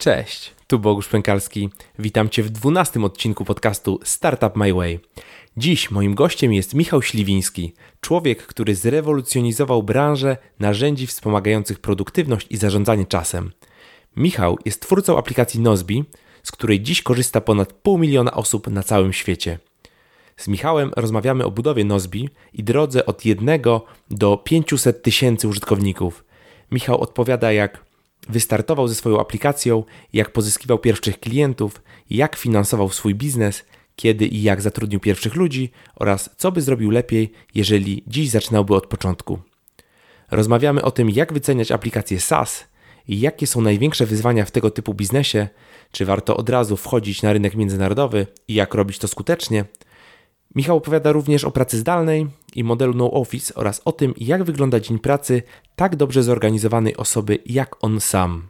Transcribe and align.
Cześć, 0.00 0.54
tu 0.66 0.78
Bogusz 0.78 1.08
Pękalski. 1.08 1.68
Witam 1.98 2.28
Cię 2.28 2.42
w 2.42 2.50
dwunastym 2.50 3.04
odcinku 3.04 3.44
podcastu 3.44 4.00
Startup 4.04 4.56
My 4.56 4.74
Way. 4.74 5.00
Dziś 5.56 5.90
moim 5.90 6.14
gościem 6.14 6.52
jest 6.52 6.74
Michał 6.74 7.02
Śliwiński, 7.02 7.74
człowiek, 8.00 8.46
który 8.46 8.74
zrewolucjonizował 8.74 9.82
branżę 9.82 10.36
narzędzi 10.58 11.06
wspomagających 11.06 11.78
produktywność 11.78 12.46
i 12.50 12.56
zarządzanie 12.56 13.06
czasem. 13.06 13.50
Michał 14.16 14.58
jest 14.64 14.82
twórcą 14.82 15.18
aplikacji 15.18 15.60
Nozbi, 15.60 16.04
z 16.42 16.52
której 16.52 16.80
dziś 16.80 17.02
korzysta 17.02 17.40
ponad 17.40 17.72
pół 17.72 17.98
miliona 17.98 18.32
osób 18.32 18.66
na 18.66 18.82
całym 18.82 19.12
świecie. 19.12 19.58
Z 20.36 20.48
Michałem 20.48 20.90
rozmawiamy 20.96 21.44
o 21.44 21.50
budowie 21.50 21.84
Nozbi 21.84 22.28
i 22.52 22.64
drodze 22.64 23.06
od 23.06 23.24
1 23.24 23.60
do 24.10 24.36
500 24.36 25.02
tysięcy 25.02 25.48
użytkowników. 25.48 26.24
Michał 26.70 27.00
odpowiada, 27.00 27.52
jak 27.52 27.89
wystartował 28.28 28.88
ze 28.88 28.94
swoją 28.94 29.20
aplikacją, 29.20 29.84
jak 30.12 30.32
pozyskiwał 30.32 30.78
pierwszych 30.78 31.20
klientów, 31.20 31.82
jak 32.10 32.36
finansował 32.36 32.88
swój 32.88 33.14
biznes, 33.14 33.64
kiedy 33.96 34.26
i 34.26 34.42
jak 34.42 34.62
zatrudnił 34.62 35.00
pierwszych 35.00 35.34
ludzi 35.34 35.70
oraz 35.96 36.30
co 36.36 36.52
by 36.52 36.62
zrobił 36.62 36.90
lepiej, 36.90 37.32
jeżeli 37.54 38.02
dziś 38.06 38.30
zaczynałby 38.30 38.74
od 38.74 38.86
początku. 38.86 39.38
Rozmawiamy 40.30 40.82
o 40.82 40.90
tym, 40.90 41.10
jak 41.10 41.32
wyceniać 41.32 41.72
aplikacje 41.72 42.20
SaaS 42.20 42.64
i 43.08 43.20
jakie 43.20 43.46
są 43.46 43.60
największe 43.60 44.06
wyzwania 44.06 44.44
w 44.44 44.50
tego 44.50 44.70
typu 44.70 44.94
biznesie, 44.94 45.48
czy 45.92 46.04
warto 46.04 46.36
od 46.36 46.48
razu 46.48 46.76
wchodzić 46.76 47.22
na 47.22 47.32
rynek 47.32 47.54
międzynarodowy 47.54 48.26
i 48.48 48.54
jak 48.54 48.74
robić 48.74 48.98
to 48.98 49.08
skutecznie. 49.08 49.64
Michał 50.54 50.76
opowiada 50.76 51.12
również 51.12 51.44
o 51.44 51.50
pracy 51.50 51.78
zdalnej 51.78 52.26
i 52.54 52.64
modelu 52.64 52.94
no 52.94 53.10
office 53.10 53.54
oraz 53.54 53.82
o 53.84 53.92
tym, 53.92 54.14
jak 54.16 54.44
wygląda 54.44 54.80
dzień 54.80 54.98
pracy 54.98 55.42
tak 55.76 55.96
dobrze 55.96 56.22
zorganizowanej 56.22 56.96
osoby 56.96 57.38
jak 57.46 57.84
on 57.84 58.00
sam. 58.00 58.48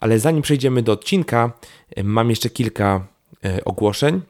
Ale 0.00 0.18
zanim 0.18 0.42
przejdziemy 0.42 0.82
do 0.82 0.92
odcinka, 0.92 1.52
mam 2.04 2.30
jeszcze 2.30 2.50
kilka 2.50 3.06
e, 3.44 3.64
ogłoszeń. 3.64 4.20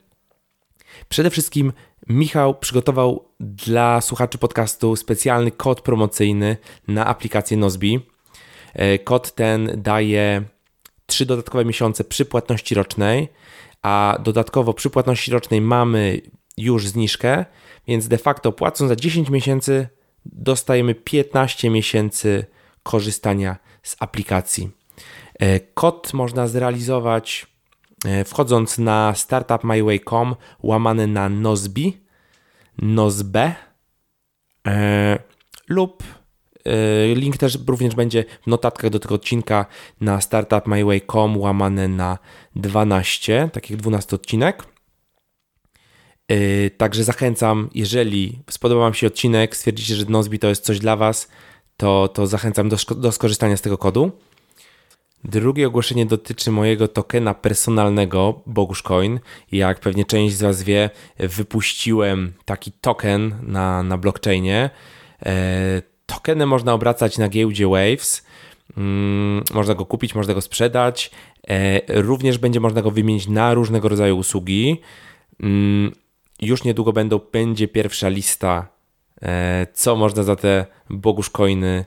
Przede 1.08 1.30
wszystkim 1.30 1.72
Michał 2.08 2.54
przygotował 2.54 3.24
dla 3.40 4.00
słuchaczy 4.00 4.38
podcastu 4.38 4.96
specjalny 4.96 5.50
kod 5.50 5.80
promocyjny 5.80 6.56
na 6.88 7.06
aplikację 7.06 7.56
Nozbi. 7.56 8.00
E, 8.74 8.98
kod 8.98 9.34
ten 9.34 9.70
daje 9.76 10.42
3 11.06 11.26
dodatkowe 11.26 11.64
miesiące 11.64 12.04
przy 12.04 12.24
płatności 12.24 12.74
rocznej, 12.74 13.28
a 13.82 14.18
dodatkowo 14.22 14.74
przy 14.74 14.90
płatności 14.90 15.30
rocznej 15.30 15.60
mamy 15.60 16.20
już 16.60 16.88
zniżkę, 16.88 17.44
więc 17.86 18.08
de 18.08 18.18
facto 18.18 18.52
płacąc 18.52 18.88
za 18.88 18.96
10 18.96 19.30
miesięcy 19.30 19.88
dostajemy 20.24 20.94
15 20.94 21.70
miesięcy 21.70 22.44
korzystania 22.82 23.56
z 23.82 23.96
aplikacji. 24.00 24.70
E, 25.38 25.60
kod 25.60 26.14
można 26.14 26.48
zrealizować 26.48 27.46
e, 28.04 28.24
wchodząc 28.24 28.78
na 28.78 29.14
startupmyway.com 29.14 30.36
łamany 30.62 31.06
na 31.06 31.28
nozbi, 31.28 32.04
nozbe 32.78 33.54
e, 34.66 35.18
lub 35.68 36.02
link 37.14 37.36
też 37.36 37.58
również 37.66 37.94
będzie 37.94 38.24
w 38.42 38.46
notatkach 38.46 38.90
do 38.90 38.98
tego 38.98 39.14
odcinka 39.14 39.66
na 40.00 40.20
startupmyway.com 40.20 41.36
łamane 41.36 41.88
na 41.88 42.18
12, 42.56 43.50
tak 43.52 43.70
jak 43.70 43.80
12 43.80 44.16
odcinek. 44.16 44.64
Yy, 46.30 46.70
także 46.70 47.04
zachęcam, 47.04 47.70
jeżeli 47.74 48.38
spodobał 48.50 48.82
Wam 48.84 48.94
się 48.94 49.06
odcinek, 49.06 49.56
stwierdzicie, 49.56 49.94
że 49.94 50.04
Nozbi 50.04 50.38
to 50.38 50.48
jest 50.48 50.64
coś 50.64 50.78
dla 50.78 50.96
Was, 50.96 51.28
to, 51.76 52.08
to 52.08 52.26
zachęcam 52.26 52.68
do, 52.68 52.76
do 52.96 53.12
skorzystania 53.12 53.56
z 53.56 53.60
tego 53.60 53.78
kodu. 53.78 54.12
Drugie 55.24 55.66
ogłoszenie 55.66 56.06
dotyczy 56.06 56.50
mojego 56.50 56.88
tokena 56.88 57.34
personalnego 57.34 58.40
Bogusz 58.46 58.82
Coin. 58.82 59.20
Jak 59.52 59.80
pewnie 59.80 60.04
część 60.04 60.36
z 60.36 60.42
Was 60.42 60.62
wie, 60.62 60.90
wypuściłem 61.18 62.32
taki 62.44 62.72
token 62.72 63.34
na, 63.42 63.82
na 63.82 63.98
blockchainie. 63.98 64.70
E, 65.26 65.82
tokeny 66.06 66.46
można 66.46 66.72
obracać 66.72 67.18
na 67.18 67.28
giełdzie 67.28 67.68
Waves. 67.68 68.26
Mm, 68.76 69.44
można 69.54 69.74
go 69.74 69.86
kupić, 69.86 70.14
można 70.14 70.34
go 70.34 70.40
sprzedać. 70.40 71.10
E, 71.48 71.80
również 72.02 72.38
będzie 72.38 72.60
można 72.60 72.82
go 72.82 72.90
wymienić 72.90 73.28
na 73.28 73.54
różnego 73.54 73.88
rodzaju 73.88 74.16
usługi. 74.16 74.80
Mm, 75.40 75.92
już 76.40 76.64
niedługo 76.64 76.92
będą, 76.92 77.20
będzie 77.32 77.68
pierwsza 77.68 78.08
lista, 78.08 78.68
e, 79.22 79.66
co 79.72 79.96
można 79.96 80.22
za 80.22 80.36
te 80.36 80.66
Bogusz 80.90 81.30
coiny 81.30 81.84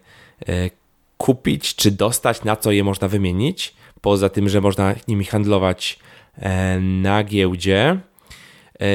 e, 0.47 0.69
kupić, 1.17 1.75
czy 1.75 1.91
dostać, 1.91 2.43
na 2.43 2.55
co 2.55 2.71
je 2.71 2.83
można 2.83 3.07
wymienić. 3.07 3.75
Poza 4.01 4.29
tym, 4.29 4.49
że 4.49 4.61
można 4.61 4.95
nimi 5.07 5.25
handlować 5.25 5.99
e, 6.35 6.79
na 6.79 7.23
giełdzie. 7.23 7.99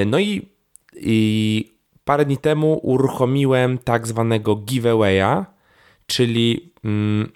No 0.07 0.19
i, 0.19 0.49
i 0.97 1.73
parę 2.05 2.25
dni 2.25 2.39
temu 2.39 2.81
uruchomiłem 2.83 3.79
tak 3.79 4.07
zwanego 4.07 4.57
giveawaya, 4.57 5.45
czyli 6.07 6.73
mm, 6.85 7.33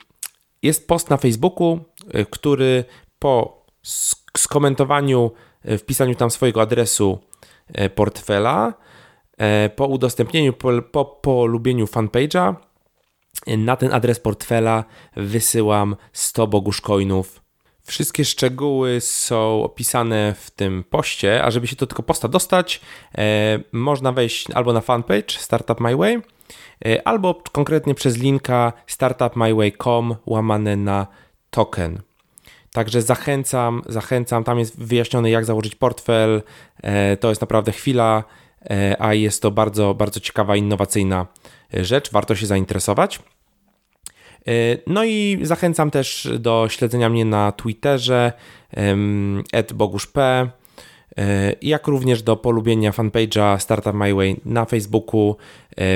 jest 0.62 0.88
post 0.88 1.10
na 1.10 1.16
Facebooku, 1.16 1.80
który 2.30 2.84
po 3.18 3.64
skomentowaniu, 4.36 5.30
wpisaniu 5.78 6.14
tam 6.14 6.30
swojego 6.30 6.62
adresu 6.62 7.18
portfela. 7.94 8.74
E, 9.38 9.68
po 9.68 9.86
udostępnieniu, 9.86 10.52
po, 10.52 10.82
po 10.82 11.04
polubieniu 11.04 11.86
fanpage'a 11.86 12.54
e, 13.46 13.56
na 13.56 13.76
ten 13.76 13.92
adres 13.94 14.20
portfela 14.20 14.84
wysyłam 15.16 15.96
100 16.12 16.46
bogusz 16.46 16.80
coinów. 16.80 17.42
Wszystkie 17.84 18.24
szczegóły 18.24 19.00
są 19.00 19.64
opisane 19.64 20.34
w 20.38 20.50
tym 20.50 20.84
poście, 20.90 21.44
a 21.44 21.50
żeby 21.50 21.66
się 21.66 21.76
do 21.76 21.86
tego 21.86 22.02
posta 22.02 22.28
dostać, 22.28 22.80
e, 23.18 23.58
można 23.72 24.12
wejść 24.12 24.50
albo 24.50 24.72
na 24.72 24.80
fanpage 24.80 25.30
Startup 25.38 25.80
My 25.80 25.96
Way, 25.96 26.22
e, 26.84 27.08
albo 27.08 27.42
konkretnie 27.52 27.94
przez 27.94 28.16
linka 28.16 28.72
startupmyway.com 28.86 30.16
łamane 30.26 30.76
na 30.76 31.06
token. 31.50 32.02
Także 32.72 33.02
zachęcam, 33.02 33.82
zachęcam. 33.88 34.44
Tam 34.44 34.58
jest 34.58 34.78
wyjaśnione, 34.78 35.30
jak 35.30 35.44
założyć 35.44 35.74
portfel. 35.74 36.42
E, 36.82 37.16
to 37.16 37.28
jest 37.28 37.40
naprawdę 37.40 37.72
chwila, 37.72 38.24
e, 38.70 38.96
a 38.98 39.14
jest 39.14 39.42
to 39.42 39.50
bardzo, 39.50 39.94
bardzo 39.94 40.20
ciekawa, 40.20 40.56
innowacyjna 40.56 41.26
e, 41.74 41.84
rzecz. 41.84 42.12
Warto 42.12 42.34
się 42.34 42.46
zainteresować. 42.46 43.20
No 44.86 45.04
i 45.04 45.38
zachęcam 45.42 45.90
też 45.90 46.28
do 46.38 46.66
śledzenia 46.70 47.08
mnie 47.08 47.24
na 47.24 47.52
Twitterze 47.52 48.32
@boguszp, 49.74 50.18
jak 51.62 51.86
również 51.86 52.22
do 52.22 52.36
polubienia 52.36 52.90
fanpage'a 52.90 53.58
Startup 53.58 53.94
My 53.94 54.14
Way 54.14 54.40
na 54.44 54.64
Facebooku. 54.64 55.36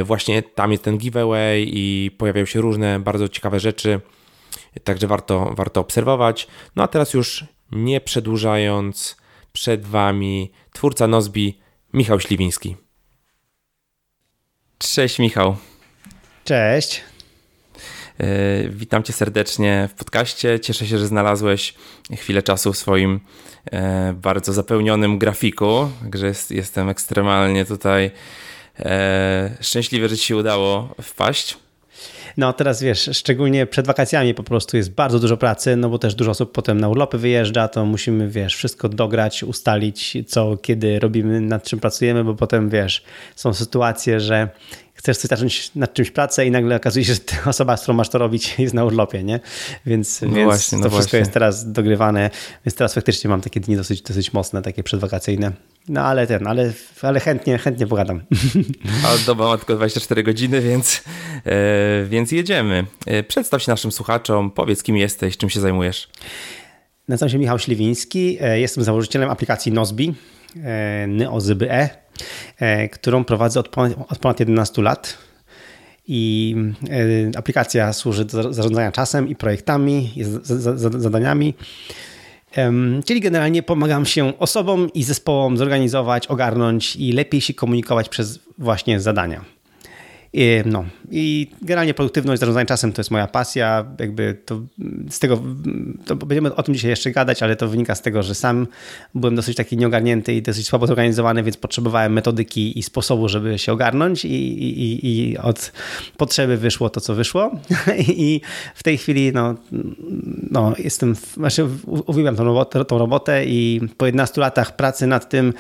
Właśnie 0.05 0.43
tam 0.43 0.73
jest 0.73 0.85
ten 0.85 0.99
giveaway 0.99 1.67
i 1.69 2.11
pojawiają 2.19 2.47
się 2.47 2.61
różne 2.61 3.01
bardzo 3.01 3.29
ciekawe 3.29 3.61
rzeczy. 3.61 4.01
Także 4.85 5.07
warto, 5.07 5.55
warto 5.57 5.81
obserwować. 5.81 6.47
No 6.77 6.83
a 6.83 6.89
teraz 6.89 7.15
już 7.15 7.45
nie 7.73 8.01
przedłużając, 8.01 9.17
przed 9.57 9.87
Wami 9.87 10.53
twórca 10.73 11.07
Nozbi, 11.07 11.61
Michał 11.93 12.21
Śliwiński. 12.21 12.77
Cześć 14.79 15.19
Michał. 15.19 15.57
Cześć. 16.45 17.03
Yy, 18.19 18.27
witam 18.71 19.03
Cię 19.03 19.13
serdecznie 19.13 19.89
w 19.93 19.95
podcaście. 19.95 20.61
Cieszę 20.61 20.87
się, 20.87 20.99
że 20.99 21.07
znalazłeś 21.07 21.75
chwilę 22.17 22.43
czasu 22.43 22.73
w 22.73 22.79
swoim 22.79 23.21
yy, 23.73 23.79
bardzo 24.15 24.53
zapełnionym 24.53 25.19
grafiku. 25.19 25.91
Także 26.03 26.27
jest, 26.27 26.51
jestem 26.51 26.89
ekstremalnie 26.89 27.65
tutaj 27.65 28.11
yy, 28.79 28.85
szczęśliwy, 29.61 30.09
że 30.09 30.17
Ci 30.17 30.25
się 30.25 30.37
udało 30.37 30.95
wpaść. 31.03 31.59
No 32.37 32.53
teraz 32.53 32.83
wiesz, 32.83 33.11
szczególnie 33.13 33.67
przed 33.67 33.87
wakacjami 33.87 34.35
po 34.35 34.43
prostu 34.43 34.77
jest 34.77 34.91
bardzo 34.91 35.19
dużo 35.19 35.37
pracy, 35.37 35.77
no 35.77 35.89
bo 35.89 35.99
też 35.99 36.15
dużo 36.15 36.31
osób 36.31 36.53
potem 36.53 36.81
na 36.81 36.89
urlopy 36.89 37.19
wyjeżdża, 37.19 37.69
to 37.69 37.85
musimy, 37.85 38.29
wiesz, 38.29 38.57
wszystko 38.57 38.89
dograć, 38.89 39.43
ustalić, 39.43 40.17
co, 40.27 40.57
kiedy 40.57 40.99
robimy, 40.99 41.41
nad 41.41 41.65
czym 41.65 41.81
pracujemy, 41.81 42.25
bo 42.25 42.35
potem, 42.35 42.71
wiesz, 42.71 43.05
są 43.37 43.55
sytuacje, 43.55 44.21
że 44.21 44.49
chcesz 44.95 45.17
coś 45.17 45.31
zacząć 45.31 45.71
nad 45.75 45.95
czymś 45.95 46.11
pracę 46.11 46.47
i 46.47 46.51
nagle 46.51 46.77
okazuje 46.77 47.05
się, 47.05 47.15
że 47.15 47.21
ta 47.21 47.51
osoba, 47.51 47.77
z 47.77 47.83
którą 47.83 47.97
masz 47.97 48.09
to 48.09 48.19
robić 48.19 48.55
jest 48.59 48.75
na 48.75 48.85
urlopie, 48.85 49.25
nie? 49.25 49.41
Więc, 49.87 50.23
no 50.23 50.29
więc 50.29 50.45
właśnie, 50.45 50.79
no 50.79 50.85
to 50.85 50.91
wszystko 50.91 51.17
jest 51.17 51.33
teraz 51.33 51.73
dogrywane, 51.73 52.31
więc 52.67 52.75
teraz 52.75 52.95
faktycznie 52.95 53.31
mam 53.31 53.41
takie 53.41 53.61
dni 53.61 53.77
dosyć, 53.77 54.03
dosyć 54.03 54.33
mocne, 54.33 54.63
takie 54.63 54.83
przedwakacyjne. 54.83 55.53
No 55.89 56.01
ale 56.03 56.27
ten, 56.27 56.47
ale, 56.47 56.73
ale 57.03 57.21
chętnie, 57.21 57.59
chętnie 57.59 57.87
pogadam. 57.87 58.23
A 59.07 59.27
doba 59.27 59.49
ma 59.49 59.57
tylko 59.57 59.75
24 59.75 60.23
godziny, 60.23 60.61
więc, 60.61 61.03
e, 61.47 62.05
więc 62.05 62.33
jedziemy. 62.33 62.87
E, 63.07 63.23
przedstaw 63.23 63.63
się 63.63 63.73
naszym 63.73 63.93
słuchaczom, 63.93 64.51
powiedz 64.51 64.83
kim 64.83 64.97
jesteś, 64.97 65.37
czym 65.37 65.51
się 65.51 65.61
zajmujesz. 65.61 66.09
Nazywam 67.09 67.31
się 67.31 67.39
Michał 67.39 67.59
Śliwiński, 67.59 68.39
e, 68.41 68.61
jestem 68.61 68.85
założycielem 68.85 69.31
aplikacji 69.31 69.73
Nozbi, 69.73 70.15
NYOZBE, 71.09 71.89
którą 72.93 73.25
prowadzę 73.25 73.61
od 73.61 73.69
ponad, 73.69 73.93
od 74.09 74.19
ponad 74.19 74.41
11 74.41 74.83
lat. 74.83 75.19
i 76.09 76.57
aplikacja 77.37 77.93
służy 77.93 78.25
do 78.25 78.53
zarządzania 78.53 78.93
czasem 78.93 79.29
i 79.29 79.37
projektami, 79.37 80.13
i 80.17 80.25
zadaniami. 80.99 81.55
Czyli 83.05 83.21
generalnie 83.21 83.63
pomagam 83.63 84.07
się 84.07 84.39
osobom 84.39 84.93
i 84.93 85.03
zespołom 85.03 85.57
zorganizować, 85.57 86.27
ogarnąć 86.27 86.97
i 86.97 87.13
lepiej 87.13 87.41
się 87.41 87.55
komunikować 87.55 88.09
przez 88.09 88.41
właśnie 88.59 89.01
zadania. 89.01 89.56
I, 90.39 90.63
no, 90.67 90.85
i 91.11 91.51
generalnie 91.63 91.95
produktywność, 91.95 92.41
zarządzanie 92.41 92.67
czasem 92.67 92.93
to 92.93 93.01
jest 93.01 93.11
moja 93.11 93.27
pasja. 93.27 93.85
Jakby 93.99 94.37
to 94.45 94.61
z 95.11 95.19
tego, 95.19 95.43
to 96.07 96.17
będziemy 96.17 96.55
o 96.55 96.63
tym 96.63 96.75
dzisiaj 96.75 96.91
jeszcze 96.91 97.11
gadać, 97.11 97.43
ale 97.43 97.57
to 97.57 97.69
wynika 97.69 97.95
z 97.95 98.03
tego, 98.03 98.23
że 98.23 98.35
sam 98.35 98.67
byłem 99.15 99.37
dosyć 99.37 99.57
taki 99.57 99.77
nieogarnięty 99.77 100.35
i 100.35 100.43
dosyć 100.43 100.67
słabo 100.67 100.87
zorganizowany, 100.87 101.43
więc 101.43 101.57
potrzebowałem 101.57 102.13
metodyki 102.13 102.79
i 102.79 102.83
sposobu, 102.83 103.29
żeby 103.29 103.59
się 103.59 103.73
ogarnąć 103.73 104.25
i, 104.25 104.29
i, 104.29 105.07
i 105.07 105.39
od 105.39 105.73
potrzeby 106.17 106.57
wyszło 106.57 106.91
to, 106.91 107.01
co 107.01 107.15
wyszło. 107.15 107.51
I 107.99 108.41
w 108.75 108.83
tej 108.83 108.99
chwili 108.99 109.33
no, 109.33 109.55
no 110.51 110.75
jestem, 110.79 111.15
znaczy 111.35 111.67
uwielbiam 112.07 112.37
tą 112.37 112.45
robotę, 112.45 112.85
tą 112.85 112.99
robotę 112.99 113.45
i 113.47 113.81
po 113.97 114.07
11 114.07 114.41
latach 114.41 114.77
pracy 114.77 115.07
nad 115.07 115.29
tym 115.29 115.53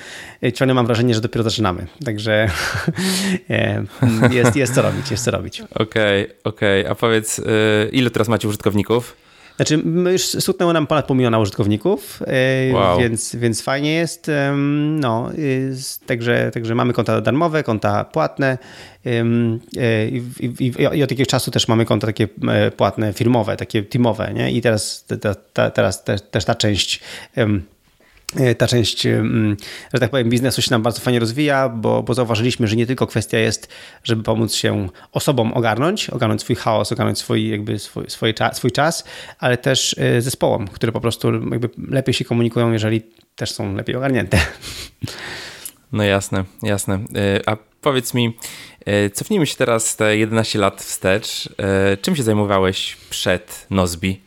ciągle 0.55 0.75
mam 0.75 0.87
wrażenie, 0.87 1.14
że 1.14 1.20
dopiero 1.20 1.44
zaczynamy. 1.44 1.87
Także 2.05 2.49
e, 3.50 3.84
jest, 4.31 4.56
jest 4.56 4.66
jest 4.67 4.75
co 4.75 4.83
robić, 4.83 5.11
jest 5.11 5.25
co 5.25 5.31
robić. 5.31 5.61
Okej, 5.61 6.23
okay, 6.25 6.37
okej. 6.45 6.81
Okay. 6.81 6.93
A 6.93 6.95
powiedz, 6.95 7.39
yy, 7.39 7.45
ile 7.93 8.11
teraz 8.11 8.29
macie 8.29 8.49
użytkowników? 8.49 9.17
Znaczy, 9.57 9.79
my 9.79 10.13
już 10.13 10.23
stuknęło 10.23 10.73
nam 10.73 10.87
ponad 10.87 11.07
pół 11.07 11.17
miliona 11.17 11.39
użytkowników, 11.39 12.23
y, 12.23 12.75
wow. 12.75 12.99
więc, 12.99 13.37
więc 13.37 13.63
fajnie 13.63 13.93
jest. 13.93 14.31
No, 15.01 15.31
także, 16.07 16.51
także 16.55 16.75
mamy 16.75 16.93
konta 16.93 17.21
darmowe, 17.21 17.63
konta 17.63 18.05
płatne 18.05 18.59
y, 19.07 19.11
i, 20.13 20.23
i, 20.65 20.73
i, 20.79 20.87
od 20.87 21.11
jakiegoś 21.11 21.27
czasu 21.27 21.51
też 21.51 21.69
mamy 21.69 21.85
konta 21.85 22.07
takie 22.07 22.29
płatne, 22.77 23.12
firmowe, 23.12 23.57
takie 23.57 23.83
teamowe. 23.83 24.33
Nie? 24.35 24.53
I 24.53 24.62
teraz, 24.62 25.05
ta, 25.21 25.35
ta, 25.35 25.71
teraz 25.71 26.05
też, 26.05 26.21
też 26.31 26.45
ta 26.45 26.55
część 26.55 27.01
ta 28.59 28.67
część, 28.67 29.03
że 29.94 30.00
tak 30.00 30.11
powiem, 30.11 30.31
biznesu 30.31 30.62
się 30.62 30.71
nam 30.71 30.83
bardzo 30.83 31.00
fajnie 31.00 31.21
rozwija, 31.21 31.69
bo, 31.69 32.03
bo 32.03 32.15
zauważyliśmy, 32.15 32.67
że 32.69 32.77
nie 32.77 32.87
tylko 32.87 33.06
kwestia 33.06 33.38
jest, 33.38 33.69
żeby 34.05 34.23
pomóc 34.23 34.55
się 34.55 34.88
osobom 35.12 35.53
ogarnąć, 35.53 36.11
ogarnąć 36.11 36.41
swój 36.41 36.56
chaos, 36.56 36.93
ogarnąć 36.93 37.19
swój, 37.19 37.49
jakby 37.49 37.79
swój, 37.79 38.05
swój, 38.09 38.35
swój 38.53 38.73
czas, 38.73 39.05
ale 39.38 39.56
też 39.56 39.97
e, 39.99 40.23
zespołom, 40.23 40.69
które 40.69 40.93
po 40.93 41.00
prostu 41.00 41.33
jakby 41.33 41.71
lepiej 41.88 42.15
się 42.15 42.25
komunikują, 42.25 42.73
jeżeli 42.73 43.03
też 43.37 43.50
są 43.50 43.75
lepiej 43.75 43.97
ogarnięte. 43.97 44.38
No 45.93 46.03
jasne, 46.03 46.44
jasne. 46.62 46.94
E, 46.94 47.49
a 47.49 47.56
powiedz 47.81 48.15
mi, 48.15 48.37
cofnijmy 49.12 49.47
się 49.47 49.56
teraz 49.56 49.97
te 49.97 50.17
11 50.17 50.59
lat 50.59 50.83
wstecz. 50.83 51.49
Czym 52.03 52.17
się 52.17 52.23
zajmowałeś 52.23 52.97
przed 53.11 53.67
Nozbi? 53.71 54.25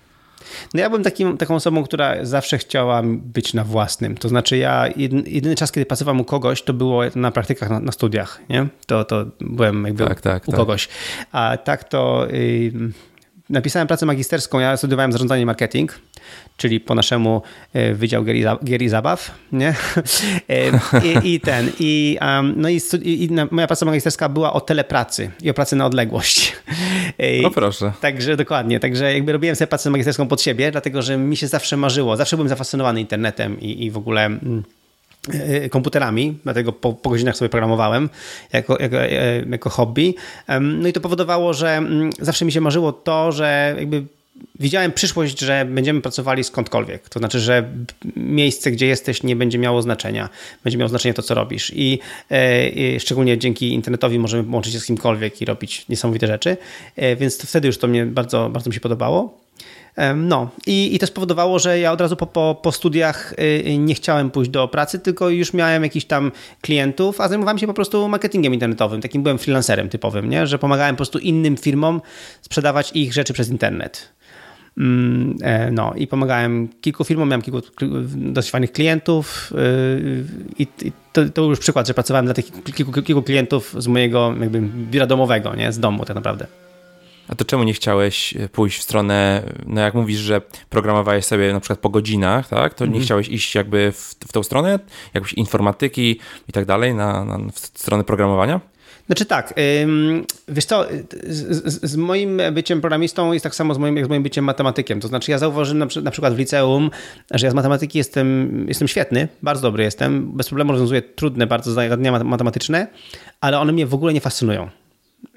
No 0.73 0.79
ja 0.79 0.89
byłem 0.89 1.03
takim, 1.03 1.37
taką 1.37 1.55
osobą, 1.55 1.83
która 1.83 2.25
zawsze 2.25 2.57
chciała 2.57 3.01
być 3.05 3.53
na 3.53 3.63
własnym. 3.63 4.17
To 4.17 4.29
znaczy 4.29 4.57
ja, 4.57 4.87
jedyny 5.25 5.55
czas, 5.55 5.71
kiedy 5.71 5.85
pracowałem 5.85 6.21
u 6.21 6.23
kogoś, 6.23 6.61
to 6.61 6.73
było 6.73 7.01
na 7.15 7.31
praktykach 7.31 7.69
na, 7.69 7.79
na 7.79 7.91
studiach, 7.91 8.41
nie? 8.49 8.67
To, 8.87 9.05
to 9.05 9.25
byłem 9.41 9.85
jakby 9.85 10.05
tak, 10.05 10.21
tak, 10.21 10.47
u, 10.47 10.51
tak. 10.51 10.59
kogoś. 10.59 10.87
A 11.31 11.57
tak 11.57 11.83
to... 11.83 12.27
Yy, 12.31 12.91
napisałem 13.49 13.87
pracę 13.87 14.05
magisterską, 14.05 14.59
ja 14.59 14.77
studiowałem 14.77 15.11
zarządzanie 15.11 15.45
marketing, 15.45 15.99
czyli 16.57 16.79
po 16.79 16.95
naszemu 16.95 17.41
e, 17.73 17.93
Wydział 17.93 18.23
Gier 18.63 18.81
i 18.81 18.89
Zabaw, 18.89 19.31
nie? 19.51 19.75
E, 20.49 20.79
I, 21.23 21.33
i 21.33 21.39
ten, 21.39 21.71
i, 21.79 22.17
um, 22.21 22.53
no 22.57 22.69
i, 22.69 22.81
i, 23.03 23.29
moja 23.51 23.67
praca 23.67 23.85
magisterska 23.85 24.29
była 24.29 24.53
o 24.53 24.61
telepracy 24.61 25.31
i 25.41 25.49
o 25.49 25.53
pracy 25.53 25.75
na 25.75 25.85
odległość. 25.85 26.39
E, 27.19 27.47
o 27.47 27.51
proszę. 27.51 27.91
Także 28.01 28.37
dokładnie, 28.37 28.79
także 28.79 29.13
jakby 29.13 29.31
robiłem 29.31 29.55
sobie 29.55 29.67
pracę 29.67 29.89
magisterską 29.89 30.27
pod 30.27 30.41
siebie, 30.41 30.71
dlatego 30.71 31.01
że 31.01 31.17
mi 31.17 31.37
się 31.37 31.47
zawsze 31.47 31.77
marzyło, 31.77 32.17
zawsze 32.17 32.35
byłem 32.35 32.49
zafascynowany 32.49 33.01
internetem 33.01 33.59
i, 33.59 33.85
i 33.85 33.91
w 33.91 33.97
ogóle... 33.97 34.25
Mm, 34.25 34.63
komputerami, 35.69 36.37
dlatego 36.43 36.71
po, 36.71 36.93
po, 36.93 37.09
godzinach 37.09 37.37
sobie 37.37 37.49
programowałem 37.49 38.09
jako, 38.53 38.77
jako, 38.81 38.97
jako 39.49 39.69
hobby. 39.69 40.15
No 40.61 40.87
i 40.87 40.93
to 40.93 41.01
powodowało, 41.01 41.53
że 41.53 41.77
mm, 41.77 42.09
zawsze 42.19 42.45
mi 42.45 42.51
się 42.51 42.61
marzyło 42.61 42.93
to, 42.93 43.31
że 43.31 43.75
jakby 43.77 44.03
widziałem 44.59 44.91
przyszłość, 44.91 45.39
że 45.39 45.65
będziemy 45.65 46.01
pracowali 46.01 46.43
skądkolwiek. 46.43 47.09
To 47.09 47.19
znaczy, 47.19 47.39
że 47.39 47.69
miejsce, 48.15 48.71
gdzie 48.71 48.85
jesteś, 48.85 49.23
nie 49.23 49.35
będzie 49.35 49.57
miało 49.57 49.81
znaczenia. 49.81 50.29
Będzie 50.63 50.77
miało 50.77 50.89
znaczenie 50.89 51.13
to, 51.13 51.21
co 51.21 51.33
robisz. 51.33 51.71
I, 51.75 51.99
e, 52.29 52.69
i 52.69 52.99
szczególnie 52.99 53.37
dzięki 53.37 53.73
internetowi 53.73 54.19
możemy 54.19 54.53
łączyć 54.53 54.73
się 54.73 54.79
z 54.79 54.85
kimkolwiek 54.85 55.41
i 55.41 55.45
robić 55.45 55.87
niesamowite 55.89 56.27
rzeczy. 56.27 56.57
E, 56.95 57.15
więc 57.15 57.41
wtedy 57.41 57.67
już 57.67 57.77
to 57.77 57.87
mnie 57.87 58.05
bardzo, 58.05 58.49
bardzo 58.49 58.69
mi 58.69 58.73
się 58.73 58.79
podobało. 58.79 59.39
No 60.15 60.49
i, 60.67 60.95
i 60.95 60.99
to 60.99 61.07
spowodowało, 61.07 61.59
że 61.59 61.79
ja 61.79 61.91
od 61.91 62.01
razu 62.01 62.15
po, 62.15 62.27
po, 62.27 62.59
po 62.61 62.71
studiach 62.71 63.33
y, 63.67 63.77
nie 63.77 63.95
chciałem 63.95 64.31
pójść 64.31 64.51
do 64.51 64.67
pracy, 64.67 64.99
tylko 64.99 65.29
już 65.29 65.53
miałem 65.53 65.83
jakiś 65.83 66.05
tam 66.05 66.31
klientów, 66.61 67.21
a 67.21 67.27
zajmowałem 67.27 67.57
się 67.57 67.67
po 67.67 67.73
prostu 67.73 68.07
marketingiem 68.07 68.53
internetowym. 68.53 69.01
Takim 69.01 69.23
byłem 69.23 69.37
freelancerem 69.37 69.89
typowym, 69.89 70.29
nie? 70.29 70.47
że 70.47 70.59
pomagałem 70.59 70.95
po 70.95 70.97
prostu 70.97 71.19
innym 71.19 71.57
firmom 71.57 72.01
sprzedawać 72.41 72.91
ich 72.93 73.13
rzeczy 73.13 73.33
przez 73.33 73.49
internet. 73.49 74.13
Mm, 74.77 75.37
e, 75.41 75.71
no 75.71 75.93
i 75.95 76.07
pomagałem 76.07 76.67
kilku 76.81 77.03
firmom, 77.03 77.29
miałem 77.29 77.41
kilku 77.41 77.61
dość 78.15 78.49
fajnych 78.49 78.71
klientów 78.71 79.53
y, 79.57 80.25
i 80.59 80.67
to, 81.13 81.29
to, 81.29 81.41
już 81.41 81.59
przykład, 81.59 81.87
że 81.87 81.93
pracowałem 81.93 82.25
dla 82.25 82.33
tych 82.33 82.45
kilku, 82.75 83.01
kilku 83.01 83.21
klientów 83.21 83.75
z 83.77 83.87
mojego 83.87 84.33
jakby 84.39 84.61
biura 84.61 85.07
domowego, 85.07 85.55
nie? 85.55 85.71
z 85.71 85.79
domu 85.79 86.05
tak 86.05 86.15
naprawdę. 86.15 86.47
A 87.29 87.35
to 87.35 87.45
czemu 87.45 87.63
nie 87.63 87.73
chciałeś 87.73 88.35
e, 88.35 88.49
pójść 88.49 88.79
w 88.79 88.83
stronę, 88.83 89.43
no 89.65 89.81
jak 89.81 89.93
mówisz, 89.93 90.19
że 90.19 90.41
programowałeś 90.69 91.25
sobie 91.25 91.53
na 91.53 91.59
przykład 91.59 91.79
po 91.79 91.89
godzinach, 91.89 92.47
tak? 92.47 92.73
To 92.73 92.85
nie 92.85 92.89
mhm. 92.89 93.05
chciałeś 93.05 93.29
iść 93.29 93.55
jakby 93.55 93.91
w, 93.91 94.15
w 94.27 94.31
tą 94.31 94.43
stronę, 94.43 94.79
jakbyś 95.13 95.33
informatyki 95.33 96.19
i 96.47 96.51
tak 96.51 96.65
dalej, 96.65 96.95
na, 96.95 97.25
na 97.25 97.37
w 97.51 97.59
stronę 97.59 98.03
programowania? 98.03 98.61
Znaczy 99.05 99.25
tak, 99.25 99.53
wiesz 100.47 100.65
co, 100.65 100.85
z, 101.23 101.83
z, 101.91 101.95
moim 101.95 102.41
byciem 102.51 102.81
programistą 102.81 103.33
jest 103.33 103.43
tak 103.43 103.55
samo 103.55 103.73
z 103.73 103.77
moim, 103.77 103.97
jak 103.97 104.05
z 104.05 104.09
moim 104.09 104.23
byciem 104.23 104.45
matematykiem. 104.45 104.99
To 104.99 105.07
znaczy 105.07 105.31
ja 105.31 105.37
zauważyłem 105.37 105.89
na, 106.03 106.11
przykład 106.11 106.33
w 106.33 106.37
liceum, 106.37 106.91
że 107.31 107.47
ja 107.47 107.51
z 107.51 107.55
matematyki 107.55 107.97
jestem, 107.97 108.65
jestem 108.67 108.87
świetny, 108.87 109.27
bardzo 109.43 109.61
dobry 109.61 109.83
jestem, 109.83 110.31
bez 110.31 110.47
problemu 110.47 110.71
rozwiązuję 110.71 111.01
trudne 111.01 111.47
bardzo 111.47 111.71
zadania 111.71 112.23
matematyczne, 112.23 112.87
ale 113.41 113.59
one 113.59 113.71
mnie 113.71 113.85
w 113.85 113.93
ogóle 113.93 114.13
nie 114.13 114.21
fascynują 114.21 114.69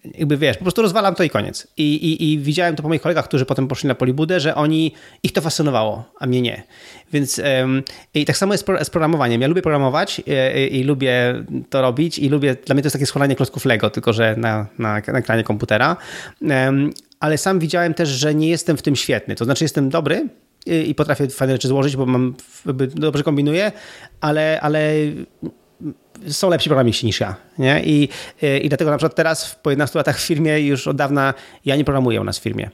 jakby 0.05 0.37
wiesz, 0.37 0.57
po 0.57 0.65
prostu 0.65 0.83
rozwalam 0.83 1.15
to 1.15 1.23
i 1.23 1.31
koniec. 1.31 1.67
I, 1.77 1.95
i, 1.95 2.33
I 2.33 2.39
widziałem 2.39 2.77
to 2.77 2.83
po 2.83 2.89
moich 2.89 3.03
kolegach, 3.03 3.25
którzy 3.25 3.47
potem 3.47 3.69
poszli 3.69 3.89
na 3.89 3.95
polibudę, 3.95 4.41
że 4.41 4.55
oni, 4.55 4.95
ich 5.23 5.33
to 5.33 5.41
fascynowało, 5.41 6.05
a 6.19 6.27
mnie 6.27 6.43
nie. 6.43 6.63
Więc 7.13 7.41
i 8.15 8.25
tak 8.25 8.37
samo 8.37 8.55
jest 8.55 8.67
z 8.83 8.91
programowaniem. 8.91 9.41
Ja 9.41 9.49
lubię 9.49 9.63
programować 9.63 10.19
i, 10.19 10.23
e, 10.33 10.69
i, 10.69 10.81
i, 10.81 10.85
lubię 10.85 11.45
to 11.71 11.83
robić 11.83 12.19
i 12.19 12.29
lubię, 12.29 12.57
dla 12.67 12.75
mnie 12.75 12.83
to 12.83 12.87
jest 12.87 12.93
takie 12.93 13.07
składanie 13.07 13.37
klocków 13.37 13.65
Lego, 13.65 13.91
tylko 13.91 14.13
że 14.13 14.35
na, 14.37 14.67
na, 14.79 15.03
na 15.07 15.19
ekranie 15.19 15.45
komputera. 15.45 15.97
Ale 17.21 17.39
sam 17.39 17.59
widziałem 17.59 17.95
też, 17.95 18.09
że 18.09 18.35
nie 18.35 18.49
jestem 18.49 18.77
w 18.77 18.83
tym 18.83 18.97
świetny. 18.97 19.35
To 19.35 19.45
znaczy 19.45 19.65
jestem 19.65 19.91
dobry, 19.91 20.29
i 20.67 20.95
potrafię 20.95 21.29
fajne 21.29 21.55
rzeczy 21.55 21.69
złożyć, 21.69 21.97
bo 21.97 22.07
mam, 22.07 22.35
dobrze 22.95 23.23
kombinuję, 23.23 23.73
ale, 24.21 24.61
ale 24.61 24.93
są 26.29 26.51
lepsi 26.51 26.69
programiści 26.69 27.07
niż 27.07 27.21
ja. 27.21 27.37
Nie? 27.59 27.83
I, 27.85 28.09
I 28.63 28.69
dlatego 28.69 28.91
na 28.91 28.97
przykład 28.97 29.15
teraz 29.15 29.57
po 29.63 29.71
11 29.71 29.99
latach 29.99 30.19
w 30.19 30.23
firmie 30.27 30.61
już 30.61 30.87
od 30.87 30.97
dawna 30.97 31.35
ja 31.65 31.77
nie 31.77 31.85
programuję 31.85 32.21
u 32.21 32.25
nas 32.25 32.39
w 32.39 32.43
firmie. 32.43 32.71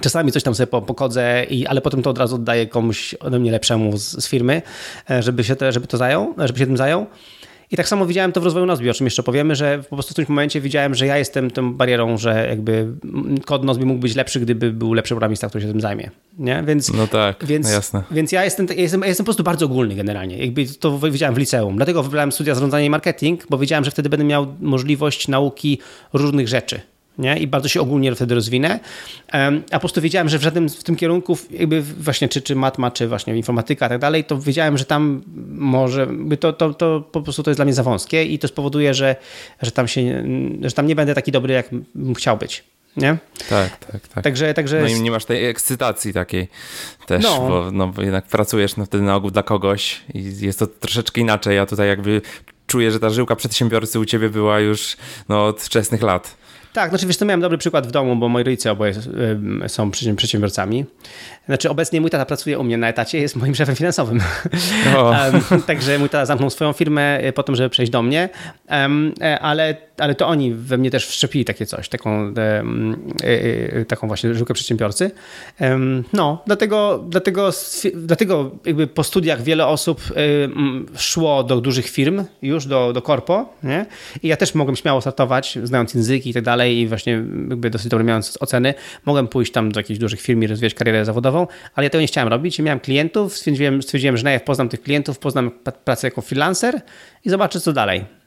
Czasami 0.00 0.32
coś 0.32 0.42
tam 0.42 0.54
sobie 0.54 0.66
pokodzę, 0.66 1.44
i, 1.44 1.66
ale 1.66 1.80
potem 1.80 2.02
to 2.02 2.10
od 2.10 2.18
razu 2.18 2.34
oddaję 2.34 2.66
komuś 2.66 3.14
ode 3.14 3.38
mnie 3.38 3.52
lepszemu 3.52 3.96
z, 3.96 4.24
z 4.24 4.28
firmy, 4.28 4.62
e, 5.10 5.22
żeby 5.22 5.44
się, 5.44 5.56
to, 5.56 5.72
żeby 5.72 5.86
to 5.86 5.96
zajął, 5.96 6.34
żeby 6.38 6.58
się 6.58 6.66
tym 6.66 6.76
zajął. 6.76 7.06
I 7.74 7.76
tak 7.76 7.88
samo 7.88 8.06
widziałem 8.06 8.32
to 8.32 8.40
w 8.40 8.44
rozwoju 8.44 8.66
Nozbi, 8.66 8.90
o 8.90 8.94
czym 8.94 9.06
jeszcze 9.06 9.22
powiemy, 9.22 9.56
że 9.56 9.78
po 9.90 9.96
prostu 9.96 10.10
w 10.10 10.14
którymś 10.14 10.28
momencie 10.28 10.60
widziałem, 10.60 10.94
że 10.94 11.06
ja 11.06 11.18
jestem 11.18 11.50
tą 11.50 11.74
barierą, 11.74 12.18
że 12.18 12.46
jakby 12.48 12.86
kod 13.44 13.64
Nozbi 13.64 13.84
mógł 13.84 14.00
być 14.00 14.14
lepszy, 14.14 14.40
gdyby 14.40 14.72
był 14.72 14.92
lepszy 14.92 15.14
programista, 15.14 15.48
który 15.48 15.64
się 15.64 15.70
tym 15.70 15.80
zajmie. 15.80 16.10
Nie? 16.38 16.62
Więc, 16.66 16.92
no 16.92 17.06
tak, 17.06 17.44
więc, 17.46 17.66
no 17.66 17.72
jasne. 17.72 18.02
Więc 18.10 18.32
ja 18.32 18.44
jestem, 18.44 18.66
ja 18.66 18.74
jestem, 18.74 19.00
ja 19.00 19.06
jestem 19.06 19.24
po 19.24 19.26
prostu 19.26 19.44
bardzo 19.44 19.66
ogólny 19.66 19.94
generalnie. 19.94 20.38
Jakby 20.38 20.66
to 20.66 20.98
widziałem 20.98 21.34
w 21.34 21.38
liceum. 21.38 21.76
Dlatego 21.76 22.02
wybrałem 22.02 22.32
studia 22.32 22.54
zarządzania 22.54 22.84
i 22.84 22.90
marketing, 22.90 23.46
bo 23.50 23.58
wiedziałem, 23.58 23.84
że 23.84 23.90
wtedy 23.90 24.08
będę 24.08 24.24
miał 24.24 24.46
możliwość 24.60 25.28
nauki 25.28 25.78
różnych 26.12 26.48
rzeczy 26.48 26.80
nie? 27.18 27.38
i 27.38 27.46
bardzo 27.46 27.68
się 27.68 27.80
ogólnie 27.80 28.14
wtedy 28.14 28.34
rozwinę. 28.34 28.80
A 29.70 29.74
po 29.74 29.80
prostu 29.80 30.00
wiedziałem, 30.00 30.28
że 30.28 30.38
w 30.38 30.42
żadnym 30.42 30.68
w 30.68 30.84
tym 30.84 30.96
kierunku, 30.96 31.38
jakby 31.50 31.82
właśnie 31.82 32.28
czy, 32.28 32.42
czy 32.42 32.56
matma, 32.56 32.90
czy 32.90 33.08
właśnie 33.08 33.36
informatyka 33.36 33.86
i 33.86 33.88
tak 33.88 33.98
dalej, 33.98 34.24
to 34.24 34.38
wiedziałem, 34.38 34.78
że 34.78 34.84
tam 34.84 35.22
może, 35.48 36.06
to, 36.40 36.52
to, 36.52 36.74
to 36.74 37.00
po 37.12 37.22
prostu 37.22 37.42
to 37.42 37.50
jest 37.50 37.58
dla 37.58 37.64
mnie 37.64 37.74
za 37.74 37.82
wąskie 37.82 38.24
i 38.24 38.38
to 38.38 38.48
spowoduje, 38.48 38.94
że, 38.94 39.16
że, 39.62 39.70
tam 39.70 39.88
się, 39.88 40.24
że 40.62 40.72
tam 40.72 40.86
nie 40.86 40.96
będę 40.96 41.14
taki 41.14 41.32
dobry, 41.32 41.54
jak 41.54 41.68
bym 41.94 42.14
chciał 42.14 42.36
być. 42.36 42.64
Nie? 42.96 43.16
Tak, 43.48 43.76
tak, 43.76 44.08
tak. 44.08 44.24
Także, 44.24 44.54
także... 44.54 44.80
No 44.80 44.88
i 44.88 45.00
nie 45.00 45.10
masz 45.10 45.24
tej 45.24 45.46
ekscytacji 45.46 46.12
takiej 46.12 46.48
też, 47.06 47.22
no. 47.22 47.48
Bo, 47.48 47.70
no, 47.72 47.92
jednak 47.98 48.26
pracujesz 48.26 48.76
no, 48.76 48.86
wtedy 48.86 49.04
na 49.04 49.16
ogół 49.16 49.30
dla 49.30 49.42
kogoś 49.42 50.00
i 50.14 50.32
jest 50.40 50.58
to 50.58 50.66
troszeczkę 50.66 51.20
inaczej. 51.20 51.56
Ja 51.56 51.66
tutaj 51.66 51.88
jakby 51.88 52.22
czuję, 52.66 52.90
że 52.90 53.00
ta 53.00 53.10
żyłka 53.10 53.36
przedsiębiorcy 53.36 53.98
u 53.98 54.04
ciebie 54.04 54.30
była 54.30 54.60
już 54.60 54.96
no, 55.28 55.46
od 55.46 55.62
wczesnych 55.62 56.02
lat. 56.02 56.36
Tak, 56.74 56.88
znaczy 56.88 57.06
wiesz, 57.06 57.16
to 57.16 57.24
miałem 57.24 57.40
dobry 57.40 57.58
przykład 57.58 57.86
w 57.86 57.90
domu, 57.90 58.16
bo 58.16 58.28
moi 58.28 58.44
rodzice 58.44 58.72
oboje 58.72 58.94
są 59.66 59.90
przedsiębiorcami. 59.90 60.84
Znaczy 61.46 61.70
obecnie 61.70 62.00
mój 62.00 62.10
tata 62.10 62.26
pracuje 62.26 62.58
u 62.58 62.64
mnie 62.64 62.76
na 62.76 62.88
etacie, 62.88 63.18
jest 63.18 63.36
moim 63.36 63.54
szefem 63.54 63.76
finansowym. 63.76 64.20
um, 64.96 65.62
także 65.66 65.98
mój 65.98 66.08
tata 66.08 66.26
zamknął 66.26 66.50
swoją 66.50 66.72
firmę 66.72 67.18
e, 67.18 67.32
po 67.32 67.42
tym, 67.42 67.56
żeby 67.56 67.70
przejść 67.70 67.92
do 67.92 68.02
mnie, 68.02 68.28
um, 68.70 69.14
ale, 69.40 69.76
ale 69.98 70.14
to 70.14 70.26
oni 70.26 70.54
we 70.54 70.78
mnie 70.78 70.90
też 70.90 71.06
wszczepili 71.06 71.44
takie 71.44 71.66
coś, 71.66 71.88
taką, 71.88 72.34
um, 72.56 72.96
taką 73.88 74.06
właśnie 74.06 74.34
żyłkę 74.34 74.54
przedsiębiorcy. 74.54 75.10
no, 76.12 76.42
dlatego, 76.46 77.04
dlatego, 77.08 77.50
dlatego 77.94 78.50
jakby 78.64 78.86
po 78.86 79.04
studiach 79.04 79.42
wiele 79.42 79.66
osób 79.66 80.02
szło 80.96 81.44
do 81.44 81.60
dużych 81.60 81.88
firm, 81.88 82.24
już 82.42 82.66
do, 82.66 82.92
do 82.92 83.02
korpo, 83.02 83.54
nie? 83.62 83.86
i 84.22 84.28
ja 84.28 84.36
też 84.36 84.54
mogłem 84.54 84.76
śmiało 84.76 85.00
startować, 85.00 85.58
znając 85.62 85.94
języki 85.94 86.30
i 86.30 86.34
tak 86.34 86.42
dalej 86.42 86.78
i 86.78 86.88
właśnie 86.88 87.12
jakby 87.48 87.70
dosyć 87.70 87.88
dobre 87.88 88.04
mając 88.04 88.38
oceny, 88.40 88.74
mogłem 89.04 89.28
pójść 89.28 89.52
tam 89.52 89.72
do 89.72 89.80
jakichś 89.80 90.00
dużych 90.00 90.20
firm 90.20 90.42
i 90.42 90.46
rozwijać 90.46 90.74
karierę 90.74 91.04
zawodową, 91.04 91.46
ale 91.74 91.84
ja 91.84 91.90
tego 91.90 92.00
nie 92.00 92.06
chciałem 92.06 92.28
robić 92.28 92.58
miałem 92.58 92.80
klientów, 92.80 93.36
stwierdziłem, 93.36 93.82
stwierdziłem 93.82 94.16
że 94.16 94.24
najpierw 94.24 94.44
poznam 94.44 94.68
tych 94.68 94.82
klientów, 94.82 95.18
poznam 95.18 95.50
pracę 95.84 96.06
jako 96.06 96.22
freelancer 96.22 96.80
i 97.24 97.30
zobaczę 97.30 97.60
co 97.60 97.72
dalej. 97.72 98.23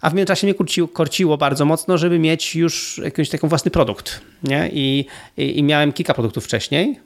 A 0.00 0.10
w 0.10 0.14
międzyczasie 0.14 0.46
mnie 0.46 0.54
kurciło, 0.54 0.88
korciło 0.88 1.36
bardzo 1.36 1.64
mocno, 1.64 1.98
żeby 1.98 2.18
mieć 2.18 2.56
już 2.56 3.00
jakiś 3.04 3.28
taki 3.28 3.48
własny 3.48 3.70
produkt. 3.70 4.20
Nie? 4.42 4.70
I, 4.72 5.06
i, 5.36 5.58
I 5.58 5.62
miałem 5.62 5.92
kilka 5.92 6.14
produktów 6.14 6.44
wcześniej, 6.44 7.00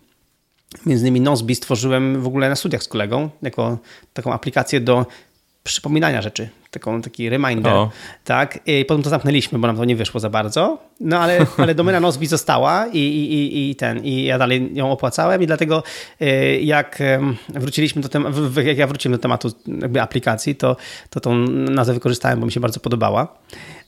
Między 0.86 1.02
innymi 1.02 1.20
Nozbi 1.20 1.54
stworzyłem 1.54 2.22
w 2.22 2.26
ogóle 2.26 2.48
na 2.48 2.56
studiach 2.56 2.82
z 2.82 2.88
kolegą, 2.88 3.30
jako 3.42 3.78
taką 4.12 4.32
aplikację 4.32 4.80
do 4.80 5.06
przypominania 5.64 6.22
rzeczy, 6.22 6.48
taką, 6.70 7.02
taki 7.02 7.28
reminder, 7.28 7.72
o. 7.72 7.90
tak, 8.24 8.58
i 8.66 8.84
potem 8.84 9.02
to 9.02 9.10
zamknęliśmy, 9.10 9.58
bo 9.58 9.66
nam 9.66 9.76
to 9.76 9.84
nie 9.84 9.96
wyszło 9.96 10.20
za 10.20 10.30
bardzo, 10.30 10.78
no 11.00 11.18
ale, 11.18 11.46
ale 11.62 11.74
domena 11.74 12.00
Nozbi 12.00 12.26
została 12.26 12.86
i, 12.86 12.98
i, 12.98 13.70
i 13.70 13.76
ten, 13.76 14.04
i 14.04 14.24
ja 14.24 14.38
dalej 14.38 14.70
ją 14.74 14.90
opłacałem 14.90 15.42
i 15.42 15.46
dlatego 15.46 15.82
y, 16.22 16.60
jak 16.62 16.98
wróciliśmy 17.48 18.02
do 18.02 18.08
tematu, 18.08 18.60
jak 18.64 18.78
ja 18.78 18.86
wróciłem 18.86 19.18
do 19.18 19.22
tematu 19.22 19.52
aplikacji, 20.00 20.54
to, 20.54 20.76
to 21.10 21.20
tą 21.20 21.34
nazwę 21.48 21.94
wykorzystałem, 21.94 22.40
bo 22.40 22.46
mi 22.46 22.52
się 22.52 22.60
bardzo 22.60 22.80
podobała 22.80 23.38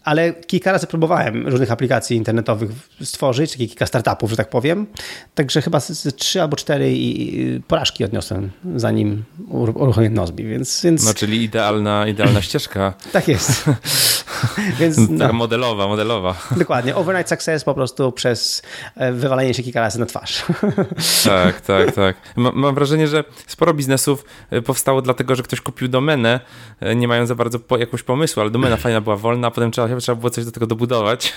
ale 0.07 0.33
kilka 0.33 0.73
razy 0.73 0.87
próbowałem 0.87 1.49
różnych 1.49 1.73
aplikacji 1.73 2.17
internetowych 2.17 2.71
stworzyć, 3.03 3.57
kilka 3.57 3.87
startupów, 3.87 4.31
że 4.31 4.37
tak 4.37 4.51
powiem. 4.51 4.87
Także 5.35 5.63
chyba 5.63 5.81
trzy 6.17 6.43
albo 6.43 6.57
cztery 6.57 6.95
porażki 7.69 8.05
odniosłem, 8.05 8.51
zanim 8.77 9.25
uruchomiłem 9.49 10.15
Nozbi, 10.15 10.45
więc, 10.45 10.83
więc... 10.85 11.05
No, 11.05 11.15
czyli 11.15 11.43
idealna, 11.43 12.07
idealna 12.07 12.43
ścieżka. 12.43 12.95
tak 13.13 13.29
jest. 13.29 13.65
więc, 14.81 14.97
no. 15.11 15.33
Modelowa, 15.33 15.87
modelowa. 15.87 16.35
Dokładnie. 16.57 16.97
Overnight 16.97 17.29
success 17.29 17.65
po 17.65 17.75
prostu 17.75 18.13
przez 18.13 18.63
e, 18.97 19.13
wywalenie 19.13 19.55
się 19.55 19.63
kilka 19.63 19.81
razy 19.81 20.01
na 20.01 20.07
twarz. 20.07 20.45
tak, 21.25 21.61
tak, 21.61 21.93
tak. 21.95 22.17
Mam 22.37 22.75
wrażenie, 22.75 23.09
że 23.09 23.25
sporo 23.47 23.75
biznesów 23.75 24.25
e, 24.51 24.63
powstało 24.63 25.03
dlatego, 25.03 25.35
że 25.35 25.43
ktoś 25.43 25.61
kupił 25.61 25.89
domenę, 25.89 26.41
e, 26.81 26.97
nie 26.97 27.09
mają 27.09 27.27
za 27.27 27.35
bardzo 27.35 27.59
po, 27.59 27.79
jakiegoś 27.79 28.03
pomysłu, 28.03 28.41
ale 28.41 28.51
domena 28.51 28.77
fajna 28.77 29.01
była 29.01 29.17
wolna, 29.17 29.49
a 29.49 29.51
potem 29.51 29.71
trzeba 29.71 30.01
trzeba 30.01 30.17
było 30.17 30.31
coś 30.31 30.45
do 30.45 30.53
tego 30.53 30.67
dobudować. 30.67 31.35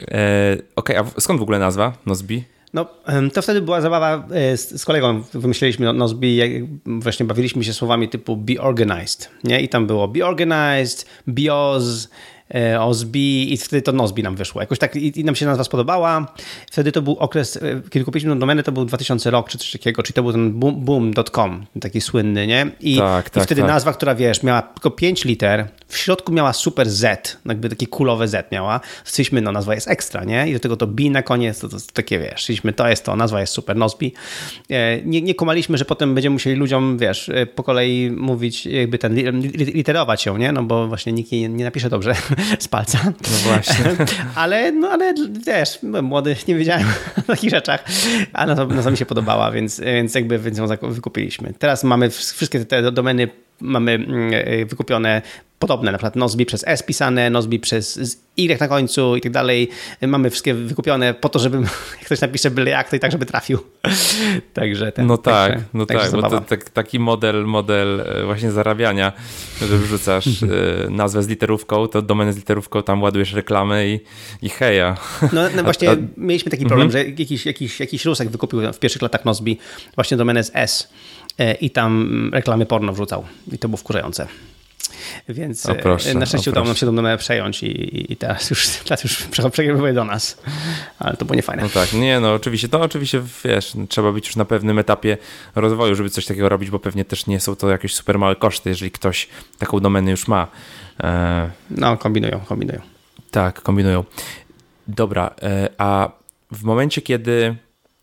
e, 0.00 0.56
Okej, 0.76 0.98
okay, 0.98 1.12
a 1.16 1.20
skąd 1.20 1.40
w 1.40 1.42
ogóle 1.42 1.58
nazwa 1.58 1.92
Nozbi? 2.06 2.57
No, 2.78 3.30
to 3.34 3.42
wtedy 3.42 3.62
była 3.62 3.80
zabawa 3.80 4.26
e, 4.30 4.56
z, 4.56 4.80
z 4.80 4.84
kolegą. 4.84 5.22
Wymyśliliśmy 5.34 5.92
Nozbi, 5.92 6.40
właśnie 6.86 7.26
bawiliśmy 7.26 7.64
się 7.64 7.72
słowami 7.72 8.08
typu 8.08 8.36
be 8.36 8.60
organized. 8.60 9.30
Nie? 9.44 9.60
I 9.60 9.68
tam 9.68 9.86
było 9.86 10.08
be 10.08 10.26
organized, 10.26 11.06
bios, 11.28 12.08
E, 12.08 12.37
Ozbi 12.80 13.52
i 13.52 13.56
wtedy 13.56 13.82
to 13.82 13.92
Nozbi 13.92 14.22
nam 14.22 14.36
wyszło. 14.36 14.60
Jakoś 14.60 14.78
tak 14.78 14.96
i, 14.96 15.20
i 15.20 15.24
nam 15.24 15.34
się 15.34 15.46
nazwa 15.46 15.64
spodobała. 15.64 16.34
Wtedy 16.70 16.92
to 16.92 17.02
był 17.02 17.16
okres, 17.18 17.56
e, 17.56 17.60
kiedy 17.90 18.04
kupiliśmy 18.04 18.36
domenę, 18.36 18.62
to 18.62 18.72
był 18.72 18.84
2000 18.84 19.30
rok 19.30 19.48
czy 19.48 19.58
coś 19.58 19.72
takiego, 19.72 20.02
czyli 20.02 20.14
to 20.14 20.22
był 20.22 20.32
ten 20.32 20.52
boom.com, 20.52 21.50
boom 21.50 21.66
taki 21.80 22.00
słynny, 22.00 22.46
nie? 22.46 22.70
I, 22.80 22.96
tak, 22.96 23.26
i 23.26 23.30
tak, 23.30 23.44
wtedy 23.44 23.60
tak. 23.60 23.70
nazwa, 23.70 23.92
która 23.92 24.14
wiesz, 24.14 24.42
miała 24.42 24.62
tylko 24.62 24.90
5 24.90 25.24
liter, 25.24 25.68
w 25.88 25.96
środku 25.96 26.32
miała 26.32 26.52
super 26.52 26.90
Z, 26.90 27.38
jakby 27.46 27.68
takie 27.68 27.86
kulowe 27.86 28.28
Z 28.28 28.52
miała. 28.52 28.80
Stwierdziliśmy, 29.04 29.40
no 29.40 29.52
nazwa 29.52 29.74
jest 29.74 29.88
ekstra, 29.88 30.24
nie? 30.24 30.48
I 30.48 30.52
do 30.52 30.58
tego 30.58 30.76
to 30.76 30.86
B 30.86 31.02
na 31.10 31.22
koniec, 31.22 31.58
to, 31.58 31.68
to, 31.68 31.76
to 31.76 31.92
takie 31.92 32.18
wiesz, 32.18 32.30
stwierdziliśmy, 32.30 32.72
to 32.72 32.88
jest 32.88 33.04
to, 33.04 33.16
nazwa 33.16 33.40
jest 33.40 33.52
super, 33.52 33.76
Nozbi. 33.76 34.12
E, 34.70 35.02
nie, 35.02 35.22
nie 35.22 35.34
kumaliśmy, 35.34 35.78
że 35.78 35.84
potem 35.84 36.14
będziemy 36.14 36.32
musieli 36.32 36.56
ludziom, 36.56 36.98
wiesz, 36.98 37.30
po 37.54 37.62
kolei 37.62 38.10
mówić, 38.10 38.66
jakby 38.66 38.98
ten, 38.98 39.40
literować 39.74 40.26
ją, 40.26 40.36
nie? 40.36 40.52
No 40.52 40.62
bo 40.62 40.88
właśnie 40.88 41.12
nikt 41.12 41.32
nie, 41.32 41.48
nie 41.48 41.64
napisze 41.64 41.90
dobrze 41.90 42.14
z 42.58 42.68
palca. 42.68 42.98
No 43.04 43.52
właśnie. 43.52 43.84
ale, 44.34 44.72
no 44.72 44.88
ale 44.88 45.14
wiesz, 45.46 45.78
byłem 45.82 46.04
młody, 46.04 46.36
nie 46.48 46.54
wiedziałem 46.54 46.86
o 47.18 47.22
takich 47.22 47.50
rzeczach, 47.50 47.84
a 48.32 48.46
na 48.46 48.56
to, 48.56 48.66
na 48.66 48.82
to 48.82 48.90
mi 48.90 48.96
się 48.96 49.06
podobała, 49.06 49.50
więc, 49.50 49.80
więc 49.80 50.14
jakby 50.14 50.38
więc 50.38 50.58
ją 50.58 50.66
wykupiliśmy. 50.82 51.52
Teraz 51.58 51.84
mamy 51.84 52.10
wszystkie 52.10 52.64
te 52.64 52.92
domeny 52.92 53.28
mamy 53.60 53.92
mm, 53.92 54.30
e, 54.34 54.64
wykupione 54.64 55.22
podobne, 55.58 55.92
na 55.92 55.98
przykład 55.98 56.16
Nozbi 56.16 56.46
przez 56.46 56.64
S 56.66 56.82
pisane, 56.82 57.30
Nozbi 57.30 57.60
przez 57.60 58.18
Y 58.36 58.60
na 58.60 58.68
końcu 58.68 59.16
i 59.16 59.20
tak 59.20 59.32
dalej. 59.32 59.68
Mamy 60.02 60.30
wszystkie 60.30 60.54
wykupione 60.54 61.14
po 61.14 61.28
to, 61.28 61.38
żeby 61.38 61.56
jak 61.98 62.04
ktoś 62.04 62.20
napisze 62.20 62.50
byle 62.50 62.70
jak, 62.70 62.90
to 62.90 62.96
i 62.96 63.00
tak, 63.00 63.12
żeby 63.12 63.26
trafił. 63.26 63.58
także 64.54 64.92
ten, 64.92 65.06
No 65.06 65.16
tak, 65.16 65.52
także, 65.52 65.64
no 65.74 65.86
także 65.86 66.10
tak, 66.10 66.20
bo 66.20 66.30
to, 66.30 66.40
tak, 66.40 66.70
taki 66.70 66.98
model, 66.98 67.44
model 67.44 68.00
e, 68.00 68.24
właśnie 68.24 68.50
zarabiania, 68.50 69.12
że 69.60 69.78
wrzucasz 69.78 70.26
e, 70.42 70.46
nazwę 70.90 71.22
z 71.22 71.28
literówką, 71.28 71.86
to 71.88 72.02
domenę 72.02 72.32
z 72.32 72.36
literówką, 72.36 72.82
tam 72.82 73.02
ładujesz 73.02 73.32
reklamę 73.32 73.88
i, 73.88 74.00
i 74.42 74.48
heja. 74.48 74.96
No, 75.32 75.42
no 75.56 75.62
właśnie 75.62 75.90
a, 75.90 75.92
a... 75.92 75.96
mieliśmy 76.16 76.50
taki 76.50 76.66
problem, 76.66 76.86
mhm. 76.86 77.04
że 77.04 77.10
jakiś, 77.10 77.46
jakiś, 77.46 77.80
jakiś 77.80 78.04
Rusek 78.04 78.28
wykupił 78.28 78.72
w 78.72 78.78
pierwszych 78.78 79.02
latach 79.02 79.24
Nozbi 79.24 79.58
właśnie 79.94 80.16
domenę 80.16 80.44
z 80.44 80.50
S 80.54 80.88
e, 81.38 81.54
i 81.54 81.70
tam 81.70 82.30
reklamy 82.32 82.66
porno 82.66 82.92
wrzucał 82.92 83.24
i 83.52 83.58
to 83.58 83.68
było 83.68 83.76
wkurzające. 83.76 84.26
Więc 85.28 85.66
o 85.66 85.74
proszę, 85.74 86.14
na 86.14 86.26
szczęście 86.26 86.50
udało 86.50 86.66
nam 86.66 86.76
się 86.76 86.86
tą 86.86 86.96
domenę 86.96 87.18
przejąć 87.18 87.62
i, 87.62 88.12
i 88.12 88.16
teraz 88.16 88.50
już, 88.50 88.68
teraz 88.84 89.04
już 89.04 89.28
przekierowuje 89.52 89.92
do 89.92 90.04
nas. 90.04 90.38
Ale 90.98 91.16
to 91.16 91.24
było 91.24 91.36
niefajne. 91.36 91.62
No 91.62 91.68
tak, 91.68 91.92
nie 91.92 92.20
no, 92.20 92.34
oczywiście, 92.34 92.68
to 92.68 92.80
oczywiście, 92.80 93.22
wiesz, 93.44 93.72
trzeba 93.88 94.12
być 94.12 94.26
już 94.26 94.36
na 94.36 94.44
pewnym 94.44 94.78
etapie 94.78 95.18
rozwoju, 95.54 95.94
żeby 95.94 96.10
coś 96.10 96.26
takiego 96.26 96.48
robić, 96.48 96.70
bo 96.70 96.78
pewnie 96.78 97.04
też 97.04 97.26
nie 97.26 97.40
są 97.40 97.56
to 97.56 97.70
jakieś 97.70 97.94
super 97.94 98.18
małe 98.18 98.36
koszty, 98.36 98.68
jeżeli 98.68 98.90
ktoś 98.90 99.28
taką 99.58 99.80
domenę 99.80 100.10
już 100.10 100.28
ma. 100.28 100.48
E... 101.00 101.50
No, 101.70 101.96
kombinują, 101.96 102.40
kombinują. 102.40 102.80
Tak, 103.30 103.62
kombinują. 103.62 104.04
Dobra, 104.88 105.34
e, 105.42 105.68
a 105.78 106.10
w 106.52 106.62
momencie, 106.62 107.02
kiedy 107.02 107.56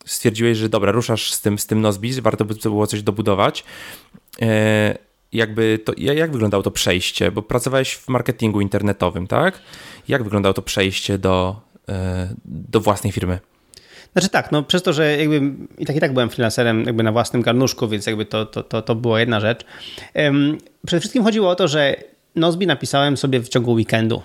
stwierdziłeś, 0.06 0.58
że 0.58 0.70
dobra, 0.70 0.92
ruszasz 0.92 1.34
z 1.34 1.42
tym, 1.42 1.60
z 1.60 1.66
tym 1.66 1.82
Nozbi, 1.82 2.22
warto 2.22 2.46
by 2.46 2.56
było 2.56 2.88
coś 2.88 3.04
dobudować, 3.04 3.64
e, 4.42 4.98
jakby 5.34 5.80
to, 5.86 5.94
jak 5.98 6.32
wyglądało 6.32 6.64
to 6.64 6.72
przejście? 6.72 7.32
Bo 7.32 7.42
pracowałeś 7.42 7.94
w 7.94 8.08
marketingu 8.08 8.62
internetowym, 8.62 9.28
tak? 9.28 9.62
Jak 10.08 10.24
wyglądało 10.24 10.54
to 10.54 10.62
przejście 10.62 11.18
do, 11.18 11.62
e, 11.90 12.30
do 12.46 12.80
własnej 12.80 13.14
firmy? 13.14 13.40
Znaczy 14.14 14.30
tak, 14.30 14.52
no 14.52 14.64
przez 14.64 14.84
to, 14.84 14.94
że 14.94 15.18
jakby 15.18 15.42
i 15.78 15.86
tak 15.86 15.96
i 15.96 16.00
tak 16.00 16.14
byłem 16.14 16.30
freelancerem 16.30 16.84
jakby 16.86 17.04
na 17.04 17.12
własnym 17.12 17.42
garnuszku, 17.42 17.88
więc 17.88 18.06
jakby 18.06 18.26
to, 18.26 18.46
to, 18.46 18.64
to, 18.64 18.82
to 18.82 18.96
była 18.96 19.20
jedna 19.20 19.40
rzecz. 19.40 19.66
Przede 20.86 21.00
wszystkim 21.00 21.24
chodziło 21.24 21.50
o 21.50 21.56
to, 21.56 21.68
że 21.68 21.96
Nozbi 22.36 22.68
napisałem 22.68 23.18
sobie 23.18 23.40
w 23.40 23.50
ciągu 23.50 23.74
weekendu 23.74 24.22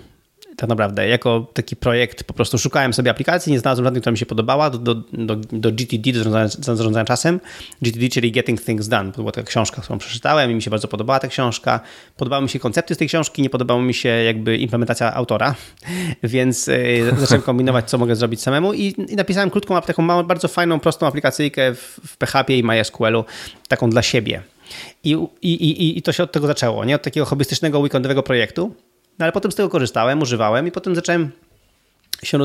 tak 0.60 0.68
naprawdę. 0.68 1.08
Jako 1.08 1.46
taki 1.52 1.76
projekt 1.76 2.24
po 2.24 2.34
prostu 2.34 2.58
szukałem 2.58 2.92
sobie 2.92 3.10
aplikacji, 3.10 3.52
nie 3.52 3.60
znalazłem 3.60 3.84
żadnej, 3.84 4.00
która 4.00 4.12
mi 4.12 4.18
się 4.18 4.26
podobała, 4.26 4.70
do, 4.70 4.78
do, 4.78 4.94
do, 5.12 5.36
do 5.36 5.72
GTD, 5.72 6.12
do 6.12 6.18
zarządzania, 6.18 6.48
zarządzania, 6.58 7.04
czasem. 7.04 7.40
GTD, 7.82 8.08
czyli 8.08 8.32
Getting 8.32 8.62
Things 8.62 8.88
Done. 8.88 9.12
To 9.12 9.16
była 9.16 9.32
taka 9.32 9.46
książka, 9.46 9.82
którą 9.82 9.98
przeczytałem 9.98 10.50
i 10.50 10.54
mi 10.54 10.62
się 10.62 10.70
bardzo 10.70 10.88
podobała 10.88 11.18
ta 11.18 11.28
książka. 11.28 11.80
Podobały 12.16 12.42
mi 12.42 12.48
się 12.48 12.58
koncepty 12.58 12.94
z 12.94 12.98
tej 12.98 13.08
książki, 13.08 13.42
nie 13.42 13.50
podobała 13.50 13.82
mi 13.82 13.94
się 13.94 14.08
jakby 14.08 14.56
implementacja 14.56 15.14
autora, 15.14 15.54
więc 16.22 16.66
yy, 16.66 17.12
zacząłem 17.18 17.42
kombinować, 17.42 17.90
co 17.90 17.98
mogę 17.98 18.16
zrobić 18.16 18.42
samemu 18.42 18.72
i, 18.72 18.94
i 19.08 19.16
napisałem 19.16 19.50
krótką, 19.50 19.80
taką 19.82 20.02
małą, 20.02 20.22
bardzo 20.22 20.48
fajną, 20.48 20.80
prostą 20.80 21.06
aplikacyjkę 21.06 21.74
w, 21.74 22.00
w 22.06 22.16
PHP 22.16 22.54
i 22.54 22.64
MySQL-u, 22.64 23.24
taką 23.68 23.90
dla 23.90 24.02
siebie. 24.02 24.42
I, 25.04 25.16
i, 25.42 25.52
i, 25.52 25.98
I 25.98 26.02
to 26.02 26.12
się 26.12 26.22
od 26.22 26.32
tego 26.32 26.46
zaczęło, 26.46 26.84
nie? 26.84 26.94
Od 26.94 27.02
takiego 27.02 27.26
hobbystycznego 27.26 27.78
weekendowego 27.78 28.22
projektu. 28.22 28.74
No 29.20 29.24
ale 29.24 29.32
potem 29.32 29.52
z 29.52 29.54
tego 29.54 29.68
korzystałem, 29.68 30.22
używałem 30.22 30.66
i 30.66 30.70
potem 30.70 30.94
zacząłem 30.94 31.30
się, 32.22 32.38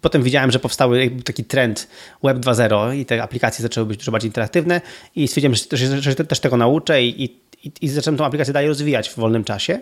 potem 0.00 0.22
widziałem, 0.22 0.50
że 0.50 0.58
powstały 0.58 1.10
taki 1.24 1.44
trend 1.44 1.88
Web 2.22 2.38
2.0 2.38 2.96
i 2.96 3.06
te 3.06 3.22
aplikacje 3.22 3.62
zaczęły 3.62 3.86
być 3.86 3.98
dużo 3.98 4.12
bardziej 4.12 4.28
interaktywne 4.28 4.80
i 5.16 5.28
stwierdziłem, 5.28 5.54
że, 5.54 5.76
że, 5.76 6.02
że 6.02 6.14
też 6.14 6.40
tego 6.40 6.56
nauczę 6.56 7.02
i, 7.02 7.24
i, 7.24 7.40
i 7.80 7.88
zacząłem 7.88 8.18
tą 8.18 8.24
aplikację 8.24 8.54
dalej 8.54 8.68
rozwijać 8.68 9.08
w 9.08 9.16
wolnym 9.16 9.44
czasie. 9.44 9.78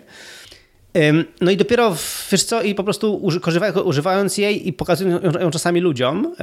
No 1.41 1.51
i 1.51 1.57
dopiero, 1.57 1.95
wiesz 2.31 2.43
co, 2.43 2.61
i 2.61 2.75
po 2.75 2.83
prostu 2.83 3.31
używając 3.85 4.37
jej 4.37 4.67
i 4.67 4.73
pokazując 4.73 5.23
ją 5.41 5.51
czasami 5.51 5.81
ludziom, 5.81 6.35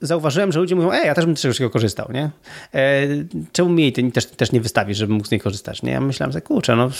zauważyłem, 0.00 0.52
że 0.52 0.60
ludzie 0.60 0.74
mówią, 0.74 0.92
ej, 0.92 1.06
ja 1.06 1.14
też 1.14 1.26
bym 1.26 1.36
z 1.36 1.40
czegoś 1.40 1.60
korzystał, 1.72 2.08
nie? 2.12 2.30
E, 2.74 3.06
czemu 3.52 3.70
mi 3.70 3.82
jej 3.82 3.92
też, 4.12 4.26
też 4.26 4.52
nie 4.52 4.60
wystawisz, 4.60 4.98
żebym 4.98 5.16
mógł 5.16 5.28
z 5.28 5.30
niej 5.30 5.40
korzystać, 5.40 5.82
nie? 5.82 5.92
Ja 5.92 6.00
myślałem, 6.00 6.32
że 6.32 6.40
kurczę, 6.40 6.76
no 6.76 6.90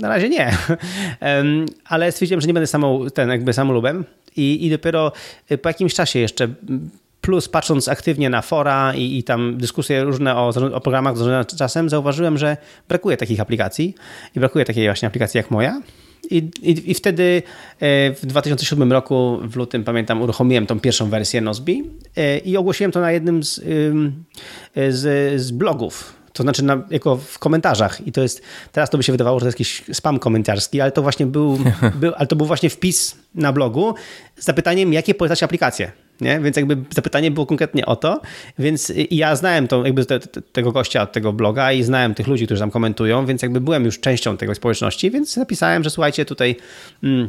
na 0.00 0.08
razie 0.08 0.28
nie. 0.28 0.56
Ale 1.84 2.12
stwierdziłem, 2.12 2.40
że 2.40 2.46
nie 2.46 2.54
będę 2.54 2.66
samą, 2.66 3.10
ten 3.14 3.28
jakby 3.28 3.52
samolubem 3.52 4.04
i, 4.36 4.66
i 4.66 4.70
dopiero 4.70 5.12
po 5.62 5.68
jakimś 5.68 5.94
czasie 5.94 6.18
jeszcze 6.18 6.48
Plus 7.22 7.48
patrząc 7.48 7.88
aktywnie 7.88 8.30
na 8.30 8.42
fora 8.42 8.94
i, 8.94 9.18
i 9.18 9.22
tam 9.24 9.56
dyskusje 9.56 10.04
różne 10.04 10.36
o, 10.36 10.52
o 10.72 10.80
programach 10.80 11.16
zarządzania 11.16 11.44
czasem, 11.44 11.88
zauważyłem, 11.88 12.38
że 12.38 12.56
brakuje 12.88 13.16
takich 13.16 13.40
aplikacji 13.40 13.94
i 14.36 14.40
brakuje 14.40 14.64
takiej 14.64 14.86
właśnie 14.86 15.08
aplikacji 15.08 15.38
jak 15.38 15.50
moja. 15.50 15.82
I, 16.30 16.36
i, 16.62 16.90
I, 16.90 16.94
wtedy 16.94 17.42
e, 17.80 18.14
w 18.14 18.26
2007 18.26 18.92
roku, 18.92 19.38
w 19.42 19.56
lutym, 19.56 19.84
pamiętam, 19.84 20.22
uruchomiłem 20.22 20.66
tą 20.66 20.80
pierwszą 20.80 21.10
wersję 21.10 21.40
Nozbi 21.40 21.82
e, 22.16 22.38
i 22.38 22.56
ogłosiłem 22.56 22.92
to 22.92 23.00
na 23.00 23.12
jednym 23.12 23.42
z, 23.42 23.60
z, 24.88 25.40
z 25.40 25.50
blogów 25.50 26.22
to 26.32 26.42
znaczy 26.42 26.64
na, 26.64 26.82
jako 26.90 27.16
w 27.16 27.38
komentarzach. 27.38 28.06
I 28.06 28.12
to 28.12 28.22
jest, 28.22 28.42
teraz 28.72 28.90
to 28.90 28.98
by 28.98 29.02
się 29.04 29.12
wydawało, 29.12 29.38
że 29.38 29.42
to 29.42 29.46
jest 29.46 29.58
jakiś 29.58 29.96
spam 29.96 30.18
komentarski, 30.18 30.80
ale 30.80 30.92
to 30.92 31.02
właśnie 31.02 31.26
był, 31.26 31.58
był, 32.00 32.12
ale 32.16 32.26
to 32.26 32.36
był 32.36 32.46
właśnie 32.46 32.70
wpis 32.70 33.16
na 33.34 33.52
blogu 33.52 33.94
z 34.36 34.44
zapytaniem, 34.44 34.92
jakie 34.92 35.14
polecać 35.14 35.42
aplikacje. 35.42 35.92
Nie? 36.20 36.40
Więc 36.40 36.56
jakby 36.56 36.76
zapytanie 36.90 37.30
było 37.30 37.46
konkretnie 37.46 37.86
o 37.86 37.96
to, 37.96 38.20
więc 38.58 38.92
ja 39.10 39.36
znałem 39.36 39.68
to, 39.68 39.84
jakby 39.84 40.06
te, 40.06 40.20
te, 40.20 40.42
tego 40.42 40.72
gościa 40.72 41.06
tego 41.06 41.32
bloga 41.32 41.72
i 41.72 41.82
znałem 41.82 42.14
tych 42.14 42.26
ludzi, 42.26 42.44
którzy 42.44 42.60
tam 42.60 42.70
komentują, 42.70 43.26
więc 43.26 43.42
jakby 43.42 43.60
byłem 43.60 43.84
już 43.84 44.00
częścią 44.00 44.36
tego 44.36 44.54
społeczności, 44.54 45.10
więc 45.10 45.36
napisałem, 45.36 45.84
że 45.84 45.90
słuchajcie, 45.90 46.24
tutaj 46.24 46.56
mm, 47.02 47.28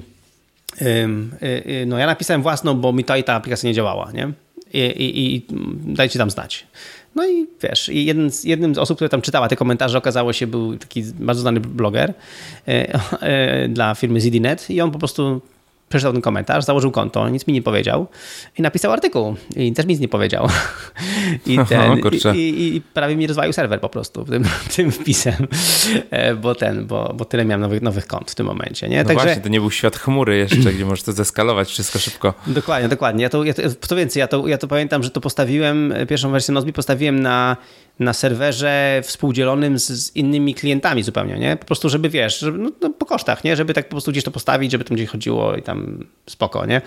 y, 0.81 1.85
no 1.87 1.97
ja 1.97 2.05
napisałem 2.05 2.41
własną, 2.41 2.73
bo 2.73 2.93
mi 2.93 3.03
ta 3.03 3.17
i 3.17 3.23
ta 3.23 3.33
aplikacja 3.33 3.67
nie 3.67 3.73
działała, 3.73 4.11
nie? 4.11 4.31
I, 4.73 4.79
i, 4.79 5.35
i 5.35 5.45
dajcie 5.85 6.19
tam 6.19 6.29
znać. 6.29 6.67
No 7.15 7.27
i 7.27 7.47
wiesz, 7.63 7.89
jeden 7.93 8.31
z, 8.31 8.43
jednym 8.43 8.75
z 8.75 8.77
osób, 8.77 8.97
które 8.97 9.09
tam 9.09 9.21
czytała 9.21 9.47
te 9.47 9.55
komentarze, 9.55 9.97
okazało 9.97 10.33
się, 10.33 10.47
był 10.47 10.77
taki 10.77 11.03
bardzo 11.03 11.41
znany 11.41 11.59
bloger 11.59 12.13
e, 12.67 13.67
dla 13.75 13.95
firmy 13.95 14.21
ZDNet 14.21 14.69
i 14.69 14.81
on 14.81 14.91
po 14.91 14.99
prostu 14.99 15.41
przeczytał 15.93 16.13
ten 16.13 16.21
komentarz, 16.21 16.65
założył 16.65 16.91
konto, 16.91 17.29
nic 17.29 17.47
mi 17.47 17.53
nie 17.53 17.61
powiedział 17.61 18.07
i 18.57 18.61
napisał 18.61 18.91
artykuł 18.91 19.35
i 19.55 19.73
też 19.73 19.85
nic 19.85 19.99
nie 19.99 20.07
powiedział. 20.07 20.47
I, 21.45 21.59
ten, 21.69 21.91
o, 21.91 21.95
i, 22.33 22.39
i, 22.39 22.75
i, 22.75 22.81
prawie 22.81 23.15
mi 23.15 23.27
rozwalił 23.27 23.53
serwer 23.53 23.79
po 23.79 23.89
prostu 23.89 24.25
tym, 24.25 24.43
tym 24.75 24.91
wpisem, 24.91 25.47
e, 26.09 26.35
bo 26.35 26.55
ten, 26.55 26.85
bo, 26.85 27.13
bo 27.17 27.25
tyle 27.25 27.45
miałem 27.45 27.61
nowych, 27.61 27.81
nowych 27.81 28.07
kont 28.07 28.31
w 28.31 28.35
tym 28.35 28.45
momencie. 28.45 28.89
Nie? 28.89 28.97
No 28.97 29.07
Także... 29.07 29.23
właśnie, 29.25 29.41
to 29.41 29.49
nie 29.49 29.59
był 29.59 29.71
świat 29.71 29.97
chmury 29.97 30.37
jeszcze, 30.37 30.73
gdzie 30.73 30.85
możesz 30.85 31.03
to 31.03 31.11
zeskalować 31.11 31.69
wszystko 31.69 31.99
szybko. 31.99 32.33
Dokładnie, 32.47 32.89
dokładnie. 32.89 33.23
Ja 33.23 33.29
to, 33.29 33.43
ja 33.43 33.53
to, 33.53 33.61
co 33.87 33.95
więcej, 33.95 34.19
ja 34.19 34.27
to, 34.27 34.47
ja 34.47 34.57
to 34.57 34.67
pamiętam, 34.67 35.03
że 35.03 35.09
to 35.09 35.21
postawiłem, 35.21 35.93
pierwszą 36.09 36.31
wersję 36.31 36.53
Nozbi 36.53 36.73
postawiłem 36.73 37.21
na 37.21 37.57
na 37.99 38.13
serwerze 38.13 39.01
współdzielonym 39.03 39.79
z, 39.79 39.87
z, 39.87 40.15
innymi 40.15 40.55
klientami 40.55 41.03
zupełnie, 41.03 41.39
nie? 41.39 41.57
Po 41.57 41.65
prostu, 41.65 41.89
żeby 41.89 42.09
wiesz, 42.09 42.39
żeby, 42.39 42.57
no, 42.57 42.71
no, 42.81 42.89
po 42.89 43.05
kosztach, 43.05 43.43
nie? 43.43 43.55
Żeby 43.55 43.73
tak 43.73 43.85
po 43.85 43.91
prostu 43.91 44.11
gdzieś 44.11 44.23
to 44.23 44.31
postawić, 44.31 44.71
żeby 44.71 44.83
tam 44.83 44.95
gdzieś 44.95 45.09
chodziło 45.09 45.55
i 45.55 45.61
tam 45.61 45.82
spoko, 46.29 46.65
nie? 46.65 46.81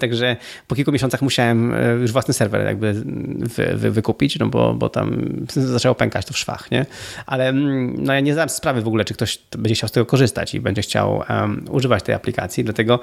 Także 0.00 0.36
po 0.68 0.74
kilku 0.74 0.92
miesiącach 0.92 1.22
musiałem 1.22 1.74
e, 1.74 1.92
już 1.92 2.12
własny 2.12 2.34
serwer 2.34 2.66
jakby 2.66 2.92
wy, 3.38 3.76
wy, 3.76 3.90
wykupić, 3.90 4.38
no 4.38 4.46
bo, 4.46 4.74
bo 4.74 4.88
tam 4.88 5.36
zaczęło 5.50 5.94
pękać 5.94 6.26
to 6.26 6.34
w 6.34 6.38
szwach, 6.38 6.70
nie? 6.70 6.86
Ale 7.26 7.48
mm, 7.48 7.94
no 7.98 8.14
ja 8.14 8.20
nie 8.20 8.32
zdałem 8.32 8.48
sprawy 8.48 8.82
w 8.82 8.88
ogóle, 8.88 9.04
czy 9.04 9.14
ktoś 9.14 9.38
będzie 9.58 9.74
chciał 9.74 9.88
z 9.88 9.92
tego 9.92 10.06
korzystać 10.06 10.54
i 10.54 10.60
będzie 10.60 10.82
chciał 10.82 11.24
um, 11.28 11.64
używać 11.70 12.02
tej 12.02 12.14
aplikacji, 12.14 12.64
dlatego 12.64 13.00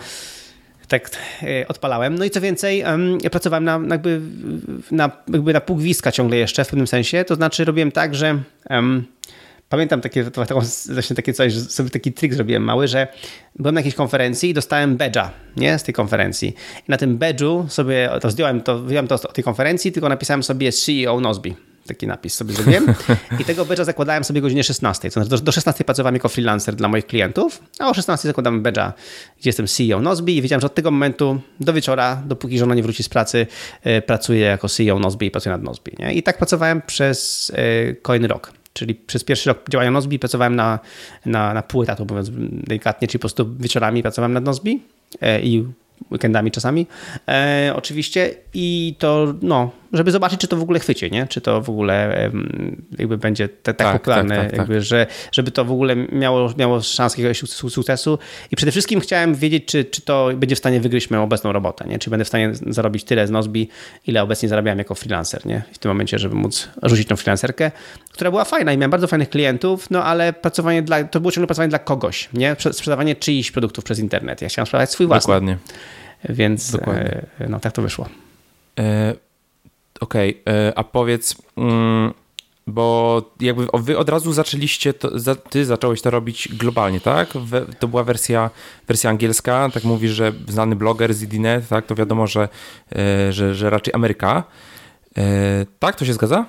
tak 0.88 1.10
e, 1.44 1.68
odpalałem. 1.68 2.16
No 2.18 2.26
i 2.26 2.30
co 2.30 2.42
więcej, 2.42 2.84
ja 3.24 3.30
pracowałem 3.30 3.64
na, 3.64 3.80
jakby, 3.90 4.22
na, 4.92 5.12
jakby 5.28 5.54
na 5.54 5.62
pół 5.62 5.80
ciągle 6.14 6.38
jeszcze 6.38 6.64
w 6.64 6.68
pewnym 6.68 6.88
sensie. 6.88 7.24
To 7.24 7.36
znaczy 7.36 7.66
robiłem 7.66 7.92
tak, 7.92 8.16
że 8.16 8.40
um, 8.70 9.06
pamiętam 9.72 10.02
takie, 10.02 10.32
taką, 10.32 10.62
właśnie 10.90 11.16
takie 11.16 11.34
coś, 11.34 11.54
że 11.54 11.62
sobie 11.62 11.90
taki 11.90 12.14
trik 12.14 12.34
zrobiłem 12.34 12.64
mały, 12.64 12.88
że 12.88 13.08
byłem 13.60 13.76
na 13.76 13.80
jakiejś 13.80 13.96
konferencji 13.96 14.50
i 14.50 14.54
dostałem 14.54 14.98
badge'a, 14.98 15.30
nie, 15.58 15.80
z 15.80 15.84
tej 15.84 15.94
konferencji. 15.94 16.56
I 16.88 16.92
na 16.92 16.98
tym 16.98 17.20
badge'u 17.20 17.70
sobie 17.70 18.10
to 18.22 18.30
zdjąłem, 18.30 18.62
to 18.62 18.80
wyjąłem 18.80 19.08
to 19.08 19.18
z 19.18 19.22
tej 19.22 19.44
konferencji, 19.44 19.92
tylko 19.92 20.10
napisałem 20.10 20.44
sobie 20.44 20.72
CEO 20.72 21.20
Nozbi 21.20 21.56
taki 21.88 22.08
napis 22.08 22.34
sobie 22.34 22.54
zrobiłem. 22.54 22.94
I 23.40 23.46
tego 23.46 23.66
badge'a 23.66 23.86
zakładałem 23.86 24.24
sobie 24.24 24.40
o 24.40 24.42
godzinie 24.42 24.64
16. 24.64 25.10
To 25.10 25.14
znaczy 25.14 25.30
do, 25.30 25.38
do 25.38 25.52
16 25.52 25.84
pracowałem 25.84 26.16
jako 26.16 26.30
freelancer 26.30 26.76
dla 26.76 26.88
moich 26.88 27.06
klientów, 27.06 27.64
a 27.80 27.90
o 27.90 27.94
16 27.94 28.28
zakładam 28.28 28.64
badge'a, 28.64 28.92
gdzie 29.40 29.50
jestem 29.50 29.68
CEO 29.68 30.02
Nozbi 30.02 30.38
i 30.38 30.42
wiedziałem, 30.42 30.62
że 30.62 30.68
od 30.68 30.76
tego 30.76 30.92
momentu 30.92 31.42
do 31.60 31.74
wieczora, 31.74 32.22
dopóki 32.26 32.58
żona 32.60 32.76
nie 32.76 32.84
wróci 32.84 33.04
z 33.04 33.10
pracy, 33.10 33.48
e, 33.84 34.02
pracuję 34.02 34.40
jako 34.40 34.70
CEO 34.70 35.00
Nozbi 35.00 35.28
i 35.28 35.32
pracuję 35.32 35.54
nad 35.54 35.64
Nozbi. 35.64 35.92
Nie? 36.00 36.14
I 36.14 36.24
tak 36.24 36.38
pracowałem 36.38 36.82
przez 36.82 37.52
e, 37.56 37.94
kolejny 37.94 38.28
rok. 38.28 38.61
Czyli 38.74 38.96
przez 38.96 39.24
pierwszy 39.24 39.50
rok 39.50 39.70
działania 39.70 39.92
Nozbi 39.92 40.20
pracowałem 40.20 40.56
na, 40.56 40.80
na, 41.26 41.54
na 41.54 41.62
pół 41.62 41.84
etatu, 41.84 42.06
mówiąc 42.10 42.30
delikatnie, 42.68 43.08
czyli 43.08 43.20
po 43.20 43.22
prostu 43.22 43.56
wieczorami 43.60 44.02
pracowałem 44.02 44.34
nad 44.34 44.44
Nozbi 44.44 44.82
e, 45.22 45.42
i 45.42 45.66
weekendami 46.12 46.52
czasami, 46.52 46.88
e, 47.28 47.74
oczywiście 47.76 48.36
i 48.54 48.96
to, 49.00 49.34
no, 49.42 49.72
żeby 49.94 50.12
zobaczyć, 50.12 50.42
czy 50.42 50.48
to 50.48 50.58
w 50.58 50.62
ogóle 50.62 50.80
chwycie, 50.80 51.10
nie? 51.10 51.28
Czy 51.28 51.42
to 51.42 51.62
w 51.62 51.70
ogóle 51.70 52.30
jakby 53.00 53.18
będzie 53.18 53.50
te, 53.50 53.74
tak, 53.74 53.78
tak 53.78 54.02
popularne, 54.02 54.36
tak, 54.36 54.50
tak, 54.50 54.58
jakby, 54.58 54.74
tak. 54.74 54.84
Że, 54.84 55.08
żeby 55.32 55.52
to 55.52 55.66
w 55.66 55.72
ogóle 55.72 55.96
miało, 55.96 56.54
miało 56.58 56.82
szansę 56.82 57.22
jakiegoś 57.22 57.50
sukcesu 57.50 58.20
i 58.52 58.56
przede 58.56 58.72
wszystkim 58.72 59.00
chciałem 59.00 59.36
wiedzieć, 59.36 59.66
czy, 59.66 59.86
czy 59.86 60.02
to 60.02 60.30
będzie 60.36 60.56
w 60.56 60.60
stanie 60.60 60.82
wygryźć 60.82 61.10
moją 61.10 61.24
obecną 61.24 61.52
robotę, 61.52 61.86
nie? 61.88 62.00
Czy 62.00 62.10
będę 62.10 62.26
w 62.26 62.28
stanie 62.28 62.52
zarobić 62.54 63.04
tyle 63.04 63.28
z 63.28 63.32
Nozbi, 63.32 63.70
ile 64.08 64.24
obecnie 64.24 64.50
zarabiałem 64.50 64.80
jako 64.80 64.96
freelancer, 64.96 65.46
nie? 65.46 65.64
W 65.74 65.78
tym 65.78 65.90
momencie, 65.90 66.20
żeby 66.20 66.36
móc 66.36 66.70
rzucić 66.84 67.08
tą 67.08 67.16
freelancerkę, 67.16 67.72
która 68.12 68.32
była 68.32 68.46
fajna 68.46 68.74
i 68.74 68.78
miałem 68.78 68.92
bardzo 68.92 69.08
fajnych 69.08 69.30
klientów, 69.30 69.92
no 69.92 70.04
ale 70.04 70.34
pracowanie 70.34 70.82
dla, 70.82 71.04
to 71.04 71.20
było 71.20 71.32
ciągle 71.32 71.48
pracowanie 71.48 71.70
dla 71.70 71.80
kogoś, 71.80 72.30
nie? 72.34 72.56
Sprzedawanie 72.72 73.16
czyichś 73.16 73.52
produktów 73.52 73.84
przez 73.84 74.00
internet. 74.00 74.42
Ja 74.42 74.50
chciałem 74.50 74.66
sprzedać 74.66 74.92
swój 74.92 75.08
własny. 75.08 75.28
Dokładnie. 75.28 75.58
Więc 76.30 76.72
Dokładnie. 76.72 77.22
E, 77.40 77.50
no 77.50 77.60
tak 77.60 77.74
to 77.74 77.82
wyszło. 77.82 78.10
E, 78.80 79.14
Okej, 80.02 80.42
okay. 80.42 80.54
E, 80.54 80.78
a 80.78 80.84
powiedz, 80.84 81.36
mm, 81.58 82.14
bo 82.68 83.22
jakby 83.40 83.68
wy 83.74 83.98
od 83.98 84.10
razu 84.10 84.34
zaczęliście, 84.34 84.94
to, 84.94 85.36
ty 85.36 85.66
zacząłeś 85.66 86.02
to 86.02 86.10
robić 86.10 86.50
globalnie, 86.56 87.02
tak? 87.02 87.30
To 87.80 87.88
była 87.88 88.04
wersja, 88.04 88.50
wersja 88.88 89.10
angielska, 89.10 89.70
tak 89.74 89.84
mówisz, 89.84 90.12
że 90.12 90.32
znany 90.48 90.76
bloger 90.76 91.14
z 91.14 91.22
Idinet, 91.22 91.68
tak? 91.68 91.86
To 91.86 91.96
wiadomo, 91.96 92.28
że, 92.28 92.50
e, 92.96 93.34
że, 93.34 93.56
że 93.56 93.70
raczej 93.70 93.94
Ameryka. 93.94 94.44
E, 95.18 95.66
tak, 95.80 95.96
to 95.96 96.06
się 96.06 96.14
zgadza? 96.14 96.46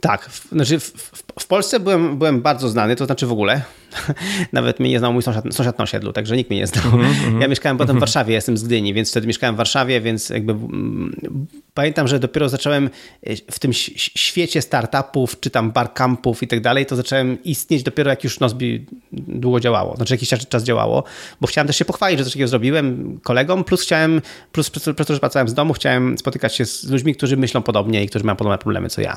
Tak, 0.00 0.28
w, 0.28 0.48
znaczy 0.48 0.80
w, 0.80 0.84
w, 0.84 1.22
w, 1.40 1.46
Polsce 1.46 1.80
byłem, 1.80 2.18
byłem 2.18 2.42
bardzo 2.42 2.68
znany, 2.68 2.96
to 2.96 3.06
znaczy 3.06 3.26
w 3.26 3.32
ogóle. 3.32 3.62
Nawet 4.52 4.80
mnie 4.80 4.90
nie 4.90 4.98
znał 4.98 5.12
mój 5.12 5.22
sąsiad, 5.22 5.44
sąsiad 5.50 5.78
na 5.78 5.84
osiedlu, 5.84 6.12
także 6.12 6.36
nikt 6.36 6.50
mnie 6.50 6.58
nie 6.58 6.66
znał. 6.66 6.84
Mm 6.94 7.12
-hmm. 7.12 7.40
Ja 7.40 7.48
mieszkałem 7.48 7.78
potem 7.78 7.96
w 7.96 8.00
Warszawie, 8.06 8.34
jestem 8.34 8.56
z 8.56 8.64
Gdyni, 8.64 8.94
więc 8.94 9.10
wtedy 9.10 9.26
mieszkałem 9.26 9.54
w 9.54 9.58
Warszawie, 9.58 10.00
więc 10.00 10.28
jakby 10.28 10.52
mm, 10.52 11.46
pamiętam, 11.74 12.08
że 12.08 12.18
dopiero 12.18 12.48
zacząłem 12.48 12.90
e, 13.22 13.36
w 13.50 13.58
tym 13.58 13.72
świecie 13.72 14.62
startupów, 14.62 15.40
czy 15.40 15.50
tam 15.50 15.72
barcampów 15.72 16.42
i 16.42 16.48
tak 16.48 16.60
dalej, 16.60 16.86
to 16.86 16.96
zacząłem 16.96 17.42
istnieć 17.44 17.82
dopiero 17.82 18.10
jak 18.10 18.24
już 18.24 18.40
Nozbi 18.40 18.86
długo 19.12 19.60
działało, 19.60 19.96
znaczy 19.96 20.14
jakiś 20.14 20.28
czas, 20.28 20.48
czas 20.48 20.64
działało, 20.64 21.04
bo 21.40 21.46
chciałem 21.46 21.66
też 21.66 21.76
się 21.76 21.84
pochwalić, 21.84 22.18
że 22.18 22.24
coś 22.24 22.32
takiego 22.32 22.48
zrobiłem 22.48 23.18
kolegom, 23.22 23.64
plus 23.64 23.82
chciałem, 23.82 24.22
plus 24.52 24.70
przez 24.70 24.82
to, 24.82 25.14
że 25.14 25.20
pracowałem 25.20 25.48
z 25.48 25.54
domu, 25.54 25.72
chciałem 25.72 26.18
spotykać 26.18 26.56
się 26.56 26.66
z 26.66 26.90
ludźmi, 26.90 27.14
którzy 27.14 27.36
myślą 27.36 27.62
podobnie 27.62 28.04
i 28.04 28.08
którzy 28.08 28.24
mają 28.24 28.36
podobne 28.36 28.58
problemy 28.58 28.88
co 28.88 29.00
ja. 29.00 29.16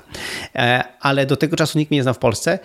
E, 0.56 0.84
ale 1.00 1.26
do 1.26 1.38
tego 1.38 1.56
czasu 1.56 1.78
nikt 1.78 1.92
mnie 1.92 1.98
nie 1.98 2.04
znał 2.04 2.14
w 2.14 2.20
Polsce 2.20 2.60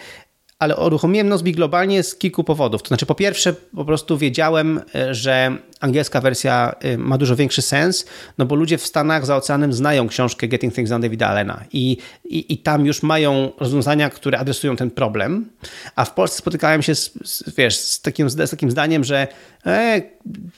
ale 0.58 0.76
uruchomiłem 0.76 1.28
Nozbi 1.28 1.52
globalnie 1.52 2.02
z 2.02 2.16
kilku 2.16 2.44
powodów. 2.44 2.82
To 2.82 2.88
znaczy, 2.88 3.06
po 3.06 3.14
pierwsze, 3.14 3.52
po 3.52 3.84
prostu 3.84 4.18
wiedziałem, 4.18 4.80
e, 4.94 5.14
że 5.14 5.58
angielska 5.84 6.20
wersja 6.20 6.74
y, 6.84 6.98
ma 6.98 7.18
dużo 7.18 7.36
większy 7.36 7.62
sens, 7.62 8.06
no 8.38 8.46
bo 8.46 8.54
ludzie 8.54 8.78
w 8.78 8.86
Stanach 8.86 9.26
za 9.26 9.36
oceanem 9.36 9.72
znają 9.72 10.08
książkę 10.08 10.48
Getting 10.48 10.74
Things 10.74 10.90
Done 10.90 11.02
Davida 11.02 11.28
Allena 11.28 11.64
i, 11.72 11.96
i, 12.24 12.52
i 12.52 12.58
tam 12.58 12.86
już 12.86 13.02
mają 13.02 13.52
rozwiązania, 13.58 14.10
które 14.10 14.38
adresują 14.38 14.76
ten 14.76 14.90
problem, 14.90 15.48
a 15.96 16.04
w 16.04 16.14
Polsce 16.14 16.38
spotykałem 16.38 16.82
się 16.82 16.94
z, 16.94 17.12
z 17.24 17.54
wiesz, 17.56 17.76
z, 17.76 18.00
takim, 18.02 18.30
z 18.30 18.50
takim 18.50 18.70
zdaniem, 18.70 19.04
że 19.04 19.28
e, 19.66 20.02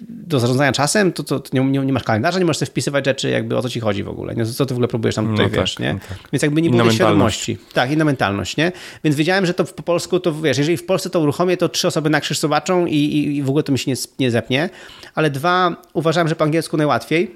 do 0.00 0.40
zarządzania 0.40 0.72
czasem 0.72 1.12
to, 1.12 1.22
to, 1.22 1.40
to 1.40 1.50
nie, 1.52 1.64
nie, 1.64 1.78
nie, 1.78 1.92
masz 1.92 2.02
kalendarza, 2.02 2.38
nie 2.38 2.44
możesz 2.44 2.58
sobie 2.58 2.70
wpisywać 2.70 3.04
rzeczy, 3.04 3.30
jakby 3.30 3.56
o 3.56 3.62
co 3.62 3.68
ci 3.68 3.80
chodzi 3.80 4.02
w 4.02 4.08
ogóle, 4.08 4.34
nie? 4.34 4.46
co 4.46 4.66
ty 4.66 4.74
w 4.74 4.76
ogóle 4.76 4.88
próbujesz 4.88 5.14
tam 5.14 5.28
tutaj, 5.28 5.46
no 5.46 5.60
wiesz, 5.60 5.74
tak, 5.74 5.84
nie? 5.84 5.92
No 5.92 6.00
tak. 6.08 6.18
Więc 6.32 6.42
jakby 6.42 6.62
nie 6.62 6.70
było 6.70 6.90
świadomości. 6.90 7.58
Tak, 7.72 7.90
inna 7.90 8.04
mentalność, 8.04 8.56
nie? 8.56 8.72
Więc 9.04 9.16
wiedziałem, 9.16 9.46
że 9.46 9.54
to 9.54 9.64
po 9.64 9.82
polsku, 9.86 10.20
to 10.20 10.32
wiesz, 10.32 10.58
jeżeli 10.58 10.76
w 10.76 10.86
Polsce 10.86 11.10
to 11.10 11.20
uruchomię, 11.20 11.56
to 11.56 11.68
trzy 11.68 11.88
osoby 11.88 12.10
na 12.10 12.20
krzyż 12.20 12.38
zobaczą 12.38 12.86
i, 12.86 12.94
i, 12.94 13.36
i 13.36 13.42
w 13.42 13.48
ogóle 13.48 13.62
to 13.62 13.72
mi 13.72 13.78
się 13.78 13.90
nie, 13.90 13.96
nie 14.18 14.30
zepnie, 14.30 14.70
ale 15.14 15.30
dwa, 15.30 15.76
uważałem, 15.92 16.28
że 16.28 16.36
po 16.36 16.44
angielsku 16.44 16.76
najłatwiej. 16.76 17.30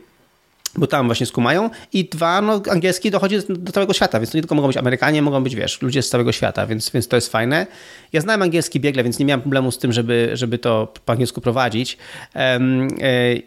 bo 0.77 0.87
tam 0.87 1.07
właśnie 1.07 1.27
skumają 1.27 1.71
i 1.93 2.05
dwa, 2.05 2.41
no 2.43 2.63
angielski 2.71 3.11
dochodzi 3.11 3.37
do 3.49 3.73
całego 3.73 3.93
świata, 3.93 4.21
więc 4.21 4.31
to 4.31 4.39
nie 4.39 4.43
tylko 4.43 4.55
mogą 4.55 4.69
być 4.69 4.77
Amerykanie, 4.77 5.23
mogą 5.23 5.43
być, 5.43 5.57
wiesz, 5.57 5.83
ludzie 5.83 6.03
z 6.03 6.09
całego 6.09 6.33
świata, 6.33 6.67
więc, 6.67 6.91
więc 6.91 7.09
to 7.09 7.17
jest 7.17 7.33
fajne. 7.33 7.67
Ja 8.13 8.21
znałem 8.21 8.43
angielski 8.43 8.81
biegle, 8.81 9.05
więc 9.05 9.19
nie 9.19 9.25
miałem 9.25 9.41
problemu 9.41 9.71
z 9.71 9.79
tym, 9.79 9.93
żeby, 9.93 10.31
żeby 10.33 10.59
to 10.59 10.93
po 11.05 11.13
angielsku 11.13 11.41
prowadzić. 11.41 11.99
Um, 12.35 12.89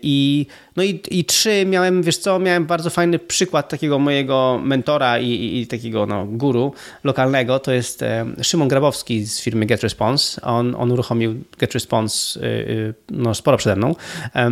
I 0.01 0.45
no 0.75 0.83
i, 0.83 1.01
i 1.11 1.25
trzy, 1.25 1.65
miałem, 1.65 2.03
wiesz 2.03 2.17
co, 2.17 2.39
miałem 2.39 2.65
bardzo 2.65 2.89
fajny 2.89 3.19
przykład 3.19 3.69
takiego 3.69 3.99
mojego 3.99 4.59
mentora 4.63 5.19
i, 5.19 5.29
i, 5.29 5.61
i 5.61 5.67
takiego 5.67 6.05
no, 6.05 6.25
guru 6.25 6.73
lokalnego, 7.03 7.59
to 7.59 7.71
jest 7.71 8.01
e, 8.01 8.25
Szymon 8.41 8.67
Grabowski 8.67 9.25
z 9.25 9.41
firmy 9.41 9.65
GetResponse. 9.65 10.41
On, 10.41 10.75
on 10.75 10.91
uruchomił 10.91 11.43
GetResponse 11.57 12.39
e, 12.39 12.45
e, 12.45 12.93
no, 13.09 13.35
sporo 13.35 13.57
przede 13.57 13.75
mną, 13.75 13.95
e, 14.33 14.49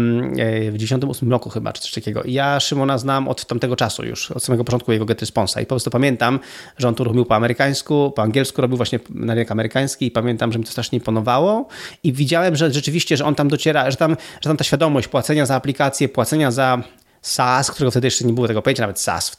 w 0.71 0.77
98 0.77 1.31
roku 1.31 1.49
chyba, 1.49 1.73
czy 1.73 1.81
coś 1.81 1.91
takiego. 1.91 2.23
I 2.23 2.33
ja 2.33 2.59
Szymona 2.59 2.97
znam 2.97 3.27
od 3.27 3.45
tamtego 3.45 3.75
czasu 3.75 4.05
już, 4.05 4.31
od 4.31 4.43
samego 4.43 4.63
początku 4.63 4.91
jego 4.91 5.05
GetResponse'a 5.05 5.61
i 5.61 5.65
po 5.65 5.69
prostu 5.69 5.89
pamiętam, 5.89 6.39
że 6.77 6.87
on 6.87 6.95
to 6.95 7.03
uruchomił 7.03 7.25
po 7.25 7.35
amerykańsku, 7.35 8.11
po 8.15 8.21
angielsku 8.21 8.61
robił 8.61 8.77
właśnie 8.77 8.99
na 9.09 9.33
rynek 9.33 9.51
amerykański 9.51 10.05
i 10.05 10.11
pamiętam, 10.11 10.51
że 10.51 10.59
mi 10.59 10.65
to 10.65 10.71
strasznie 10.71 10.97
imponowało 10.97 11.67
i 12.03 12.13
widziałem, 12.13 12.55
że 12.55 12.71
rzeczywiście, 12.71 13.17
że 13.17 13.25
on 13.25 13.35
tam 13.35 13.47
dociera, 13.47 13.91
że 13.91 13.97
tam, 13.97 14.17
że 14.41 14.49
tam 14.49 14.57
ta 14.57 14.63
świadomość 14.63 15.07
płacenia 15.07 15.45
za 15.45 15.55
aplikację, 15.55 16.09
płacenia 16.13 16.51
za 16.51 16.83
SaaS, 17.21 17.71
którego 17.71 17.91
wtedy 17.91 18.07
jeszcze 18.07 18.25
nie 18.25 18.33
było 18.33 18.47
tego 18.47 18.61
pojęcia, 18.61 18.83
nawet 18.83 18.99
SaaS 18.99 19.29
w 19.29 19.35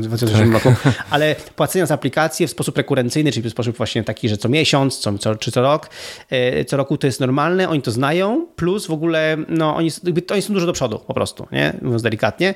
2007 0.00 0.52
roku, 0.52 0.74
ale 1.10 1.36
płacenia 1.56 1.86
za 1.86 1.94
aplikacje 1.94 2.46
w 2.46 2.50
sposób 2.50 2.76
rekurencyjny, 2.76 3.32
czyli 3.32 3.48
w 3.48 3.52
sposób 3.52 3.76
właśnie 3.76 4.04
taki, 4.04 4.28
że 4.28 4.36
co 4.36 4.48
miesiąc, 4.48 4.98
co, 4.98 5.18
co, 5.18 5.34
czy 5.34 5.52
co 5.52 5.62
rok, 5.62 5.90
e, 6.30 6.64
co 6.64 6.76
roku 6.76 6.98
to 6.98 7.06
jest 7.06 7.20
normalne, 7.20 7.68
oni 7.68 7.82
to 7.82 7.90
znają, 7.90 8.46
plus 8.56 8.86
w 8.86 8.90
ogóle 8.90 9.36
no, 9.48 9.76
oni, 9.76 9.90
oni 10.30 10.42
są 10.42 10.54
dużo 10.54 10.66
do 10.66 10.72
przodu 10.72 10.98
po 10.98 11.14
prostu, 11.14 11.46
nie? 11.52 11.76
mówiąc 11.82 12.02
delikatnie. 12.02 12.54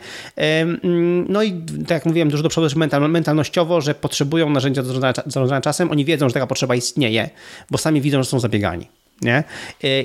No 1.28 1.42
i 1.42 1.52
tak 1.62 1.90
jak 1.90 2.06
mówiłem, 2.06 2.28
dużo 2.30 2.42
do 2.42 2.48
przodu 2.48 2.66
też 2.66 2.76
mental, 2.76 3.10
mentalnościowo, 3.10 3.80
że 3.80 3.94
potrzebują 3.94 4.50
narzędzia 4.50 4.82
do 4.82 5.00
zarządzania 5.26 5.60
czasem, 5.60 5.90
oni 5.90 6.04
wiedzą, 6.04 6.28
że 6.28 6.34
taka 6.34 6.46
potrzeba 6.46 6.74
istnieje, 6.74 7.30
bo 7.70 7.78
sami 7.78 8.00
widzą, 8.00 8.22
że 8.22 8.28
są 8.28 8.40
zabiegani. 8.40 9.01
Nie? 9.22 9.36
E, 9.36 9.44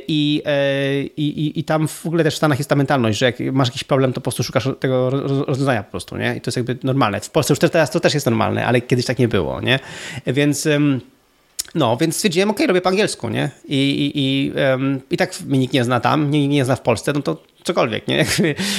I, 0.08 0.42
e, 0.46 1.02
i, 1.02 1.46
i, 1.46 1.60
I 1.60 1.64
tam 1.64 1.88
w 1.88 2.06
ogóle 2.06 2.24
też 2.24 2.34
w 2.34 2.38
Stanach 2.38 2.58
jest 2.58 2.70
ta 2.70 2.76
mentalność, 2.76 3.20
że 3.20 3.26
jak 3.26 3.40
masz 3.40 3.68
jakiś 3.68 3.84
problem, 3.84 4.14
to 4.14 4.22
po 4.22 4.24
prostu 4.24 4.44
szukasz 4.44 4.70
tego 4.80 5.10
rozwiązania 5.48 5.84
po 5.84 5.92
prostu, 5.92 6.18
nie? 6.18 6.36
I 6.36 6.42
to 6.42 6.50
jest 6.50 6.58
jakby 6.58 6.78
normalne. 6.84 7.20
W 7.20 7.30
Polsce 7.30 7.52
już 7.52 7.60
teraz 7.60 7.92
to 7.92 8.00
też 8.00 8.14
jest 8.14 8.26
normalne, 8.26 8.66
ale 8.66 8.82
kiedyś 8.82 9.06
tak 9.06 9.20
nie 9.20 9.28
było, 9.28 9.62
nie? 9.62 9.80
Więc... 10.28 10.68
No, 11.76 11.98
więc 11.98 12.16
stwierdziłem, 12.16 12.50
ok, 12.50 12.60
robię 12.68 12.82
po 12.82 12.90
angielsku, 12.90 13.30
nie? 13.30 13.50
I, 13.68 13.76
i, 13.76 14.12
i, 14.16 14.52
um, 14.62 15.02
i 15.12 15.18
tak 15.18 15.42
mnie 15.42 15.60
nikt 15.60 15.74
nie 15.74 15.84
zna 15.84 16.00
tam, 16.00 16.26
mnie 16.26 16.48
nie 16.48 16.66
zna 16.66 16.76
w 16.76 16.82
Polsce, 16.82 17.14
no 17.14 17.22
to 17.22 17.44
cokolwiek, 17.68 18.08
nie? 18.08 18.26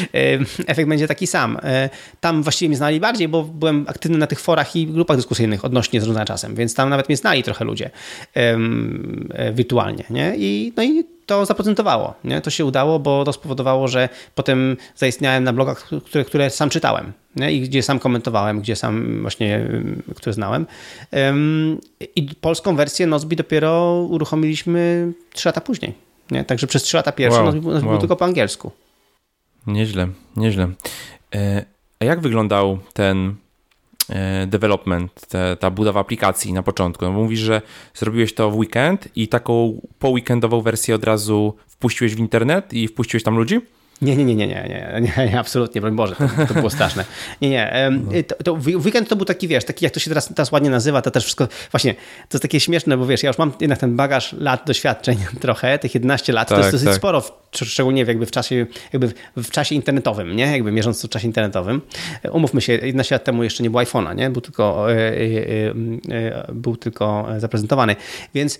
Efekt 0.67 0.89
będzie 0.89 1.09
taki 1.09 1.27
sam. 1.27 1.59
E, 1.63 1.91
tam 2.21 2.43
właściwie 2.43 2.69
mnie 2.69 2.77
znali 2.77 3.01
bardziej, 3.01 3.29
bo 3.29 3.43
byłem 3.43 3.85
aktywny 3.89 4.19
na 4.19 4.27
tych 4.27 4.41
forach 4.41 4.77
i 4.77 4.87
grupach 4.87 5.17
dyskusyjnych 5.17 5.65
odnośnie 5.65 6.01
zarządzania 6.01 6.27
czasem, 6.27 6.55
więc 6.55 6.75
tam 6.75 6.91
nawet 6.91 7.09
mnie 7.09 7.17
znali 7.17 7.43
trochę 7.43 7.65
ludzie 7.65 7.91
e, 8.35 9.53
wirtualnie, 9.53 10.05
nie? 10.11 10.35
I, 10.37 10.73
no 10.77 10.83
i 10.83 11.05
to 11.27 11.47
zaprocentowało, 11.47 12.15
nie? 12.25 12.41
To 12.41 12.51
się 12.51 12.65
udało, 12.65 12.99
bo 12.99 13.25
to 13.25 13.33
spowodowało, 13.33 13.89
że 13.89 14.09
potem 14.35 14.77
zaistniałem 14.97 15.45
na 15.45 15.53
blogach, 15.53 15.89
które, 16.05 16.25
które 16.25 16.51
sam 16.51 16.71
czytałem, 16.71 17.13
nie? 17.37 17.53
i 17.53 17.61
gdzie 17.61 17.83
sam 17.83 17.99
komentowałem, 17.99 18.61
gdzie 18.61 18.77
sam 18.77 19.23
właśnie, 19.23 19.69
które 20.17 20.33
znałem. 20.33 20.67
I 22.17 22.29
polską 22.41 22.77
wersję 22.77 23.07
Nozbi 23.07 23.37
dopiero 23.37 24.03
uruchomiliśmy 24.11 25.13
trzy 25.33 25.49
lata 25.49 25.61
później. 25.61 26.08
Nie? 26.31 26.45
Także 26.45 26.67
przez 26.67 26.83
trzy 26.83 26.97
lata 26.97 27.13
pierwsze 27.13 27.43
wow, 27.43 27.53
nas, 27.55 27.83
wow. 27.83 27.99
tylko 27.99 28.17
po 28.17 28.25
angielsku. 28.25 28.71
Nieźle, 29.67 30.09
nieźle. 30.37 30.69
E, 31.35 31.65
a 32.01 32.05
jak 32.05 32.21
wyglądał 32.21 32.79
ten 32.93 33.35
e, 34.09 34.47
development, 34.47 35.27
te, 35.29 35.57
ta 35.57 35.71
budowa 35.71 36.01
aplikacji 36.01 36.53
na 36.53 36.63
początku? 36.63 37.05
No 37.05 37.13
mówisz, 37.13 37.41
że 37.41 37.63
zrobiłeś 37.95 38.35
to 38.35 38.51
w 38.51 38.57
weekend 38.57 39.09
i 39.17 39.29
taką 39.29 39.81
weekendową 40.05 40.61
wersję 40.61 40.95
od 40.95 41.05
razu 41.05 41.55
wpuściłeś 41.67 42.15
w 42.15 42.19
internet 42.19 42.73
i 42.73 42.89
wpuściłeś 42.89 43.23
tam 43.23 43.37
ludzi? 43.37 43.61
Nie, 44.03 44.17
nie, 44.17 44.25
nie, 44.25 44.35
nie, 44.35 44.47
nie, 44.47 45.01
nie, 45.01 45.27
nie, 45.27 45.39
absolutnie, 45.39 45.81
broń 45.81 45.97
Boże, 45.97 46.17
to, 46.17 46.47
to 46.47 46.55
było 46.55 46.71
straszne. 46.71 47.05
Nie, 47.41 47.51
nie, 47.51 48.25
to, 48.25 48.35
to 48.45 48.53
weekend 48.53 49.09
to 49.09 49.17
był 49.17 49.25
taki, 49.25 49.49
wiesz, 49.49 49.65
taki 49.65 49.85
jak 49.85 49.95
to 49.95 50.01
się 50.01 50.11
teraz, 50.11 50.29
teraz 50.35 50.53
ładnie 50.53 50.71
nazywa, 50.71 51.03
to 51.03 51.11
też 51.11 51.25
wszystko, 51.25 51.49
właśnie, 51.71 51.95
to 51.95 52.37
jest 52.37 52.43
takie 52.43 52.61
śmieszne, 52.61 52.97
bo 52.97 53.07
wiesz, 53.07 53.23
ja 53.23 53.29
już 53.29 53.39
mam 53.39 53.53
jednak 53.61 53.79
ten 53.79 53.97
bagaż 53.97 54.33
lat 54.33 54.67
doświadczeń 54.67 55.19
trochę, 55.41 55.79
tych 55.79 55.95
11 55.95 56.33
lat, 56.33 56.49
tak, 56.49 56.59
to 56.59 56.65
jest 56.65 56.75
dosyć 56.75 56.89
tak. 56.89 56.97
sporo, 56.97 57.23
szczególnie 57.53 58.03
jakby 58.03 58.27
w 58.27 58.31
czasie, 58.31 58.67
jakby 58.93 59.13
w 59.37 59.51
czasie 59.51 59.75
internetowym, 59.75 60.37
nie, 60.37 60.53
jakby 60.53 60.73
mierząc 60.73 61.01
to 61.01 61.09
w 61.09 61.11
czasie 61.11 61.27
internetowym. 61.27 61.81
Umówmy 62.33 62.61
się, 62.61 62.73
11 62.73 63.15
lat 63.15 63.25
temu 63.25 63.45
jeszcze 63.45 63.63
nie 63.63 63.71
było 63.71 63.83
iPhone'a, 63.83 64.17
nie, 64.17 64.31
był 64.31 64.41
tylko, 64.41 64.93
e, 64.93 64.97
e, 64.97 65.17
e, 66.11 66.53
był 66.53 66.77
tylko 66.77 67.27
zaprezentowany, 67.39 67.97
więc 68.35 68.59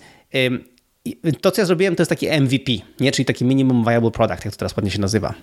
to, 1.41 1.51
co 1.51 1.61
ja 1.61 1.65
zrobiłem, 1.65 1.95
to 1.95 2.01
jest 2.01 2.09
taki 2.09 2.41
MVP, 2.41 2.71
nie? 2.99 3.11
czyli 3.11 3.25
taki 3.25 3.45
Minimum 3.45 3.83
Viable 3.83 4.11
Product, 4.11 4.45
jak 4.45 4.53
to 4.53 4.59
teraz 4.59 4.77
ładnie 4.77 4.91
się 4.91 5.01
nazywa. 5.01 5.33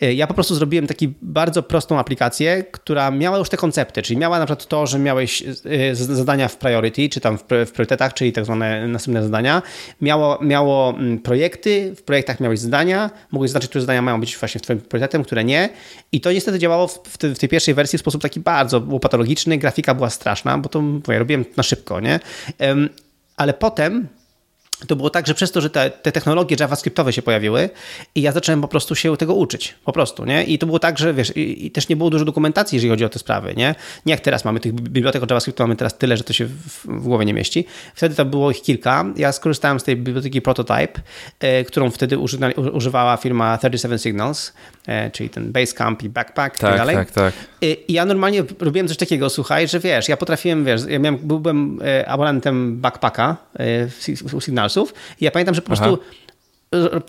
E, 0.00 0.14
ja 0.14 0.26
po 0.26 0.34
prostu 0.34 0.54
zrobiłem 0.54 0.86
taki 0.86 1.14
bardzo 1.22 1.62
prostą 1.62 1.98
aplikację, 1.98 2.64
która 2.70 3.10
miała 3.10 3.38
już 3.38 3.48
te 3.48 3.56
koncepty, 3.56 4.02
czyli 4.02 4.18
miała 4.18 4.38
na 4.38 4.46
przykład 4.46 4.66
to, 4.66 4.86
że 4.86 4.98
miałeś 4.98 5.42
e, 5.42 5.94
zadania 5.94 6.48
w 6.48 6.56
priority, 6.56 7.08
czy 7.08 7.20
tam 7.20 7.38
w 7.38 7.70
priorytetach, 7.72 8.14
czyli 8.14 8.32
tak 8.32 8.44
zwane 8.44 8.88
następne 8.88 9.22
zadania. 9.22 9.62
Miało, 10.00 10.38
miało 10.42 10.90
mm, 10.90 11.18
projekty, 11.18 11.94
w 11.96 12.02
projektach 12.02 12.40
miałeś 12.40 12.58
zadania, 12.58 13.10
mogłeś 13.32 13.50
zaznaczyć, 13.50 13.68
które 13.68 13.82
zadania 13.82 14.02
mają 14.02 14.20
być 14.20 14.36
właśnie 14.36 14.60
twoim 14.60 14.80
priorytetem, 14.80 15.24
które 15.24 15.44
nie. 15.44 15.68
I 16.12 16.20
to 16.20 16.32
niestety 16.32 16.58
działało 16.58 16.88
w, 16.88 17.02
w 17.22 17.38
tej 17.38 17.48
pierwszej 17.48 17.74
wersji 17.74 17.98
w 17.98 18.00
sposób 18.00 18.22
taki 18.22 18.40
bardzo 18.40 18.80
patologiczny, 18.80 19.58
grafika 19.58 19.94
była 19.94 20.10
straszna, 20.10 20.58
bo 20.58 20.68
to 20.68 20.80
mówię, 20.80 21.18
robiłem 21.18 21.44
na 21.56 21.62
szybko, 21.62 22.00
nie? 22.00 22.20
Ale 23.36 23.54
potem 23.54 24.08
to 24.86 24.96
było 24.96 25.10
tak, 25.10 25.26
że 25.26 25.34
przez 25.34 25.52
to, 25.52 25.60
że 25.60 25.70
te, 25.70 25.90
te, 25.90 26.12
technologie 26.12 26.56
JavaScriptowe 26.60 27.12
się 27.12 27.22
pojawiły 27.22 27.70
i 28.14 28.22
ja 28.22 28.32
zacząłem 28.32 28.60
po 28.60 28.68
prostu 28.68 28.94
się 28.94 29.16
tego 29.16 29.34
uczyć, 29.34 29.74
po 29.84 29.92
prostu, 29.92 30.24
nie? 30.24 30.44
I 30.44 30.58
to 30.58 30.66
było 30.66 30.78
tak, 30.78 30.98
że 30.98 31.14
wiesz, 31.14 31.36
i, 31.36 31.66
i 31.66 31.70
też 31.70 31.88
nie 31.88 31.96
było 31.96 32.10
dużo 32.10 32.24
dokumentacji, 32.24 32.76
jeżeli 32.76 32.90
chodzi 32.90 33.04
o 33.04 33.08
te 33.08 33.18
sprawy, 33.18 33.54
nie? 33.56 33.74
Nie 34.06 34.10
jak 34.10 34.20
teraz 34.20 34.44
mamy 34.44 34.60
tych 34.60 34.72
bibliotek 34.72 35.22
o 35.22 35.26
JavaScriptu, 35.30 35.62
mamy 35.62 35.76
teraz 35.76 35.98
tyle, 35.98 36.16
że 36.16 36.24
to 36.24 36.32
się 36.32 36.46
w, 36.46 36.84
w 36.84 37.02
głowie 37.02 37.24
nie 37.24 37.34
mieści. 37.34 37.66
Wtedy 37.94 38.14
to 38.14 38.24
było 38.24 38.50
ich 38.50 38.62
kilka. 38.62 39.04
Ja 39.16 39.32
skorzystałem 39.32 39.80
z 39.80 39.84
tej 39.84 39.96
biblioteki 39.96 40.42
Prototype, 40.42 41.00
e, 41.40 41.64
którą 41.64 41.90
wtedy 41.90 42.18
używa, 42.18 42.50
używała 42.72 43.16
firma 43.16 43.58
37 43.58 43.98
Signals, 43.98 44.52
e, 44.86 45.10
czyli 45.10 45.30
ten 45.30 45.52
Basecamp 45.52 46.02
i 46.02 46.08
Backpack 46.08 46.58
tak, 46.58 46.70
i 46.70 46.72
tak 46.72 46.76
dalej. 46.76 46.96
Tak, 46.96 47.10
tak. 47.10 47.34
I 47.60 47.92
ja 47.92 48.04
normalnie 48.04 48.42
robiłem 48.58 48.88
coś 48.88 48.96
takiego, 48.96 49.30
słuchaj, 49.30 49.68
że 49.68 49.80
wiesz, 49.80 50.08
ja 50.08 50.16
potrafiłem, 50.16 50.64
wiesz, 50.64 50.80
ja 50.88 50.98
miałem, 50.98 51.18
byłem 51.18 51.78
e, 51.84 52.08
abonentem 52.08 52.80
Backpacka 52.80 53.36
e, 53.58 53.88
u 54.32 54.40
I 55.20 55.24
ja 55.24 55.30
pamiętam, 55.30 55.54
że 55.54 55.62
po 55.62 55.66
prostu 55.66 55.98
Aha. 56.72 57.00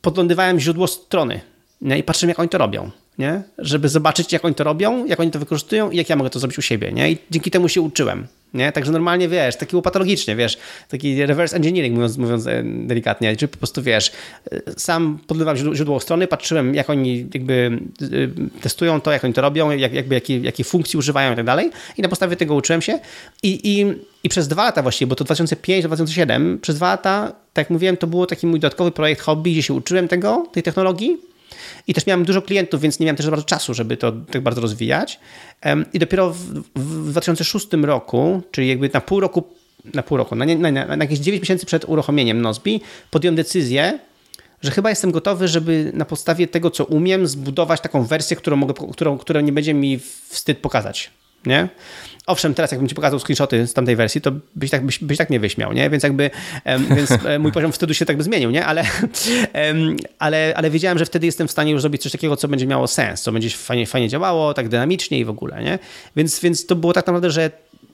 podglądywałem 0.00 0.60
źródło 0.60 0.86
strony 0.86 1.40
nie? 1.80 1.98
i 1.98 2.02
patrzyłem, 2.02 2.28
jak 2.28 2.38
oni 2.38 2.48
to 2.48 2.58
robią 2.58 2.90
nie? 3.18 3.42
żeby 3.58 3.88
zobaczyć, 3.88 4.32
jak 4.32 4.44
oni 4.44 4.54
to 4.54 4.64
robią, 4.64 5.06
jak 5.06 5.20
oni 5.20 5.30
to 5.30 5.38
wykorzystują 5.38 5.90
i 5.90 5.96
jak 5.96 6.08
ja 6.08 6.16
mogę 6.16 6.30
to 6.30 6.38
zrobić 6.38 6.58
u 6.58 6.62
siebie. 6.62 6.92
Nie? 6.92 7.10
I 7.10 7.18
dzięki 7.30 7.50
temu 7.50 7.68
się 7.68 7.80
uczyłem. 7.80 8.26
Nie? 8.54 8.72
Także 8.72 8.92
normalnie, 8.92 9.28
wiesz, 9.28 9.56
taki 9.56 9.70
było 9.70 9.82
patologicznie, 9.82 10.36
wiesz, 10.36 10.58
taki 10.88 11.26
reverse 11.26 11.56
engineering, 11.56 11.94
mówiąc, 11.94 12.16
mówiąc 12.16 12.46
e, 12.46 12.62
delikatnie, 12.64 13.36
czy 13.36 13.48
po 13.48 13.56
prostu, 13.56 13.82
wiesz, 13.82 14.12
e, 14.52 14.60
sam 14.76 15.18
podlewałem 15.26 15.74
źródło 15.74 16.00
strony, 16.00 16.26
patrzyłem, 16.26 16.74
jak 16.74 16.90
oni 16.90 17.26
jakby 17.34 17.80
e, 18.02 18.60
testują 18.60 19.00
to, 19.00 19.12
jak 19.12 19.24
oni 19.24 19.34
to 19.34 19.42
robią, 19.42 19.70
jak, 19.70 19.92
jakby 19.92 20.14
jakie, 20.14 20.38
jakie 20.38 20.64
funkcji 20.64 20.98
używają 20.98 21.32
i 21.32 21.36
tak 21.36 21.44
dalej 21.44 21.70
i 21.96 22.02
na 22.02 22.08
podstawie 22.08 22.36
tego 22.36 22.54
uczyłem 22.54 22.82
się 22.82 22.98
i, 23.42 23.80
i, 23.80 23.94
i 24.24 24.28
przez 24.28 24.48
dwa 24.48 24.64
lata 24.64 24.82
właściwie, 24.82 25.06
bo 25.06 25.14
to 25.14 25.24
2005-2007, 25.24 26.58
przez 26.58 26.76
dwa 26.76 26.88
lata, 26.88 27.32
tak 27.52 27.64
jak 27.64 27.70
mówiłem, 27.70 27.96
to 27.96 28.06
było 28.06 28.26
taki 28.26 28.46
mój 28.46 28.60
dodatkowy 28.60 28.90
projekt 28.90 29.20
hobby, 29.20 29.52
gdzie 29.52 29.62
się 29.62 29.74
uczyłem 29.74 30.08
tego, 30.08 30.46
tej 30.52 30.62
technologii, 30.62 31.28
i 31.86 31.94
też 31.94 32.06
miałem 32.06 32.24
dużo 32.24 32.42
klientów, 32.42 32.80
więc 32.80 33.00
nie 33.00 33.06
miałem 33.06 33.16
też 33.16 33.30
bardzo 33.30 33.44
czasu, 33.44 33.74
żeby 33.74 33.96
to 33.96 34.12
tak 34.12 34.42
bardzo 34.42 34.60
rozwijać. 34.60 35.20
I 35.92 35.98
dopiero 35.98 36.30
w, 36.30 36.38
w 36.76 37.10
2006 37.10 37.66
roku, 37.82 38.42
czyli 38.50 38.68
jakby 38.68 38.90
na 38.94 39.00
pół 39.00 39.20
roku, 39.20 39.44
na 39.94 40.02
pół 40.02 40.18
roku, 40.18 40.34
na, 40.34 40.44
na, 40.44 40.70
na, 40.70 40.96
na 40.96 41.04
jakieś 41.04 41.18
9 41.18 41.42
miesięcy 41.42 41.66
przed 41.66 41.88
uruchomieniem 41.88 42.42
Nozbi, 42.42 42.80
podjąłem 43.10 43.36
decyzję, 43.36 43.98
że 44.62 44.70
chyba 44.70 44.90
jestem 44.90 45.10
gotowy, 45.10 45.48
żeby 45.48 45.90
na 45.94 46.04
podstawie 46.04 46.46
tego, 46.46 46.70
co 46.70 46.84
umiem, 46.84 47.26
zbudować 47.26 47.80
taką 47.80 48.04
wersję, 48.04 48.36
którą, 48.36 48.56
mogę, 48.56 48.74
którą, 48.92 49.18
którą 49.18 49.40
nie 49.40 49.52
będzie 49.52 49.74
mi 49.74 49.98
wstyd 50.28 50.58
pokazać. 50.58 51.10
Nie? 51.46 51.68
Owszem, 52.28 52.54
teraz 52.54 52.70
jakbym 52.70 52.88
ci 52.88 52.94
pokazał 52.94 53.20
screenshoty 53.20 53.66
z 53.66 53.74
tamtej 53.74 53.96
wersji, 53.96 54.20
to 54.20 54.32
byś 54.56 54.70
tak, 54.70 54.86
byś, 54.86 54.98
byś 54.98 55.18
tak 55.18 55.30
nie 55.30 55.40
wyśmiał, 55.40 55.72
nie? 55.72 55.90
Więc 55.90 56.02
jakby 56.02 56.30
więc 56.96 57.10
e, 57.24 57.38
mój 57.38 57.52
poziom 57.52 57.72
wstydu 57.72 57.94
się 57.94 58.06
tak 58.06 58.16
by 58.16 58.22
zmienił, 58.22 58.50
nie? 58.50 58.66
Ale, 58.66 58.84
ale, 60.18 60.52
ale 60.56 60.70
wiedziałem, 60.70 60.98
że 60.98 61.06
wtedy 61.06 61.26
jestem 61.26 61.48
w 61.48 61.50
stanie 61.50 61.72
już 61.72 61.80
zrobić 61.80 62.02
coś 62.02 62.12
takiego, 62.12 62.36
co 62.36 62.48
będzie 62.48 62.66
miało 62.66 62.86
sens, 62.86 63.22
co 63.22 63.32
będzie 63.32 63.50
fajnie, 63.50 63.86
fajnie 63.86 64.08
działało, 64.08 64.54
tak 64.54 64.68
dynamicznie 64.68 65.18
i 65.18 65.24
w 65.24 65.30
ogóle, 65.30 65.62
nie? 65.62 65.78
Więc, 66.16 66.40
więc 66.40 66.66
to 66.66 66.76
było 66.76 66.92
tak 66.92 67.06
naprawdę, 67.06 67.30
że 67.30 67.50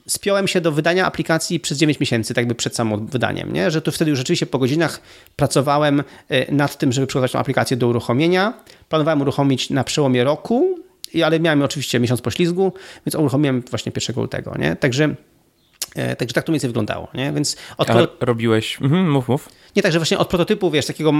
spiąłem 0.07 0.47
się 0.47 0.61
do 0.61 0.71
wydania 0.71 1.05
aplikacji 1.05 1.59
przez 1.59 1.77
9 1.77 1.99
miesięcy, 1.99 2.33
tak 2.33 2.47
by 2.47 2.55
przed 2.55 2.75
samym 2.75 3.07
wydaniem, 3.07 3.53
nie? 3.53 3.71
że 3.71 3.81
tu 3.81 3.91
wtedy 3.91 4.09
już 4.09 4.19
rzeczywiście 4.19 4.45
po 4.45 4.59
godzinach 4.59 5.01
pracowałem 5.35 6.03
e, 6.29 6.51
nad 6.51 6.77
tym, 6.77 6.91
żeby 6.91 7.07
przygotować 7.07 7.31
tą 7.31 7.39
aplikację 7.39 7.77
do 7.77 7.87
uruchomienia. 7.87 8.53
Planowałem 8.89 9.21
uruchomić 9.21 9.69
na 9.69 9.83
przełomie 9.83 10.23
roku, 10.23 10.79
ale 11.25 11.39
miałem 11.39 11.61
oczywiście 11.61 11.99
miesiąc 11.99 12.21
poślizgu, 12.21 12.73
więc 13.05 13.15
uruchomiłem 13.15 13.63
właśnie 13.69 13.91
1 13.95 14.15
lutego, 14.15 14.55
nie? 14.59 14.75
Także 14.75 15.15
E, 15.95 16.15
także 16.15 16.33
tak 16.33 16.43
to 16.43 16.51
mniej 16.51 16.55
więcej 16.55 16.69
wyglądało, 16.69 17.07
nie? 17.13 17.31
Więc 17.33 17.55
od 17.77 17.89
A 17.89 18.07
robiłeś, 18.19 18.81
mhm, 18.81 19.11
mów, 19.11 19.27
mów. 19.27 19.49
Nie, 19.75 19.81
także 19.81 19.99
właśnie 19.99 20.17
od 20.17 20.27
prototypu, 20.27 20.71
wiesz, 20.71 20.85
takiego 20.85 21.11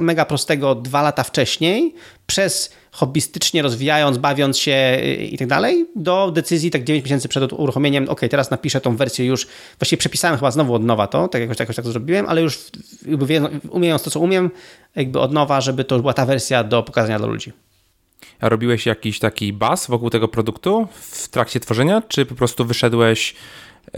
mega 0.00 0.24
prostego 0.24 0.74
dwa 0.74 1.02
lata 1.02 1.22
wcześniej, 1.22 1.94
przez 2.26 2.72
hobbystycznie 2.92 3.62
rozwijając, 3.62 4.18
bawiąc 4.18 4.58
się 4.58 4.98
y, 5.02 5.14
i 5.14 5.38
tak 5.38 5.48
dalej, 5.48 5.86
do 5.96 6.30
decyzji 6.30 6.70
tak 6.70 6.84
9 6.84 7.04
miesięcy 7.04 7.28
przed 7.28 7.52
uruchomieniem, 7.52 8.08
ok, 8.08 8.20
teraz 8.30 8.50
napiszę 8.50 8.80
tą 8.80 8.96
wersję 8.96 9.26
już, 9.26 9.46
właściwie 9.78 10.00
przepisałem 10.00 10.36
chyba 10.36 10.50
znowu 10.50 10.74
od 10.74 10.84
nowa 10.84 11.06
to, 11.06 11.28
tak 11.28 11.40
jakoś, 11.40 11.60
jakoś 11.60 11.76
tak 11.76 11.84
to 11.84 11.92
zrobiłem, 11.92 12.26
ale 12.28 12.42
już 12.42 12.58
jakby 13.06 13.40
umiejąc 13.70 14.02
to, 14.02 14.10
co 14.10 14.20
umiem, 14.20 14.50
jakby 14.96 15.20
od 15.20 15.32
nowa, 15.32 15.60
żeby 15.60 15.84
to 15.84 15.94
już 15.94 16.02
była 16.02 16.14
ta 16.14 16.26
wersja 16.26 16.64
do 16.64 16.82
pokazania 16.82 17.18
dla 17.18 17.28
ludzi. 17.28 17.52
A 18.40 18.48
robiłeś 18.48 18.86
jakiś 18.86 19.18
taki 19.18 19.52
baz 19.52 19.86
wokół 19.86 20.10
tego 20.10 20.28
produktu 20.28 20.88
w 20.92 21.28
trakcie 21.28 21.60
tworzenia, 21.60 22.02
czy 22.08 22.26
po 22.26 22.34
prostu 22.34 22.64
wyszedłeś 22.64 23.34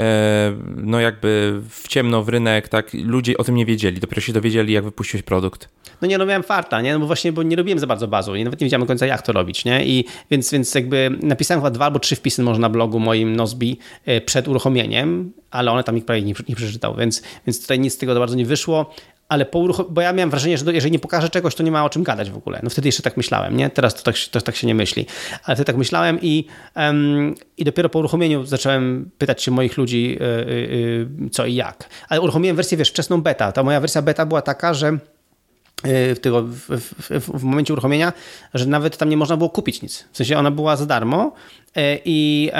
E, 0.00 0.52
no 0.76 1.00
jakby 1.00 1.60
w 1.70 1.88
ciemno, 1.88 2.22
w 2.22 2.28
rynek, 2.28 2.68
tak, 2.68 2.90
ludzie 2.94 3.38
o 3.38 3.44
tym 3.44 3.54
nie 3.54 3.66
wiedzieli, 3.66 4.00
dopiero 4.00 4.20
się 4.20 4.32
dowiedzieli, 4.32 4.72
jak 4.72 4.84
wypuściłeś 4.84 5.22
produkt. 5.22 5.68
No 6.02 6.08
nie, 6.08 6.18
no 6.18 6.26
miałem 6.26 6.42
farta, 6.42 6.80
nie, 6.80 6.92
no 6.92 7.00
bo 7.00 7.06
właśnie, 7.06 7.32
bo 7.32 7.42
nie 7.42 7.56
robiłem 7.56 7.78
za 7.78 7.86
bardzo 7.86 8.08
bazu 8.08 8.34
i 8.34 8.44
nawet 8.44 8.60
nie 8.60 8.64
wiedziałem 8.64 8.80
do 8.80 8.86
końca, 8.86 9.06
jak 9.06 9.22
to 9.22 9.32
robić, 9.32 9.64
nie, 9.64 9.86
i 9.86 10.04
więc, 10.30 10.50
więc 10.50 10.74
jakby 10.74 11.18
napisałem 11.22 11.60
chyba 11.60 11.70
dwa 11.70 11.84
albo 11.84 11.98
trzy 11.98 12.16
wpisy 12.16 12.42
może 12.42 12.60
na 12.60 12.68
blogu 12.68 13.00
moim 13.00 13.36
Nozbi 13.36 13.78
e, 14.04 14.20
przed 14.20 14.48
uruchomieniem, 14.48 15.32
ale 15.50 15.70
one 15.70 15.84
tam 15.84 15.98
ich 15.98 16.04
prawie 16.04 16.22
nie, 16.22 16.34
nie 16.48 16.56
przeczytał, 16.56 16.94
więc, 16.96 17.22
więc 17.46 17.60
tutaj 17.62 17.78
nic 17.80 17.94
z 17.94 17.98
tego 17.98 18.14
bardzo 18.14 18.36
nie 18.36 18.46
wyszło 18.46 18.94
ale 19.28 19.46
po 19.46 19.58
uruchom- 19.58 19.84
bo 19.90 20.00
ja 20.00 20.12
miałem 20.12 20.30
wrażenie, 20.30 20.58
że 20.58 20.72
jeżeli 20.72 20.92
nie 20.92 20.98
pokażę 20.98 21.28
czegoś, 21.28 21.54
to 21.54 21.62
nie 21.62 21.70
ma 21.70 21.84
o 21.84 21.90
czym 21.90 22.02
gadać 22.02 22.30
w 22.30 22.36
ogóle. 22.36 22.60
No 22.62 22.70
wtedy 22.70 22.88
jeszcze 22.88 23.02
tak 23.02 23.16
myślałem, 23.16 23.56
nie? 23.56 23.70
Teraz 23.70 23.94
to 23.94 24.02
tak, 24.02 24.14
to 24.30 24.40
tak 24.40 24.56
się 24.56 24.66
nie 24.66 24.74
myśli. 24.74 25.06
Ale 25.44 25.56
wtedy 25.56 25.66
tak 25.66 25.76
myślałem 25.76 26.18
i, 26.22 26.46
um, 26.76 27.34
i 27.56 27.64
dopiero 27.64 27.88
po 27.88 27.98
uruchomieniu 27.98 28.46
zacząłem 28.46 29.10
pytać 29.18 29.42
się 29.42 29.50
moich 29.50 29.76
ludzi 29.76 30.18
yy, 30.20 31.08
yy, 31.20 31.30
co 31.30 31.46
i 31.46 31.54
jak. 31.54 31.88
Ale 32.08 32.20
uruchomiłem 32.20 32.56
wersję, 32.56 32.78
wiesz, 32.78 32.90
wczesną 32.90 33.22
beta. 33.22 33.52
Ta 33.52 33.62
moja 33.62 33.80
wersja 33.80 34.02
beta 34.02 34.26
była 34.26 34.42
taka, 34.42 34.74
że 34.74 34.88
y, 34.88 36.14
w, 36.14 36.20
tego, 36.20 36.42
w, 36.42 36.58
w, 36.58 37.38
w, 37.38 37.44
momencie 37.44 37.72
uruchomienia, 37.72 38.12
że 38.54 38.66
nawet 38.66 38.96
tam 38.96 39.08
nie 39.08 39.16
można 39.16 39.36
było 39.36 39.50
kupić 39.50 39.82
nic. 39.82 40.04
W 40.12 40.16
sensie 40.16 40.38
ona 40.38 40.50
była 40.50 40.76
za 40.76 40.86
darmo 40.86 41.32
y, 41.76 42.00
i, 42.04 42.50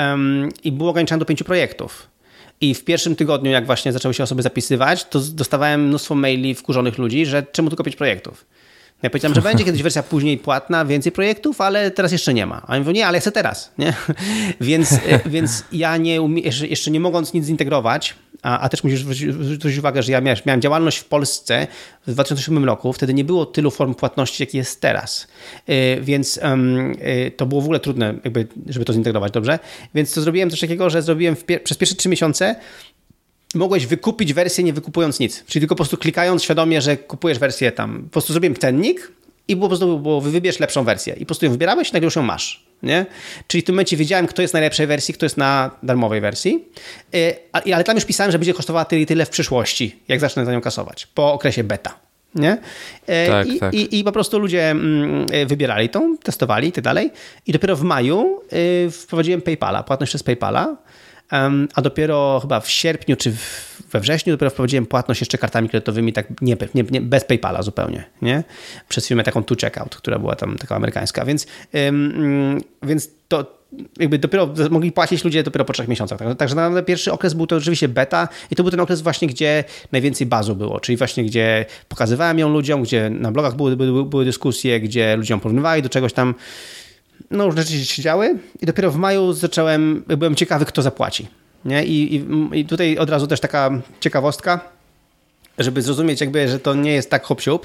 i 0.63 0.71
było 0.71 0.89
ograniczona 0.89 1.19
do 1.19 1.25
pięciu 1.25 1.45
projektów. 1.45 2.14
I 2.65 2.75
w 2.75 2.83
pierwszym 2.83 3.15
tygodniu, 3.15 3.51
jak 3.51 3.65
właśnie 3.65 3.93
zaczęły 3.93 4.13
się 4.13 4.23
osoby 4.23 4.41
zapisywać, 4.41 5.05
to 5.05 5.19
dostawałem 5.19 5.87
mnóstwo 5.87 6.15
maili 6.15 6.55
wkurzonych 6.55 6.97
ludzi, 6.97 7.25
że 7.25 7.43
czemu 7.51 7.69
tylko 7.69 7.83
pięć 7.83 7.95
projektów. 7.95 8.45
Ja 9.05 9.09
powiedziałem, 9.09 9.35
że 9.35 9.41
będzie 9.49 9.63
kiedyś 9.63 9.83
wersja 9.83 10.03
później 10.03 10.37
płatna, 10.37 10.85
więcej 10.85 11.11
projektów, 11.11 11.61
ale 11.61 11.91
teraz 11.91 12.11
jeszcze 12.11 12.33
nie 12.33 12.45
ma. 12.45 12.61
A 12.67 12.71
oni 12.71 12.79
mówią, 12.79 12.91
nie, 12.91 13.07
ale 13.07 13.19
chcę 13.19 13.31
teraz. 13.31 13.71
Nie? 13.77 13.93
więc, 14.61 14.93
e, 14.93 15.19
więc 15.25 15.63
ja 15.71 15.97
nie 15.97 16.21
umie, 16.21 16.41
jeszcze 16.69 16.91
nie 16.91 16.99
mogąc 16.99 17.33
nic 17.33 17.45
zintegrować, 17.45 18.15
a, 18.41 18.59
a 18.59 18.69
też 18.69 18.83
musisz 18.83 18.99
zwrócić 18.99 19.77
uwagę, 19.79 20.03
że 20.03 20.11
ja 20.11 20.21
miałem, 20.21 20.39
miałem 20.45 20.61
działalność 20.61 20.97
w 20.97 21.05
Polsce 21.05 21.67
w 22.07 22.11
2007 22.11 22.65
roku, 22.65 22.93
wtedy 22.93 23.13
nie 23.13 23.23
było 23.23 23.45
tylu 23.45 23.71
form 23.71 23.95
płatności, 23.95 24.43
jak 24.43 24.53
jest 24.53 24.81
teraz. 24.81 25.27
E, 25.67 26.01
więc 26.01 26.39
um, 26.43 26.95
to 27.37 27.45
było 27.45 27.61
w 27.61 27.63
ogóle 27.63 27.79
trudne, 27.79 28.13
jakby, 28.23 28.47
żeby 28.69 28.85
to 28.85 28.93
zintegrować 28.93 29.31
dobrze. 29.31 29.59
Więc 29.95 30.13
to 30.13 30.21
zrobiłem 30.21 30.49
coś 30.49 30.59
takiego, 30.59 30.89
że 30.89 31.01
zrobiłem 31.01 31.35
pie 31.35 31.59
przez 31.59 31.77
pierwsze 31.77 31.95
trzy 31.95 32.09
miesiące 32.09 32.55
mogłeś 33.55 33.85
wykupić 33.85 34.33
wersję 34.33 34.63
nie 34.63 34.73
wykupując 34.73 35.19
nic. 35.19 35.43
Czyli 35.45 35.61
tylko 35.61 35.75
po 35.75 35.77
prostu 35.77 35.97
klikając 35.97 36.43
świadomie, 36.43 36.81
że 36.81 36.97
kupujesz 36.97 37.39
wersję 37.39 37.71
tam. 37.71 38.03
Po 38.03 38.09
prostu 38.09 38.33
zrobiłem 38.33 38.55
cennik 38.55 39.11
i 39.47 39.57
po 39.57 39.67
prostu 39.67 39.99
było, 39.99 40.21
wybierz 40.21 40.59
lepszą 40.59 40.83
wersję. 40.83 41.13
I 41.13 41.19
po 41.19 41.25
prostu 41.25 41.45
ją 41.45 41.51
wybierałeś 41.51 41.89
i 41.89 41.93
nagle 41.93 42.05
już 42.05 42.15
ją 42.15 42.21
masz. 42.21 42.65
Nie? 42.83 43.05
Czyli 43.47 43.61
w 43.61 43.65
tym 43.65 43.75
momencie 43.75 43.97
wiedziałem, 43.97 44.27
kto 44.27 44.41
jest 44.41 44.53
na 44.53 44.57
najlepszej 44.57 44.87
wersji, 44.87 45.13
kto 45.13 45.25
jest 45.25 45.37
na 45.37 45.71
darmowej 45.83 46.21
wersji. 46.21 46.65
Y, 47.15 47.35
ale 47.53 47.83
tam 47.83 47.95
już 47.95 48.05
pisałem, 48.05 48.31
że 48.31 48.39
będzie 48.39 48.53
kosztowała 48.53 48.85
tyle 48.85 49.05
tyle 49.05 49.25
w 49.25 49.29
przyszłości, 49.29 49.99
jak 50.07 50.19
zacznę 50.19 50.45
za 50.45 50.51
nią 50.51 50.61
kasować. 50.61 51.05
Po 51.05 51.33
okresie 51.33 51.63
beta. 51.63 51.95
Nie? 52.35 52.53
Y, 52.53 53.27
tak, 53.27 53.47
I, 53.47 53.59
tak. 53.59 53.73
I, 53.73 53.99
I, 53.99 54.03
po 54.03 54.11
prostu 54.11 54.39
ludzie 54.39 54.71
mm, 54.71 55.25
y, 55.33 55.45
wybierali 55.45 55.89
tą, 55.89 56.17
testowali 56.17 56.67
i 56.67 56.71
tak 56.71 56.83
dalej. 56.83 57.11
I 57.47 57.51
dopiero 57.51 57.75
w 57.75 57.81
maju 57.81 58.41
wprowadziłem 58.91 59.41
PayPala, 59.41 59.83
płatność 59.83 60.11
przez 60.11 60.23
PayPala 60.23 60.75
a 61.73 61.81
dopiero 61.81 62.39
chyba 62.41 62.59
w 62.59 62.69
sierpniu 62.69 63.15
czy 63.15 63.33
we 63.91 63.99
wrześniu 63.99 64.33
dopiero 64.33 64.49
wprowadziłem 64.49 64.85
płatność 64.85 65.21
jeszcze 65.21 65.37
kartami 65.37 65.69
kredytowymi, 65.69 66.13
tak 66.13 66.27
nie, 66.41 66.57
nie, 66.75 66.83
nie, 66.91 67.01
bez 67.01 67.25
PayPala 67.25 67.61
zupełnie, 67.61 68.03
nie? 68.21 68.43
Przez 68.89 69.07
firmę 69.07 69.23
taką 69.23 69.43
To 69.43 69.55
Checkout, 69.61 69.95
która 69.95 70.19
była 70.19 70.35
tam 70.35 70.57
taka 70.57 70.75
amerykańska, 70.75 71.25
więc, 71.25 71.47
ym, 71.75 72.61
więc 72.83 73.09
to 73.27 73.55
jakby 73.99 74.19
dopiero 74.19 74.53
mogli 74.69 74.91
płacić 74.91 75.23
ludzie 75.23 75.43
dopiero 75.43 75.65
po 75.65 75.73
trzech 75.73 75.87
miesiącach. 75.87 76.19
Także 76.37 76.55
na 76.55 76.81
pierwszy 76.81 77.11
okres 77.11 77.33
był 77.33 77.47
to 77.47 77.59
rzeczywiście 77.59 77.87
beta 77.87 78.27
i 78.51 78.55
to 78.55 78.63
był 78.63 78.71
ten 78.71 78.79
okres 78.79 79.01
właśnie, 79.01 79.27
gdzie 79.27 79.63
najwięcej 79.91 80.27
bazu 80.27 80.55
było, 80.55 80.79
czyli 80.79 80.97
właśnie 80.97 81.23
gdzie 81.23 81.65
pokazywałem 81.89 82.39
ją 82.39 82.49
ludziom, 82.49 82.83
gdzie 82.83 83.09
na 83.09 83.31
blogach 83.31 83.55
były, 83.55 83.75
były, 83.75 84.05
były 84.05 84.25
dyskusje, 84.25 84.79
gdzie 84.79 85.15
ludziom 85.15 85.39
porównywali 85.39 85.81
do 85.81 85.89
czegoś 85.89 86.13
tam 86.13 86.35
no 87.31 87.45
różne 87.45 87.63
rzeczy 87.63 87.85
się 87.85 88.01
działy 88.01 88.37
i 88.61 88.65
dopiero 88.65 88.91
w 88.91 88.97
maju 88.97 89.33
zacząłem, 89.33 90.03
byłem 90.07 90.35
ciekawy, 90.35 90.65
kto 90.65 90.81
zapłaci. 90.81 91.27
Nie? 91.65 91.85
I, 91.85 92.15
i, 92.15 92.25
I 92.59 92.65
tutaj 92.65 92.97
od 92.97 93.09
razu 93.09 93.27
też 93.27 93.39
taka 93.39 93.69
ciekawostka, 93.99 94.59
żeby 95.57 95.81
zrozumieć 95.81 96.21
jakby, 96.21 96.47
że 96.47 96.59
to 96.59 96.73
nie 96.73 96.91
jest 96.91 97.09
tak 97.09 97.23
hop 97.23 97.41
-siup. 97.41 97.59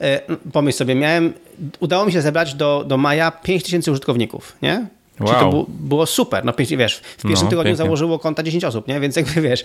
E, 0.00 0.20
pomyśl 0.52 0.78
sobie, 0.78 0.94
miałem, 0.94 1.32
udało 1.80 2.06
mi 2.06 2.12
się 2.12 2.22
zebrać 2.22 2.54
do, 2.54 2.84
do 2.86 2.96
maja 2.96 3.30
5000 3.30 3.90
użytkowników, 3.90 4.56
nie? 4.62 4.86
Wow. 5.20 5.28
Czyli 5.28 5.40
to 5.40 5.50
było, 5.50 5.66
było 5.68 6.06
super. 6.06 6.44
No, 6.44 6.52
wiesz, 6.58 6.96
w 6.96 7.22
pierwszym 7.22 7.46
no, 7.46 7.50
tygodniu 7.50 7.56
pięknie. 7.56 7.76
założyło 7.76 8.18
konta 8.18 8.42
10 8.42 8.64
osób, 8.64 8.88
nie? 8.88 9.00
więc 9.00 9.16
jakby 9.16 9.40
wiesz. 9.40 9.64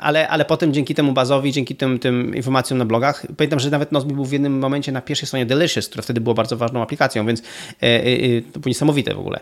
Ale, 0.00 0.28
ale 0.28 0.44
potem 0.44 0.72
dzięki 0.72 0.94
temu 0.94 1.12
bazowi, 1.12 1.52
dzięki 1.52 1.76
tym, 1.76 1.98
tym 1.98 2.36
informacjom 2.36 2.78
na 2.78 2.84
blogach, 2.84 3.26
pamiętam, 3.36 3.60
że 3.60 3.70
nawet 3.70 3.92
Nozbi 3.92 4.14
był 4.14 4.24
w 4.24 4.32
jednym 4.32 4.58
momencie 4.58 4.92
na 4.92 5.00
pierwszej 5.00 5.26
stronie 5.26 5.46
Delicious, 5.46 5.88
która 5.88 6.02
wtedy 6.02 6.20
była 6.20 6.34
bardzo 6.34 6.56
ważną 6.56 6.82
aplikacją, 6.82 7.26
więc 7.26 7.40
e, 7.40 7.44
e, 7.82 7.98
e, 7.98 8.42
to 8.52 8.60
było 8.60 8.70
niesamowite 8.70 9.14
w 9.14 9.18
ogóle. 9.18 9.40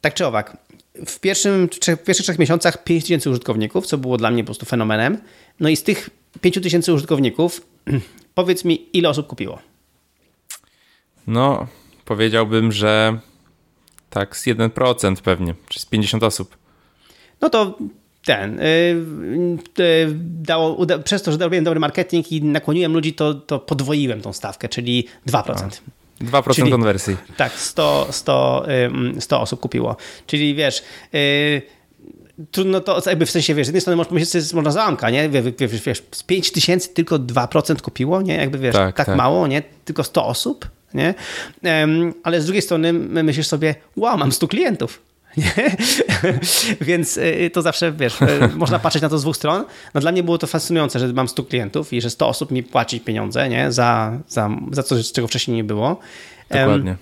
Tak 0.00 0.14
czy 0.14 0.26
owak, 0.26 0.56
w, 1.06 1.20
pierwszym, 1.20 1.68
w 1.68 2.04
pierwszych 2.04 2.24
trzech 2.24 2.38
miesiącach 2.38 2.84
5 2.84 3.02
tysięcy 3.02 3.30
użytkowników, 3.30 3.86
co 3.86 3.98
było 3.98 4.16
dla 4.16 4.30
mnie 4.30 4.44
po 4.44 4.46
prostu 4.46 4.66
fenomenem. 4.66 5.18
No 5.60 5.68
i 5.68 5.76
z 5.76 5.82
tych 5.82 6.10
5 6.40 6.60
tysięcy 6.62 6.92
użytkowników, 6.92 7.60
powiedz 8.34 8.64
mi, 8.64 8.86
ile 8.92 9.08
osób 9.08 9.26
kupiło? 9.26 9.58
No, 11.26 11.66
powiedziałbym, 12.04 12.72
że 12.72 13.18
tak, 14.12 14.36
z 14.36 14.46
1% 14.46 15.16
pewnie, 15.16 15.54
czy 15.68 15.80
z 15.80 15.86
50 15.86 16.22
osób. 16.22 16.56
No 17.40 17.50
to 17.50 17.78
ten, 18.24 18.58
yy, 18.58 19.84
yy, 19.84 20.14
dało, 20.20 20.74
uda, 20.74 20.98
przez 20.98 21.22
to, 21.22 21.32
że 21.32 21.38
robiłem 21.38 21.64
dobry 21.64 21.80
marketing 21.80 22.32
i 22.32 22.44
nakłoniłem 22.44 22.92
ludzi, 22.92 23.14
to, 23.14 23.34
to 23.34 23.58
podwoiłem 23.58 24.20
tą 24.20 24.32
stawkę, 24.32 24.68
czyli 24.68 25.06
2%. 25.26 25.80
A, 26.20 26.24
2% 26.24 26.54
czyli, 26.54 26.70
konwersji. 26.70 27.16
Tak, 27.36 27.52
100, 27.52 28.08
100, 28.10 28.66
yy, 29.14 29.20
100 29.20 29.40
osób 29.40 29.60
kupiło. 29.60 29.96
Czyli 30.26 30.54
wiesz, 30.54 30.82
y, 31.14 31.62
trudno 32.50 32.80
to, 32.80 33.02
jakby 33.06 33.26
w 33.26 33.30
sensie, 33.30 33.54
wiesz, 33.54 33.66
z 33.66 33.68
jednej 33.68 33.80
strony 33.80 33.96
możesz 33.96 34.08
pomyśleć, 34.08 34.52
można 34.52 34.70
załamka, 34.70 35.10
nie? 35.10 35.28
Wiesz, 35.28 35.82
wiesz, 35.86 36.02
z 36.10 36.22
5 36.22 36.52
tysięcy 36.52 36.88
tylko 36.88 37.18
2% 37.18 37.80
kupiło, 37.80 38.22
nie? 38.22 38.36
Jakby, 38.36 38.58
wiesz, 38.58 38.74
tak, 38.74 38.96
tak, 38.96 39.06
tak, 39.06 39.16
mało, 39.16 39.46
nie? 39.46 39.62
Tylko 39.84 40.04
100 40.04 40.26
osób, 40.26 40.68
nie? 40.94 41.14
ale 42.22 42.40
z 42.40 42.44
drugiej 42.44 42.62
strony 42.62 42.92
myślisz 42.92 43.46
sobie, 43.46 43.74
wow, 43.96 44.18
mam 44.18 44.32
100 44.32 44.48
klientów. 44.48 45.02
Nie? 45.36 45.76
Więc 46.80 47.16
y, 47.16 47.50
to 47.52 47.62
zawsze, 47.62 47.92
wiesz, 47.92 48.22
y, 48.22 48.48
można 48.54 48.78
patrzeć 48.78 49.02
na 49.02 49.08
to 49.08 49.18
z 49.18 49.22
dwóch 49.22 49.36
stron. 49.36 49.64
No 49.94 50.00
dla 50.00 50.12
mnie 50.12 50.22
było 50.22 50.38
to 50.38 50.46
fascynujące, 50.46 50.98
że 50.98 51.12
mam 51.12 51.28
100 51.28 51.44
klientów 51.44 51.92
i 51.92 52.00
że 52.00 52.10
100 52.10 52.28
osób 52.28 52.50
mi 52.50 52.62
płaci 52.62 53.00
pieniądze 53.00 53.48
nie? 53.48 53.72
Za, 53.72 54.18
za, 54.28 54.50
za 54.72 54.82
coś, 54.82 55.12
czego 55.12 55.28
wcześniej 55.28 55.56
nie 55.56 55.64
było. 55.64 55.98
Dokładnie. 56.50 56.96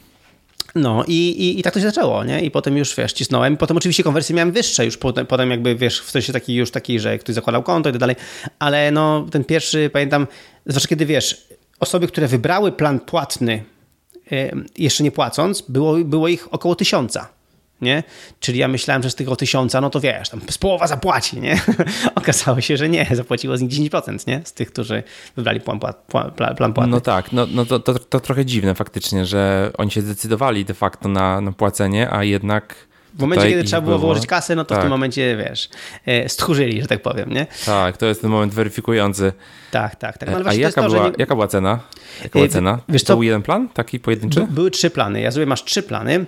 No 0.75 1.05
i, 1.07 1.13
i, 1.13 1.61
i, 1.61 1.63
tak 1.63 1.75
to 1.75 1.81
się 1.81 1.87
zaczęło, 1.87 2.25
nie? 2.25 2.41
I 2.41 2.51
potem 2.51 2.77
już, 2.77 2.97
wiesz, 2.97 3.13
cisnąłem. 3.13 3.57
Potem 3.57 3.77
oczywiście 3.77 4.03
konwersje 4.03 4.35
miałem 4.35 4.53
wyższe 4.53 4.85
już 4.85 4.97
potem, 4.97 5.27
potem 5.27 5.51
jakby, 5.51 5.77
wiesz, 5.77 6.01
w 6.01 6.11
sensie 6.11 6.33
taki 6.33 6.55
już 6.55 6.71
taki, 6.71 7.01
że 7.01 7.19
ktoś 7.19 7.35
zakładał 7.35 7.63
konto 7.63 7.89
i 7.89 7.93
tak 7.93 8.01
dalej. 8.01 8.17
Ale 8.59 8.91
no, 8.91 9.27
ten 9.31 9.45
pierwszy, 9.45 9.91
pamiętam, 9.93 10.27
zwłaszcza 10.67 10.89
kiedy, 10.89 11.07
wiesz, 11.07 11.47
osoby, 11.81 12.07
które 12.07 12.29
wybrały 12.29 12.73
plan 12.73 13.01
płatny 13.01 13.65
jeszcze 14.79 15.05
nie 15.05 15.11
płacąc, 15.11 15.63
było, 15.69 15.97
było 15.97 16.29
ich 16.29 16.55
około 16.55 16.75
tysiąca. 16.75 17.29
Nie? 17.81 18.03
Czyli 18.41 18.59
ja 18.59 18.69
myślałem, 18.69 19.03
że 19.03 19.11
z 19.11 19.15
tego 19.15 19.37
tysiąca, 19.37 19.81
no 19.81 19.91
to 19.91 20.01
wiesz, 20.01 20.29
tam 20.29 20.41
z 20.51 20.59
połowa 20.59 20.87
zapłaci, 20.87 21.41
nie? 21.41 21.61
Okazało 22.15 22.61
się, 22.61 22.77
że 22.77 22.89
nie, 22.89 23.07
zapłaciło 23.13 23.57
z 23.57 23.61
nich 23.61 23.71
10%, 23.71 24.29
nie? 24.29 24.41
Z 24.45 24.53
tych, 24.53 24.73
którzy 24.73 25.03
wybrali 25.37 25.61
plan, 25.61 25.81
plan, 26.37 26.57
plan 26.57 26.73
płatny. 26.73 26.91
No 26.91 27.01
tak, 27.01 27.33
no, 27.33 27.47
no 27.51 27.67
to, 27.67 27.79
to, 27.79 27.99
to, 27.99 28.21
trochę 28.21 28.45
dziwne 28.45 28.75
faktycznie, 28.75 29.27
że 29.27 29.71
oni 29.79 29.91
się 29.91 30.01
zdecydowali 30.01 30.65
de 30.65 30.75
facto 30.75 31.09
na, 31.09 31.41
na 31.41 31.53
płacenie, 31.53 32.13
a 32.13 32.25
jednak 32.25 32.90
w 33.15 33.21
momencie, 33.21 33.49
kiedy 33.49 33.65
trzeba 33.65 33.83
było 33.83 33.99
wyłożyć 33.99 34.27
kasę, 34.27 34.57
no 34.57 34.65
to 34.65 34.69
tak. 34.69 34.79
w 34.79 34.81
tym 34.81 34.85
tak. 34.85 34.91
momencie, 34.91 35.37
wiesz, 35.37 35.69
e, 36.07 36.29
stchórzyli, 36.29 36.83
że 36.83 36.89
tak 36.89 37.03
powiem, 37.03 37.33
nie? 37.33 37.47
Tak, 37.67 37.97
to 37.97 38.07
jest 38.07 38.21
ten 38.21 38.31
moment 38.31 38.55
weryfikujący. 38.55 39.33
Tak, 39.71 39.97
tak. 39.97 40.19
tak. 40.19 40.31
No, 40.31 40.51
A 40.51 40.55
jaka, 40.55 40.83
była, 40.83 41.09
nie... 41.09 41.15
jaka 41.19 41.35
była 41.35 41.49
cena? 41.49 41.81
Jaka 42.23 42.33
była 42.33 42.45
e, 42.45 42.49
cena? 42.49 42.79
Wiesz, 42.89 43.05
to 43.05 43.15
był 43.15 43.23
jeden 43.23 43.43
plan, 43.43 43.69
taki 43.69 44.01
pojedynczy? 44.01 44.47
były 44.51 44.71
trzy 44.71 44.91
plany. 44.91 45.21
Ja 45.21 45.31
sobie 45.31 45.47
masz 45.47 45.65
trzy 45.65 45.83
plany. 45.83 46.27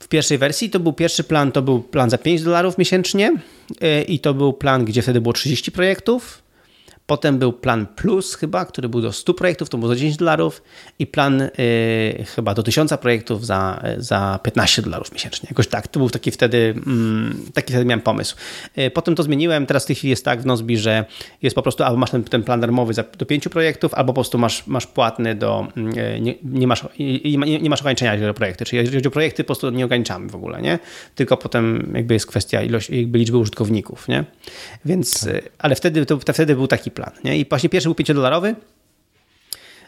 w 0.00 0.08
pierwszej 0.08 0.38
wersji 0.38 0.70
to 0.70 0.80
był 0.80 0.92
pierwszy 0.92 1.24
plan, 1.24 1.52
to 1.52 1.62
był 1.62 1.82
plan 1.82 2.10
za 2.10 2.18
5 2.18 2.42
dolarów 2.42 2.78
miesięcznie 2.78 3.32
i 4.08 4.20
to 4.20 4.34
był 4.34 4.52
plan, 4.52 4.84
gdzie 4.84 5.02
wtedy 5.02 5.20
było 5.20 5.32
30 5.32 5.72
projektów. 5.72 6.45
Potem 7.06 7.38
był 7.38 7.52
plan 7.52 7.86
plus 7.86 8.34
chyba, 8.34 8.64
który 8.64 8.88
był 8.88 9.00
do 9.00 9.12
100 9.12 9.34
projektów, 9.34 9.68
to 9.68 9.78
było 9.78 9.88
za 9.88 9.96
10 9.96 10.16
dolarów 10.16 10.62
i 10.98 11.06
plan 11.06 11.42
y, 11.42 11.50
chyba 12.34 12.54
do 12.54 12.62
1000 12.62 12.92
projektów 13.00 13.46
za, 13.46 13.82
za 13.98 14.40
15 14.42 14.82
dolarów 14.82 15.12
miesięcznie. 15.12 15.48
Jakoś 15.50 15.68
tak, 15.68 15.88
to 15.88 16.00
był 16.00 16.10
taki 16.10 16.30
wtedy, 16.30 16.74
mm, 16.86 17.42
taki 17.54 17.72
wtedy 17.72 17.84
miałem 17.84 18.00
pomysł. 18.00 18.36
Y, 18.78 18.90
potem 18.90 19.14
to 19.14 19.22
zmieniłem, 19.22 19.66
teraz 19.66 19.84
w 19.84 19.86
tej 19.86 19.96
chwili 19.96 20.10
jest 20.10 20.24
tak 20.24 20.42
w 20.42 20.46
Nozbi, 20.46 20.78
że 20.78 21.04
jest 21.42 21.56
po 21.56 21.62
prostu 21.62 21.84
albo 21.84 21.96
masz 21.96 22.10
ten, 22.10 22.24
ten 22.24 22.42
plan 22.42 22.60
darmowy 22.60 22.94
za, 22.94 23.04
do 23.18 23.26
5 23.26 23.48
projektów, 23.48 23.94
albo 23.94 24.12
po 24.12 24.14
prostu 24.14 24.38
masz, 24.38 24.66
masz 24.66 24.86
płatny 24.86 25.34
do, 25.34 25.68
y, 25.76 26.20
nie, 26.20 26.34
nie, 26.44 26.66
masz, 26.66 26.84
nie, 26.98 27.60
nie 27.60 27.70
masz 27.70 27.80
ograniczenia 27.80 28.12
jeżeli 28.12 28.26
chodzi 28.26 28.36
o 28.36 28.38
projekty, 28.38 28.64
czyli 28.64 28.76
jeżeli 28.76 28.96
chodzi 28.96 29.08
o 29.08 29.10
projekty 29.10 29.44
po 29.44 29.46
prostu 29.46 29.70
nie 29.70 29.84
ograniczamy 29.84 30.28
w 30.28 30.34
ogóle, 30.34 30.62
nie? 30.62 30.78
Tylko 31.14 31.36
potem 31.36 31.92
jakby 31.94 32.14
jest 32.14 32.26
kwestia 32.26 32.62
ilości, 32.62 32.98
jakby 32.98 33.18
liczby 33.18 33.38
użytkowników, 33.38 34.08
nie? 34.08 34.24
Więc, 34.84 35.24
tak. 35.24 35.42
ale 35.58 35.74
wtedy, 35.74 36.06
to, 36.06 36.18
wtedy 36.18 36.54
był 36.54 36.66
taki 36.66 36.90
plan. 36.96 37.10
Nie? 37.24 37.38
I 37.38 37.46
właśnie 37.48 37.68
pierwszy 37.68 37.88
był 37.88 37.94
5-dolarowy, 37.94 38.54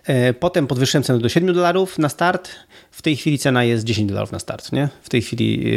e, 0.04 0.34
Potem 0.34 0.66
podwyższyłem 0.66 1.04
cenę 1.04 1.18
do 1.18 1.28
7 1.28 1.54
dolarów 1.54 1.98
na 1.98 2.08
start. 2.08 2.50
W 2.90 3.02
tej 3.02 3.16
chwili 3.16 3.38
cena 3.38 3.64
jest 3.64 3.84
10 3.84 4.08
dolarów 4.08 4.32
na 4.32 4.38
start. 4.38 4.72
Nie? 4.72 4.88
W 5.02 5.08
tej 5.08 5.22
chwili. 5.22 5.68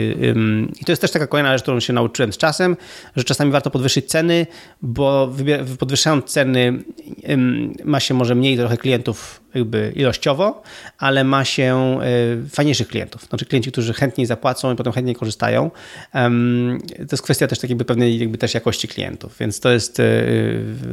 I 0.81 0.85
to 0.85 0.91
jest 0.91 1.01
też 1.01 1.11
taka 1.11 1.27
kolejna 1.27 1.53
rzecz, 1.53 1.61
którą 1.61 1.79
się 1.79 1.93
nauczyłem 1.93 2.33
z 2.33 2.37
czasem, 2.37 2.77
że 3.15 3.23
czasami 3.23 3.51
warto 3.51 3.71
podwyższyć 3.71 4.05
ceny, 4.05 4.47
bo 4.81 5.33
podwyższając 5.79 6.25
ceny 6.25 6.83
ma 7.83 7.99
się 7.99 8.13
może 8.13 8.35
mniej 8.35 8.57
trochę 8.57 8.77
klientów 8.77 9.41
jakby 9.53 9.93
ilościowo, 9.95 10.63
ale 10.97 11.23
ma 11.23 11.45
się 11.45 11.99
e, 12.45 12.49
fajniejszych 12.49 12.87
klientów. 12.87 13.25
Znaczy 13.29 13.45
klienci, 13.45 13.71
którzy 13.71 13.93
chętniej 13.93 14.27
zapłacą 14.27 14.73
i 14.73 14.75
potem 14.75 14.93
chętniej 14.93 15.15
korzystają. 15.15 15.71
To 16.97 17.11
jest 17.11 17.23
kwestia 17.23 17.47
też 17.47 17.59
takiej 17.59 17.77
pewnej 17.77 18.19
jakby 18.19 18.37
też 18.37 18.53
jakości 18.53 18.87
klientów, 18.87 19.35
więc 19.39 19.59
to 19.59 19.71
jest 19.71 19.99
e, 19.99 20.03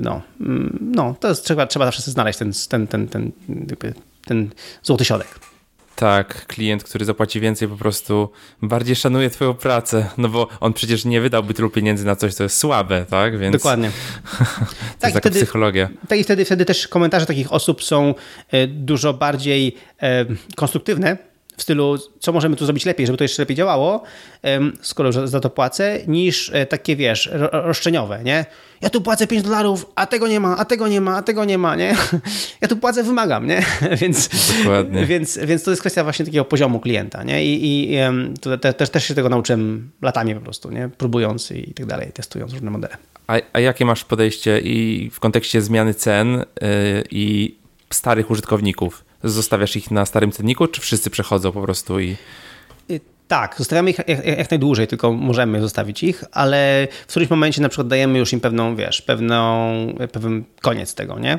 no, 0.02 0.22
mm, 0.40 0.78
no 0.94 1.14
to 1.20 1.28
jest, 1.28 1.44
trzeba, 1.44 1.66
trzeba 1.66 1.84
zawsze 1.84 2.02
znaleźć 2.02 2.38
ten, 2.38 2.52
ten, 2.68 2.86
ten, 2.86 3.08
ten, 3.08 3.32
ten 4.24 4.50
złoty 4.82 5.04
środek. 5.04 5.47
Tak, 5.98 6.46
klient, 6.46 6.84
który 6.84 7.04
zapłaci 7.04 7.40
więcej, 7.40 7.68
po 7.68 7.76
prostu 7.76 8.30
bardziej 8.62 8.96
szanuje 8.96 9.30
Twoją 9.30 9.54
pracę, 9.54 10.10
no 10.18 10.28
bo 10.28 10.48
on 10.60 10.72
przecież 10.72 11.04
nie 11.04 11.20
wydałby 11.20 11.54
tylu 11.54 11.70
pieniędzy 11.70 12.06
na 12.06 12.16
coś, 12.16 12.34
co 12.34 12.42
jest 12.42 12.56
słabe, 12.56 13.06
tak? 13.10 13.38
Więc... 13.38 13.52
Dokładnie. 13.52 13.90
to 14.38 14.44
tak, 14.44 14.48
jest 14.48 15.00
taka 15.00 15.18
wtedy, 15.18 15.36
psychologia. 15.36 15.88
Tak, 16.08 16.18
i 16.18 16.24
wtedy, 16.24 16.44
wtedy 16.44 16.64
też 16.64 16.88
komentarze 16.88 17.26
takich 17.26 17.52
osób 17.52 17.84
są 17.84 18.14
e, 18.50 18.66
dużo 18.66 19.14
bardziej 19.14 19.76
e, 20.02 20.24
konstruktywne, 20.56 21.16
w 21.58 21.62
stylu, 21.62 21.98
co 22.18 22.32
możemy 22.32 22.56
tu 22.56 22.64
zrobić 22.64 22.84
lepiej, 22.84 23.06
żeby 23.06 23.18
to 23.18 23.24
jeszcze 23.24 23.42
lepiej 23.42 23.56
działało, 23.56 24.02
skoro 24.82 25.08
już 25.08 25.16
za 25.16 25.40
to 25.40 25.50
płacę, 25.50 25.98
niż 26.06 26.50
e, 26.54 26.66
takie, 26.66 26.96
wiesz, 26.96 27.30
roszczeniowe, 27.52 28.20
nie? 28.24 28.46
Ja 28.80 28.90
tu 28.90 29.00
płacę 29.00 29.26
5 29.26 29.42
dolarów, 29.42 29.86
a 29.94 30.06
tego 30.06 30.28
nie 30.28 30.40
ma, 30.40 30.56
a 30.56 30.64
tego 30.64 30.88
nie 30.88 31.00
ma, 31.00 31.16
a 31.16 31.22
tego 31.22 31.44
nie 31.44 31.58
ma, 31.58 31.76
nie? 31.76 31.96
Ja 32.60 32.68
tu 32.68 32.76
płacę, 32.76 33.02
wymagam, 33.02 33.46
nie? 33.46 33.62
Więc, 34.00 34.28
Dokładnie. 34.58 35.06
Więc, 35.06 35.38
więc 35.38 35.62
to 35.62 35.70
jest 35.70 35.82
kwestia 35.82 36.04
właśnie 36.04 36.24
takiego 36.24 36.44
poziomu 36.44 36.80
klienta, 36.80 37.22
nie? 37.22 37.44
I, 37.44 37.64
i 37.64 37.98
te, 38.60 38.72
też, 38.72 38.90
też 38.90 39.04
się 39.04 39.14
tego 39.14 39.28
nauczyłem 39.28 39.90
latami 40.02 40.34
po 40.34 40.40
prostu, 40.40 40.70
nie? 40.70 40.90
Próbując 40.98 41.50
i 41.50 41.74
tak 41.74 41.86
dalej, 41.86 42.12
testując 42.12 42.52
różne 42.52 42.70
modele. 42.70 42.96
A, 43.26 43.36
a 43.52 43.60
jakie 43.60 43.84
masz 43.84 44.04
podejście 44.04 44.60
i 44.60 45.10
w 45.12 45.20
kontekście 45.20 45.62
zmiany 45.62 45.94
cen 45.94 46.28
yy, 46.36 46.44
i 47.10 47.56
starych 47.90 48.30
użytkowników? 48.30 49.07
Zostawiasz 49.24 49.76
ich 49.76 49.90
na 49.90 50.06
starym 50.06 50.32
cenniku, 50.32 50.66
czy 50.66 50.80
wszyscy 50.80 51.10
przechodzą 51.10 51.52
po 51.52 51.62
prostu 51.62 52.00
i... 52.00 52.16
Tak, 53.28 53.54
zostawiamy 53.58 53.90
ich 53.90 53.98
jak, 53.98 54.26
jak, 54.26 54.50
najdłużej, 54.50 54.86
tylko 54.86 55.12
możemy 55.12 55.60
zostawić 55.60 56.02
ich, 56.02 56.24
ale 56.32 56.88
w 57.06 57.10
którymś 57.10 57.30
momencie 57.30 57.62
na 57.62 57.68
przykład 57.68 57.88
dajemy 57.88 58.18
już 58.18 58.32
im 58.32 58.40
pewną, 58.40 58.76
wiesz, 58.76 59.02
pewną, 59.02 59.68
pewien 60.12 60.44
koniec 60.60 60.94
tego, 60.94 61.18
nie? 61.18 61.38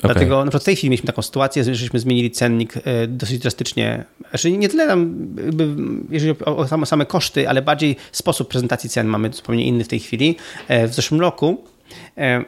Dlatego 0.00 0.34
okay. 0.34 0.44
na 0.44 0.50
przykład 0.50 0.62
w 0.62 0.66
tej 0.66 0.76
chwili 0.76 0.90
mieliśmy 0.90 1.06
taką 1.06 1.22
sytuację, 1.22 1.74
żeśmy 1.74 1.98
zmienili 1.98 2.30
cennik 2.30 2.74
e, 2.76 3.06
dosyć 3.06 3.38
drastycznie. 3.38 4.04
Znaczy 4.30 4.52
nie 4.52 4.68
tyle 4.68 4.86
tam, 4.86 5.28
jeżeli 6.10 6.34
o 6.44 6.68
same, 6.68 6.86
same 6.86 7.06
koszty, 7.06 7.48
ale 7.48 7.62
bardziej 7.62 7.96
sposób 8.12 8.48
prezentacji 8.48 8.90
cen 8.90 9.06
mamy 9.06 9.32
zupełnie 9.32 9.66
inny 9.66 9.84
w 9.84 9.88
tej 9.88 10.00
chwili. 10.00 10.36
E, 10.68 10.88
w 10.88 10.94
zeszłym 10.94 11.20
roku 11.20 11.64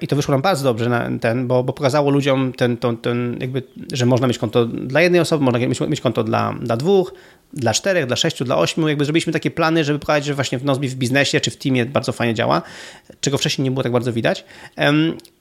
i 0.00 0.08
to 0.08 0.16
wyszło 0.16 0.32
nam 0.32 0.42
bardzo 0.42 0.64
dobrze 0.64 0.88
na 0.88 1.18
ten, 1.20 1.46
bo, 1.46 1.64
bo 1.64 1.72
pokazało 1.72 2.10
ludziom 2.10 2.52
ten, 2.52 2.76
ten, 2.76 2.96
ten 2.96 3.36
jakby, 3.40 3.62
że 3.92 4.06
można 4.06 4.26
mieć 4.26 4.38
konto 4.38 4.66
dla 4.66 5.00
jednej 5.00 5.20
osoby, 5.20 5.44
można 5.44 5.58
mieć, 5.58 5.80
mieć 5.80 6.00
konto 6.00 6.24
dla, 6.24 6.54
dla 6.62 6.76
dwóch, 6.76 7.12
dla 7.52 7.74
czterech, 7.74 8.06
dla 8.06 8.16
sześciu, 8.16 8.44
dla 8.44 8.56
ośmiu. 8.56 8.88
Jakby 8.88 9.04
zrobiliśmy 9.04 9.32
takie 9.32 9.50
plany, 9.50 9.84
żeby 9.84 9.98
pokazać, 9.98 10.24
że 10.24 10.34
właśnie 10.34 10.58
w 10.58 10.64
Nozbi 10.64 10.88
w 10.88 10.94
biznesie 10.94 11.40
czy 11.40 11.50
w 11.50 11.56
teamie 11.56 11.86
bardzo 11.86 12.12
fajnie 12.12 12.34
działa, 12.34 12.62
czego 13.20 13.38
wcześniej 13.38 13.64
nie 13.64 13.70
było 13.70 13.82
tak 13.82 13.92
bardzo 13.92 14.12
widać. 14.12 14.44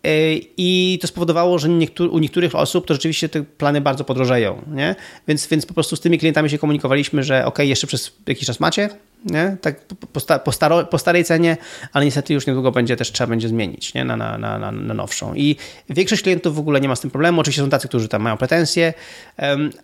E, 0.04 0.10
I 0.58 1.00
to 1.02 1.08
spowodowało, 1.08 1.60
że 1.60 1.70
u 2.12 2.20
niektórych 2.20 2.56
osób 2.56 2.88
to 2.88 2.94
rzeczywiście 2.94 3.30
te 3.30 3.44
plany 3.44 3.82
bardzo 3.82 4.04
podrożeją. 4.04 4.62
Nie? 4.74 4.96
Więc, 5.28 5.48
więc 5.48 5.66
po 5.66 5.74
prostu 5.74 5.96
z 5.96 6.00
tymi 6.00 6.20
klientami 6.20 6.50
się 6.50 6.58
komunikowaliśmy, 6.58 7.24
że 7.24 7.46
ok, 7.46 7.60
jeszcze 7.60 7.88
przez 7.88 8.12
jakiś 8.28 8.48
czas 8.48 8.60
macie, 8.60 8.90
nie? 9.26 9.58
Tak 9.62 9.82
po, 10.14 10.20
sta, 10.20 10.40
po, 10.40 10.52
staro, 10.52 10.86
po, 10.86 10.98
starej 10.98 11.24
cenie, 11.24 11.58
ale 11.94 12.06
niestety 12.06 12.34
już 12.34 12.48
niedługo 12.48 12.72
będzie 12.72 12.96
też 12.96 13.12
trzeba 13.12 13.28
będzie 13.28 13.48
zmienić 13.48 13.94
nie? 13.94 14.06
Na, 14.06 14.18
na, 14.18 14.38
na, 14.38 14.72
na, 14.72 14.94
nowszą. 14.94 15.36
I 15.36 15.56
większość 15.90 16.22
klientów 16.22 16.56
w 16.56 16.60
ogóle 16.60 16.82
nie 16.82 16.88
ma 16.88 16.96
z 16.96 17.00
tym 17.00 17.12
problemu. 17.12 17.42
Oczywiście 17.42 17.62
są 17.62 17.70
tacy, 17.70 17.88
którzy 17.88 18.08
tam 18.08 18.22
mają 18.22 18.38
pretensje, 18.38 18.94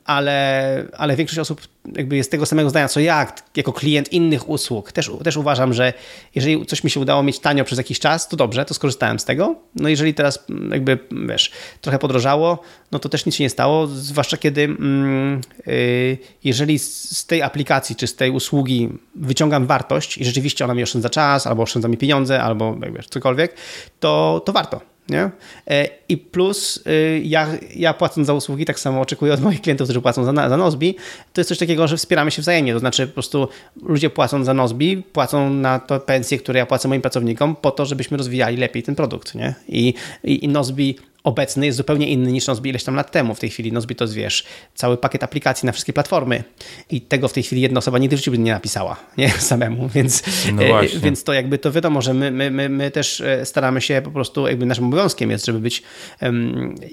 ale, 0.05 0.87
ale 0.97 1.15
większość 1.15 1.39
osób 1.39 1.61
jakby 1.95 2.15
jest 2.15 2.31
tego 2.31 2.45
samego 2.45 2.69
zdania 2.69 2.87
co 2.87 2.99
ja, 2.99 3.33
jako 3.55 3.73
klient 3.73 4.13
innych 4.13 4.49
usług. 4.49 4.91
Też, 4.91 5.11
też 5.23 5.37
uważam, 5.37 5.73
że 5.73 5.93
jeżeli 6.35 6.65
coś 6.65 6.83
mi 6.83 6.89
się 6.89 6.99
udało 6.99 7.23
mieć 7.23 7.39
tanio 7.39 7.63
przez 7.63 7.77
jakiś 7.77 7.99
czas, 7.99 8.27
to 8.27 8.37
dobrze, 8.37 8.65
to 8.65 8.73
skorzystałem 8.73 9.19
z 9.19 9.25
tego. 9.25 9.55
No 9.75 9.89
jeżeli 10.03 10.13
teraz 10.13 10.45
jakby, 10.71 10.99
wiesz, 11.11 11.51
trochę 11.81 11.99
podrożało, 11.99 12.59
no 12.91 12.99
to 12.99 13.09
też 13.09 13.25
nic 13.25 13.35
się 13.35 13.43
nie 13.43 13.49
stało, 13.49 13.87
zwłaszcza 13.87 14.37
kiedy 14.37 14.63
mm, 14.63 15.41
yy, 15.67 16.17
jeżeli 16.43 16.79
z 16.79 17.25
tej 17.25 17.41
aplikacji 17.41 17.95
czy 17.95 18.07
z 18.07 18.15
tej 18.15 18.31
usługi 18.31 18.89
wyciągam 19.15 19.65
wartość 19.65 20.17
i 20.17 20.25
rzeczywiście 20.25 20.65
ona 20.65 20.73
mi 20.73 20.83
oszczędza 20.83 21.09
czas, 21.09 21.47
albo 21.47 21.63
oszczędza 21.63 21.87
mi 21.87 21.97
pieniądze, 21.97 22.43
albo 22.43 22.75
wiesz, 22.95 23.07
cokolwiek, 23.07 23.55
to, 23.99 24.41
to 24.45 24.53
warto. 24.53 24.92
Nie? 25.09 25.29
E, 25.67 25.87
I 26.09 26.17
plus 26.17 26.77
y, 26.87 27.21
ja, 27.25 27.47
ja 27.75 27.93
płacąc 27.93 28.27
za 28.27 28.33
usługi, 28.33 28.65
tak 28.65 28.79
samo 28.79 29.01
oczekuję 29.01 29.33
od 29.33 29.41
moich 29.41 29.61
klientów, 29.61 29.85
którzy 29.85 30.01
płacą 30.01 30.23
za, 30.23 30.49
za 30.49 30.57
Nozbi, 30.57 30.95
to 31.33 31.41
jest 31.41 31.49
coś 31.49 31.57
takiego, 31.57 31.87
że 31.87 31.97
wspieramy 31.97 32.31
się 32.31 32.41
wzajemnie. 32.41 32.73
To 32.73 32.79
znaczy 32.79 33.07
po 33.07 33.13
prostu 33.13 33.47
ludzie 33.81 34.09
płacą 34.09 34.43
za 34.43 34.53
Nozbi, 34.53 35.03
płacą 35.13 35.49
na 35.49 35.79
to 35.79 35.99
pensje, 35.99 36.37
które 36.37 36.59
ja 36.59 36.65
płacę 36.65 36.87
moim 36.87 37.01
pracownikom 37.01 37.55
po 37.55 37.71
to, 37.71 37.85
żebyśmy 37.85 38.17
rozwijali 38.17 38.57
lepiej 38.57 38.83
ten 38.83 38.95
produkt. 38.95 39.35
Nie? 39.35 39.53
I, 39.67 39.93
i, 40.23 40.45
i 40.45 40.47
Nozbi 40.47 40.95
obecny 41.23 41.65
jest 41.65 41.77
zupełnie 41.77 42.07
inny 42.07 42.31
niż 42.31 42.47
Nozbi 42.47 42.69
ileś 42.69 42.83
tam 42.83 42.95
lat 42.95 43.11
temu. 43.11 43.35
W 43.35 43.39
tej 43.39 43.49
chwili 43.49 43.71
Nozbi 43.71 43.95
to 43.95 44.07
wiesz, 44.07 44.43
cały 44.75 44.97
pakiet 44.97 45.23
aplikacji 45.23 45.65
na 45.65 45.71
wszystkie 45.71 45.93
platformy 45.93 46.43
i 46.89 47.01
tego 47.01 47.27
w 47.27 47.33
tej 47.33 47.43
chwili 47.43 47.61
jedna 47.61 47.77
osoba 47.77 47.97
nigdy 47.97 48.15
w 48.15 48.19
życiu 48.19 48.31
by 48.31 48.37
nie 48.37 48.51
napisała, 48.51 48.95
nie? 49.17 49.29
Samemu, 49.53 49.89
więc, 49.89 50.23
no 50.53 50.63
e, 50.63 50.87
więc 50.87 51.23
to 51.23 51.33
jakby 51.33 51.57
to 51.57 51.71
wiadomo, 51.71 52.01
że 52.01 52.13
my, 52.13 52.31
my, 52.31 52.51
my, 52.51 52.69
my, 52.69 52.91
też 52.91 53.21
e, 53.21 53.45
staramy 53.45 53.81
się 53.81 54.01
po 54.03 54.11
prostu, 54.11 54.47
jakby 54.47 54.65
naszym 54.65 54.85
obowiązkiem 54.85 55.31
jest, 55.31 55.45
żeby 55.45 55.59
być 55.59 55.83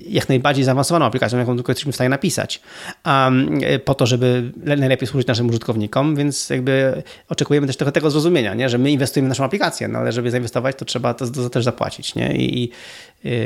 jak 0.08 0.28
najbardziej 0.28 0.64
zaawansowaną 0.64 1.04
aplikacją, 1.04 1.38
jaką 1.38 1.56
tylko 1.56 1.72
jesteśmy 1.72 1.92
w 1.92 1.94
stanie 1.94 2.10
napisać, 2.10 2.60
um, 3.06 3.60
po 3.84 3.94
to, 3.94 4.06
żeby 4.06 4.52
najlepiej 4.56 5.08
służyć 5.08 5.28
naszym 5.28 5.48
użytkownikom, 5.48 6.16
więc 6.16 6.50
jakby 6.50 7.02
oczekujemy 7.28 7.66
też 7.66 7.76
trochę 7.76 7.92
tego 7.92 8.10
zrozumienia, 8.10 8.54
nie? 8.54 8.68
że 8.68 8.78
my 8.78 8.90
inwestujemy 8.90 9.28
w 9.28 9.28
naszą 9.28 9.44
aplikację, 9.44 9.88
no 9.88 9.98
ale 9.98 10.12
żeby 10.12 10.30
zainwestować, 10.30 10.76
to 10.76 10.84
trzeba 10.84 11.14
to, 11.14 11.30
to 11.30 11.50
też 11.50 11.64
zapłacić, 11.64 12.14
nie? 12.14 12.36
I, 12.36 12.62
i 12.62 12.70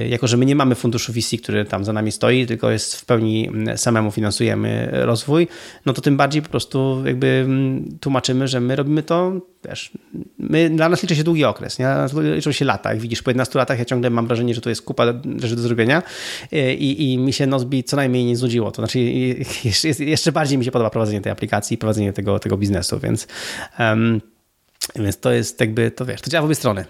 jako, 0.08 0.26
że 0.26 0.36
my 0.36 0.46
nie 0.46 0.56
mamy 0.56 0.74
funduszu 0.74 1.12
VC, 1.12 1.36
który 1.42 1.64
tam 1.64 1.84
za 1.84 1.92
nami 1.92 2.12
stoi, 2.12 2.46
tylko 2.46 2.70
jest 2.70 2.96
w 2.96 3.04
pełni 3.04 3.48
mm, 3.48 3.78
samemu 3.78 4.10
finansujemy 4.10 4.88
rozwój, 4.92 5.48
no 5.86 5.92
to 5.92 6.00
tym 6.00 6.16
bardziej 6.16 6.42
po 6.42 6.48
prostu 6.48 7.02
jakby 7.06 7.26
mm, 7.26 7.98
tłumaczymy, 8.00 8.48
że 8.48 8.60
my 8.60 8.76
robimy 8.76 9.02
to, 9.02 9.32
wiesz, 9.68 9.90
my, 10.38 10.70
dla 10.70 10.88
nas 10.88 11.02
liczy 11.02 11.16
się 11.16 11.24
długi 11.24 11.44
okres, 11.44 11.78
nie? 11.78 11.88
liczą 12.34 12.52
się 12.52 12.64
lata. 12.64 12.90
Jak 12.90 13.00
widzisz, 13.00 13.22
po 13.22 13.30
11 13.30 13.58
latach 13.58 13.78
ja 13.78 13.84
ciągle 13.84 14.10
mam 14.10 14.26
wrażenie, 14.26 14.54
że 14.54 14.60
to 14.60 14.68
jest 14.68 14.82
kupa 14.82 15.04
rzeczy 15.36 15.56
do 15.56 15.62
zrobienia 15.62 16.02
i, 16.78 17.12
i 17.12 17.18
mi 17.18 17.32
się 17.32 17.46
Nozbi 17.46 17.84
co 17.84 17.96
najmniej 17.96 18.24
nie 18.24 18.36
znudziło. 18.36 18.70
To 18.70 18.82
znaczy 18.82 18.98
jeszcze 19.98 20.32
bardziej 20.32 20.58
mi 20.58 20.64
się 20.64 20.70
podoba 20.70 20.90
prowadzenie 20.90 21.20
tej 21.20 21.32
aplikacji 21.32 21.74
i 21.74 21.78
prowadzenie 21.78 22.12
tego, 22.12 22.38
tego 22.38 22.56
biznesu, 22.56 22.98
więc, 22.98 23.26
um, 23.78 24.20
więc 24.96 25.20
to 25.20 25.32
jest 25.32 25.60
jakby, 25.60 25.90
to 25.90 26.06
wiesz, 26.06 26.20
to 26.20 26.30
działa 26.30 26.42
w 26.42 26.44
obie 26.44 26.54
strony. 26.54 26.84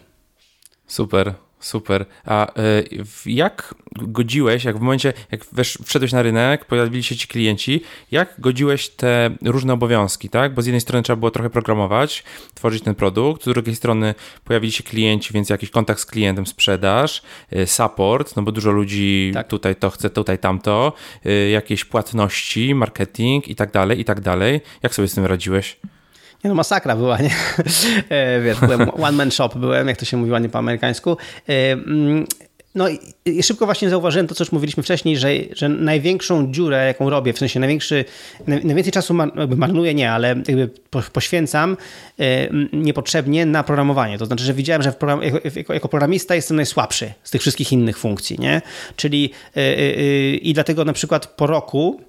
Super. 0.87 1.35
Super. 1.65 2.07
A 2.25 2.61
y, 2.61 2.85
jak 3.27 3.75
godziłeś, 3.97 4.65
jak 4.65 4.79
w 4.79 4.81
momencie, 4.81 5.13
jak 5.31 5.45
wesz, 5.53 5.79
wszedłeś 5.85 6.13
na 6.13 6.23
rynek, 6.23 6.65
pojawili 6.65 7.03
się 7.03 7.17
ci 7.17 7.29
klienci, 7.29 7.81
jak 8.11 8.35
godziłeś 8.39 8.89
te 8.89 9.31
różne 9.45 9.73
obowiązki, 9.73 10.29
tak? 10.29 10.55
Bo 10.55 10.63
z 10.63 10.67
jednej 10.67 10.81
strony 10.81 11.03
trzeba 11.03 11.17
było 11.17 11.31
trochę 11.31 11.51
programować, 11.51 12.25
tworzyć 12.55 12.83
ten 12.83 12.95
produkt, 12.95 13.43
z 13.43 13.45
drugiej 13.45 13.77
strony 13.77 14.15
pojawili 14.45 14.73
się 14.73 14.83
klienci, 14.83 15.35
więc 15.35 15.49
jakiś 15.49 15.71
kontakt 15.71 16.01
z 16.01 16.07
klientem, 16.07 16.47
sprzedaż, 16.47 17.23
y, 17.53 17.67
support, 17.67 18.37
no 18.37 18.43
bo 18.43 18.53
dużo 18.53 18.71
ludzi 18.71 19.31
tak. 19.35 19.49
tutaj 19.49 19.77
to 19.77 19.91
chce, 19.91 20.11
tutaj 20.11 20.39
tamto, 20.39 20.93
y, 21.27 21.51
jakieś 21.51 21.85
płatności, 21.85 22.75
marketing 22.75 23.49
i 23.49 23.55
tak 23.55 23.73
dalej, 23.73 24.01
i 24.01 24.05
tak 24.05 24.21
dalej. 24.21 24.61
Jak 24.83 24.95
sobie 24.95 25.09
z 25.09 25.15
tym 25.15 25.27
radziłeś? 25.27 25.77
Nie 26.45 26.49
no, 26.49 26.55
masakra 26.55 26.97
była, 26.97 27.19
nie? 27.19 27.31
E, 28.09 28.41
wiesz, 28.41 28.61
byłem 28.61 28.91
one 28.91 29.13
man 29.13 29.31
shop, 29.31 29.51
byłem, 29.57 29.89
jak 29.89 29.97
to 29.97 30.05
się 30.05 30.17
mówiło 30.17 30.39
nie 30.39 30.49
po 30.49 30.59
amerykańsku. 30.59 31.17
E, 31.49 31.73
mm, 31.73 32.27
no 32.75 32.89
i 33.25 33.43
szybko 33.43 33.65
właśnie 33.67 33.91
zauważyłem 33.91 34.27
to, 34.27 34.35
co 34.35 34.45
już 34.45 34.53
mówiliśmy 34.53 34.83
wcześniej, 34.83 35.17
że, 35.17 35.29
że 35.53 35.69
największą 35.69 36.53
dziurę, 36.53 36.87
jaką 36.87 37.11
robię, 37.11 37.33
w 37.33 37.39
sensie 37.39 37.61
największy, 37.61 38.05
najwięcej 38.47 38.93
czasu 38.93 39.15
marnuję, 39.57 39.95
nie, 39.95 40.13
ale 40.13 40.29
jakby 40.29 40.71
poświęcam 41.13 41.77
e, 42.19 42.49
niepotrzebnie 42.73 43.47
na 43.47 43.63
programowanie. 43.63 44.19
To 44.19 44.27
znaczy, 44.27 44.45
że 44.45 44.55
widziałem, 44.55 44.83
że 44.83 44.93
program, 44.93 45.21
jako, 45.55 45.73
jako, 45.73 45.89
programista 45.89 46.35
jestem 46.35 46.57
najsłabszy 46.57 47.13
z 47.25 47.31
tych 47.31 47.41
wszystkich 47.41 47.73
innych 47.73 47.99
funkcji, 47.99 48.39
nie? 48.39 48.63
Czyli 48.97 49.31
i 50.43 50.53
dlatego 50.55 50.85
na 50.85 50.93
przykład 50.93 51.27
po 51.27 51.47
roku 51.47 52.01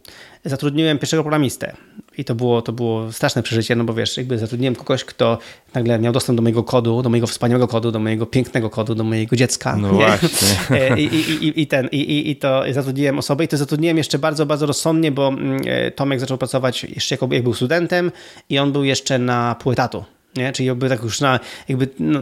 zatrudniłem 0.45 0.99
pierwszego 0.99 1.23
programistę. 1.23 1.75
I 2.17 2.25
to 2.25 2.35
było, 2.35 2.61
to 2.61 2.73
było 2.73 3.11
straszne 3.11 3.43
przeżycie, 3.43 3.75
no 3.75 3.83
bo 3.83 3.93
wiesz, 3.93 4.17
jakby 4.17 4.37
zatrudniłem 4.37 4.75
kogoś, 4.75 5.03
kto 5.03 5.37
nagle 5.73 5.99
miał 5.99 6.13
dostęp 6.13 6.37
do 6.37 6.41
mojego 6.41 6.63
kodu, 6.63 7.01
do 7.01 7.09
mojego 7.09 7.27
wspaniałego 7.27 7.67
kodu, 7.67 7.91
do 7.91 7.99
mojego 7.99 8.25
pięknego 8.25 8.69
kodu, 8.69 8.95
do 8.95 9.03
mojego 9.03 9.35
dziecka. 9.35 9.75
No 9.75 9.91
nie? 9.91 9.97
właśnie. 9.97 10.29
E, 10.75 10.99
I, 10.99 11.05
i, 11.05 11.61
i, 11.61 11.67
ten, 11.67 11.87
i, 11.91 12.31
i 12.31 12.35
to 12.35 12.63
zatrudniłem 12.71 13.19
osobę 13.19 13.43
i 13.43 13.47
to 13.47 13.57
zatrudniłem 13.57 13.97
jeszcze 13.97 14.19
bardzo, 14.19 14.45
bardzo 14.45 14.65
rozsądnie, 14.65 15.11
bo 15.11 15.27
mm, 15.27 15.61
e, 15.65 15.91
Tomek 15.91 16.19
zaczął 16.19 16.37
pracować 16.37 16.83
jeszcze 16.83 17.15
jako, 17.15 17.27
jak 17.31 17.43
był 17.43 17.53
studentem 17.53 18.11
i 18.49 18.59
on 18.59 18.71
był 18.71 18.83
jeszcze 18.83 19.19
na 19.19 19.55
pół 19.55 19.71
etatu 19.71 20.03
nie? 20.35 20.51
Czyli 20.51 20.67
jakby 20.67 20.89
tak 20.89 21.03
już 21.03 21.21
na, 21.21 21.39
jakby, 21.69 21.87
no, 21.99 22.19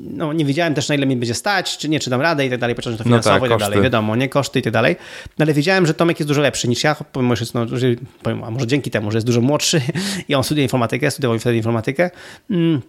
no, 0.00 0.32
nie 0.32 0.44
wiedziałem 0.44 0.74
też 0.74 0.88
na 0.88 0.94
ile 0.94 1.06
mi 1.06 1.16
będzie 1.16 1.34
stać, 1.34 1.78
czy 1.78 1.88
nie, 1.88 2.00
czy 2.00 2.10
dam 2.10 2.20
radę 2.20 2.46
i 2.46 2.50
tak 2.50 2.60
dalej, 2.60 2.76
począłem 2.76 2.98
to 2.98 3.04
finansowo 3.04 3.34
no 3.34 3.40
tak, 3.40 3.48
i 3.48 3.50
tak 3.50 3.60
dalej, 3.60 3.82
wiadomo, 3.82 4.16
nie, 4.16 4.28
koszty 4.28 4.58
i 4.58 4.62
tak 4.62 4.72
dalej, 4.72 4.96
no, 5.38 5.42
ale 5.44 5.54
wiedziałem, 5.54 5.86
że 5.86 5.94
Tomek 5.94 6.20
jest 6.20 6.28
dużo 6.28 6.40
lepszy 6.40 6.68
niż 6.68 6.84
ja, 6.84 6.96
pomimo, 7.12 7.36
że 7.36 7.42
jest, 7.42 7.54
no, 7.54 7.66
że, 7.68 7.86
pomimo, 8.22 8.46
a 8.46 8.50
może 8.50 8.66
dzięki 8.66 8.90
temu, 8.90 9.10
że 9.10 9.16
jest 9.16 9.26
dużo 9.26 9.40
młodszy 9.40 9.80
i 10.28 10.34
on 10.34 10.44
studiuje 10.44 10.62
informatykę, 10.62 11.10
studiował 11.10 11.38
wtedy 11.38 11.56
informatykę, 11.56 12.10
mm. 12.50 12.82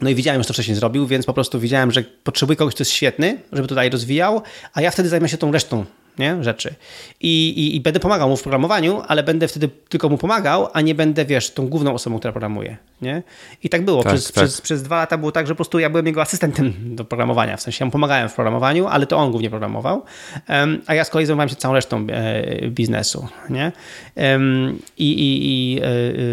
No 0.00 0.10
i 0.10 0.14
widziałem, 0.14 0.42
że 0.42 0.48
to 0.48 0.54
wcześniej 0.54 0.76
zrobił, 0.76 1.06
więc 1.06 1.26
po 1.26 1.34
prostu 1.34 1.60
widziałem, 1.60 1.90
że 1.90 2.04
potrzebuję 2.24 2.56
kogoś, 2.56 2.74
kto 2.74 2.82
jest 2.82 2.90
świetny, 2.90 3.38
żeby 3.52 3.68
tutaj 3.68 3.90
rozwijał, 3.90 4.42
a 4.74 4.80
ja 4.80 4.90
wtedy 4.90 5.08
zajmę 5.08 5.28
się 5.28 5.38
tą 5.38 5.52
resztą 5.52 5.84
nie? 6.18 6.44
rzeczy. 6.44 6.74
I, 7.20 7.48
i, 7.48 7.76
I, 7.76 7.80
będę 7.80 8.00
pomagał 8.00 8.28
mu 8.28 8.36
w 8.36 8.42
programowaniu, 8.42 9.02
ale 9.08 9.22
będę 9.22 9.48
wtedy 9.48 9.68
tylko 9.88 10.08
mu 10.08 10.18
pomagał, 10.18 10.68
a 10.72 10.80
nie 10.80 10.94
będę, 10.94 11.24
wiesz, 11.24 11.50
tą 11.50 11.68
główną 11.68 11.94
osobą, 11.94 12.18
która 12.18 12.32
programuje. 12.32 12.76
Nie? 13.02 13.22
I 13.62 13.68
tak 13.68 13.84
było. 13.84 14.02
Tak, 14.02 14.12
przez, 14.12 14.32
tak. 14.32 14.44
Przez, 14.44 14.60
przez 14.60 14.82
dwa 14.82 14.96
lata 14.96 15.18
było 15.18 15.32
tak, 15.32 15.46
że 15.46 15.54
po 15.54 15.56
prostu 15.56 15.78
ja 15.78 15.90
byłem 15.90 16.06
jego 16.06 16.22
asystentem 16.22 16.72
do 16.96 17.04
programowania. 17.04 17.56
W 17.56 17.62
sensie 17.62 17.84
ja 17.84 17.86
mu 17.86 17.92
pomagałem 17.92 18.28
w 18.28 18.34
programowaniu, 18.34 18.86
ale 18.86 19.06
to 19.06 19.16
on 19.16 19.30
głównie 19.30 19.50
programował. 19.50 20.04
Um, 20.48 20.82
a 20.86 20.94
ja 20.94 21.04
z 21.04 21.10
kolei 21.10 21.26
zajmowałem 21.26 21.48
się 21.48 21.56
całą 21.56 21.74
resztą 21.74 22.06
e, 22.10 22.68
biznesu. 22.68 23.28
Nie? 23.50 23.72
Um, 24.16 24.78
I 24.98 25.12
i, 25.12 25.40
i 25.44 25.80
e, 25.80 25.84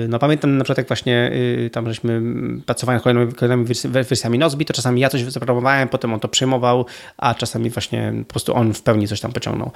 no, 0.07 0.19
pamiętam 0.19 0.57
na 0.57 0.63
przykład, 0.63 0.77
jak 0.77 0.87
właśnie 0.87 1.31
e, 1.65 1.69
tam 1.69 1.87
żeśmy 1.87 2.21
pracowali 2.65 2.95
nad 2.95 3.03
kolejnymi, 3.03 3.33
kolejnymi 3.33 3.65
wersjami 3.85 4.39
Nozbi, 4.39 4.65
to 4.65 4.73
czasami 4.73 5.01
ja 5.01 5.09
coś 5.09 5.23
zaprogramowałem, 5.23 5.89
potem 5.89 6.13
on 6.13 6.19
to 6.19 6.27
przyjmował, 6.27 6.85
a 7.17 7.35
czasami 7.35 7.69
właśnie 7.69 8.13
po 8.27 8.33
prostu 8.33 8.55
on 8.55 8.73
w 8.73 8.81
pełni 8.81 9.07
coś 9.07 9.21
tam 9.21 9.31
pociągnął. 9.31 9.68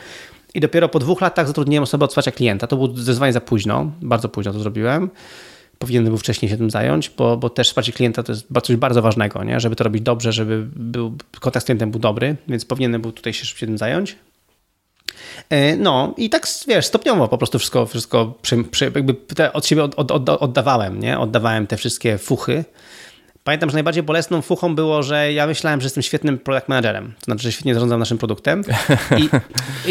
I 0.53 0.59
dopiero 0.59 0.89
po 0.89 0.99
dwóch 0.99 1.21
latach 1.21 1.47
zatrudniłem 1.47 1.83
osobę 1.83 2.05
od 2.05 2.11
wsparcia 2.11 2.31
klienta. 2.31 2.67
To 2.67 2.75
było 2.75 2.87
zdecydowanie 2.87 3.33
za 3.33 3.41
późno, 3.41 3.91
bardzo 4.01 4.29
późno 4.29 4.53
to 4.53 4.59
zrobiłem. 4.59 5.09
Powinienem 5.79 6.09
był 6.09 6.17
wcześniej 6.17 6.49
się 6.49 6.57
tym 6.57 6.69
zająć, 6.69 7.09
bo, 7.09 7.37
bo 7.37 7.49
też 7.49 7.67
wsparcie 7.67 7.91
klienta 7.91 8.23
to 8.23 8.31
jest 8.31 8.47
coś 8.63 8.75
bardzo 8.75 9.01
ważnego, 9.01 9.43
nie? 9.43 9.59
żeby 9.59 9.75
to 9.75 9.83
robić 9.83 10.01
dobrze, 10.01 10.33
żeby 10.33 10.67
był, 10.75 11.13
kontakt 11.39 11.63
z 11.63 11.65
klientem 11.65 11.91
był 11.91 11.99
dobry, 11.99 12.35
więc 12.47 12.65
powinienem 12.65 13.01
był 13.01 13.11
tutaj 13.11 13.33
się 13.33 13.65
tym 13.65 13.77
zająć. 13.77 14.15
E, 15.49 15.75
no 15.75 16.13
i 16.17 16.29
tak, 16.29 16.47
wiesz, 16.67 16.85
stopniowo 16.85 17.27
po 17.27 17.37
prostu 17.37 17.59
wszystko, 17.59 17.85
wszystko 17.85 18.33
przy, 18.41 18.63
przy, 18.63 18.85
jakby 18.85 19.15
od 19.53 19.65
siebie 19.65 19.83
od, 19.83 20.11
od, 20.11 20.29
oddawałem, 20.29 20.99
nie? 20.99 21.19
Oddawałem 21.19 21.67
te 21.67 21.77
wszystkie 21.77 22.17
fuchy. 22.17 22.65
Pamiętam, 23.43 23.69
że 23.69 23.73
najbardziej 23.73 24.03
bolesną 24.03 24.41
fuchą 24.41 24.75
było, 24.75 25.03
że 25.03 25.33
ja 25.33 25.47
myślałem, 25.47 25.81
że 25.81 25.85
jestem 25.85 26.03
świetnym 26.03 26.37
product 26.37 26.69
managerem. 26.69 27.13
To 27.19 27.25
znaczy, 27.25 27.43
że 27.43 27.51
świetnie 27.51 27.73
zarządzam 27.73 27.99
naszym 27.99 28.17
produktem. 28.17 28.63
I, 29.17 29.29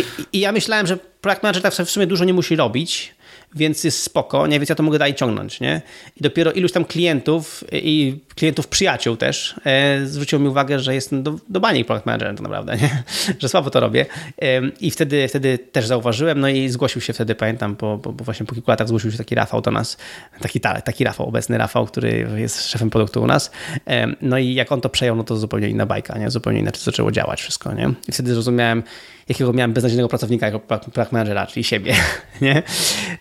i, 0.01 0.05
i 0.33 0.41
ja 0.41 0.53
myślałem, 0.53 0.87
że 0.87 0.97
product 0.97 1.43
manager 1.43 1.63
tak 1.63 1.73
w 1.73 1.91
sumie 1.91 2.07
dużo 2.07 2.25
nie 2.25 2.35
musi 2.35 2.57
robić, 2.57 3.15
więc 3.55 3.85
jest 3.85 4.03
spoko, 4.03 4.47
nie, 4.47 4.59
więc 4.59 4.69
ja 4.69 4.75
to 4.75 4.83
mogę 4.83 4.99
dalej 4.99 5.15
ciągnąć, 5.15 5.61
nie? 5.61 5.83
I 6.17 6.23
dopiero 6.23 6.53
iluś 6.53 6.73
tam 6.73 6.85
klientów 6.85 7.65
i 7.73 8.19
klientów 8.35 8.69
przyjaciół 8.69 9.17
też 9.17 9.55
e, 9.65 10.07
zwróciło 10.07 10.43
mi 10.43 10.49
uwagę, 10.49 10.79
że 10.79 10.95
jestem 10.95 11.23
do, 11.23 11.39
do 11.49 11.61
bani 11.61 11.85
product 11.85 12.07
managerem 12.07 12.37
tak 12.37 12.43
naprawdę, 12.43 12.77
nie? 12.77 13.03
że 13.41 13.49
słabo 13.49 13.71
to 13.71 13.81
robię. 13.81 14.07
E, 14.43 14.61
I 14.81 14.91
wtedy, 14.91 15.29
wtedy 15.29 15.59
też 15.59 15.87
zauważyłem, 15.87 16.41
no 16.41 16.49
i 16.49 16.69
zgłosił 16.69 17.01
się 17.01 17.13
wtedy, 17.13 17.35
pamiętam, 17.35 17.77
bo 17.77 17.99
właśnie 17.99 18.47
po 18.47 18.55
kilku 18.55 18.71
latach 18.71 18.89
zgłosił 18.89 19.13
się 19.13 19.19
taki 19.19 19.35
Rafał 19.35 19.61
do 19.61 19.71
nas, 19.71 19.97
taki, 20.41 20.61
taki 20.61 21.05
Rafał, 21.05 21.29
obecny 21.29 21.59
Rafał, 21.59 21.87
który 21.87 22.27
jest 22.37 22.69
szefem 22.69 22.91
produktu 22.91 23.23
u 23.23 23.27
nas. 23.27 23.51
E, 23.87 24.07
no 24.21 24.39
i 24.39 24.55
jak 24.55 24.73
on 24.73 24.81
to 24.81 24.89
przejął, 24.89 25.17
no 25.17 25.25
to 25.25 25.37
zupełnie 25.37 25.69
inna 25.69 25.87
bajka, 25.87 26.19
nie? 26.19 26.31
Zupełnie 26.31 26.61
inaczej 26.61 26.83
zaczęło 26.83 27.13
działać 27.13 27.41
wszystko, 27.41 27.73
nie? 27.73 27.93
I 28.09 28.13
wtedy 28.13 28.33
zrozumiałem, 28.33 28.83
jakiego 29.29 29.53
miałem 29.53 29.73
beznadziejnego 29.73 30.09
pracownika 30.09 30.47
jako 30.47 30.61
product 30.61 31.13
managera, 31.13 31.47
czyli 31.47 31.65
siebie, 31.65 31.95
nie? 32.41 32.63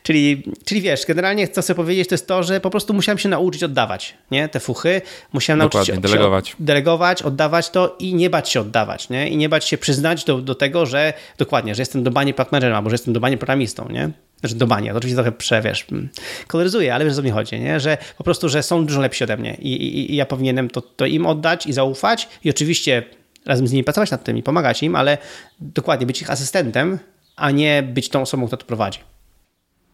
Czyli, 0.04 0.44
czyli 0.66 0.82
wiesz, 0.82 1.06
generalnie 1.06 1.48
co 1.48 1.62
chcę 1.62 1.76
powiedzieć, 1.76 2.10
to 2.10 2.14
jest 2.16 2.28
to, 2.28 2.44
że 2.44 2.60
po 2.60 2.70
prostu 2.70 2.94
musiałem 2.94 3.18
się 3.18 3.30
nauczyć 3.30 3.64
oddawać, 3.64 4.14
nie? 4.32 4.50
Te 4.50 4.60
fuchy, 4.60 5.02
musiałem 5.34 5.60
nauczyć 5.60 5.86
się 5.86 5.98
delegować. 5.98 6.56
delegować, 6.60 7.22
oddawać 7.22 7.70
to 7.70 7.96
i 8.00 8.14
nie 8.14 8.30
bać 8.30 8.50
się 8.50 8.62
oddawać, 8.62 9.10
nie? 9.10 9.30
I 9.30 9.38
nie 9.38 9.50
bać 9.50 9.66
się 9.66 9.78
przyznać 9.78 10.24
do, 10.24 10.42
do 10.42 10.56
tego, 10.56 10.86
że 10.86 11.14
dokładnie, 11.38 11.76
że 11.76 11.82
jestem 11.82 12.04
do 12.04 12.12
bani 12.12 12.34
product 12.34 12.52
managerem, 12.52 12.78
albo 12.78 12.90
że 12.90 12.94
jestem 12.94 13.14
do 13.14 13.20
bani 13.20 13.38
programistą, 13.38 13.88
nie? 13.90 14.12
Znaczy 14.42 14.56
do 14.56 14.68
bani, 14.68 14.90
to 14.90 14.98
oczywiście 14.98 15.16
trochę 15.16 15.32
przewiesz, 15.32 15.86
mm, 15.92 16.10
koloryzuję, 16.48 16.96
ale 16.96 17.06
wiesz 17.06 17.14
o 17.14 17.18
co 17.18 17.24
mi 17.24 17.32
chodzi, 17.32 17.60
nie? 17.60 17.80
że 17.80 17.98
po 18.18 18.24
prostu, 18.24 18.50
że 18.50 18.64
są 18.64 18.86
dużo 18.86 19.02
lepsi 19.02 19.24
ode 19.24 19.38
mnie 19.38 19.58
i, 19.60 19.74
i, 19.74 20.12
i 20.12 20.16
ja 20.16 20.26
powinienem 20.26 20.70
to, 20.70 20.82
to 20.82 21.06
im 21.06 21.26
oddać 21.26 21.68
i 21.68 21.74
zaufać 21.74 22.30
i 22.44 22.50
oczywiście 22.50 23.04
razem 23.46 23.68
z 23.68 23.72
nimi 23.72 23.84
pracować 23.84 24.12
nad 24.12 24.24
tym 24.24 24.38
i 24.38 24.44
pomagać 24.44 24.84
im, 24.84 24.96
ale 24.96 25.18
dokładnie 25.60 26.06
być 26.06 26.22
ich 26.22 26.30
asystentem, 26.30 27.00
a 27.36 27.52
nie 27.52 27.84
być 27.84 28.10
tą 28.10 28.22
osobą, 28.22 28.46
która 28.48 28.58
to 28.58 28.66
prowadzi. 28.66 29.00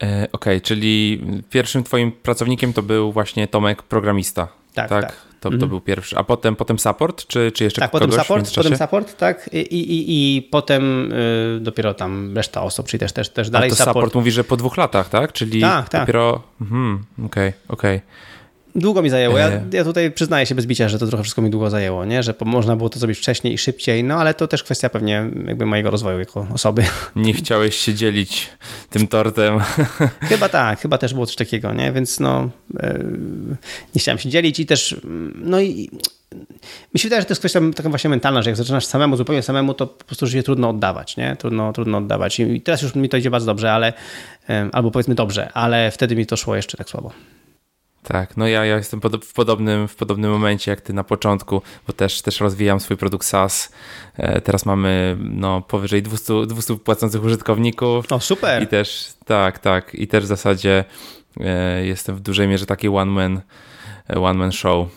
E, 0.04 0.08
Okej, 0.08 0.28
okay, 0.32 0.62
czyli 0.62 1.22
pierwszym 1.50 1.84
twoim 1.84 2.12
pracownikiem 2.12 2.74
to 2.74 2.82
był 2.82 3.12
właśnie 3.12 3.48
Tomek, 3.48 3.84
programista. 3.84 4.48
Tak, 4.74 4.89
tak. 4.89 5.06
tak. 5.06 5.28
To, 5.39 5.50
mhm. 5.50 5.60
to 5.60 5.68
był 5.68 5.82
pierwszy. 5.82 6.18
A 6.18 6.24
potem, 6.24 6.56
potem 6.56 6.80
support, 6.80 7.28
czy, 7.28 7.52
czy 7.52 7.64
jeszcze 7.64 7.82
tak, 7.82 7.91
kogoś 7.91 8.08
potem 8.08 8.24
support, 8.24 8.56
potem 8.56 8.78
support, 8.78 9.18
tak. 9.18 9.50
I, 9.54 9.58
i, 9.58 10.38
i 10.38 10.41
potem 10.41 11.12
y, 11.12 11.60
dopiero 11.62 11.93
tam 11.93 12.38
reszta 12.38 12.62
osób, 12.62 12.88
czyli 12.88 13.00
też, 13.00 13.12
też, 13.12 13.30
też 13.30 13.50
dalej 13.50 13.68
A 13.68 13.70
to 13.70 13.76
support. 13.76 13.93
support 13.93 14.16
mówi, 14.16 14.32
że 14.32 14.43
po 14.43 14.58
dwóch 14.58 14.78
latach, 14.78 15.10
tak? 15.10 15.34
Czyli 15.34 15.62
tak, 15.62 15.89
tak. 15.89 16.02
dopiero... 16.02 16.41
Mhm, 16.62 17.06
okej, 17.18 17.50
okay, 17.50 17.54
okej. 17.68 17.95
Okay. 17.98 18.08
Długo 18.78 19.01
mi 19.01 19.09
zajęło. 19.09 19.38
Ja, 19.38 19.47
e. 19.47 19.63
ja 19.71 19.84
tutaj 19.84 20.11
przyznaję 20.11 20.45
się 20.45 20.55
bez 20.55 20.65
bicia, 20.65 20.89
że 20.89 20.99
to 20.99 21.07
trochę 21.07 21.23
wszystko 21.23 21.41
mi 21.41 21.49
długo 21.49 21.69
zajęło, 21.69 22.05
nie? 22.05 22.23
że 22.23 22.34
można 22.45 22.75
było 22.75 22.89
to 22.89 22.99
zrobić 22.99 23.17
wcześniej 23.17 23.53
i 23.53 23.57
szybciej, 23.57 24.03
no 24.03 24.15
ale 24.15 24.34
to 24.34 24.47
też 24.47 24.63
kwestia 24.63 24.89
pewnie 24.89 25.30
jakby 25.47 25.65
mojego 25.65 25.91
rozwoju 25.91 26.19
jako 26.19 26.47
osoby. 26.53 26.84
Nie 27.15 27.34
chciałeś 27.34 27.75
się 27.75 27.93
dzielić 27.93 28.49
tym 28.89 29.07
tortem. 29.07 29.59
Chyba 30.30 30.49
tak, 30.49 30.80
chyba 30.82 30.97
też 30.97 31.13
było 31.13 31.25
coś 31.25 31.36
takiego, 31.36 31.73
nie? 31.73 31.91
Więc 31.91 32.19
no 32.19 32.49
yy, 32.73 33.05
nie 33.95 34.01
chciałem 34.01 34.19
się 34.19 34.30
dzielić 34.30 34.59
i 34.59 34.65
też 34.65 34.95
no 35.36 35.61
i 35.61 35.89
mi 36.93 36.99
się 36.99 37.07
wydaje, 37.07 37.21
że 37.21 37.25
to 37.25 37.32
jest 37.32 37.41
kwestia 37.41 37.61
taka 37.75 37.89
właśnie 37.89 38.09
mentalna, 38.09 38.41
że 38.41 38.49
jak 38.49 38.57
zaczynasz 38.57 38.86
samemu, 38.86 39.15
zupełnie 39.15 39.41
samemu, 39.41 39.73
to 39.73 39.88
po 39.88 40.05
prostu 40.05 40.28
się 40.28 40.43
trudno 40.43 40.69
oddawać, 40.69 41.17
nie? 41.17 41.36
Trudno, 41.36 41.73
trudno 41.73 41.97
oddawać. 41.97 42.39
I 42.39 42.61
teraz 42.61 42.82
już 42.82 42.95
mi 42.95 43.09
to 43.09 43.17
idzie 43.17 43.30
bardzo 43.30 43.45
dobrze, 43.45 43.71
ale 43.71 43.93
albo 44.71 44.91
powiedzmy 44.91 45.15
dobrze, 45.15 45.51
ale 45.53 45.91
wtedy 45.91 46.15
mi 46.15 46.25
to 46.25 46.38
szło 46.38 46.55
jeszcze 46.55 46.78
tak 46.78 46.89
słabo. 46.89 47.11
Tak, 48.04 48.38
no 48.38 48.48
ja, 48.48 48.66
ja 48.66 48.78
jestem 48.78 49.00
pod, 49.00 49.26
w, 49.26 49.34
podobnym, 49.34 49.88
w 49.88 49.95
podobnym 49.95 50.32
momencie 50.32 50.72
jak 50.72 50.82
ty 50.82 50.93
na 50.93 51.04
początku, 51.04 51.62
bo 51.88 51.93
też, 51.93 52.22
też 52.22 52.39
rozwijam 52.39 52.80
swój 52.80 52.98
produkt 52.98 53.26
SaaS. 53.26 53.72
E, 54.18 54.41
teraz 54.41 54.66
mamy 54.66 55.18
no, 55.20 55.62
powyżej 55.62 56.04
200, 56.04 56.34
200 56.48 56.76
płacących 56.78 57.24
użytkowników. 57.24 58.12
O, 58.12 58.20
super! 58.20 58.64
I 58.64 58.68
też, 58.68 59.14
tak, 59.26 59.60
tak. 59.60 59.95
I 59.95 60.08
też 60.08 60.24
w 60.24 60.28
zasadzie 60.28 60.86
e, 61.39 61.86
jestem 61.86 62.16
w 62.16 62.20
dużej 62.20 62.48
mierze 62.48 62.66
taki 62.66 62.88
one 62.88 63.12
man, 63.12 63.41
e, 64.10 64.22
one 64.22 64.39
man 64.39 64.52
show 64.52 64.88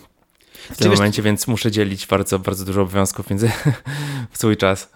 w 0.71 0.77
tym 0.77 0.93
momencie, 0.93 1.23
więc 1.23 1.47
muszę 1.47 1.71
dzielić 1.71 2.07
bardzo, 2.07 2.39
bardzo 2.39 2.65
dużo 2.65 2.83
obowiązków 2.83 3.31
między 3.31 3.51
w 4.31 4.39
swój 4.39 4.57
czas. 4.57 4.91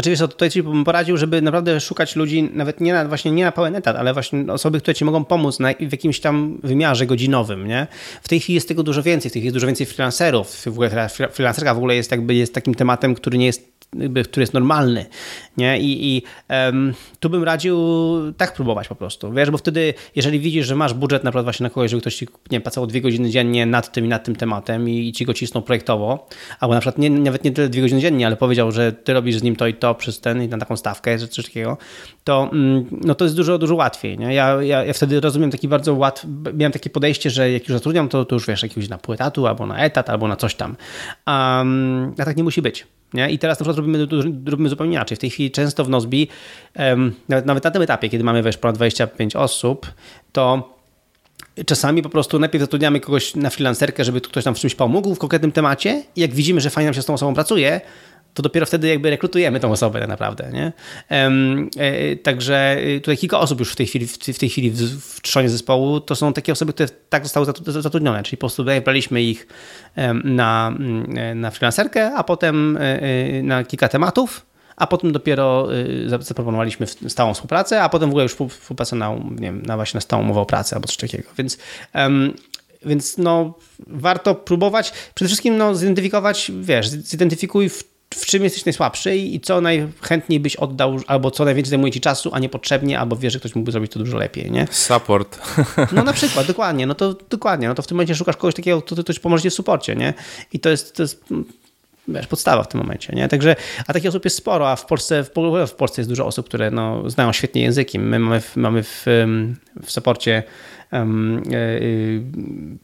Znaczy 0.00 0.10
wiesz, 0.10 0.18
tutaj 0.18 0.50
ci 0.50 0.62
bym 0.62 0.84
poradził, 0.84 1.16
żeby 1.16 1.42
naprawdę 1.42 1.80
szukać 1.80 2.16
ludzi, 2.16 2.50
nawet 2.54 2.80
nie 2.80 2.92
na, 2.92 3.08
właśnie 3.08 3.30
nie 3.30 3.44
na 3.44 3.52
pełen 3.52 3.76
etat, 3.76 3.96
ale 3.96 4.12
właśnie 4.12 4.52
osoby, 4.52 4.80
które 4.80 4.94
ci 4.94 5.04
mogą 5.04 5.24
pomóc 5.24 5.58
na, 5.58 5.72
w 5.80 5.92
jakimś 5.92 6.20
tam 6.20 6.58
wymiarze 6.62 7.06
godzinowym, 7.06 7.68
nie? 7.68 7.86
W 8.22 8.28
tej 8.28 8.40
chwili 8.40 8.54
jest 8.54 8.68
tego 8.68 8.82
dużo 8.82 9.02
więcej, 9.02 9.30
w 9.30 9.32
tej 9.32 9.40
chwili 9.40 9.46
jest 9.46 9.56
dużo 9.56 9.66
więcej 9.66 9.86
freelancerów, 9.86 10.62
w 10.62 10.66
ogóle 10.66 11.08
freelancerka 11.32 11.74
w 11.74 11.76
ogóle 11.76 11.94
jest 11.94 12.10
jakby 12.10 12.34
jest 12.34 12.54
takim 12.54 12.74
tematem, 12.74 13.14
który 13.14 13.38
nie 13.38 13.46
jest 13.46 13.80
który 14.24 14.42
jest 14.42 14.54
normalny. 14.54 15.06
Nie? 15.56 15.78
I, 15.78 16.16
i 16.16 16.22
um, 16.50 16.94
tu 17.20 17.30
bym 17.30 17.44
radził 17.44 17.78
tak 18.36 18.54
próbować 18.54 18.88
po 18.88 18.94
prostu. 18.94 19.32
Wiesz, 19.32 19.50
bo 19.50 19.58
wtedy, 19.58 19.94
jeżeli 20.16 20.40
widzisz, 20.40 20.66
że 20.66 20.76
masz 20.76 20.94
budżet 20.94 21.24
na 21.24 21.30
przykład 21.30 21.44
właśnie 21.44 21.64
na 21.64 21.70
kogoś, 21.70 21.90
żeby 21.90 22.00
ktoś 22.00 22.14
ci 22.14 22.28
nie 22.50 22.60
pracował 22.60 22.86
dwie 22.86 23.00
godziny 23.00 23.30
dziennie 23.30 23.66
nad 23.66 23.92
tym 23.92 24.04
i 24.04 24.08
nad 24.08 24.24
tym 24.24 24.36
tematem 24.36 24.88
i, 24.88 25.08
i 25.08 25.12
ci 25.12 25.24
go 25.24 25.34
cisną 25.34 25.62
projektowo, 25.62 26.28
albo 26.60 26.74
na 26.74 26.80
przykład 26.80 26.98
nie, 26.98 27.10
nawet 27.10 27.44
nie 27.44 27.50
tyle 27.50 27.68
dwie 27.68 27.82
godziny 27.82 28.00
dziennie, 28.00 28.26
ale 28.26 28.36
powiedział, 28.36 28.72
że 28.72 28.92
ty 28.92 29.12
robisz 29.12 29.38
z 29.38 29.42
nim 29.42 29.56
to 29.56 29.66
i 29.66 29.74
to 29.74 29.89
przez 29.94 30.20
ten 30.20 30.42
i 30.42 30.48
na 30.48 30.58
taką 30.58 30.76
stawkę, 30.76 31.18
czy 31.18 31.28
coś 31.28 31.44
takiego, 31.44 31.76
to, 32.24 32.50
mm, 32.52 32.86
no 32.90 33.14
to 33.14 33.24
jest 33.24 33.36
dużo, 33.36 33.58
dużo 33.58 33.74
łatwiej. 33.74 34.18
Nie? 34.18 34.34
Ja, 34.34 34.62
ja, 34.62 34.84
ja 34.84 34.92
wtedy 34.92 35.20
rozumiem 35.20 35.50
taki 35.50 35.68
bardzo 35.68 35.94
łatwy, 35.94 36.28
miałem 36.54 36.72
takie 36.72 36.90
podejście, 36.90 37.30
że 37.30 37.50
jak 37.50 37.68
już 37.68 37.78
zatrudniam, 37.78 38.08
to, 38.08 38.24
to 38.24 38.36
już 38.36 38.46
wiesz, 38.46 38.62
jakiegoś 38.62 38.88
na 38.88 38.98
pół 38.98 39.14
etatu, 39.14 39.46
albo 39.46 39.66
na 39.66 39.78
etat, 39.78 40.10
albo 40.10 40.28
na 40.28 40.36
coś 40.36 40.54
tam. 40.54 40.76
Um, 41.26 42.14
a 42.18 42.24
tak 42.24 42.36
nie 42.36 42.44
musi 42.44 42.62
być. 42.62 42.86
Nie? 43.14 43.30
I 43.30 43.38
teraz 43.38 43.60
na 43.60 43.64
przykład 43.64 43.76
robimy, 43.76 44.06
robimy 44.46 44.68
zupełnie 44.68 44.92
inaczej. 44.92 45.16
W 45.16 45.20
tej 45.20 45.30
chwili 45.30 45.50
często 45.50 45.84
w 45.84 45.88
Nozbi, 45.88 46.28
um, 46.76 47.14
nawet, 47.28 47.46
nawet 47.46 47.64
na 47.64 47.70
tym 47.70 47.82
etapie, 47.82 48.08
kiedy 48.08 48.24
mamy 48.24 48.42
wiesz, 48.42 48.56
ponad 48.56 48.76
25 48.76 49.36
osób, 49.36 49.86
to 50.32 50.76
czasami 51.66 52.02
po 52.02 52.08
prostu 52.08 52.38
najpierw 52.38 52.62
zatrudniamy 52.62 53.00
kogoś 53.00 53.34
na 53.34 53.50
freelancerkę, 53.50 54.04
żeby 54.04 54.20
ktoś 54.20 54.44
nam 54.44 54.54
w 54.54 54.58
czymś 54.58 54.74
pomógł 54.74 55.14
w 55.14 55.18
konkretnym 55.18 55.52
temacie 55.52 56.02
i 56.16 56.20
jak 56.20 56.34
widzimy, 56.34 56.60
że 56.60 56.70
fajnie 56.70 56.86
nam 56.86 56.94
się 56.94 57.02
z 57.02 57.06
tą 57.06 57.14
osobą 57.14 57.34
pracuje, 57.34 57.80
to 58.34 58.42
dopiero 58.42 58.66
wtedy 58.66 58.88
jakby 58.88 59.10
rekrutujemy 59.10 59.60
tą 59.60 59.72
osobę 59.72 60.00
tak 60.00 60.08
naprawdę. 60.08 60.50
Nie? 60.52 60.72
E, 61.10 62.16
także 62.16 62.76
y, 62.78 63.00
tutaj 63.00 63.16
kilka 63.16 63.38
osób 63.38 63.58
już 63.58 63.72
w 63.72 63.76
tej 63.76 63.86
chwili, 63.86 64.06
w 64.06 64.38
tej 64.38 64.48
chwili 64.48 64.70
w, 64.70 65.20
trzonie 65.20 65.48
zespołu 65.48 66.00
to 66.00 66.16
są 66.16 66.32
takie 66.32 66.52
osoby, 66.52 66.72
które 66.72 66.88
tak 67.08 67.22
zostały 67.24 67.46
zatrudnione, 67.66 68.22
czyli 68.22 68.36
po 68.36 68.40
prostu 68.40 68.64
braliśmy 68.84 69.22
ich 69.22 69.46
na, 70.24 70.74
mm, 70.78 71.40
na 71.40 71.50
freelancerkę, 71.50 72.14
a 72.14 72.24
potem 72.24 72.76
e, 72.76 72.80
e, 72.80 73.42
na 73.42 73.64
kilka 73.64 73.88
tematów, 73.88 74.46
a 74.76 74.86
potem 74.86 75.12
dopiero 75.12 75.68
zaproponowaliśmy 76.06 76.86
stałą 76.86 77.34
współpracę, 77.34 77.82
a 77.82 77.88
potem 77.88 78.08
w 78.08 78.12
ogóle 78.12 78.22
już 78.22 78.32
współpracę 78.32 78.96
na, 78.96 79.14
nie 79.14 79.40
wiem, 79.40 79.62
na 79.62 79.76
właśnie 79.76 79.98
na 79.98 80.00
stałą 80.00 80.22
umowę 80.22 80.40
o 80.40 80.46
pracę 80.46 80.76
albo 80.76 80.88
coś 80.88 80.96
takiego. 80.96 81.28
Więc 81.38 81.58
więc 82.86 83.18
no, 83.18 83.54
warto 83.86 84.34
próbować 84.34 84.92
przede 85.14 85.26
wszystkim 85.26 85.56
no, 85.56 85.74
zidentyfikować, 85.74 86.52
wiesz, 86.60 86.88
zidentyfikuj 86.88 87.68
w 87.68 87.84
w 88.14 88.26
czym 88.26 88.44
jesteś 88.44 88.64
najsłabszy 88.64 89.16
i 89.16 89.40
co 89.40 89.60
najchętniej 89.60 90.40
byś 90.40 90.56
oddał, 90.56 90.96
albo 91.06 91.30
co 91.30 91.44
najwięcej 91.44 91.70
zajmuje 91.70 91.92
ci 91.92 92.00
czasu, 92.00 92.30
a 92.32 92.38
niepotrzebnie, 92.38 93.00
albo 93.00 93.16
wiesz, 93.16 93.32
że 93.32 93.38
ktoś 93.38 93.54
mógłby 93.54 93.72
zrobić 93.72 93.92
to 93.92 93.98
dużo 93.98 94.18
lepiej, 94.18 94.50
nie? 94.50 94.66
Support. 94.70 95.38
No 95.92 96.02
na 96.02 96.12
przykład, 96.12 96.46
dokładnie, 96.46 96.86
no 96.86 96.94
to 96.94 97.14
dokładnie, 97.30 97.68
no 97.68 97.74
to 97.74 97.82
w 97.82 97.86
tym 97.86 97.96
momencie 97.96 98.14
szukasz 98.14 98.36
kogoś 98.36 98.54
takiego, 98.54 98.82
kto 98.82 98.96
ktoś 98.96 99.18
pomoże 99.18 99.42
ci 99.42 99.50
w 99.50 99.54
suporcie, 99.54 99.96
nie? 99.96 100.14
I 100.52 100.60
to 100.60 100.70
jest, 100.70 100.96
to 100.96 101.02
jest 101.02 101.24
wiesz, 102.08 102.26
podstawa 102.26 102.62
w 102.62 102.68
tym 102.68 102.80
momencie, 102.80 103.12
nie? 103.16 103.28
Także, 103.28 103.56
a 103.86 103.92
takich 103.92 104.08
osób 104.08 104.24
jest 104.24 104.36
sporo, 104.36 104.70
a 104.70 104.76
w 104.76 104.86
Polsce, 104.86 105.24
w, 105.24 105.30
w 105.66 105.72
Polsce 105.72 106.00
jest 106.00 106.10
dużo 106.10 106.26
osób, 106.26 106.46
które 106.46 106.70
no, 106.70 107.10
znają 107.10 107.32
świetnie 107.32 107.62
języki. 107.62 107.98
My 107.98 108.18
mamy 108.18 108.40
w, 108.40 108.56
mamy 108.56 108.82
w, 108.82 109.06
w 109.82 109.90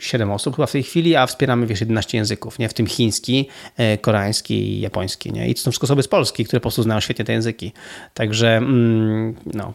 7 0.00 0.30
osób 0.30 0.56
chyba 0.56 0.66
w 0.66 0.72
tej 0.72 0.82
chwili, 0.82 1.16
a 1.16 1.26
wspieramy 1.26 1.66
wiesz 1.66 1.80
11 1.80 2.18
języków, 2.18 2.58
nie? 2.58 2.68
w 2.68 2.74
tym 2.74 2.86
chiński, 2.86 3.48
e, 3.76 3.98
koreański 3.98 4.54
i 4.54 4.80
japoński. 4.80 5.32
Nie? 5.32 5.48
I 5.48 5.54
to 5.54 5.60
są 5.60 5.70
wszystko 5.70 5.84
osoby 5.84 6.02
z 6.02 6.08
Polski, 6.08 6.44
które 6.44 6.60
po 6.60 6.62
prostu 6.62 6.82
znają 6.82 7.00
świetnie 7.00 7.24
te 7.24 7.32
języki. 7.32 7.72
Także 8.14 8.56
mm, 8.56 9.34
no, 9.54 9.74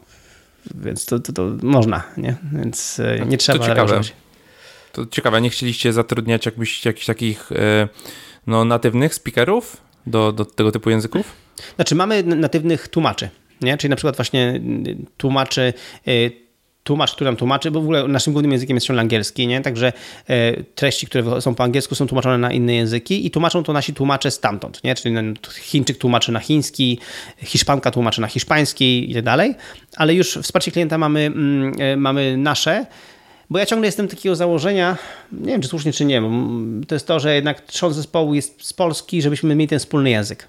więc 0.76 1.06
to, 1.06 1.20
to, 1.20 1.34
to, 1.34 1.52
można, 1.64 2.04
nie? 2.18 2.36
więc 2.54 3.00
e, 3.00 3.26
nie 3.26 3.38
trzeba 3.38 3.60
to 3.60 3.66
ciekawe. 3.66 4.02
To 4.92 5.06
ciekawe, 5.06 5.42
nie 5.42 5.50
chcieliście 5.50 5.94
zatrudniać 5.94 6.46
jakbyś, 6.46 6.86
jakichś 6.86 7.06
takich 7.06 7.52
e, 7.52 7.88
no, 8.48 8.66
natywnych 8.66 9.16
speakerów 9.16 9.78
do, 10.08 10.32
do 10.32 10.46
tego 10.46 10.72
typu 10.72 10.90
języków? 10.90 11.34
Znaczy 11.76 11.96
mamy 11.96 12.24
natywnych 12.24 12.88
tłumaczy, 12.88 13.30
nie? 13.62 13.78
czyli 13.78 13.90
na 13.90 13.96
przykład 13.96 14.16
właśnie 14.16 14.62
tłumaczy 15.18 15.74
tłumacz, 16.84 17.12
który 17.12 17.26
nam 17.26 17.36
tłumaczy, 17.36 17.72
bo 17.72 17.82
w 17.82 17.84
ogóle 17.84 18.08
naszym 18.08 18.34
głównym 18.34 18.52
językiem 18.52 18.78
jest 18.78 18.88
ciągle 18.88 19.02
angielski, 19.02 19.48
nie? 19.48 19.62
Także 19.62 19.94
e, 20.28 20.64
treści, 20.64 21.08
które 21.08 21.42
są 21.42 21.56
po 21.56 21.64
angielsku 21.64 21.96
są 21.96 22.08
tłumaczone 22.08 22.38
na 22.38 22.52
inne 22.52 22.74
języki 22.74 23.26
i 23.26 23.32
tłumaczą 23.32 23.64
to 23.64 23.74
nasi 23.74 23.94
tłumacze 23.94 24.32
stamtąd, 24.32 24.84
nie? 24.84 24.96
Czyli 24.96 25.16
Chińczyk 25.60 25.98
tłumaczy 25.98 26.32
na 26.32 26.40
chiński, 26.40 27.00
Hiszpanka 27.38 27.92
tłumaczy 27.92 28.22
na 28.22 28.28
hiszpański 28.28 29.12
i 29.12 29.14
tak 29.14 29.24
dalej, 29.24 29.56
ale 29.96 30.14
już 30.14 30.38
wsparcie 30.42 30.72
klienta 30.72 30.98
mamy, 30.98 31.20
mm, 31.20 31.74
e, 31.80 31.98
mamy 31.98 32.38
nasze, 32.38 32.86
bo 33.50 33.60
ja 33.60 33.66
ciągle 33.66 33.88
jestem 33.88 34.08
takiego 34.08 34.36
założenia, 34.36 34.98
nie 35.32 35.52
wiem 35.52 35.62
czy 35.62 35.68
słusznie 35.68 35.94
czy 35.94 36.06
nie, 36.06 36.22
to 36.88 36.96
jest 36.96 37.08
to, 37.08 37.20
że 37.20 37.36
jednak 37.36 37.62
trząs 37.62 37.96
zespołu 37.96 38.34
jest 38.34 38.66
z 38.66 38.74
Polski, 38.74 39.22
żebyśmy 39.22 39.56
mieli 39.56 39.70
ten 39.70 39.80
wspólny 39.80 40.10
język. 40.10 40.48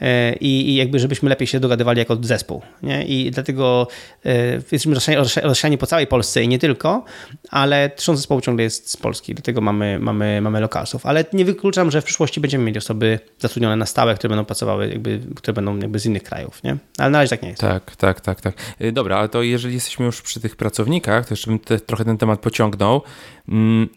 E, 0.00 0.32
i, 0.40 0.74
jakby 0.74 0.98
żebyśmy 0.98 1.28
lepiej 1.28 1.46
się 1.46 1.60
dogadywali 1.60 1.98
jako 1.98 2.16
zespół. 2.20 2.62
Nie? 2.82 3.04
I 3.04 3.30
dlatego 3.30 3.88
e, 4.24 4.52
jesteśmy 4.72 4.96
rozsiani 5.42 5.78
po 5.78 5.86
całej 5.86 6.06
Polsce 6.06 6.42
i 6.42 6.48
nie 6.48 6.58
tylko, 6.58 7.04
ale 7.50 7.90
trząs 7.90 8.18
zespołu 8.18 8.40
ciągle 8.40 8.64
jest 8.64 8.90
z 8.90 8.96
Polski, 8.96 9.34
dlatego 9.34 9.60
mamy, 9.60 9.98
mamy, 9.98 10.40
mamy 10.40 10.60
lokalsów. 10.60 11.06
Ale 11.06 11.24
nie 11.32 11.44
wykluczam, 11.44 11.90
że 11.90 12.00
w 12.00 12.04
przyszłości 12.04 12.40
będziemy 12.40 12.64
mieli 12.64 12.78
osoby 12.78 13.18
zatrudnione 13.38 13.76
na 13.76 13.86
stałe, 13.86 14.14
które 14.14 14.28
będą 14.28 14.44
pracowały, 14.44 14.88
jakby, 14.88 15.20
które 15.36 15.52
będą 15.52 15.78
jakby 15.78 15.98
z 15.98 16.06
innych 16.06 16.22
krajów. 16.22 16.62
Nie? 16.62 16.76
Ale 16.98 17.10
na 17.10 17.18
razie 17.18 17.30
tak 17.30 17.42
nie 17.42 17.48
jest. 17.48 17.60
Tak, 17.60 17.96
tak, 17.96 18.20
tak, 18.20 18.40
tak. 18.40 18.54
E, 18.78 18.92
dobra, 18.92 19.16
ale 19.16 19.28
to 19.28 19.42
jeżeli 19.42 19.74
jesteśmy 19.74 20.06
już 20.06 20.22
przy 20.22 20.40
tych 20.40 20.56
pracownikach, 20.56 21.26
to 21.26 21.32
jeszcze 21.32 21.50
bym 21.50 21.58
te, 21.58 21.80
trochę 21.80 22.04
ten 22.04 22.18
temat 22.18 22.40
pociągnął. 22.40 23.02
Mm, 23.48 23.88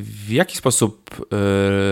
w 0.00 0.30
jaki 0.30 0.56
sposób 0.56 1.26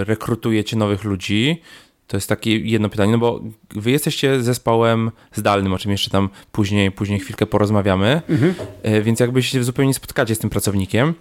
rekrutujecie 0.06 0.76
nowych 0.76 1.04
ludzi? 1.04 1.60
To 2.06 2.16
jest 2.16 2.28
takie 2.28 2.58
jedno 2.58 2.88
pytanie, 2.88 3.12
no 3.12 3.18
bo 3.18 3.40
wy 3.70 3.90
jesteście 3.90 4.42
zespołem 4.42 5.10
zdalnym, 5.34 5.72
o 5.72 5.78
czym 5.78 5.92
jeszcze 5.92 6.10
tam 6.10 6.28
później, 6.52 6.90
później 6.90 7.20
chwilkę 7.20 7.46
porozmawiamy, 7.46 8.22
mhm. 8.28 8.54
E, 8.82 9.02
więc 9.02 9.20
jakby 9.20 9.42
się 9.42 9.64
zupełnie 9.64 9.94
spotkacie 9.94 10.34
z 10.34 10.38
tym 10.38 10.50
pracownikiem. 10.50 11.14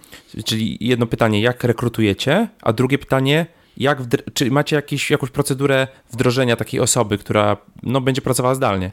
Czyli 0.44 0.78
jedno 0.80 1.06
pytanie, 1.06 1.40
jak 1.40 1.64
rekrutujecie, 1.64 2.48
a 2.62 2.72
drugie 2.72 2.98
pytanie, 2.98 3.46
jak 3.76 3.98
czy 4.34 4.50
macie 4.50 4.76
jakiś, 4.76 5.10
jakąś 5.10 5.30
procedurę 5.30 5.88
wdrożenia 6.12 6.56
takiej 6.56 6.80
osoby, 6.80 7.18
która 7.18 7.56
no, 7.82 8.00
będzie 8.00 8.22
pracowała 8.22 8.54
zdalnie? 8.54 8.92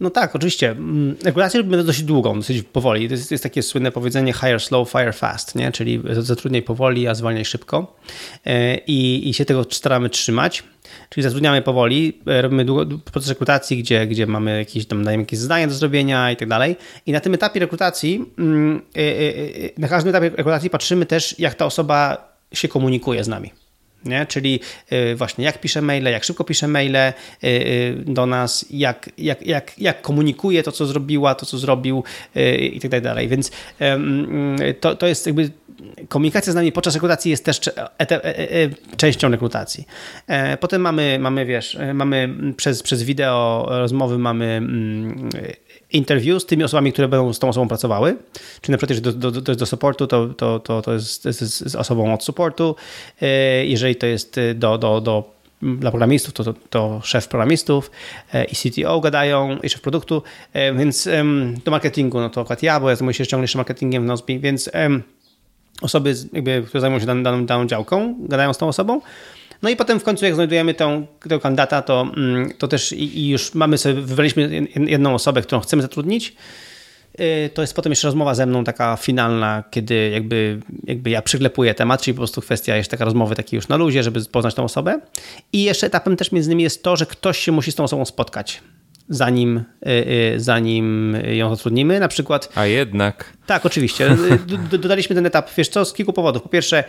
No 0.00 0.10
tak, 0.10 0.36
oczywiście. 0.36 0.70
Mm, 0.70 1.16
regulacje 1.24 1.58
robimy 1.58 1.84
dosyć 1.84 2.02
długą, 2.02 2.36
dosyć 2.36 2.62
powoli. 2.62 3.08
To 3.08 3.14
jest, 3.14 3.30
jest, 3.30 3.42
takie 3.42 3.62
słynne 3.62 3.92
powiedzenie 3.92 4.32
hire 4.32 4.60
slow, 4.60 4.90
fire 4.90 5.12
fast, 5.12 5.54
nie? 5.54 5.72
czyli 5.72 6.02
zatrudniaj 6.20 6.62
powoli, 6.62 7.08
a 7.08 7.14
zwalniaj 7.14 7.44
szybko. 7.44 7.96
E, 8.46 8.76
I, 8.76 9.28
I 9.28 9.34
się 9.34 9.44
tego 9.44 9.66
staramy 9.70 10.10
trzymać. 10.10 10.62
Czyli 11.10 11.24
zatrudniamy 11.24 11.62
powoli, 11.62 12.20
e, 12.26 12.42
robimy 12.42 12.64
długo, 12.64 12.98
proces 12.98 13.28
rekrutacji, 13.28 13.78
gdzie, 13.78 14.06
gdzie 14.06 14.26
mamy 14.26 14.58
jakieś, 14.58 14.86
tam 14.86 15.04
dajemy 15.04 15.22
jakieś 15.22 15.38
zadania 15.38 15.66
do 15.66 15.74
zrobienia 15.74 16.32
i 16.32 16.36
tak 16.36 16.48
dalej. 16.48 16.76
I 17.06 17.12
na 17.12 17.20
tym 17.20 17.34
etapie 17.34 17.60
rekrutacji, 17.60 18.24
mm, 18.38 18.82
e, 18.96 19.80
na 19.80 19.88
każdym 19.88 20.10
etapie 20.10 20.28
rekrutacji 20.36 20.70
patrzymy 20.70 21.06
też, 21.06 21.38
jak 21.38 21.54
ta 21.54 21.66
osoba 21.66 22.28
się 22.52 22.68
komunikuje 22.68 23.24
z 23.24 23.28
nami. 23.28 23.52
Nie? 24.04 24.26
Czyli 24.26 24.60
y, 24.92 25.16
właśnie 25.16 25.44
jak 25.44 25.60
pisze 25.60 25.82
maile, 25.82 26.04
jak 26.04 26.24
szybko 26.24 26.44
pisze 26.44 26.68
maile 26.68 26.96
y, 26.96 27.12
y, 27.42 27.94
do 28.06 28.26
nas, 28.26 28.66
jak, 28.70 29.10
jak, 29.18 29.46
jak, 29.46 29.78
jak 29.78 30.02
komunikuje 30.02 30.62
to, 30.62 30.72
co 30.72 30.86
zrobiła, 30.86 31.34
to, 31.34 31.46
co 31.46 31.58
zrobił 31.58 32.04
i 32.60 32.80
tak 32.80 33.00
dalej. 33.00 33.28
Więc 33.28 33.50
to, 34.80 34.94
to 34.94 35.06
jest 35.06 35.26
jakby 35.26 35.50
komunikacja 36.08 36.52
z 36.52 36.56
nami 36.56 36.72
podczas 36.72 36.94
rekrutacji 36.94 37.30
jest 37.30 37.44
też 37.44 37.68
e, 37.68 37.72
e, 38.00 38.24
e, 38.24 38.68
częścią 38.96 39.30
rekrutacji. 39.30 39.86
Potem 40.60 40.82
mamy, 40.82 41.18
mamy 41.20 41.46
wiesz, 41.46 41.78
mamy 41.94 42.34
przez, 42.56 42.82
przez 42.82 43.02
wideo 43.02 43.66
rozmowy 43.68 44.18
mamy 44.18 44.44
mm, 44.44 45.30
interview 45.92 46.42
z 46.42 46.46
tymi 46.46 46.64
osobami, 46.64 46.92
które 46.92 47.08
będą 47.08 47.32
z 47.32 47.38
tą 47.38 47.48
osobą 47.48 47.68
pracowały. 47.68 48.16
Czyli 48.60 48.72
na 48.72 48.78
przykład, 48.78 48.90
jeżeli 48.90 49.18
do, 49.18 49.30
do, 49.30 49.42
to 49.42 49.52
jest 49.52 49.60
do 49.60 49.66
supportu, 49.66 50.06
to, 50.06 50.26
to, 50.26 50.60
to, 50.60 50.82
to 50.82 50.92
jest, 50.92 51.22
z 51.22 51.74
osobą 51.74 52.14
od 52.14 52.24
supportu. 52.24 52.76
E, 53.22 53.26
jeżeli 53.66 53.96
to 53.96 54.06
jest 54.06 54.40
do, 54.54 54.78
do, 54.78 55.00
do 55.00 55.38
dla 55.62 55.90
programistów, 55.90 56.34
to, 56.34 56.44
to, 56.44 56.54
to, 56.70 57.00
szef 57.04 57.28
programistów 57.28 57.90
e, 58.32 58.44
i 58.44 58.54
CTO 58.54 59.00
gadają, 59.00 59.58
i 59.62 59.68
szef 59.68 59.80
produktu, 59.80 60.22
e, 60.52 60.74
więc 60.74 61.08
do 61.64 61.70
marketingu, 61.70 62.20
no 62.20 62.30
to 62.30 62.40
akurat 62.40 62.62
ja, 62.62 62.80
bo 62.80 62.90
ja 62.90 62.96
zajmuję 62.96 63.14
się 63.14 63.26
ciągle 63.26 63.44
jeszcze 63.44 63.58
marketingiem 63.58 64.02
w 64.02 64.06
Nozbi, 64.06 64.38
więc 64.38 64.70
osoby, 65.82 66.14
jakby, 66.32 66.64
które 66.66 66.80
zajmują 66.80 67.00
się 67.00 67.06
daną, 67.06 67.46
daną 67.46 67.66
działką, 67.66 68.14
gadają 68.18 68.52
z 68.52 68.58
tą 68.58 68.68
osobą, 68.68 69.00
no 69.62 69.68
i 69.68 69.76
potem 69.76 70.00
w 70.00 70.04
końcu, 70.04 70.24
jak 70.24 70.34
znajdujemy 70.34 70.74
tą, 70.74 71.06
tego 71.20 71.40
kandydata, 71.40 71.82
to, 71.82 72.12
mm, 72.16 72.50
to 72.58 72.68
też 72.68 72.92
i, 72.92 73.18
i 73.18 73.28
już 73.28 73.54
mamy 73.54 73.78
sobie, 73.78 74.00
wybraliśmy 74.00 74.66
jedną 74.76 75.14
osobę, 75.14 75.42
którą 75.42 75.60
chcemy 75.60 75.82
zatrudnić. 75.82 76.36
Y, 77.20 77.50
to 77.54 77.62
jest 77.62 77.74
potem 77.74 77.92
jeszcze 77.92 78.08
rozmowa 78.08 78.34
ze 78.34 78.46
mną 78.46 78.64
taka 78.64 78.96
finalna, 78.96 79.64
kiedy 79.70 80.10
jakby, 80.10 80.60
jakby 80.84 81.10
ja 81.10 81.22
przyklepuję 81.22 81.74
temat, 81.74 82.02
czyli 82.02 82.14
po 82.14 82.18
prostu 82.18 82.40
kwestia 82.40 82.76
jeszcze 82.76 82.90
taka 82.90 83.04
rozmowy 83.04 83.34
takiej 83.34 83.56
już 83.56 83.68
na 83.68 83.76
luzie, 83.76 84.02
żeby 84.02 84.24
poznać 84.24 84.54
tą 84.54 84.64
osobę. 84.64 85.00
I 85.52 85.62
jeszcze 85.62 85.86
etapem 85.86 86.16
też 86.16 86.32
między 86.32 86.48
innymi 86.48 86.62
jest 86.62 86.82
to, 86.82 86.96
że 86.96 87.06
ktoś 87.06 87.38
się 87.38 87.52
musi 87.52 87.72
z 87.72 87.74
tą 87.74 87.84
osobą 87.84 88.04
spotkać 88.04 88.62
zanim, 89.08 89.56
y, 89.56 89.90
y, 90.34 90.40
zanim 90.40 91.16
ją 91.32 91.56
zatrudnimy. 91.56 92.00
Na 92.00 92.08
przykład. 92.08 92.52
A 92.54 92.66
jednak. 92.66 93.32
Tak, 93.46 93.66
oczywiście. 93.66 94.16
Dodaliśmy 94.82 95.16
ten 95.16 95.26
etap, 95.26 95.50
wiesz 95.56 95.68
co, 95.68 95.84
z 95.84 95.92
kilku 95.92 96.12
powodów. 96.12 96.42
Po 96.42 96.48
pierwsze, 96.48 96.84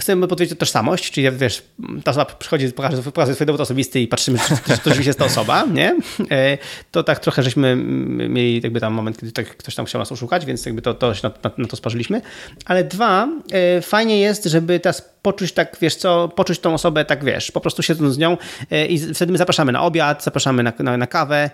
chcemy 0.00 0.28
potwierdzić 0.28 0.58
tożsamość, 0.58 1.10
czyli 1.10 1.30
wiesz, 1.30 1.62
ta 2.04 2.10
osoba 2.10 2.24
przychodzi, 2.24 2.72
pokazuje, 2.72 3.02
pokazuje 3.02 3.34
swój 3.34 3.46
dowód 3.46 3.60
osobisty 3.60 4.00
i 4.00 4.08
patrzymy, 4.08 4.38
czy, 4.38 4.56
czy 4.56 4.64
to 4.64 4.72
rzeczywiście 4.74 5.08
jest 5.08 5.18
ta 5.18 5.24
osoba, 5.24 5.64
nie? 5.72 5.96
E, 6.30 6.58
to 6.90 7.02
tak 7.02 7.18
trochę 7.18 7.42
żeśmy 7.42 7.76
mieli 7.76 8.60
jakby 8.62 8.80
tam 8.80 8.92
moment, 8.92 9.20
kiedy 9.20 9.32
tak 9.32 9.56
ktoś 9.56 9.74
tam 9.74 9.86
chciał 9.86 9.98
nas 9.98 10.12
oszukać, 10.12 10.46
więc 10.46 10.66
jakby 10.66 10.82
to, 10.82 10.94
to 10.94 11.14
się 11.14 11.28
na, 11.28 11.50
na 11.58 11.68
to 11.68 11.76
sparzyliśmy. 11.76 12.22
Ale 12.64 12.84
dwa, 12.84 13.28
e, 13.52 13.82
fajnie 13.82 14.20
jest, 14.20 14.44
żeby 14.44 14.80
teraz 14.80 15.18
poczuć 15.22 15.52
tak, 15.52 15.76
wiesz 15.80 15.96
co, 15.96 16.28
poczuć 16.28 16.58
tą 16.58 16.74
osobę 16.74 17.04
tak, 17.04 17.24
wiesz, 17.24 17.50
po 17.50 17.60
prostu 17.60 17.82
siedząc 17.82 18.14
z 18.14 18.18
nią 18.18 18.36
e, 18.70 18.86
i 18.86 19.14
wtedy 19.14 19.32
my 19.32 19.38
zapraszamy 19.38 19.72
na 19.72 19.82
obiad, 19.82 20.24
zapraszamy 20.24 20.62
na, 20.62 20.72
na, 20.78 20.96
na 20.96 21.06
kawę 21.06 21.50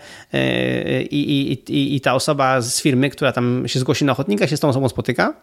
i, 1.10 1.18
i, 1.18 1.72
i, 1.72 1.96
i 1.96 2.00
ta 2.00 2.14
osoba 2.14 2.60
z 2.60 2.80
firmy, 2.80 3.10
która 3.10 3.32
tam 3.32 3.68
się 3.68 3.78
zgłosi 3.78 4.04
na 4.04 4.12
ochotnika, 4.12 4.46
się 4.46 4.56
z 4.56 4.60
tą 4.60 4.68
osobą 4.68 4.88
spotyka 4.88 5.34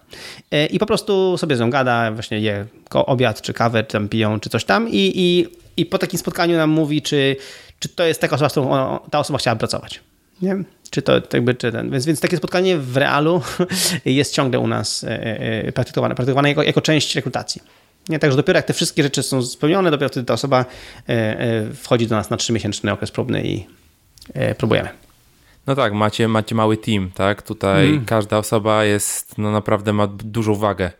i 0.70 0.80
po 0.80 0.86
prostu 0.86 1.38
sobie 1.38 1.56
z 1.56 1.60
nią 1.60 1.70
gada, 1.70 2.12
właśnie 2.12 2.40
je 2.40 2.66
obiad, 2.94 3.42
czy 3.42 3.54
kawę, 3.54 3.84
czy 3.84 3.94
tam 3.94 4.10
piją, 4.10 4.40
czy 4.40 4.50
coś 4.50 4.66
tam 4.66 4.90
i, 4.90 5.12
i, 5.16 5.48
i 5.78 5.86
po 5.86 5.98
takim 5.98 6.20
spotkaniu 6.20 6.58
nam 6.58 6.70
mówi, 6.70 7.02
czy, 7.02 7.36
czy 7.80 7.90
to 7.90 8.04
jest 8.04 8.22
taka 8.22 8.36
osoba, 8.36 8.50
z 8.50 8.52
którą 8.52 9.00
ta 9.12 9.20
osoba 9.20 9.40
chciała 9.40 9.56
pracować. 9.56 10.00
Nie? 10.42 10.64
Czy 10.90 11.02
to 11.02 11.14
jakby, 11.34 11.56
czy 11.56 11.72
ten. 11.72 11.92
Więc, 11.92 12.06
więc 12.06 12.20
takie 12.20 12.38
spotkanie 12.38 12.78
w 12.78 12.98
realu 12.98 13.42
jest 14.06 14.34
ciągle 14.34 14.60
u 14.60 14.68
nas 14.68 15.04
e, 15.04 15.08
e, 15.08 15.72
praktykowane, 15.72 16.16
praktykowane 16.16 16.50
jako, 16.50 16.64
jako 16.64 16.82
część 16.82 17.16
rekrutacji. 17.16 17.62
Nie? 18.10 18.20
Także 18.20 18.38
dopiero 18.38 18.58
jak 18.58 18.66
te 18.66 18.74
wszystkie 18.74 19.04
rzeczy 19.04 19.24
są 19.24 19.44
spełnione, 19.44 19.92
dopiero 19.92 20.10
wtedy 20.10 20.26
ta 20.26 20.34
osoba 20.34 20.66
e, 21.10 21.66
wchodzi 21.74 22.08
do 22.08 22.16
nas 22.16 22.30
na 22.30 22.38
trzymiesięczny 22.38 22.92
okres 22.92 23.12
próbny 23.12 23.44
i 23.44 23.66
próbujemy. 24.58 24.90
No 25.68 25.76
tak, 25.76 25.94
macie, 25.94 26.28
macie 26.28 26.56
mały 26.56 26.78
team, 26.78 27.12
tak? 27.16 27.42
Tutaj 27.42 27.90
mm. 27.90 28.06
każda 28.06 28.38
osoba 28.38 28.84
jest, 28.84 29.38
no 29.38 29.52
naprawdę 29.52 29.94
ma 29.94 30.08
dużą 30.08 30.56
wagę. 30.56 30.92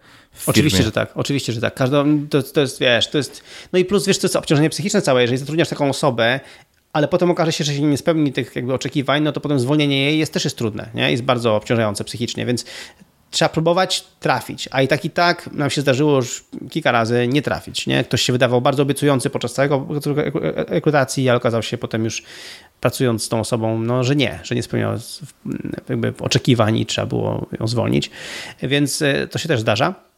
Oczywiście, 0.48 0.84
że 0.84 0.92
tak, 0.92 1.12
oczywiście, 1.16 1.54
że 1.54 1.62
tak. 1.62 1.74
Każda, 1.76 2.04
to, 2.30 2.44
to 2.44 2.62
jest, 2.62 2.80
wiesz, 2.80 3.08
to 3.08 3.18
jest. 3.18 3.44
No 3.74 3.80
i 3.80 3.86
plus, 3.86 4.08
wiesz, 4.08 4.20
to 4.20 4.28
jest 4.28 4.36
obciążenie 4.36 4.70
psychiczne 4.70 5.02
całe. 5.02 5.22
Jeżeli 5.22 5.38
zatrudniasz 5.38 5.70
taką 5.70 5.90
osobę, 5.90 6.40
ale 6.94 7.08
potem 7.08 7.32
okaże 7.32 7.52
się, 7.52 7.64
że 7.64 7.74
się 7.74 7.82
nie 7.82 7.98
spełni 7.98 8.34
tych 8.34 8.56
jakby 8.56 8.74
oczekiwań, 8.74 9.24
no 9.24 9.32
to 9.32 9.42
potem 9.42 9.60
zwolnienie 9.60 10.06
jej 10.06 10.20
jest 10.20 10.34
też 10.34 10.44
jest 10.44 10.58
trudne, 10.58 10.90
nie? 10.94 11.12
Jest 11.12 11.24
bardzo 11.24 11.56
obciążające 11.56 12.04
psychicznie, 12.04 12.46
więc 12.46 12.66
trzeba 13.32 13.50
próbować 13.50 14.04
trafić, 14.20 14.70
a 14.72 14.82
i 14.82 14.88
tak 14.88 15.06
i 15.06 15.10
tak 15.10 15.54
nam 15.54 15.70
się 15.70 15.82
zdarzyło 15.82 16.16
już 16.16 16.44
kilka 16.70 16.92
razy 16.92 17.28
nie 17.28 17.42
trafić, 17.42 17.88
nie? 17.88 18.04
Ktoś 18.04 18.22
się 18.22 18.34
wydawał 18.34 18.62
bardzo 18.62 18.84
obiecujący 18.84 19.30
podczas 19.30 19.54
całego 19.54 19.88
rekrutacji, 20.68 21.30
ale 21.30 21.38
okazał 21.38 21.64
się 21.64 21.78
potem 21.78 22.04
już 22.04 22.24
pracując 22.82 23.24
z 23.24 23.30
tą 23.30 23.40
osobą, 23.40 23.80
no, 23.80 24.04
że 24.04 24.16
nie, 24.16 24.40
że 24.44 24.56
nie 24.56 24.64
spełniał 24.64 24.92
jakby 25.90 26.14
oczekiwań 26.20 26.78
i 26.78 26.86
trzeba 26.86 27.08
było 27.08 27.48
ją 27.60 27.68
zwolnić, 27.68 28.12
więc 28.64 29.02
e, 29.02 29.28
to 29.28 29.40
się 29.40 29.48
też 29.48 29.60
zdarza. 29.60 30.11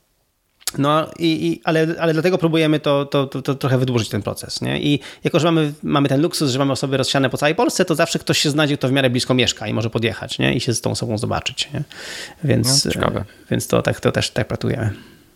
No, 0.78 1.10
i, 1.20 1.48
i, 1.48 1.62
ale, 1.64 1.88
ale 2.00 2.14
dlatego 2.14 2.38
próbujemy 2.38 2.80
to, 2.80 3.06
to, 3.06 3.28
to, 3.28 3.42
to, 3.42 3.56
trochę 3.56 3.78
wydłużyć 3.78 4.10
ten 4.10 4.22
proces. 4.22 4.62
Nie? 4.62 4.82
I 4.82 5.00
jako, 5.24 5.40
że 5.40 5.48
mamy, 5.52 5.74
mamy 5.84 6.10
ten 6.10 6.22
luksus, 6.22 6.52
że 6.52 6.60
mamy 6.60 6.72
osoby 6.72 6.98
rozsiane 6.98 7.30
po 7.30 7.38
całej 7.38 7.56
Polsce, 7.56 7.86
to 7.86 7.96
zawsze 7.96 8.20
ktoś 8.20 8.38
się 8.38 8.50
znajdzie, 8.50 8.78
kto 8.78 8.88
w 8.88 8.92
miarę 8.92 9.10
blisko 9.10 9.34
mieszka 9.34 9.68
i 9.68 9.74
może 9.74 9.90
podjechać 9.90 10.40
nie? 10.40 10.54
i 10.54 10.60
się 10.60 10.74
z 10.74 10.82
tą 10.82 10.92
osobą 10.92 11.18
zobaczyć. 11.18 11.70
Nie? 11.74 11.84
Więc, 12.44 12.86
no, 12.86 13.12
więc 13.52 13.68
to, 13.68 13.82
tak, 13.82 14.00
to 14.00 14.12
też 14.12 14.30
tak 14.30 14.48
pracujemy. 14.48 14.94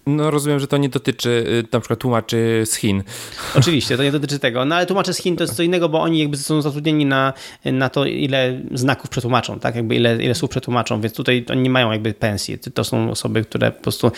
No 0.07 0.31
rozumiem, 0.31 0.59
że 0.59 0.67
to 0.67 0.77
nie 0.77 0.89
dotyczy 0.89 1.29
y, 1.29 1.67
na 1.71 1.79
przykład 1.79 1.99
tłumaczy 1.99 2.63
z 2.65 2.75
Chin. 2.75 3.03
Oczywiście, 3.59 3.97
to 3.97 4.03
nie 4.03 4.11
dotyczy 4.11 4.39
tego. 4.39 4.65
No 4.65 4.75
ale 4.75 4.85
tłumacze 4.85 5.13
z 5.13 5.17
Chin 5.17 5.35
to 5.35 5.43
jest 5.43 5.55
co 5.55 5.63
innego, 5.63 5.89
bo 5.89 6.01
oni 6.01 6.19
jakby 6.19 6.37
są 6.37 6.61
zatrudnieni 6.61 7.05
na, 7.05 7.33
na 7.65 7.89
to, 7.89 8.05
ile 8.05 8.61
znaków 8.73 9.09
przetłumaczą, 9.09 9.59
tak? 9.59 9.75
Jakby 9.75 9.95
ile, 9.95 10.23
ile 10.23 10.35
słów 10.35 10.49
przetłumaczą, 10.51 11.01
więc 11.01 11.13
tutaj 11.13 11.45
oni 11.49 11.61
nie 11.61 11.69
mają 11.69 11.91
jakby 11.91 12.13
pensji. 12.13 12.59
To 12.73 12.83
są 12.83 13.11
osoby, 13.11 13.43
które 13.43 13.71
po 13.71 13.81
prostu, 13.81 14.11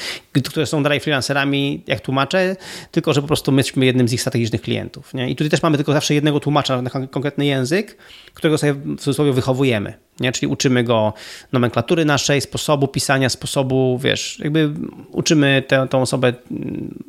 które 0.45 0.65
są 0.65 0.83
dalej 0.83 0.99
freelancerami 0.99 1.83
jak 1.87 2.01
tłumacze, 2.01 2.55
tylko 2.91 3.13
że 3.13 3.21
po 3.21 3.27
prostu 3.27 3.51
my 3.51 3.59
jesteśmy 3.59 3.85
jednym 3.85 4.07
z 4.07 4.13
ich 4.13 4.21
strategicznych 4.21 4.61
klientów. 4.61 5.13
Nie? 5.13 5.29
I 5.29 5.35
tutaj 5.35 5.49
też 5.49 5.63
mamy 5.63 5.77
tylko 5.77 5.93
zawsze 5.93 6.13
jednego 6.13 6.39
tłumacza 6.39 6.81
na 6.81 6.89
konkretny 6.89 7.45
język, 7.45 7.97
którego 8.33 8.57
sobie 8.57 8.73
w 8.73 8.97
cudzysłowie 8.97 9.33
wychowujemy. 9.33 10.08
Nie? 10.19 10.31
Czyli 10.31 10.47
uczymy 10.47 10.83
go 10.83 11.13
nomenklatury 11.51 12.05
naszej, 12.05 12.41
sposobu 12.41 12.87
pisania, 12.87 13.29
sposobu, 13.29 13.99
wiesz, 14.03 14.39
jakby 14.39 14.73
uczymy 15.11 15.63
tę, 15.67 15.87
tą 15.89 16.01
osobę 16.01 16.33
mm, 16.51 17.03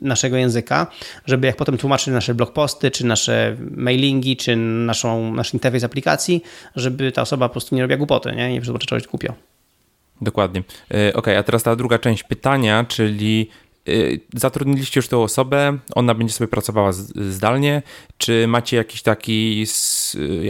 naszego 0.00 0.36
języka, 0.36 0.86
żeby 1.26 1.46
jak 1.46 1.56
potem 1.56 1.78
tłumaczyli 1.78 2.14
nasze 2.14 2.34
blogposty, 2.34 2.90
czy 2.90 3.06
nasze 3.06 3.56
mailingi, 3.76 4.36
czy 4.36 4.56
naszą, 4.56 5.34
nasz 5.34 5.54
interfejs 5.54 5.84
aplikacji, 5.84 6.42
żeby 6.76 7.12
ta 7.12 7.22
osoba 7.22 7.48
po 7.48 7.52
prostu 7.52 7.74
nie 7.74 7.82
robiła 7.82 7.98
głupoty, 7.98 8.32
nie? 8.36 8.52
Nie 8.52 8.64
żeby 8.64 8.78
czegoś 8.78 9.06
głupio. 9.06 9.34
Dokładnie. 10.20 10.62
E, 10.94 11.14
ok, 11.14 11.28
a 11.28 11.42
teraz 11.42 11.62
ta 11.62 11.76
druga 11.76 11.98
część 11.98 12.22
pytania, 12.22 12.84
czyli 12.88 13.50
Y, 13.88 14.20
zatrudniliście 14.34 14.98
już 14.98 15.08
tę 15.08 15.18
osobę, 15.18 15.78
ona 15.94 16.14
będzie 16.14 16.34
sobie 16.34 16.48
pracowała 16.48 16.92
zdalnie. 17.14 17.82
Czy 18.18 18.46
macie 18.48 18.76
jakiś 18.76 19.02
taki 19.02 19.64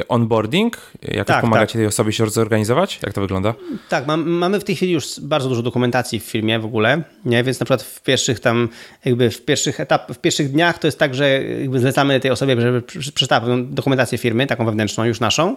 onboarding? 0.08 0.76
Jak 1.02 1.26
tak, 1.26 1.40
pomagacie 1.40 1.72
tak. 1.72 1.78
tej 1.78 1.86
osobie 1.86 2.12
się 2.12 2.30
zorganizować? 2.30 2.98
Jak 3.02 3.12
to 3.12 3.20
wygląda? 3.20 3.54
Tak, 3.88 4.06
mam, 4.06 4.28
mamy 4.28 4.60
w 4.60 4.64
tej 4.64 4.76
chwili 4.76 4.92
już 4.92 5.20
bardzo 5.20 5.48
dużo 5.48 5.62
dokumentacji 5.62 6.20
w 6.20 6.24
firmie 6.24 6.58
w 6.58 6.64
ogóle, 6.64 7.02
nie? 7.24 7.44
więc 7.44 7.60
na 7.60 7.64
przykład 7.64 7.82
w 7.82 8.02
pierwszych 8.02 8.40
tam, 8.40 8.68
jakby 9.04 9.30
w 9.30 9.44
pierwszych 9.44 9.80
etap, 9.80 10.12
w 10.12 10.18
pierwszych 10.18 10.52
dniach 10.52 10.78
to 10.78 10.86
jest 10.86 10.98
tak, 10.98 11.14
że 11.14 11.42
jakby 11.42 11.80
zlecamy 11.80 12.20
tej 12.20 12.30
osobie, 12.30 12.60
żeby 12.60 12.82
przeczytała 12.82 13.46
dokumentację 13.62 14.18
firmy, 14.18 14.46
taką 14.46 14.64
wewnętrzną, 14.64 15.04
już 15.04 15.20
naszą 15.20 15.56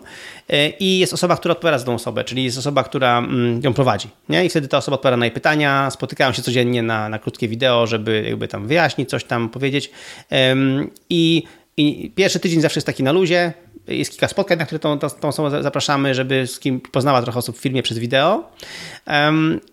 y, 0.54 0.74
i 0.80 1.00
jest 1.00 1.14
osoba, 1.14 1.38
która 1.38 1.52
odpowiada 1.52 1.78
za 1.78 1.86
tą 1.86 1.94
osobę, 1.94 2.24
czyli 2.24 2.44
jest 2.44 2.58
osoba, 2.58 2.84
która 2.84 3.18
mm, 3.18 3.62
ją 3.64 3.74
prowadzi. 3.74 4.08
Nie? 4.30 4.46
I 4.46 4.50
wtedy 4.50 4.68
ta 4.68 4.78
osoba 4.78 4.96
odpowiada 4.96 5.18
na 5.18 5.26
jej 5.26 5.34
pytania, 5.34 5.92
spotykają 5.92 6.34
się 6.34 6.42
codziennie 6.42 6.84
na, 6.84 7.10
na 7.10 7.20
krótkie 7.20 7.48
wideo, 7.48 7.60
wideo, 7.60 7.88
żeby 7.88 8.24
jakby 8.30 8.48
tam 8.48 8.68
wyjaśnić, 8.68 9.10
coś 9.10 9.24
tam 9.24 9.50
powiedzieć. 9.50 9.92
I, 11.10 11.44
i 11.78 12.12
pierwszy 12.16 12.40
tydzień 12.40 12.62
zawsze 12.62 12.78
jest 12.78 12.88
taki 12.88 13.04
na 13.04 13.12
luzie, 13.12 13.54
jest 13.88 14.12
kilka 14.12 14.28
spotkań, 14.28 14.58
na 14.58 14.66
które 14.66 14.80
tą, 14.80 15.00
tą, 15.00 15.10
tą 15.10 15.28
osobę 15.28 15.64
zapraszamy, 15.64 16.16
żeby 16.16 16.48
z 16.48 16.60
kim 16.60 16.82
poznała 16.82 17.22
trochę 17.22 17.40
osób 17.40 17.58
w 17.58 17.62
filmie 17.62 17.84
przez 17.84 17.98
wideo, 17.98 18.52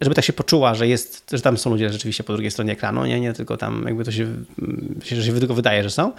żeby 0.00 0.14
tak 0.14 0.24
się 0.24 0.32
poczuła, 0.32 0.74
że 0.74 0.88
jest, 0.88 1.30
że 1.32 1.40
tam 1.40 1.59
są 1.59 1.70
ludzie 1.70 1.92
rzeczywiście 1.92 2.24
po 2.24 2.32
drugiej 2.32 2.50
stronie 2.50 2.72
ekranu, 2.72 3.07
nie, 3.07 3.20
nie 3.20 3.32
tylko 3.32 3.57
tam 3.57 3.84
jakby 3.86 4.04
to 4.04 4.12
się, 4.12 4.26
się, 5.04 5.22
się 5.22 5.32
tylko 5.32 5.54
wydaje, 5.54 5.82
że 5.82 5.90
są. 5.90 6.12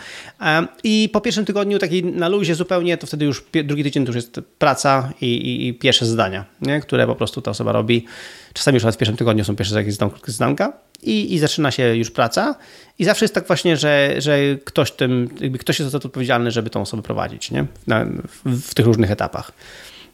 I 0.84 1.10
po 1.14 1.22
pierwszym 1.22 1.46
tygodniu 1.46 1.80
taki 1.80 2.04
na 2.04 2.30
luzie 2.30 2.56
zupełnie, 2.56 2.98
to 2.98 3.08
wtedy 3.08 3.26
już 3.26 3.46
drugi 3.64 3.84
tydzień 3.84 4.06
to 4.06 4.10
już 4.10 4.16
jest 4.16 4.40
praca 4.58 5.14
i, 5.22 5.26
i, 5.26 5.68
i 5.68 5.74
pierwsze 5.74 6.06
zadania, 6.06 6.46
nie, 6.62 6.82
które 6.82 7.08
po 7.08 7.16
prostu 7.16 7.42
ta 7.42 7.52
osoba 7.52 7.72
robi. 7.72 8.06
Czasami 8.54 8.76
już 8.76 8.84
w 8.84 8.98
pierwszym 8.98 9.18
tygodniu 9.18 9.44
są 9.44 9.56
pierwsze 9.56 9.76
jakieś 9.76 9.96
zadanka 10.28 10.74
i, 11.04 11.34
i 11.34 11.40
zaczyna 11.40 11.72
się 11.72 11.96
już 11.96 12.12
praca. 12.12 12.56
I 13.00 13.06
zawsze 13.06 13.26
jest 13.26 13.36
tak 13.36 13.48
właśnie, 13.48 13.78
że, 13.78 14.16
że 14.18 14.40
ktoś, 14.66 14.92
tym, 14.92 15.30
ktoś 15.60 15.80
jest 15.80 15.92
za 15.92 16.00
to 16.00 16.08
odpowiedzialny, 16.08 16.52
żeby 16.52 16.70
tą 16.70 16.82
osobę 16.82 17.04
prowadzić 17.04 17.52
nie? 17.52 17.66
Na, 17.88 18.06
w, 18.46 18.74
tych 18.74 18.86
różnych 18.86 19.12
etapach. 19.12 19.52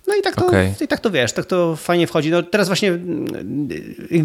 No 0.08 0.16
i 0.16 0.22
tak 0.22 0.36
to, 0.36 0.48
okay. 0.48 0.74
i 0.82 0.88
tak 0.88 1.00
to 1.00 1.12
wiesz, 1.12 1.34
tak 1.34 1.46
to 1.46 1.76
fajnie 1.76 2.08
wchodzi. 2.08 2.32
No 2.32 2.44
teraz 2.44 2.68
właśnie 2.68 2.90
mm, 2.90 3.68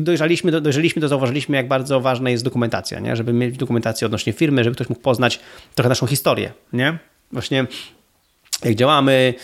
dojrzeliśmy, 0.04 0.60
dojrzeliśmy, 0.60 1.02
to 1.02 1.08
zauważyliśmy, 1.08 1.56
jak 1.56 1.68
bardzo 1.68 2.00
ważna 2.00 2.30
jest 2.30 2.44
dokumentacja, 2.44 3.00
nie? 3.00 3.16
żeby 3.16 3.32
mieć 3.32 3.56
dokumentację 3.56 4.06
odnośnie 4.06 4.32
firmy, 4.32 4.64
żeby 4.64 4.74
ktoś 4.74 4.88
mógł 4.88 5.02
poznać 5.02 5.40
trochę 5.74 5.88
naszą 5.88 6.06
historię. 6.06 6.52
Nie? 6.72 6.98
Właśnie 7.32 7.66
jak 8.64 8.74
działamy, 8.74 9.34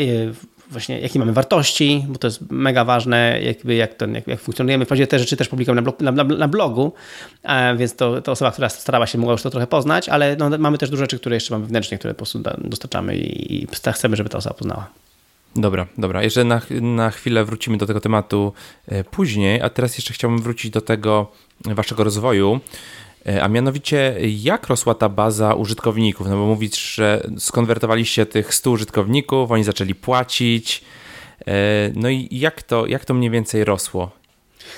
y, 0.00 0.32
właśnie 0.72 1.00
jakie 1.00 1.18
mamy 1.18 1.32
wartości, 1.32 2.04
bo 2.08 2.18
to 2.18 2.26
jest 2.26 2.50
mega 2.50 2.84
ważne, 2.84 3.38
jakby 3.42 3.74
jak, 3.74 3.94
to, 3.94 4.06
jak, 4.06 4.26
jak 4.26 4.40
funkcjonujemy. 4.40 4.84
Wprawdzie 4.84 5.06
te 5.06 5.18
rzeczy 5.18 5.36
też 5.36 5.48
publikujemy 5.48 5.76
na, 5.76 5.82
blog, 5.82 6.00
na, 6.00 6.12
na, 6.12 6.24
na 6.24 6.48
blogu, 6.48 6.92
e, 7.42 7.76
więc 7.76 7.96
to, 7.96 8.22
to 8.22 8.32
osoba, 8.32 8.50
która 8.50 8.68
starała 8.68 9.06
się, 9.06 9.18
mogła 9.18 9.32
już 9.32 9.42
to 9.42 9.50
trochę 9.50 9.66
poznać, 9.66 10.08
ale 10.08 10.36
no, 10.36 10.58
mamy 10.58 10.78
też 10.78 10.90
dużo 10.90 11.02
rzeczy, 11.02 11.18
które 11.18 11.36
jeszcze 11.36 11.54
mamy 11.54 11.64
wewnętrznie, 11.64 11.98
które 11.98 12.14
po 12.14 12.18
prostu 12.18 12.42
dostarczamy 12.58 13.16
i, 13.16 13.62
i 13.62 13.66
chcemy, 13.92 14.16
żeby 14.16 14.28
ta 14.30 14.38
osoba 14.38 14.54
poznała. 14.54 14.88
Dobra, 15.56 15.86
dobra. 15.98 16.22
Jeszcze 16.22 16.44
na, 16.44 16.60
na 16.80 17.10
chwilę 17.10 17.44
wrócimy 17.44 17.78
do 17.78 17.86
tego 17.86 18.00
tematu 18.00 18.52
e, 18.88 19.04
później, 19.04 19.62
a 19.62 19.70
teraz 19.70 19.98
jeszcze 19.98 20.14
chciałbym 20.14 20.42
wrócić 20.42 20.70
do 20.70 20.80
tego 20.80 21.32
waszego 21.64 22.04
rozwoju. 22.04 22.60
E, 23.26 23.42
a 23.42 23.48
mianowicie, 23.48 24.16
jak 24.20 24.66
rosła 24.66 24.94
ta 24.94 25.08
baza 25.08 25.54
użytkowników? 25.54 26.26
No 26.28 26.36
bo 26.36 26.46
mówisz, 26.46 26.94
że 26.94 27.26
skonwertowaliście 27.38 28.26
tych 28.26 28.54
100 28.54 28.70
użytkowników, 28.70 29.50
oni 29.50 29.64
zaczęli 29.64 29.94
płacić. 29.94 30.84
E, 31.46 31.52
no 31.94 32.08
i 32.08 32.28
jak 32.30 32.62
to, 32.62 32.86
jak 32.86 33.04
to 33.04 33.14
mniej 33.14 33.30
więcej 33.30 33.64
rosło? 33.64 34.10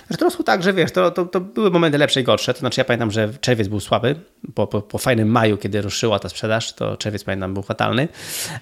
Znaczy 0.06 0.18
to 0.18 0.24
rosło 0.24 0.44
tak, 0.44 0.62
że 0.62 0.72
wiesz, 0.72 0.92
to, 0.92 1.10
to, 1.10 1.24
to, 1.24 1.40
były 1.40 1.70
momenty 1.70 1.98
lepsze 1.98 2.20
i 2.20 2.24
gorsze. 2.24 2.54
To 2.54 2.60
znaczy 2.60 2.80
ja 2.80 2.84
pamiętam, 2.84 3.10
że 3.10 3.30
czerwiec 3.40 3.68
był 3.68 3.80
słaby. 3.80 4.14
Po, 4.54 4.66
po, 4.66 4.82
po 4.82 4.98
fajnym 4.98 5.28
maju, 5.28 5.56
kiedy 5.56 5.82
ruszyła 5.82 6.18
ta 6.18 6.28
sprzedaż, 6.28 6.72
to 6.72 6.96
czerwiec 6.96 7.24
pamiętam 7.24 7.54
był 7.54 7.62
fatalny. 7.62 8.08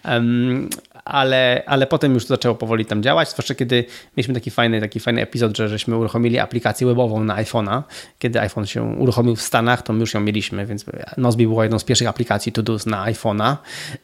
Um, 0.04 0.68
ale, 1.04 1.62
ale 1.66 1.86
potem 1.86 2.14
już 2.14 2.26
zaczęło 2.26 2.54
powoli 2.54 2.86
tam 2.86 3.02
działać, 3.02 3.30
zwłaszcza 3.30 3.54
kiedy 3.54 3.84
mieliśmy 4.16 4.34
taki 4.34 4.50
fajny, 4.50 4.80
taki 4.80 5.00
fajny 5.00 5.22
epizod, 5.22 5.56
że 5.56 5.68
żeśmy 5.68 5.96
uruchomili 5.96 6.38
aplikację 6.38 6.86
webową 6.86 7.24
na 7.24 7.36
iPhone'a. 7.36 7.82
Kiedy 8.18 8.40
iPhone 8.40 8.66
się 8.66 8.82
uruchomił 8.82 9.36
w 9.36 9.42
Stanach, 9.42 9.82
to 9.82 9.92
my 9.92 10.00
już 10.00 10.14
ją 10.14 10.20
mieliśmy, 10.20 10.66
więc 10.66 10.84
Nozbi 11.16 11.46
była 11.46 11.62
jedną 11.62 11.78
z 11.78 11.84
pierwszych 11.84 12.08
aplikacji 12.08 12.52
to 12.52 12.62
do 12.62 12.78
na 12.86 13.06
iPhone'a, 13.12 13.56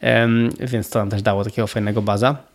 um, 0.03 0.51
więc 0.61 0.91
to 0.91 0.99
nam 0.99 1.11
też 1.11 1.23
dało 1.23 1.45
takiego 1.45 1.67
fajnego 1.67 2.03
baza. 2.03 2.48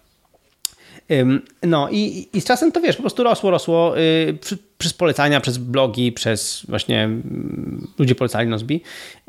No 1.63 1.89
i, 1.89 2.29
i 2.33 2.41
z 2.41 2.45
czasem 2.45 2.71
to 2.71 2.81
wiesz, 2.81 2.95
po 2.95 3.01
prostu 3.01 3.23
rosło, 3.23 3.51
rosło 3.51 3.99
y, 3.99 4.37
przy, 4.41 4.57
przez 4.77 4.93
polecania, 4.93 5.41
przez 5.41 5.57
blogi, 5.57 6.11
przez 6.11 6.65
właśnie 6.69 7.03
mm, 7.03 7.87
ludzie 7.99 8.15
polecali 8.15 8.49
Nozbi. 8.49 8.81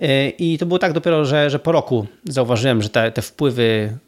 Y, 0.02 0.32
I 0.38 0.58
to 0.58 0.66
było 0.66 0.78
tak 0.78 0.92
dopiero, 0.92 1.24
że, 1.24 1.50
że 1.50 1.58
po 1.58 1.72
roku 1.72 2.06
zauważyłem, 2.24 2.82
że 2.82 2.88
te, 2.88 3.12
te 3.12 3.22
wpływy 3.22 3.98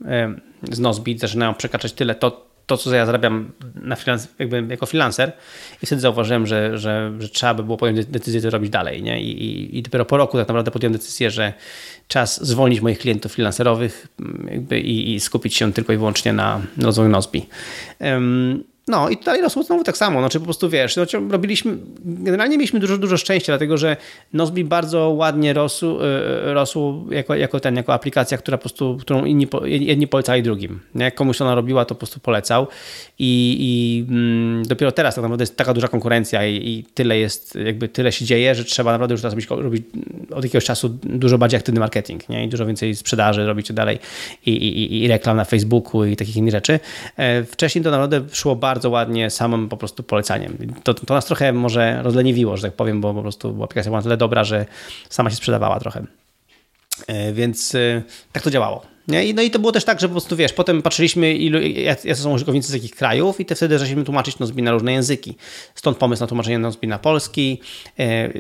z 0.73 0.79
Nozbi 0.79 1.19
zaczynają 1.19 1.55
przekraczać 1.55 1.93
tyle 1.93 2.15
to, 2.15 2.47
to, 2.67 2.77
co 2.77 2.95
ja 2.95 3.07
zarabiam 3.07 3.53
na 3.75 3.97
freelance, 3.97 4.29
jakby 4.39 4.67
jako 4.69 4.87
freelancer 4.87 5.33
i 5.83 5.87
wtedy 5.87 6.01
zauważyłem, 6.01 6.47
że, 6.47 6.79
że, 6.79 7.13
że 7.19 7.29
trzeba 7.29 7.55
by 7.55 7.63
było 7.63 7.77
podjąć 7.77 8.07
decyzję, 8.07 8.41
co 8.41 8.51
robić 8.51 8.71
dalej. 8.71 9.03
Nie? 9.03 9.23
I, 9.23 9.45
i, 9.45 9.79
I 9.79 9.83
dopiero 9.83 10.05
po 10.05 10.17
roku 10.17 10.39
tak 10.39 10.49
naprawdę 10.49 10.71
podjąłem 10.71 10.93
decyzję, 10.93 11.31
że 11.31 11.53
czas 12.09 12.47
zwolnić 12.47 12.81
moich 12.81 12.99
klientów 12.99 13.33
freelancerowych 13.33 14.07
i, 14.71 15.15
i, 15.15 15.21
skupić 15.21 15.55
się 15.55 15.73
tylko 15.73 15.93
i 15.93 15.97
wyłącznie 15.97 16.33
na 16.33 16.61
rozwoju 16.83 17.09
Nozbi. 17.09 17.47
Um, 18.01 18.65
no 18.89 19.09
i 19.09 19.17
tutaj 19.17 19.43
rosło 19.43 19.63
znowu 19.63 19.85
tak 19.85 19.97
samo, 19.97 20.21
znaczy 20.21 20.39
po 20.39 20.45
prostu 20.45 20.71
wiesz, 20.71 20.97
no, 20.97 21.05
robiliśmy, 21.31 21.77
generalnie 22.05 22.57
mieliśmy 22.59 22.81
dużo, 22.81 22.99
dużo 22.99 23.17
szczęścia, 23.17 23.53
dlatego 23.53 23.79
że 23.79 23.97
Nozbi 24.33 24.65
bardzo 24.65 25.11
ładnie 25.11 25.53
rosł, 25.53 25.99
e, 26.01 26.55
rosł 26.55 27.07
jako, 27.11 27.35
jako 27.35 27.61
ten, 27.61 27.77
jako 27.77 27.95
aplikacja, 27.95 28.39
która 28.39 28.59
po 28.59 28.63
prostu, 28.63 28.97
którą 29.01 29.25
inni, 29.25 29.49
jedni 29.65 30.07
polecali 30.07 30.43
drugim. 30.43 30.81
Jak 30.95 31.15
komuś 31.15 31.41
ona 31.41 31.55
robiła, 31.55 31.85
to 31.85 31.95
po 31.95 31.99
prostu 31.99 32.21
polecał 32.21 32.67
i, 33.19 33.57
i 33.61 34.05
mm, 34.13 34.67
dopiero 34.67 34.93
teraz 34.93 35.15
tak 35.15 35.23
naprawdę 35.23 35.43
jest 35.43 35.57
taka 35.57 35.75
duża 35.75 35.89
konkurencja 35.89 36.47
i, 36.47 36.55
i, 36.55 36.85
tyle 36.95 37.19
jest, 37.19 37.55
jakby 37.65 37.89
tyle 37.89 38.13
się 38.13 38.25
dzieje, 38.25 38.55
że 38.55 38.65
trzeba 38.65 38.93
naprawdę 38.93 39.15
już 39.15 39.21
teraz 39.21 39.33
robić, 39.35 39.49
robić 39.51 39.87
od 40.31 40.45
jakiegoś 40.45 40.65
czasu 40.65 40.89
dużo 41.03 41.39
bardziej 41.39 41.59
aktywny 41.59 41.81
marketing, 41.81 42.29
nie? 42.29 42.45
I 42.45 42.49
dużo 42.49 42.67
więcej 42.67 42.97
sprzedaży 42.97 43.47
robić 43.47 43.71
i 43.71 43.75
dalej 43.75 43.99
i, 44.47 44.51
i, 44.51 45.05
i 45.05 45.09
reklam 45.09 45.37
na 45.37 45.45
Facebooku 45.45 46.05
i 46.05 46.17
takich 46.17 46.37
innych 46.37 46.53
rzeczy. 46.53 46.81
E, 47.17 47.45
wcześniej 47.45 47.85
to 47.85 47.91
naprawdę 47.91 48.21
szło 48.33 48.57
bardzo 48.57 48.76
bardzo 48.77 48.91
ładnie 48.91 49.31
samym 49.31 49.69
po 49.69 49.77
prostu 49.77 50.03
polecaniem. 50.03 50.59
To, 50.83 50.95
to 50.95 51.15
nas 51.15 51.27
trochę 51.27 51.53
może 51.53 52.03
rozleniwiło, 52.03 52.57
że 52.57 52.63
tak 52.63 52.73
powiem, 52.73 53.01
bo 53.01 53.15
po 53.15 53.23
prostu 53.23 53.65
aplikacja 53.65 53.91
była 53.91 53.99
na 53.99 54.03
tyle 54.03 54.17
dobra, 54.17 54.45
że 54.45 54.67
sama 55.11 55.31
się 55.31 55.37
sprzedawała 55.37 55.81
trochę. 55.81 56.07
E, 57.07 57.33
więc 57.33 57.75
e, 57.75 58.03
tak 58.33 58.43
to 58.43 58.51
działało. 58.51 58.87
Nie? 59.09 59.35
No 59.35 59.43
i 59.43 59.51
to 59.51 59.59
było 59.59 59.73
też 59.73 59.85
tak, 59.85 60.01
że 60.01 60.09
po 60.09 60.13
prostu 60.13 60.37
wiesz, 60.37 60.53
potem 60.53 60.83
patrzyliśmy, 60.83 61.35
ilu, 61.35 61.59
są 62.15 62.33
użytkownicy 62.33 62.69
z 62.69 62.75
jakich 62.75 62.95
krajów, 62.95 63.41
i 63.41 63.45
te 63.45 63.55
wtedy 63.55 63.79
zaczęliśmy 63.79 64.05
tłumaczyć 64.05 64.39
Nozbi 64.39 64.63
na 64.63 64.73
różne 64.73 64.93
języki. 64.93 65.37
Stąd 65.75 65.99
pomysł 65.99 66.23
na 66.23 66.27
tłumaczenie 66.27 66.59
Nozbi 66.59 66.89
na 66.89 66.99
polski. 66.99 67.61
E, 67.99 68.33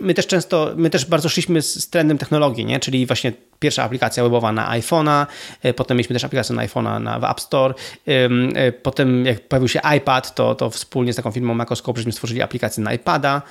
my 0.00 0.14
też 0.14 0.26
często, 0.26 0.72
my 0.76 0.90
też 0.90 1.04
bardzo 1.04 1.28
szliśmy 1.28 1.62
z 1.62 1.90
trendem 1.90 2.18
technologii, 2.18 2.64
nie? 2.64 2.80
czyli 2.80 3.06
właśnie 3.06 3.32
pierwsza 3.58 3.82
aplikacja 3.82 4.22
webowa 4.22 4.52
na 4.52 4.78
iPhone'a, 4.78 5.26
e, 5.62 5.74
potem 5.74 5.96
mieliśmy 5.96 6.14
też 6.14 6.24
aplikację 6.24 6.56
na 6.56 6.66
iPhone'a 6.66 7.00
na, 7.00 7.18
w 7.20 7.24
App 7.24 7.40
Store, 7.40 7.74
e, 8.06 8.72
potem 8.72 9.26
jak 9.26 9.48
pojawił 9.48 9.68
się 9.68 9.80
iPad, 9.96 10.34
to, 10.34 10.54
to 10.54 10.70
wspólnie 10.70 11.12
z 11.12 11.16
taką 11.16 11.30
firmą 11.30 11.54
Macroscope 11.54 11.96
żeśmy 11.96 12.12
stworzyli 12.12 12.42
aplikację 12.42 12.84
na 12.84 12.92
iPada, 12.92 13.42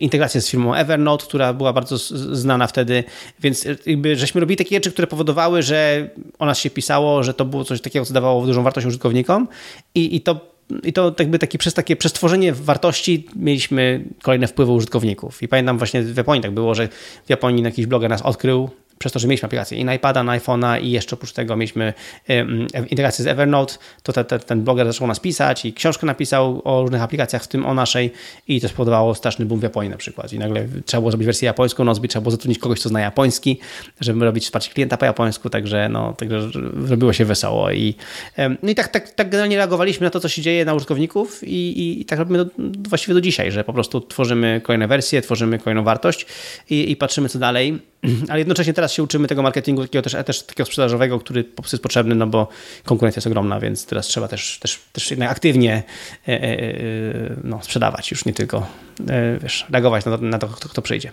integrację 0.00 0.40
z 0.40 0.50
firmą 0.50 0.74
Evernote, 0.74 1.26
która 1.26 1.52
była 1.52 1.72
bardzo 1.72 1.98
znana 2.36 2.66
wtedy, 2.66 3.04
więc 3.40 3.66
jakby, 3.86 4.16
żeśmy 4.16 4.40
robili 4.40 4.56
takie 4.56 4.76
rzeczy, 4.76 4.92
które 4.92 5.06
powodowały, 5.06 5.62
że 5.62 6.08
o 6.38 6.46
nas 6.46 6.58
się 6.58 6.70
pisało, 6.70 7.22
że 7.22 7.34
to 7.34 7.44
było 7.44 7.64
coś 7.64 7.80
takiego, 7.80 8.04
co 8.04 8.14
dawało 8.14 8.46
dużą 8.46 8.62
wartość 8.62 8.86
użytkownikom. 8.86 9.48
I, 9.94 10.16
i 10.16 10.20
to 10.20 10.57
i 10.84 10.92
to 10.92 11.14
jakby 11.18 11.38
taki, 11.38 11.58
przez 11.58 11.74
takie 11.74 11.96
przestworzenie 11.96 12.52
wartości 12.52 13.26
mieliśmy 13.36 14.04
kolejne 14.22 14.46
wpływy 14.46 14.72
użytkowników. 14.72 15.42
I 15.42 15.48
pamiętam 15.48 15.78
właśnie 15.78 16.02
w 16.02 16.16
Japonii 16.16 16.42
tak 16.42 16.50
było, 16.50 16.74
że 16.74 16.88
w 17.26 17.30
Japonii 17.30 17.64
jakiś 17.64 17.86
bloger 17.86 18.10
nas 18.10 18.22
odkrył, 18.22 18.70
przez 18.98 19.12
to, 19.12 19.18
że 19.18 19.28
mieliśmy 19.28 19.46
aplikację 19.46 19.78
i 19.78 19.84
na 19.84 19.94
iPada, 19.94 20.22
na 20.22 20.38
iPhone'a 20.38 20.82
i 20.82 20.90
jeszcze 20.90 21.16
oprócz 21.16 21.32
tego 21.32 21.56
mieliśmy 21.56 21.94
integrację 22.90 23.24
z 23.24 23.26
Evernote, 23.26 23.74
to 24.02 24.12
te, 24.12 24.24
te, 24.24 24.38
ten 24.38 24.62
bloger 24.62 24.86
zaczął 24.86 25.06
nas 25.06 25.20
pisać 25.20 25.64
i 25.64 25.72
książkę 25.72 26.06
napisał 26.06 26.62
o 26.64 26.82
różnych 26.82 27.02
aplikacjach, 27.02 27.44
w 27.44 27.48
tym 27.48 27.66
o 27.66 27.74
naszej 27.74 28.12
i 28.48 28.60
to 28.60 28.68
spowodowało 28.68 29.14
straszny 29.14 29.46
boom 29.46 29.60
w 29.60 29.62
Japonii 29.62 29.90
na 29.90 29.96
przykład. 29.96 30.32
I 30.32 30.38
nagle 30.38 30.66
trzeba 30.86 31.00
było 31.00 31.10
zrobić 31.10 31.26
wersję 31.26 31.46
japońską, 31.46 31.84
Nozbi, 31.84 32.08
trzeba 32.08 32.22
było 32.22 32.30
zatrudnić 32.30 32.58
kogoś, 32.58 32.80
kto 32.80 32.88
zna 32.88 33.00
japoński, 33.00 33.58
żeby 34.00 34.24
robić 34.24 34.44
wsparcie 34.44 34.72
klienta 34.72 34.96
po 34.96 35.04
japońsku, 35.04 35.50
także 35.50 35.88
no, 35.88 36.12
także 36.12 36.50
zrobiło 36.84 37.12
się 37.12 37.24
wesoło. 37.24 37.70
I, 37.70 37.94
no 38.62 38.70
i 38.70 38.74
tak, 38.74 38.88
tak, 38.88 39.10
tak 39.10 39.30
generalnie 39.30 39.56
reagowaliśmy 39.56 40.04
na 40.04 40.10
to, 40.10 40.20
co 40.20 40.28
się 40.28 40.42
dzieje 40.42 40.64
na 40.64 40.74
użytkowników 40.74 41.44
i, 41.44 41.54
i, 41.54 42.00
i 42.00 42.04
tak 42.04 42.18
robimy 42.18 42.44
do, 42.44 42.50
właściwie 42.88 43.14
do 43.14 43.20
dzisiaj, 43.20 43.52
że 43.52 43.64
po 43.64 43.72
prostu 43.72 44.00
tworzymy 44.00 44.60
kolejne 44.64 44.88
wersje, 44.88 45.22
tworzymy 45.22 45.58
kolejną 45.58 45.84
wartość 45.84 46.26
i, 46.70 46.90
i 46.90 46.96
patrzymy, 46.96 47.28
co 47.28 47.38
dalej 47.38 47.78
ale 48.30 48.38
jednocześnie 48.38 48.72
teraz 48.72 48.87
się 48.92 49.02
uczymy 49.02 49.28
tego 49.28 49.42
marketingu 49.42 49.82
takiego 49.82 50.02
też, 50.02 50.16
też 50.26 50.42
takiego 50.42 50.66
sprzedażowego, 50.66 51.18
który 51.18 51.44
po 51.44 51.62
prostu 51.62 51.74
jest 51.74 51.82
potrzebny, 51.82 52.14
no 52.14 52.26
bo 52.26 52.48
konkurencja 52.84 53.20
jest 53.20 53.26
ogromna, 53.26 53.60
więc 53.60 53.86
teraz 53.86 54.06
trzeba 54.06 54.28
też, 54.28 54.58
też, 54.58 54.80
też 54.92 55.10
jednak 55.10 55.30
aktywnie 55.30 55.82
e, 56.28 56.32
e, 56.32 56.42
e, 56.42 56.70
no, 57.44 57.62
sprzedawać, 57.62 58.10
już 58.10 58.24
nie 58.24 58.32
tylko 58.32 58.66
wiesz, 59.42 59.66
reagować 59.70 60.04
na 60.04 60.18
to, 60.18 60.24
na 60.24 60.38
to 60.38 60.48
kto, 60.48 60.68
kto 60.68 60.82
przyjdzie. 60.82 61.12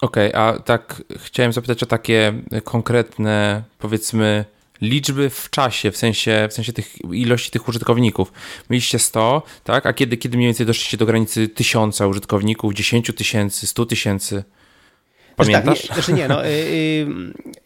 Okej, 0.00 0.32
okay, 0.32 0.42
a 0.42 0.58
tak 0.58 1.02
chciałem 1.16 1.52
zapytać 1.52 1.82
o 1.82 1.86
takie 1.86 2.32
konkretne, 2.64 3.62
powiedzmy, 3.78 4.44
liczby 4.80 5.30
w 5.30 5.50
czasie, 5.50 5.90
w 5.90 5.96
sensie, 5.96 6.48
w 6.50 6.54
sensie 6.54 6.72
tych 6.72 6.96
ilości 7.12 7.50
tych 7.50 7.68
użytkowników. 7.68 8.32
Mieliście 8.70 8.98
100, 8.98 9.42
tak? 9.64 9.86
A 9.86 9.92
kiedy, 9.92 10.16
kiedy 10.16 10.36
mniej 10.36 10.48
więcej 10.48 10.66
doszliście 10.66 10.96
do 10.96 11.06
granicy 11.06 11.48
tysiąca 11.48 12.06
użytkowników, 12.06 12.74
10 12.74 13.12
tysięcy, 13.16 13.66
100 13.66 13.86
tysięcy? 13.86 14.44
Pamiętasz? 15.38 15.80
Tak, 15.82 15.90
nie, 15.90 15.94
znaczy 15.94 16.12
nie, 16.12 16.28
no, 16.28 16.46
y, 16.46 16.48
y, 16.48 17.06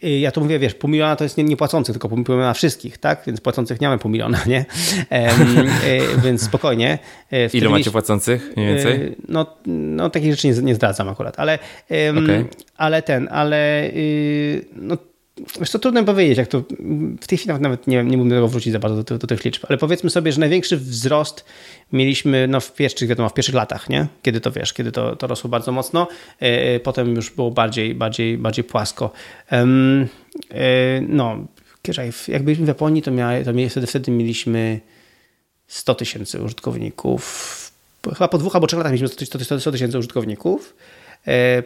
y, 0.04 0.18
ja 0.18 0.30
to 0.30 0.40
mówię, 0.40 0.58
wiesz, 0.58 0.74
pół 0.74 0.90
miliona 0.90 1.16
to 1.16 1.24
jest 1.24 1.36
nie, 1.36 1.44
niepłacących, 1.44 1.92
tylko 1.92 2.08
pół 2.08 2.18
miliona 2.18 2.54
wszystkich, 2.54 2.98
tak? 2.98 3.22
Więc 3.26 3.40
płacących 3.40 3.80
nie 3.80 3.86
mamy 3.86 3.98
pół 3.98 4.10
miliona, 4.10 4.38
nie? 4.46 4.64
więc 6.24 6.42
spokojnie. 6.42 6.98
E, 7.32 7.46
Ilu 7.46 7.70
macie 7.70 7.90
płacących 7.90 8.52
mniej 8.56 8.74
więcej? 8.74 9.16
no, 9.28 9.46
no 9.66 10.10
takich 10.10 10.30
rzeczy 10.30 10.48
nie, 10.48 10.54
nie 10.54 10.74
zdradzam 10.74 11.08
akurat, 11.08 11.34
ale, 11.40 11.58
okay. 12.22 12.46
ale 12.76 13.02
ten, 13.02 13.28
ale 13.30 13.90
no, 14.76 14.96
Wiesz, 15.60 15.70
to 15.70 15.78
trudno 15.78 16.04
powiedzieć, 16.04 16.38
jak 16.38 16.48
to 16.48 16.62
w 17.20 17.26
tej 17.26 17.38
chwili 17.38 17.54
nawet, 17.60 17.86
nie, 17.86 18.04
nie 18.04 18.16
mógłbym 18.16 18.30
tego 18.30 18.48
wrócić 18.48 18.72
za 18.72 18.78
bardzo 18.78 19.02
do, 19.02 19.18
do, 19.18 19.26
tych 19.26 19.44
liczb, 19.44 19.64
ale 19.68 19.78
powiedzmy 19.78 20.10
sobie, 20.10 20.32
że 20.32 20.40
największy 20.40 20.76
wzrost 20.76 21.44
mieliśmy 21.92 22.48
no, 22.48 22.60
w 22.60 22.74
pierwszych, 22.74 23.08
wiadomo, 23.08 23.28
w 23.28 23.34
pierwszych 23.34 23.54
latach, 23.54 23.88
nie? 23.88 24.06
Kiedy 24.22 24.40
to 24.40 24.50
wiesz, 24.50 24.72
kiedy 24.72 24.92
to, 24.92 25.16
to 25.16 25.26
rosło 25.26 25.50
bardzo 25.50 25.72
mocno, 25.72 26.08
yy, 26.40 26.80
potem 26.80 27.14
już 27.14 27.30
było 27.30 27.50
bardziej, 27.50 27.94
bardziej, 27.94 28.38
bardziej 28.38 28.64
płasko. 28.64 29.12
Yy, 29.52 30.08
no, 31.08 31.46
jak 32.28 32.42
byliśmy 32.42 32.64
w 32.64 32.68
Japonii, 32.68 33.02
to, 33.02 33.10
miał, 33.10 33.44
to 33.44 33.52
wtedy, 33.70 33.86
wtedy 33.86 34.10
mieliśmy 34.10 34.80
100 35.66 35.94
tysięcy 35.94 36.42
użytkowników. 36.42 37.72
Chyba 38.12 38.28
po 38.28 38.38
dwóch 38.38 38.54
albo 38.54 38.66
trzech 38.66 38.78
latach 38.78 38.92
mieliśmy 38.92 39.26
100 39.60 39.72
tysięcy 39.72 39.98
użytkowników. 39.98 40.76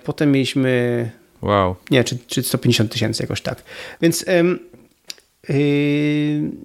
Potem 0.04 0.32
mieliśmy 0.32 1.10
Wow. 1.42 1.76
Nie, 1.90 2.04
czy, 2.04 2.18
czy 2.26 2.42
150 2.42 2.92
tysięcy 2.92 3.22
jakoś 3.22 3.40
tak. 3.40 3.62
Więc 4.00 4.24
yy, 4.28 4.60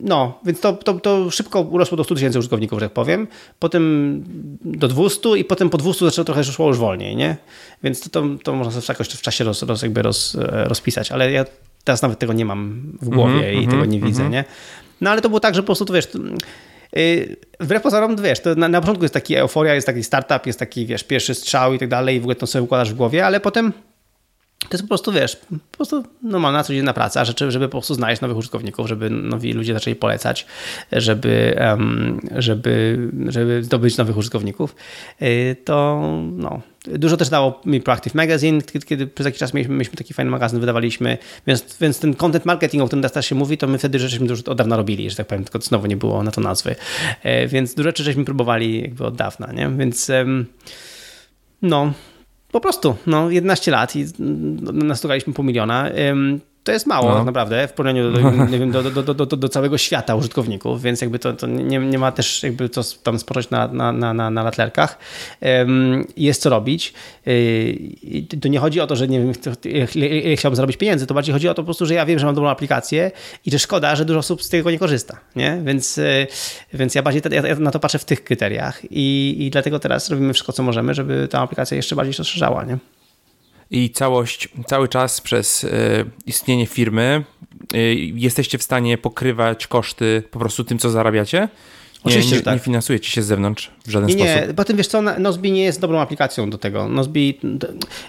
no, 0.02 0.40
więc 0.46 0.60
to, 0.60 0.74
to, 0.74 0.94
to 0.94 1.32
szybko 1.32 1.62
urosło 1.62 1.98
do 1.98 2.04
100 2.04 2.16
tysięcy 2.16 2.40
użytkowników, 2.40 2.80
że 2.80 2.86
tak 2.86 2.94
powiem. 2.94 3.28
Potem 3.60 4.24
do 4.66 4.88
200 4.88 5.30
i 5.38 5.46
potem 5.46 5.70
po 5.70 5.78
200 5.78 6.06
zaczęło 6.06 6.26
trochę 6.26 6.44
szło 6.44 6.68
już 6.68 6.78
wolniej, 6.78 7.16
nie? 7.16 7.38
Więc 7.84 8.02
to, 8.02 8.10
to, 8.10 8.28
to 8.44 8.56
można 8.56 8.82
sobie 8.82 8.86
jakoś 8.90 9.08
w 9.08 9.22
czasie 9.22 9.44
roz, 9.44 9.64
roz, 9.64 9.82
jakby 9.82 10.02
roz, 10.02 10.38
rozpisać, 10.50 11.12
ale 11.12 11.32
ja 11.32 11.46
teraz 11.84 12.02
nawet 12.02 12.20
tego 12.20 12.34
nie 12.34 12.46
mam 12.46 12.92
w 13.02 13.10
głowie 13.10 13.50
mm 13.50 13.56
-hmm, 13.56 13.64
i 13.64 13.68
-hmm, 13.68 13.72
tego 13.72 13.86
nie 13.86 13.98
mm 13.98 14.02
-hmm. 14.02 14.12
widzę, 14.12 14.30
nie? 14.30 14.44
No 15.02 15.10
ale 15.10 15.22
to 15.22 15.30
było 15.30 15.40
tak, 15.40 15.56
że 15.56 15.62
po 15.62 15.66
prostu, 15.66 15.86
to 15.86 15.94
wiesz, 15.94 16.08
yy, 16.96 17.36
wbrew 17.60 17.82
pozorom, 17.84 18.16
wiesz, 18.16 18.40
to 18.40 18.56
na, 18.56 18.68
na 18.68 18.82
początku 18.82 19.04
jest 19.04 19.14
taki 19.14 19.36
euforia, 19.36 19.76
jest 19.76 19.88
taki 19.88 20.04
startup, 20.04 20.46
jest 20.46 20.60
taki, 20.60 20.86
wiesz, 20.86 21.04
pierwszy 21.04 21.36
strzał 21.36 21.74
i 21.74 21.80
tak 21.80 21.90
dalej 21.90 22.16
i 22.16 22.20
w 22.20 22.24
ogóle 22.24 22.36
to 22.36 22.48
sobie 22.48 22.64
układasz 22.64 22.92
w 22.92 22.96
głowie, 22.96 23.26
ale 23.26 23.40
potem 23.40 23.74
to 24.70 24.78
jest 24.78 24.84
po 24.84 24.88
prostu, 24.88 25.12
wiesz, 25.12 25.36
po 25.72 25.78
prostu 25.78 26.04
normalna, 26.24 26.64
codzienna 26.64 26.94
praca, 26.94 27.26
żeby, 27.26 27.52
żeby 27.52 27.68
po 27.68 27.72
prostu 27.72 27.94
znaleźć 27.94 28.22
nowych 28.22 28.38
użytkowników, 28.38 28.88
żeby 28.88 29.10
nowi 29.10 29.54
ludzie 29.54 29.74
zaczęli 29.74 29.96
polecać, 29.96 30.46
żeby, 30.92 31.60
żeby, 32.36 33.10
żeby 33.28 33.64
zdobyć 33.64 33.98
nowych 33.98 34.18
użytkowników. 34.18 34.76
Y, 35.22 35.56
to 35.66 36.02
no, 36.32 36.62
dużo 36.86 37.18
też 37.18 37.30
dało 37.30 37.62
mi 37.66 37.82
Proactive 37.82 38.16
Magazine, 38.16 38.62
kiedy, 38.86 39.08
przez 39.08 39.26
jakiś 39.26 39.40
czas 39.40 39.54
mieliśmy, 39.54 39.74
mieliśmy 39.74 39.98
taki 39.98 40.14
fajny 40.14 40.32
magazyn, 40.32 40.60
wydawaliśmy, 40.60 41.18
więc, 41.48 41.78
więc 41.82 42.00
ten 42.00 42.14
content 42.14 42.46
marketing, 42.46 42.84
o 42.84 42.88
którym 42.88 43.04
teraz 43.04 43.26
się 43.26 43.36
mówi, 43.36 43.58
to 43.58 43.68
my 43.68 43.78
wtedy 43.78 44.00
żeśmy 44.00 44.28
już 44.28 44.42
od 44.42 44.58
dawna 44.58 44.78
robili, 44.78 45.10
że 45.10 45.16
tak 45.16 45.28
powiem, 45.28 45.44
tylko 45.44 45.60
znowu 45.60 45.88
nie 45.88 45.98
było 45.98 46.24
na 46.24 46.32
to 46.32 46.42
nazwy. 46.42 46.76
Y, 47.26 47.48
więc 47.48 47.74
dużo 47.74 47.90
rzeczy 47.90 48.04
żeśmy 48.04 48.26
próbowali 48.26 48.82
jakby 48.82 49.06
od 49.06 49.16
dawna, 49.16 49.52
nie? 49.52 49.70
Więc 49.70 50.12
no, 51.62 51.94
po 52.52 52.60
prostu, 52.60 52.96
no 53.08 53.30
11 53.30 53.72
lat 53.72 53.96
i 53.96 54.06
nastukaliśmy 54.74 55.34
pół 55.34 55.46
miliona. 55.46 55.90
To 56.64 56.72
jest 56.72 56.88
mało 56.88 57.10
no. 57.10 57.24
naprawdę 57.24 57.68
w 57.68 57.74
porównaniu 57.74 58.12
do, 58.72 58.84
do, 58.84 59.14
do, 59.14 59.26
do, 59.26 59.50
całego 59.50 59.78
świata 59.78 60.16
użytkowników, 60.16 60.82
więc 60.82 61.02
jakby 61.02 61.20
to, 61.20 61.34
to 61.34 61.48
nie, 61.48 61.80
nie 61.80 62.00
ma 62.00 62.12
też 62.12 62.44
jakby 62.44 62.70
to 62.70 62.82
tam 63.04 63.20
spocząć 63.20 63.50
na, 63.50 63.68
na, 63.68 64.14
na, 64.14 64.30
na, 64.30 64.44
latlerkach. 64.44 64.98
Jest 66.18 66.42
co 66.42 66.50
robić. 66.50 66.94
Y, 67.28 68.38
to 68.42 68.48
nie 68.48 68.60
chodzi 68.60 68.80
o 68.80 68.88
to, 68.88 68.96
że 68.96 69.08
nie 69.08 69.20
wiem, 69.20 69.34
chciałbym 70.36 70.56
zarobić 70.56 70.78
pieniędzy, 70.78 71.08
to 71.08 71.14
bardziej 71.14 71.34
chodzi 71.34 71.50
o 71.50 71.54
to 71.54 71.62
po 71.62 71.66
prostu, 71.66 71.86
że 71.86 71.94
ja 71.94 72.06
wiem, 72.06 72.20
że 72.20 72.26
mam 72.26 72.36
dobrą 72.36 72.50
aplikację 72.50 73.12
i 73.46 73.52
że 73.52 73.60
szkoda, 73.60 73.96
że 73.96 74.06
dużo 74.06 74.20
osób 74.20 74.44
z 74.44 74.50
tego 74.50 74.72
nie 74.72 74.80
korzysta, 74.80 75.18
nie? 75.36 75.62
Więc, 75.64 75.98
y, 75.98 76.28
więc 76.74 76.96
ja 76.96 77.04
bardziej 77.04 77.22
ja 77.32 77.56
na 77.56 77.72
to 77.72 77.80
patrzę 77.80 78.00
w 78.00 78.06
tych 78.06 78.24
kryteriach 78.24 78.82
i, 78.92 79.36
i 79.40 79.50
dlatego 79.50 79.80
teraz 79.80 80.10
robimy 80.10 80.34
wszystko, 80.34 80.54
co 80.54 80.64
możemy, 80.64 80.94
żeby 80.94 81.28
ta 81.28 81.40
aplikacja 81.40 81.78
jeszcze 81.78 81.96
bardziej 81.96 82.14
się 82.14 82.18
rozszerzała, 82.18 82.64
nie? 82.64 82.78
I 83.72 83.90
całość, 83.90 84.50
cały 84.68 84.88
czas 84.88 85.22
przez 85.22 85.64
y, 85.64 85.70
istnienie 86.26 86.66
firmy 86.66 87.24
y, 87.76 87.96
jesteście 87.96 88.58
w 88.58 88.64
stanie 88.64 88.98
pokrywać 88.98 89.68
koszty 89.68 90.24
po 90.32 90.40
prostu 90.40 90.64
tym, 90.64 90.80
co 90.80 90.90
zarabiacie? 90.90 91.40
Nie, 91.40 91.50
Oczywiście, 92.04 92.36
nie, 92.36 92.42
tak. 92.42 92.54
nie 92.54 92.60
finansujecie 92.60 93.10
się 93.10 93.24
z 93.24 93.26
zewnątrz 93.26 93.72
w 93.86 93.92
żaden 93.92 94.10
nie, 94.10 94.16
sposób. 94.16 94.48
Nie, 94.48 94.54
potem 94.54 94.78
wiesz 94.78 94.88
co, 94.88 95.02
Nozbi 95.02 95.52
nie 95.52 95.64
jest 95.64 95.80
dobrą 95.80 96.00
aplikacją 96.00 96.50
do 96.50 96.58
tego. 96.58 96.90
Nozbi, 96.90 97.40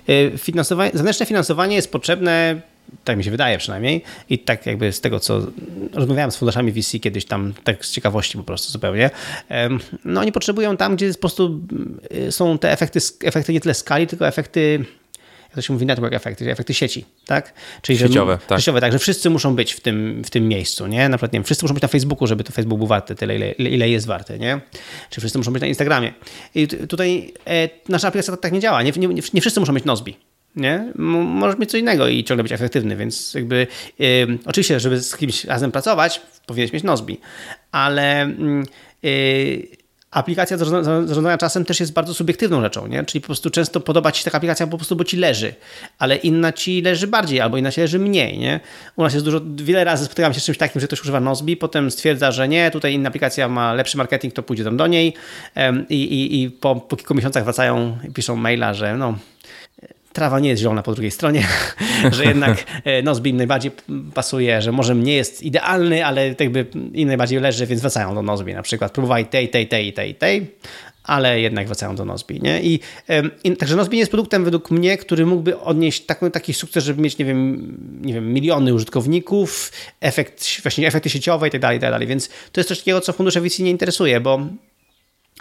y, 0.09 0.39
finansowanie, 0.39 0.91
zewnętrzne 0.95 1.27
finansowanie 1.27 1.77
jest 1.77 1.93
potrzebne 1.93 2.63
tak 3.05 3.17
mi 3.17 3.25
się 3.25 3.31
wydaje 3.31 3.59
przynajmniej. 3.59 4.03
I 4.31 4.39
tak 4.39 4.67
jakby 4.67 4.93
z 4.93 5.01
tego, 5.01 5.21
co 5.21 5.41
rozmawiałem 5.93 6.31
z 6.31 6.37
funduszami 6.37 6.73
VC 6.73 6.99
kiedyś 6.99 7.25
tam, 7.25 7.53
tak 7.65 7.87
z 7.87 7.91
ciekawości 7.93 8.39
po 8.39 8.45
prostu 8.45 8.73
zupełnie, 8.73 9.11
no 10.05 10.21
oni 10.21 10.33
potrzebują 10.33 10.77
tam, 10.77 10.97
gdzie 10.97 11.13
po 11.13 11.19
prostu 11.19 11.61
są 12.31 12.59
te 12.59 12.73
efekty, 12.73 13.01
efekty 13.25 13.53
nie 13.53 13.61
tyle 13.61 13.75
skali, 13.75 14.07
tylko 14.07 14.29
efekty 14.29 14.85
jak 15.53 15.57
to 15.57 15.63
się 15.63 15.73
mówi, 15.73 15.87
network 15.87 16.15
effect, 16.15 16.43
efekty 16.43 16.75
sieci, 16.75 17.05
tak? 17.27 17.53
Czyli 17.83 17.99
sieciowe, 17.99 18.39
że, 18.41 18.47
tak. 18.47 18.59
Sieciowe, 18.59 18.81
tak, 18.81 18.93
że 18.93 18.99
wszyscy 18.99 19.31
muszą 19.31 19.57
być 19.57 19.73
w 19.73 19.81
tym, 19.81 20.23
w 20.25 20.31
tym 20.31 20.49
miejscu, 20.49 20.87
nie? 20.87 21.09
Na 21.09 21.17
przykład, 21.17 21.33
nie 21.33 21.37
wiem, 21.37 21.45
wszyscy 21.45 21.65
muszą 21.65 21.75
być 21.75 21.83
na 21.83 21.89
Facebooku, 21.89 22.27
żeby 22.27 22.45
to 22.45 22.53
Facebook 22.53 22.79
był 22.79 22.87
warty 22.87 23.15
tyle, 23.15 23.37
ile, 23.37 23.51
ile 23.51 23.89
jest 23.89 24.07
warty, 24.07 24.39
nie? 24.39 24.61
Czy 25.11 25.21
wszyscy 25.21 25.39
muszą 25.39 25.53
być 25.53 25.61
na 25.61 25.67
Instagramie. 25.67 26.13
I 26.55 26.69
tutaj 26.69 27.35
e, 27.47 27.69
nasza 27.89 28.09
aplikacja 28.09 28.37
tak 28.37 28.53
nie 28.53 28.61
działa, 28.61 28.83
nie, 28.83 28.93
nie, 28.97 29.09
nie 29.09 29.41
wszyscy 29.41 29.61
muszą 29.61 29.73
mieć 29.73 29.85
Nozbi, 29.85 30.17
nie? 30.57 30.93
Możesz 30.95 31.59
mieć 31.59 31.71
co 31.71 31.77
innego 31.77 32.09
i 32.09 32.25
ciągle 32.25 32.43
być 32.43 32.53
efektywny, 32.53 32.97
więc 32.97 33.35
jakby 33.35 33.67
yy, 33.99 34.39
oczywiście, 34.47 34.81
żeby 34.81 35.01
z 35.01 35.17
kimś 35.17 35.45
razem 35.45 35.73
pracować, 35.73 36.21
powinieneś 36.47 36.73
mieć 36.73 36.83
Nozbi, 36.83 37.21
ale 37.73 38.35
yy, 39.03 39.82
aplikacja 40.13 40.57
zarządzania 40.57 41.39
czasem 41.39 41.65
też 41.65 41.81
jest 41.81 41.93
bardzo 41.93 42.15
subiektywną 42.15 42.61
rzeczą, 42.63 42.87
nie? 42.87 43.05
czyli 43.05 43.21
po 43.21 43.27
prostu 43.27 43.51
często 43.51 43.81
podoba 43.81 44.13
ci 44.13 44.19
się 44.19 44.25
taka 44.25 44.37
aplikacja 44.37 44.67
po 44.67 44.77
prostu, 44.77 44.97
bo 44.97 45.05
ci 45.05 45.17
leży, 45.17 45.55
ale 45.99 46.17
inna 46.17 46.53
ci 46.53 46.83
leży 46.83 47.07
bardziej 47.07 47.41
albo 47.41 47.57
inna 47.57 47.73
ci 47.73 47.81
leży 47.81 47.99
mniej. 47.99 48.39
Nie? 48.39 48.61
U 48.97 49.03
nas 49.03 49.13
jest 49.13 49.25
dużo, 49.25 49.41
wiele 49.57 49.85
razy 49.85 50.05
spotykam 50.05 50.35
się 50.35 50.41
z 50.41 50.45
czymś 50.45 50.59
takim, 50.59 50.81
że 50.81 50.87
ktoś 50.87 51.01
używa 51.01 51.21
Nozbi, 51.21 51.57
potem 51.57 51.91
stwierdza, 51.91 52.33
że 52.33 52.49
nie, 52.49 52.71
tutaj 52.71 52.95
inna 52.95 53.09
aplikacja 53.09 53.49
ma 53.49 53.75
lepszy 53.75 53.97
marketing, 53.97 54.35
to 54.35 54.43
pójdzie 54.43 54.65
tam 54.65 54.77
do 54.77 54.87
niej 54.87 55.15
i, 55.89 56.03
i, 56.03 56.43
i 56.43 56.51
po, 56.51 56.77
po 56.77 56.97
kilku 56.97 57.15
miesiącach 57.15 57.45
wracają 57.45 57.99
i 58.09 58.13
piszą 58.13 58.37
maila, 58.37 58.75
że 58.75 58.97
no 58.97 59.15
trawa 60.13 60.41
nie 60.41 60.49
jest 60.49 60.63
zielona 60.63 60.83
po 60.83 60.93
drugiej 60.93 61.11
stronie, 61.11 61.49
że 62.17 62.25
jednak 62.25 62.65
e, 62.85 63.03
Nozbi 63.03 63.31
im 63.31 63.37
najbardziej 63.37 63.73
pasuje, 64.15 64.63
że 64.63 64.73
może 64.73 64.95
nie 64.95 65.15
jest 65.15 65.43
idealny, 65.43 66.07
ale 66.07 66.35
jakby 66.41 66.67
im 66.93 67.09
najbardziej 67.09 67.41
leży, 67.41 67.67
więc 67.67 67.81
wracają 67.81 68.15
do 68.15 68.23
Nozbi 68.23 68.55
na 68.55 68.63
przykład. 68.63 68.93
Próbowali 68.93 69.27
tej, 69.27 69.49
tej, 69.49 69.69
tej, 69.69 69.93
tej, 69.93 70.15
tej, 70.15 70.47
ale 71.05 71.41
jednak 71.41 71.67
wracają 71.67 71.97
do 71.97 72.05
Nozbi. 72.05 72.41
Nie? 72.43 72.63
I, 72.63 72.81
i, 73.45 73.57
także 73.57 73.77
Nozbi 73.77 73.99
jest 73.99 74.11
produktem 74.11 74.45
według 74.45 74.71
mnie, 74.71 74.99
który 74.99 75.27
mógłby 75.27 75.61
odnieść 75.61 76.07
taki, 76.07 76.31
taki 76.31 76.55
sukces, 76.55 76.85
żeby 76.85 77.03
mieć, 77.03 77.19
nie 77.19 77.25
wiem, 77.25 77.75
nie 78.03 78.15
wiem, 78.15 78.33
miliony 78.33 78.75
użytkowników, 78.75 79.73
efekt, 80.01 80.63
właśnie 80.63 80.87
efekty 80.87 81.11
sieciowe 81.11 81.49
i 81.49 81.51
tak 81.51 81.61
dalej, 81.61 81.79
i 81.79 81.81
tak 81.81 81.91
dalej. 81.91 82.07
Więc 82.09 82.29
to 82.29 82.61
jest 82.61 82.69
coś 82.69 82.79
takiego, 82.79 83.01
co 83.01 83.13
fundusze 83.13 83.41
VC 83.41 83.59
nie 83.59 83.71
interesuje, 83.71 84.21
bo 84.21 84.41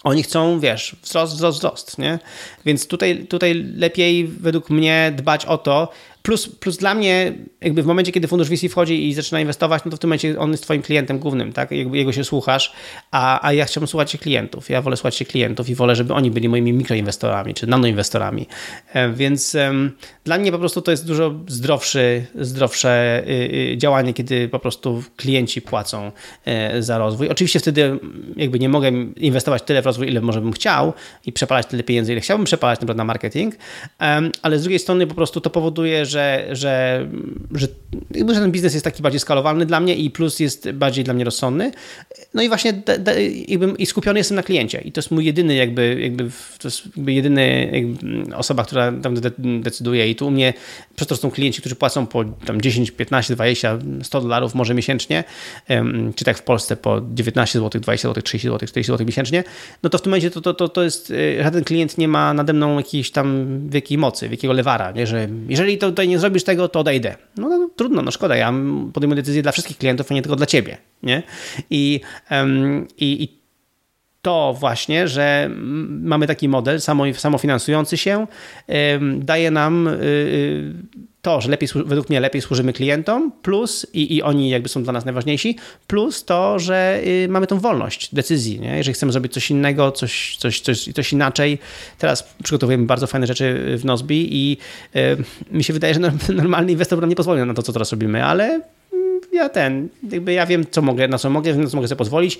oni 0.03 0.23
chcą, 0.23 0.59
wiesz, 0.59 0.95
wzrost, 1.01 1.33
wzrost, 1.33 1.57
wzrost, 1.57 1.97
nie? 1.97 2.19
Więc 2.65 2.87
tutaj, 2.87 3.27
tutaj 3.27 3.53
lepiej 3.75 4.27
według 4.27 4.69
mnie 4.69 5.13
dbać 5.15 5.45
o 5.45 5.57
to, 5.57 5.91
Plus, 6.21 6.47
plus 6.47 6.77
dla 6.77 6.95
mnie, 6.95 7.33
jakby 7.61 7.83
w 7.83 7.85
momencie, 7.85 8.11
kiedy 8.11 8.27
fundusz 8.27 8.49
VC 8.49 8.69
wchodzi 8.69 9.09
i 9.09 9.13
zaczyna 9.13 9.41
inwestować, 9.41 9.85
no 9.85 9.91
to 9.91 9.97
w 9.97 9.99
tym 9.99 10.07
momencie 10.07 10.39
on 10.39 10.51
jest 10.51 10.63
twoim 10.63 10.81
klientem 10.81 11.19
głównym, 11.19 11.53
tak? 11.53 11.71
Jakby 11.71 11.97
jego 11.97 12.11
się 12.11 12.23
słuchasz, 12.23 12.73
a, 13.11 13.47
a 13.47 13.53
ja 13.53 13.65
chciałbym 13.65 13.87
słuchać 13.87 14.11
się 14.11 14.17
klientów. 14.17 14.69
Ja 14.69 14.81
wolę 14.81 14.97
słuchać 14.97 15.15
się 15.15 15.25
klientów 15.25 15.69
i 15.69 15.75
wolę, 15.75 15.95
żeby 15.95 16.13
oni 16.13 16.31
byli 16.31 16.49
moimi 16.49 16.73
mikroinwestorami 16.73 17.53
czy 17.53 17.67
nanoinwestorami. 17.67 18.47
E, 18.93 19.13
więc 19.13 19.57
dla 20.23 20.37
mnie 20.37 20.51
po 20.51 20.59
prostu 20.59 20.81
to 20.81 20.91
jest 20.91 21.07
dużo 21.07 21.33
zdrowszy, 21.47 22.25
zdrowsze 22.35 23.23
y, 23.27 23.31
y, 23.73 23.77
działanie, 23.77 24.13
kiedy 24.13 24.49
po 24.49 24.59
prostu 24.59 25.03
klienci 25.15 25.61
płacą 25.61 26.11
y, 26.77 26.83
za 26.83 26.97
rozwój. 26.97 27.29
Oczywiście 27.29 27.59
wtedy 27.59 27.99
jakby 28.35 28.59
nie 28.59 28.69
mogę 28.69 28.91
inwestować 29.17 29.63
tyle 29.63 29.81
w 29.81 29.85
rozwój, 29.85 30.07
ile 30.07 30.21
może 30.21 30.41
bym 30.41 30.51
chciał 30.51 30.93
i 31.25 31.31
przepalać 31.31 31.65
tyle 31.65 31.83
pieniędzy, 31.83 32.11
ile 32.11 32.21
chciałbym 32.21 32.45
przepalać 32.45 32.79
na 32.95 33.03
marketing, 33.03 33.55
ale 34.41 34.59
z 34.59 34.61
drugiej 34.61 34.79
strony 34.79 35.07
po 35.07 35.15
prostu 35.15 35.41
to 35.41 35.49
powoduje, 35.49 36.05
że, 36.11 36.47
że, 36.51 37.07
że, 37.51 37.67
że 38.29 38.39
ten 38.39 38.51
biznes 38.51 38.73
jest 38.73 38.83
taki 38.83 39.03
bardziej 39.03 39.19
skalowalny 39.19 39.65
dla 39.65 39.79
mnie 39.79 39.95
i 39.95 40.09
plus 40.09 40.39
jest 40.39 40.71
bardziej 40.71 41.03
dla 41.03 41.13
mnie 41.13 41.23
rozsądny. 41.23 41.71
No 42.33 42.41
i 42.41 42.47
właśnie 42.47 42.73
de, 42.73 42.99
de, 42.99 43.27
jakby, 43.27 43.73
i 43.77 43.85
skupiony 43.85 44.19
jestem 44.19 44.35
na 44.35 44.43
kliencie 44.43 44.81
i 44.81 44.91
to 44.91 44.99
jest 44.99 45.11
mój 45.11 45.25
jedyny 45.25 45.55
jakby, 45.55 46.01
jakby 46.01 46.23
to 46.59 46.67
jest 46.67 46.85
jakby 46.85 47.13
jedyny 47.13 47.71
jakby 47.73 48.35
osoba, 48.35 48.63
która 48.63 48.91
tam 48.91 49.15
decyduje 49.61 50.09
i 50.09 50.15
tu 50.15 50.27
u 50.27 50.31
mnie 50.31 50.53
przez 50.95 51.07
to 51.07 51.15
są 51.15 51.31
klienci, 51.31 51.59
którzy 51.59 51.75
płacą 51.75 52.07
po 52.07 52.23
tam 52.23 52.61
10, 52.61 52.91
15, 52.91 53.35
20, 53.35 53.79
100 54.03 54.21
dolarów 54.21 54.55
może 54.55 54.73
miesięcznie, 54.73 55.23
czy 56.15 56.25
tak 56.25 56.37
w 56.37 56.43
Polsce 56.43 56.75
po 56.75 57.01
19 57.13 57.59
zł, 57.59 57.81
20 57.81 58.07
zł, 58.07 58.23
30 58.23 58.47
zł, 58.47 58.67
40 58.67 58.91
zł 58.91 59.05
miesięcznie, 59.05 59.43
no 59.83 59.89
to 59.89 59.97
w 59.97 60.01
tym 60.01 60.09
momencie 60.09 60.31
to, 60.31 60.41
to, 60.41 60.53
to, 60.53 60.69
to 60.69 60.83
jest, 60.83 61.11
y, 61.11 61.43
żaden 61.43 61.63
klient 61.63 61.97
nie 61.97 62.07
ma 62.07 62.33
nade 62.33 62.53
mną 62.53 62.77
jakiejś 62.77 63.11
tam 63.11 63.47
wielkiej 63.69 63.97
mocy, 63.97 64.29
wielkiego 64.29 64.53
lewara, 64.53 64.91
nie? 64.91 65.07
że 65.07 65.29
jeżeli 65.49 65.77
to 65.77 65.91
tutaj 66.01 66.09
nie 66.09 66.19
zrobisz 66.19 66.43
tego, 66.43 66.69
to 66.69 66.79
odejdę. 66.79 67.15
No, 67.37 67.49
no 67.49 67.69
trudno, 67.75 68.01
no 68.01 68.11
szkoda, 68.11 68.35
ja 68.35 68.53
podejmuję 68.93 69.15
decyzję 69.15 69.41
dla 69.41 69.51
wszystkich 69.51 69.77
klientów, 69.77 70.11
a 70.11 70.13
nie 70.13 70.21
tylko 70.21 70.35
dla 70.35 70.45
ciebie. 70.45 70.77
Nie? 71.03 71.23
I, 71.69 72.01
um, 72.31 72.87
i, 72.97 73.23
i 73.23 73.41
to 74.21 74.55
właśnie, 74.59 75.07
że 75.07 75.49
mamy 75.89 76.27
taki 76.27 76.49
model 76.49 76.81
samo, 76.81 77.13
samofinansujący 77.13 77.97
się, 77.97 78.27
daje 79.17 79.51
nam 79.51 79.87
y, 79.87 79.91
y, 79.91 80.73
to, 81.21 81.41
że 81.41 81.49
lepiej, 81.49 81.69
według 81.85 82.09
mnie 82.09 82.19
lepiej 82.19 82.41
służymy 82.41 82.73
klientom, 82.73 83.31
plus 83.41 83.87
i, 83.93 84.15
i 84.15 84.23
oni 84.23 84.49
jakby 84.49 84.69
są 84.69 84.83
dla 84.83 84.93
nas 84.93 85.05
najważniejsi, 85.05 85.57
plus 85.87 86.25
to, 86.25 86.59
że 86.59 87.01
y, 87.05 87.27
mamy 87.29 87.47
tą 87.47 87.59
wolność 87.59 88.15
decyzji. 88.15 88.59
Nie? 88.59 88.77
Jeżeli 88.77 88.93
chcemy 88.93 89.11
zrobić 89.11 89.33
coś 89.33 89.51
innego, 89.51 89.91
coś, 89.91 90.37
coś, 90.39 90.59
coś, 90.59 90.89
coś 90.95 91.13
inaczej, 91.13 91.59
teraz 91.97 92.33
przygotowujemy 92.43 92.85
bardzo 92.85 93.07
fajne 93.07 93.27
rzeczy 93.27 93.75
w 93.77 93.85
Nozbi 93.85 94.27
i 94.31 94.57
mi 95.51 95.63
się 95.63 95.73
wydaje, 95.73 95.93
że 95.93 95.99
normalny 96.33 96.71
inwestor 96.71 97.01
nam 97.01 97.09
nie 97.09 97.15
pozwoli 97.15 97.45
na 97.45 97.53
to, 97.53 97.63
co 97.63 97.73
teraz 97.73 97.91
robimy, 97.91 98.25
ale 98.25 98.61
ja 99.31 99.49
ten, 99.49 99.89
jakby 100.11 100.33
ja 100.33 100.45
wiem, 100.45 100.65
co 100.71 100.81
mogę, 100.81 101.07
na 101.07 101.17
co 101.17 101.29
mogę, 101.29 101.55
na 101.55 101.67
co 101.67 101.77
mogę 101.77 101.87
sobie 101.87 101.97
pozwolić. 101.97 102.39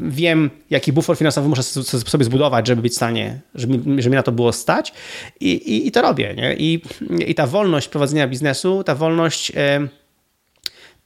Wiem, 0.00 0.50
jaki 0.70 0.92
bufor 0.92 1.16
finansowy 1.16 1.48
muszę 1.48 1.62
sobie 1.62 2.24
zbudować, 2.24 2.66
żeby 2.66 2.82
być 2.82 2.92
w 2.92 2.96
stanie, 2.96 3.40
żeby, 3.54 4.02
żeby 4.02 4.10
mi 4.10 4.16
na 4.16 4.22
to 4.22 4.32
było 4.32 4.52
stać 4.52 4.92
i, 5.40 5.52
i, 5.52 5.86
i 5.86 5.92
to 5.92 6.02
robię. 6.02 6.34
Nie? 6.34 6.54
I, 6.54 6.82
I 7.26 7.34
ta 7.34 7.46
wolność 7.46 7.88
prowadzenia 7.88 8.28
biznesu, 8.28 8.84
ta 8.84 8.94
wolność 8.94 9.52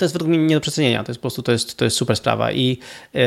to 0.01 0.05
jest 0.05 0.15
według 0.15 0.29
mnie 0.29 0.39
nie 0.39 0.55
do 0.55 0.61
przecenienia. 0.61 1.05
To 1.05 1.11
jest 1.11 1.19
po 1.19 1.23
prostu 1.23 1.43
to 1.43 1.53
jest, 1.53 1.77
to 1.77 1.85
jest 1.85 1.97
super 1.97 2.17
sprawa. 2.17 2.53
I 2.53 2.79
yy, 3.15 3.23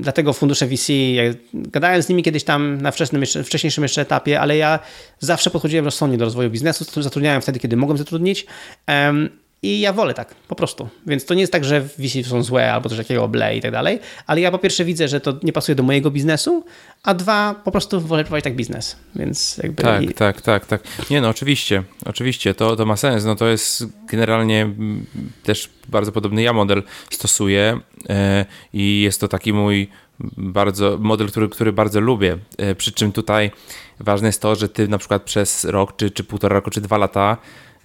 dlatego 0.00 0.32
fundusze 0.32 0.66
VC, 0.66 0.92
ja 0.92 1.22
gadałem 1.54 2.02
z 2.02 2.08
nimi 2.08 2.22
kiedyś 2.22 2.44
tam 2.44 2.82
na 2.82 2.90
wczesnym, 2.90 3.22
jeszcze, 3.22 3.44
wcześniejszym 3.44 3.82
jeszcze 3.82 4.00
etapie, 4.00 4.40
ale 4.40 4.56
ja 4.56 4.78
zawsze 5.18 5.50
podchodziłem 5.50 5.84
rozsądnie 5.84 6.18
do 6.18 6.24
rozwoju 6.24 6.50
biznesu, 6.50 7.02
zatrudniałem 7.02 7.42
wtedy, 7.42 7.58
kiedy 7.58 7.76
mogłem 7.76 7.98
zatrudnić. 7.98 8.46
Yy, 8.88 9.43
i 9.64 9.80
ja 9.80 9.92
wolę 9.92 10.14
tak, 10.14 10.34
po 10.48 10.54
prostu. 10.54 10.88
Więc 11.06 11.24
to 11.24 11.34
nie 11.34 11.40
jest 11.40 11.52
tak, 11.52 11.64
że 11.64 11.80
VC 11.80 12.28
są 12.28 12.42
złe 12.42 12.72
albo 12.72 12.88
coś 12.88 12.98
takiego 12.98 13.28
ble 13.28 13.56
i 13.56 13.60
tak 13.60 13.72
dalej, 13.72 14.00
ale 14.26 14.40
ja 14.40 14.50
po 14.50 14.58
pierwsze 14.58 14.84
widzę, 14.84 15.08
że 15.08 15.20
to 15.20 15.34
nie 15.42 15.52
pasuje 15.52 15.74
do 15.76 15.82
mojego 15.82 16.10
biznesu, 16.10 16.64
a 17.02 17.14
dwa, 17.14 17.54
po 17.64 17.70
prostu 17.70 18.00
wolę 18.00 18.24
prowadzić 18.24 18.44
tak 18.44 18.56
biznes. 18.56 18.96
Więc 19.16 19.60
jakby... 19.62 19.82
Tak, 19.82 20.02
i... 20.02 20.14
tak, 20.14 20.40
tak, 20.40 20.66
tak. 20.66 20.82
Nie 21.10 21.20
no, 21.20 21.28
oczywiście, 21.28 21.82
oczywiście, 22.04 22.54
to, 22.54 22.76
to 22.76 22.86
ma 22.86 22.96
sens. 22.96 23.24
No 23.24 23.36
to 23.36 23.46
jest 23.46 23.86
generalnie 24.10 24.62
mm, 24.62 25.06
też 25.42 25.70
bardzo 25.88 26.12
podobny 26.12 26.42
ja 26.42 26.52
model 26.52 26.82
stosuję 27.10 27.80
yy, 28.08 28.14
i 28.72 29.02
jest 29.02 29.20
to 29.20 29.28
taki 29.28 29.52
mój 29.52 29.88
bardzo 30.36 30.98
model, 31.00 31.28
który, 31.28 31.48
który 31.48 31.72
bardzo 31.72 32.00
lubię. 32.00 32.38
Yy, 32.58 32.74
przy 32.74 32.92
czym 32.92 33.12
tutaj 33.12 33.50
ważne 34.00 34.28
jest 34.28 34.42
to, 34.42 34.54
że 34.54 34.68
ty 34.68 34.88
na 34.88 34.98
przykład 34.98 35.22
przez 35.22 35.64
rok, 35.64 35.96
czy, 35.96 36.10
czy 36.10 36.24
półtora 36.24 36.54
roku, 36.54 36.70
czy 36.70 36.80
dwa 36.80 36.98
lata 36.98 37.36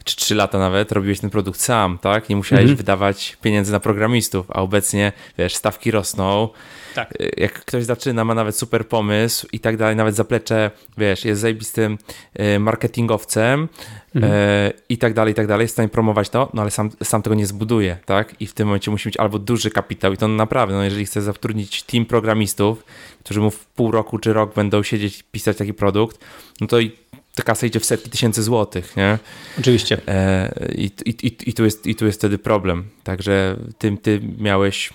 czy 0.09 0.15
3 0.15 0.35
lata 0.35 0.59
nawet 0.59 0.91
robiłeś 0.91 1.19
ten 1.19 1.29
produkt 1.29 1.59
sam, 1.59 1.97
tak? 1.97 2.29
Nie 2.29 2.35
musiałeś 2.35 2.63
mhm. 2.63 2.77
wydawać 2.77 3.37
pieniędzy 3.41 3.71
na 3.71 3.79
programistów, 3.79 4.51
a 4.51 4.61
obecnie, 4.61 5.11
wiesz, 5.37 5.55
stawki 5.55 5.91
rosną. 5.91 6.49
Tak. 6.95 7.21
Y, 7.21 7.31
jak 7.37 7.53
ktoś 7.53 7.83
zaczyna, 7.83 8.25
ma 8.25 8.35
nawet 8.35 8.55
super 8.55 8.87
pomysł 8.87 9.47
i 9.51 9.59
tak 9.59 9.77
dalej, 9.77 9.95
nawet 9.95 10.15
zaplecze, 10.15 10.71
wiesz, 10.97 11.25
jest 11.25 11.41
zajebistym 11.41 11.97
y, 12.39 12.59
marketingowcem 12.59 13.67
mhm. 14.15 14.33
y, 14.33 14.73
i 14.89 14.97
tak 14.97 15.13
dalej, 15.13 15.31
i 15.31 15.35
tak 15.35 15.47
dalej, 15.47 15.63
jest 15.63 15.73
w 15.73 15.75
stanie 15.75 15.89
promować 15.89 16.29
to, 16.29 16.49
no 16.53 16.61
ale 16.61 16.71
sam, 16.71 16.89
sam 17.03 17.21
tego 17.21 17.35
nie 17.35 17.45
zbuduje, 17.45 17.97
tak? 18.05 18.35
I 18.39 18.47
w 18.47 18.53
tym 18.53 18.67
momencie 18.67 18.91
musi 18.91 19.07
mieć 19.07 19.17
albo 19.17 19.39
duży 19.39 19.69
kapitał 19.69 20.13
i 20.13 20.17
to 20.17 20.27
naprawdę, 20.27 20.75
no 20.75 20.83
jeżeli 20.83 21.05
chce 21.05 21.21
zatrudnić 21.21 21.83
team 21.83 22.05
programistów, 22.05 22.83
którzy 23.23 23.39
mu 23.39 23.51
w 23.51 23.65
pół 23.65 23.91
roku 23.91 24.19
czy 24.19 24.33
rok 24.33 24.53
będą 24.53 24.83
siedzieć, 24.83 25.23
pisać 25.23 25.57
taki 25.57 25.73
produkt, 25.73 26.25
no 26.61 26.67
to 26.67 26.79
i 26.79 26.91
ta 27.35 27.43
kasa 27.43 27.67
idzie 27.67 27.79
w 27.79 27.85
setki 27.85 28.09
tysięcy 28.09 28.43
złotych, 28.43 28.97
nie? 28.97 29.19
Oczywiście. 29.59 30.01
E, 30.07 30.51
i, 30.75 30.91
i, 31.05 31.49
i, 31.49 31.53
tu 31.53 31.65
jest, 31.65 31.87
I 31.87 31.95
tu 31.95 32.05
jest 32.05 32.19
wtedy 32.19 32.37
problem. 32.37 32.89
Także 33.03 33.57
ty, 33.77 33.97
ty 33.97 34.21
miałeś, 34.37 34.93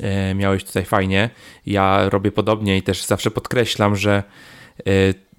e, 0.00 0.34
miałeś 0.34 0.64
tutaj 0.64 0.84
fajnie. 0.84 1.30
Ja 1.66 2.08
robię 2.08 2.32
podobnie 2.32 2.76
i 2.76 2.82
też 2.82 3.04
zawsze 3.04 3.30
podkreślam, 3.30 3.96
że 3.96 4.22
e, 4.78 4.90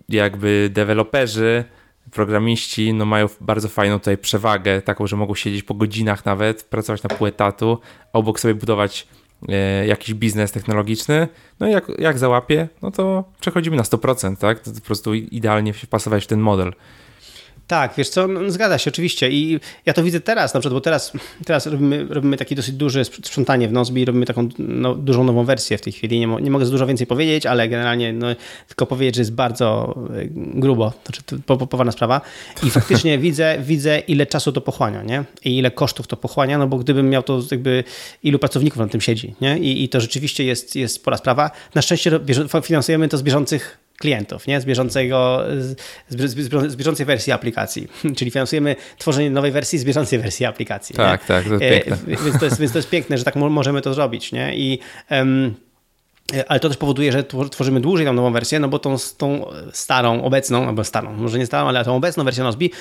jakby 0.09 0.69
deweloperzy, 0.73 1.63
programiści 2.11 2.93
no 2.93 3.05
mają 3.05 3.27
bardzo 3.41 3.69
fajną 3.69 3.99
tutaj 3.99 4.17
przewagę, 4.17 4.81
taką, 4.81 5.07
że 5.07 5.15
mogą 5.15 5.35
siedzieć 5.35 5.63
po 5.63 5.73
godzinach 5.73 6.25
nawet, 6.25 6.63
pracować 6.63 7.03
na 7.03 7.09
pół 7.09 7.27
etatu, 7.27 7.79
obok 8.13 8.39
sobie 8.39 8.55
budować 8.55 9.07
jakiś 9.87 10.13
biznes 10.13 10.51
technologiczny, 10.51 11.27
no 11.59 11.67
i 11.67 11.71
jak, 11.71 11.91
jak 11.99 12.17
załapie, 12.17 12.67
no 12.81 12.91
to 12.91 13.23
przechodzimy 13.39 13.77
na 13.77 13.83
100%, 13.83 14.37
tak? 14.37 14.59
To 14.59 14.71
po 14.71 14.81
prostu 14.81 15.13
idealnie 15.13 15.73
się 15.73 15.87
wpasować 15.87 16.23
w 16.23 16.27
ten 16.27 16.39
model. 16.39 16.73
Tak, 17.67 17.93
wiesz 17.97 18.09
co, 18.09 18.27
no, 18.27 18.51
zgadza 18.51 18.77
się 18.77 18.91
oczywiście 18.91 19.29
i 19.29 19.59
ja 19.85 19.93
to 19.93 20.03
widzę 20.03 20.19
teraz 20.19 20.53
na 20.53 20.59
przykład, 20.59 20.73
bo 20.73 20.81
teraz, 20.81 21.11
teraz 21.45 21.65
robimy, 21.65 22.05
robimy 22.09 22.37
taki 22.37 22.55
dosyć 22.55 22.75
duże 22.75 23.05
sprzątanie 23.05 23.67
w 23.67 23.71
Nozbi, 23.71 24.05
robimy 24.05 24.25
taką 24.25 24.49
no, 24.59 24.95
dużą 24.95 25.23
nową 25.23 25.43
wersję 25.43 25.77
w 25.77 25.81
tej 25.81 25.93
chwili, 25.93 26.19
nie, 26.19 26.27
nie 26.27 26.51
mogę 26.51 26.65
za 26.65 26.71
dużo 26.71 26.87
więcej 26.87 27.07
powiedzieć, 27.07 27.45
ale 27.45 27.69
generalnie 27.69 28.13
no, 28.13 28.27
tylko 28.67 28.85
powiedzieć, 28.85 29.15
że 29.15 29.21
jest 29.21 29.33
bardzo 29.33 29.95
e, 30.15 30.25
grubo, 30.33 30.93
znaczy 31.05 31.21
to 31.45 31.57
poważna 31.57 31.91
sprawa 31.91 32.21
i 32.63 32.69
faktycznie 32.69 33.17
widzę, 33.27 33.57
widzę 33.61 33.99
ile 33.99 34.25
czasu 34.25 34.51
to 34.51 34.61
pochłania, 34.61 35.03
nie? 35.03 35.23
I 35.45 35.57
ile 35.57 35.71
kosztów 35.71 36.07
to 36.07 36.17
pochłania, 36.17 36.57
no 36.57 36.67
bo 36.67 36.77
gdybym 36.77 37.09
miał 37.09 37.23
to 37.23 37.41
jakby, 37.51 37.83
ilu 38.23 38.39
pracowników 38.39 38.79
na 38.79 38.87
tym 38.87 39.01
siedzi, 39.01 39.35
nie? 39.41 39.59
I, 39.59 39.83
i 39.83 39.89
to 39.89 40.01
rzeczywiście 40.01 40.43
jest, 40.43 40.75
jest 40.75 40.95
spora 40.95 41.17
sprawa. 41.17 41.51
Na 41.75 41.81
szczęście 41.81 42.19
finansujemy 42.63 43.09
to 43.09 43.17
z 43.17 43.23
bieżących 43.23 43.86
klientów, 43.97 44.47
nie? 44.47 44.61
Z, 44.61 44.65
bieżącego, 44.65 45.43
z, 45.57 45.79
z, 46.09 46.71
z 46.71 46.75
bieżącej 46.75 47.05
wersji 47.05 47.33
aplikacji. 47.33 47.87
Czyli 48.17 48.31
finansujemy 48.31 48.75
tworzenie 48.97 49.29
nowej 49.29 49.51
wersji 49.51 49.79
z 49.79 49.85
bieżącej 49.85 50.19
wersji 50.19 50.45
aplikacji. 50.45 50.95
Tak, 50.95 51.21
nie? 51.21 51.27
tak, 51.27 51.45
to 51.45 51.53
jest 51.53 51.63
e, 51.63 51.81
piękne. 51.81 52.15
Więc 52.25 52.39
to 52.39 52.45
jest, 52.45 52.59
więc 52.59 52.71
to 52.71 52.77
jest 52.77 52.89
piękne, 52.89 53.17
że 53.17 53.23
tak 53.23 53.35
możemy 53.35 53.81
to 53.81 53.93
zrobić. 53.93 54.31
Nie? 54.31 54.57
I 54.57 54.79
um, 55.11 55.55
ale 56.47 56.59
to 56.59 56.67
też 56.67 56.77
powoduje, 56.77 57.11
że 57.11 57.23
tworzymy 57.51 57.81
dłużej 57.81 58.05
tą 58.05 58.13
nową 58.13 58.31
wersję, 58.31 58.59
no 58.59 58.67
bo 58.67 58.79
tą, 58.79 58.95
tą 59.17 59.45
starą, 59.73 60.23
obecną, 60.23 60.67
albo 60.67 60.83
starą, 60.83 61.13
może 61.13 61.39
nie 61.39 61.45
starą, 61.45 61.67
ale 61.67 61.85
tą 61.85 61.95
obecną 61.95 62.23
wersję 62.23 62.43
Nozbi 62.43 62.71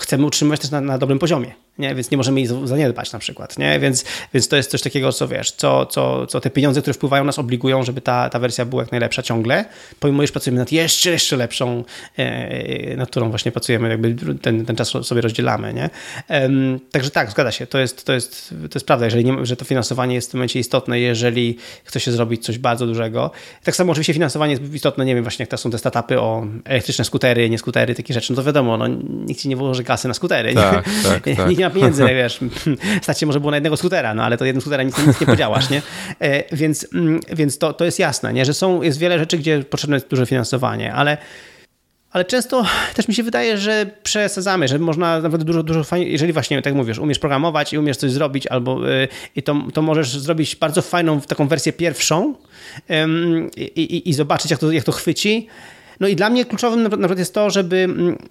chcemy 0.00 0.26
utrzymywać 0.26 0.60
też 0.60 0.70
na, 0.70 0.80
na, 0.80 0.98
dobrym 0.98 1.18
poziomie, 1.18 1.54
nie? 1.78 1.94
więc 1.94 2.10
nie 2.10 2.16
możemy 2.16 2.40
jej 2.40 2.48
zaniedbać 2.64 3.12
na 3.12 3.18
przykład, 3.18 3.58
nie? 3.58 3.80
Więc, 3.80 4.04
więc 4.34 4.48
to 4.48 4.56
jest 4.56 4.70
coś 4.70 4.82
takiego, 4.82 5.12
co 5.12 5.28
wiesz, 5.28 5.52
co, 5.52 5.86
co, 5.86 6.26
co 6.26 6.40
te 6.40 6.50
pieniądze, 6.50 6.80
które 6.80 6.94
wpływają 6.94 7.24
nas 7.24 7.38
obligują, 7.38 7.82
żeby 7.82 8.00
ta, 8.00 8.30
ta 8.30 8.38
wersja 8.38 8.64
była 8.64 8.82
jak 8.82 8.92
najlepsza 8.92 9.22
ciągle, 9.22 9.64
pomimo 10.00 10.22
iż 10.22 10.32
pracujemy 10.32 10.58
nad 10.58 10.72
jeszcze, 10.72 11.10
jeszcze 11.10 11.36
lepszą, 11.36 11.84
e, 12.16 12.96
nad 12.96 13.10
którą 13.10 13.30
właśnie 13.30 13.52
pracujemy, 13.52 13.88
jakby 13.88 14.14
ten, 14.38 14.66
ten 14.66 14.76
czas 14.76 14.88
sobie 14.88 15.20
rozdzielamy, 15.20 15.74
nie? 15.74 15.90
także 16.90 17.10
tak, 17.10 17.30
zgadza 17.30 17.52
się, 17.52 17.66
to 17.66 17.78
jest, 17.78 18.04
to 18.04 18.12
jest, 18.12 18.54
to 18.70 18.78
jest 18.78 18.86
prawda, 18.86 19.04
jeżeli 19.04 19.24
nie, 19.24 19.46
że 19.46 19.56
to 19.56 19.64
finansowanie 19.64 20.14
jest 20.14 20.28
w 20.28 20.30
tym 20.30 20.38
momencie 20.38 20.60
istotne, 20.60 21.00
jeżeli 21.00 21.56
chce 21.84 22.00
się 22.00 22.12
zrobić 22.12 22.44
coś 22.44 22.58
bardzo 22.64 22.86
dużego. 22.86 23.30
Tak 23.64 23.76
samo 23.76 23.92
oczywiście 23.92 24.12
finansowanie 24.12 24.52
jest 24.52 24.74
istotne, 24.74 25.04
nie 25.04 25.14
wiem 25.14 25.24
właśnie 25.24 25.42
jak 25.42 25.50
to 25.50 25.56
są 25.56 25.70
te 25.70 25.78
startupy 25.78 26.20
o 26.20 26.46
elektryczne 26.64 27.04
skutery, 27.04 27.50
nie 27.50 27.58
skutery, 27.58 27.94
takie 27.94 28.14
rzeczy, 28.14 28.32
no 28.32 28.36
to 28.36 28.44
wiadomo, 28.44 28.76
no, 28.76 28.88
nikt 29.08 29.40
ci 29.40 29.48
nie 29.48 29.56
włoży 29.56 29.84
kasy 29.84 30.08
na 30.08 30.14
skutery. 30.14 30.54
Tak, 30.54 30.86
nie? 30.86 31.10
Tak, 31.10 31.24
tak. 31.36 31.46
Nikt 31.48 31.58
nie 31.58 31.64
ma 31.64 31.70
pieniędzy, 31.70 32.04
wiesz, 32.22 32.40
stać 33.02 33.20
się 33.20 33.26
może 33.26 33.40
było 33.40 33.50
na 33.50 33.56
jednego 33.56 33.76
skutera, 33.76 34.14
no 34.14 34.22
ale 34.22 34.36
to 34.36 34.44
jednym 34.44 34.60
skutera 34.60 34.82
nic, 34.82 35.06
nic 35.06 35.20
nie 35.20 35.26
podziałasz, 35.26 35.70
nie? 35.70 35.82
E, 36.20 36.56
więc 36.56 36.86
mm, 36.94 37.20
więc 37.32 37.58
to, 37.58 37.72
to 37.72 37.84
jest 37.84 37.98
jasne, 37.98 38.32
nie? 38.32 38.44
że 38.44 38.54
są, 38.54 38.82
jest 38.82 38.98
wiele 38.98 39.18
rzeczy, 39.18 39.38
gdzie 39.38 39.64
potrzebne 39.64 39.96
jest 39.96 40.08
duże 40.08 40.26
finansowanie, 40.26 40.94
ale 40.94 41.16
ale 42.14 42.24
często 42.24 42.64
też 42.94 43.08
mi 43.08 43.14
się 43.14 43.22
wydaje, 43.22 43.58
że 43.58 43.86
przesadzamy, 44.02 44.68
że 44.68 44.78
można 44.78 45.20
naprawdę 45.20 45.44
dużo, 45.44 45.62
dużo 45.62 45.84
fajnie, 45.84 46.06
jeżeli 46.06 46.32
właśnie, 46.32 46.62
tak 46.62 46.74
mówisz, 46.74 46.98
umiesz 46.98 47.18
programować 47.18 47.72
i 47.72 47.78
umiesz 47.78 47.96
coś 47.96 48.10
zrobić, 48.10 48.46
albo 48.46 48.86
yy, 48.86 49.08
i 49.36 49.42
to, 49.42 49.62
to 49.72 49.82
możesz 49.82 50.18
zrobić 50.18 50.56
bardzo 50.56 50.82
fajną 50.82 51.20
taką 51.20 51.48
wersję 51.48 51.72
pierwszą 51.72 52.34
yy, 52.88 52.96
i, 53.56 54.08
i, 54.10 54.14
zobaczyć, 54.14 54.50
jak 54.50 54.60
to, 54.60 54.72
jak 54.72 54.84
to 54.84 54.92
chwyci. 54.92 55.48
No 56.00 56.08
i 56.08 56.16
dla 56.16 56.30
mnie 56.30 56.44
kluczowym 56.44 56.82
na 56.82 56.88
przykład 56.88 57.18
jest 57.18 57.34
to, 57.34 57.50
żeby, 57.50 57.88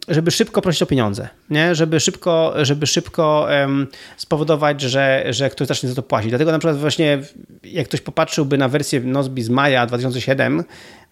żeby 0.07 0.31
szybko 0.31 0.61
prosić 0.61 0.81
o 0.81 0.85
pieniądze, 0.85 1.29
nie? 1.49 1.75
Żeby 1.75 1.99
szybko, 1.99 2.53
żeby 2.61 2.87
szybko 2.87 3.47
um, 3.49 3.87
spowodować, 4.17 4.81
że, 4.81 5.25
że 5.29 5.49
ktoś 5.49 5.67
zacznie 5.67 5.89
za 5.89 5.95
to 5.95 6.03
płacić. 6.03 6.29
Dlatego 6.29 6.51
na 6.51 6.59
przykład 6.59 6.77
właśnie 6.77 7.21
jak 7.63 7.87
ktoś 7.87 8.01
popatrzyłby 8.01 8.57
na 8.57 8.69
wersję 8.69 8.99
Nozbi 8.99 9.43
z 9.43 9.49
maja 9.49 9.85
2007, 9.85 10.63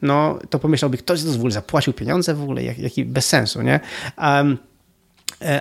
no 0.01 0.39
to 0.49 0.59
pomyślałby, 0.59 0.97
ktoś 0.97 1.23
w 1.23 1.35
ogóle 1.35 1.51
zapłacił 1.51 1.93
pieniądze 1.93 2.33
w 2.33 2.43
ogóle, 2.43 2.63
jaki 2.63 3.05
bez 3.05 3.25
sensu, 3.25 3.61
nie? 3.61 3.79
Um, 4.17 4.57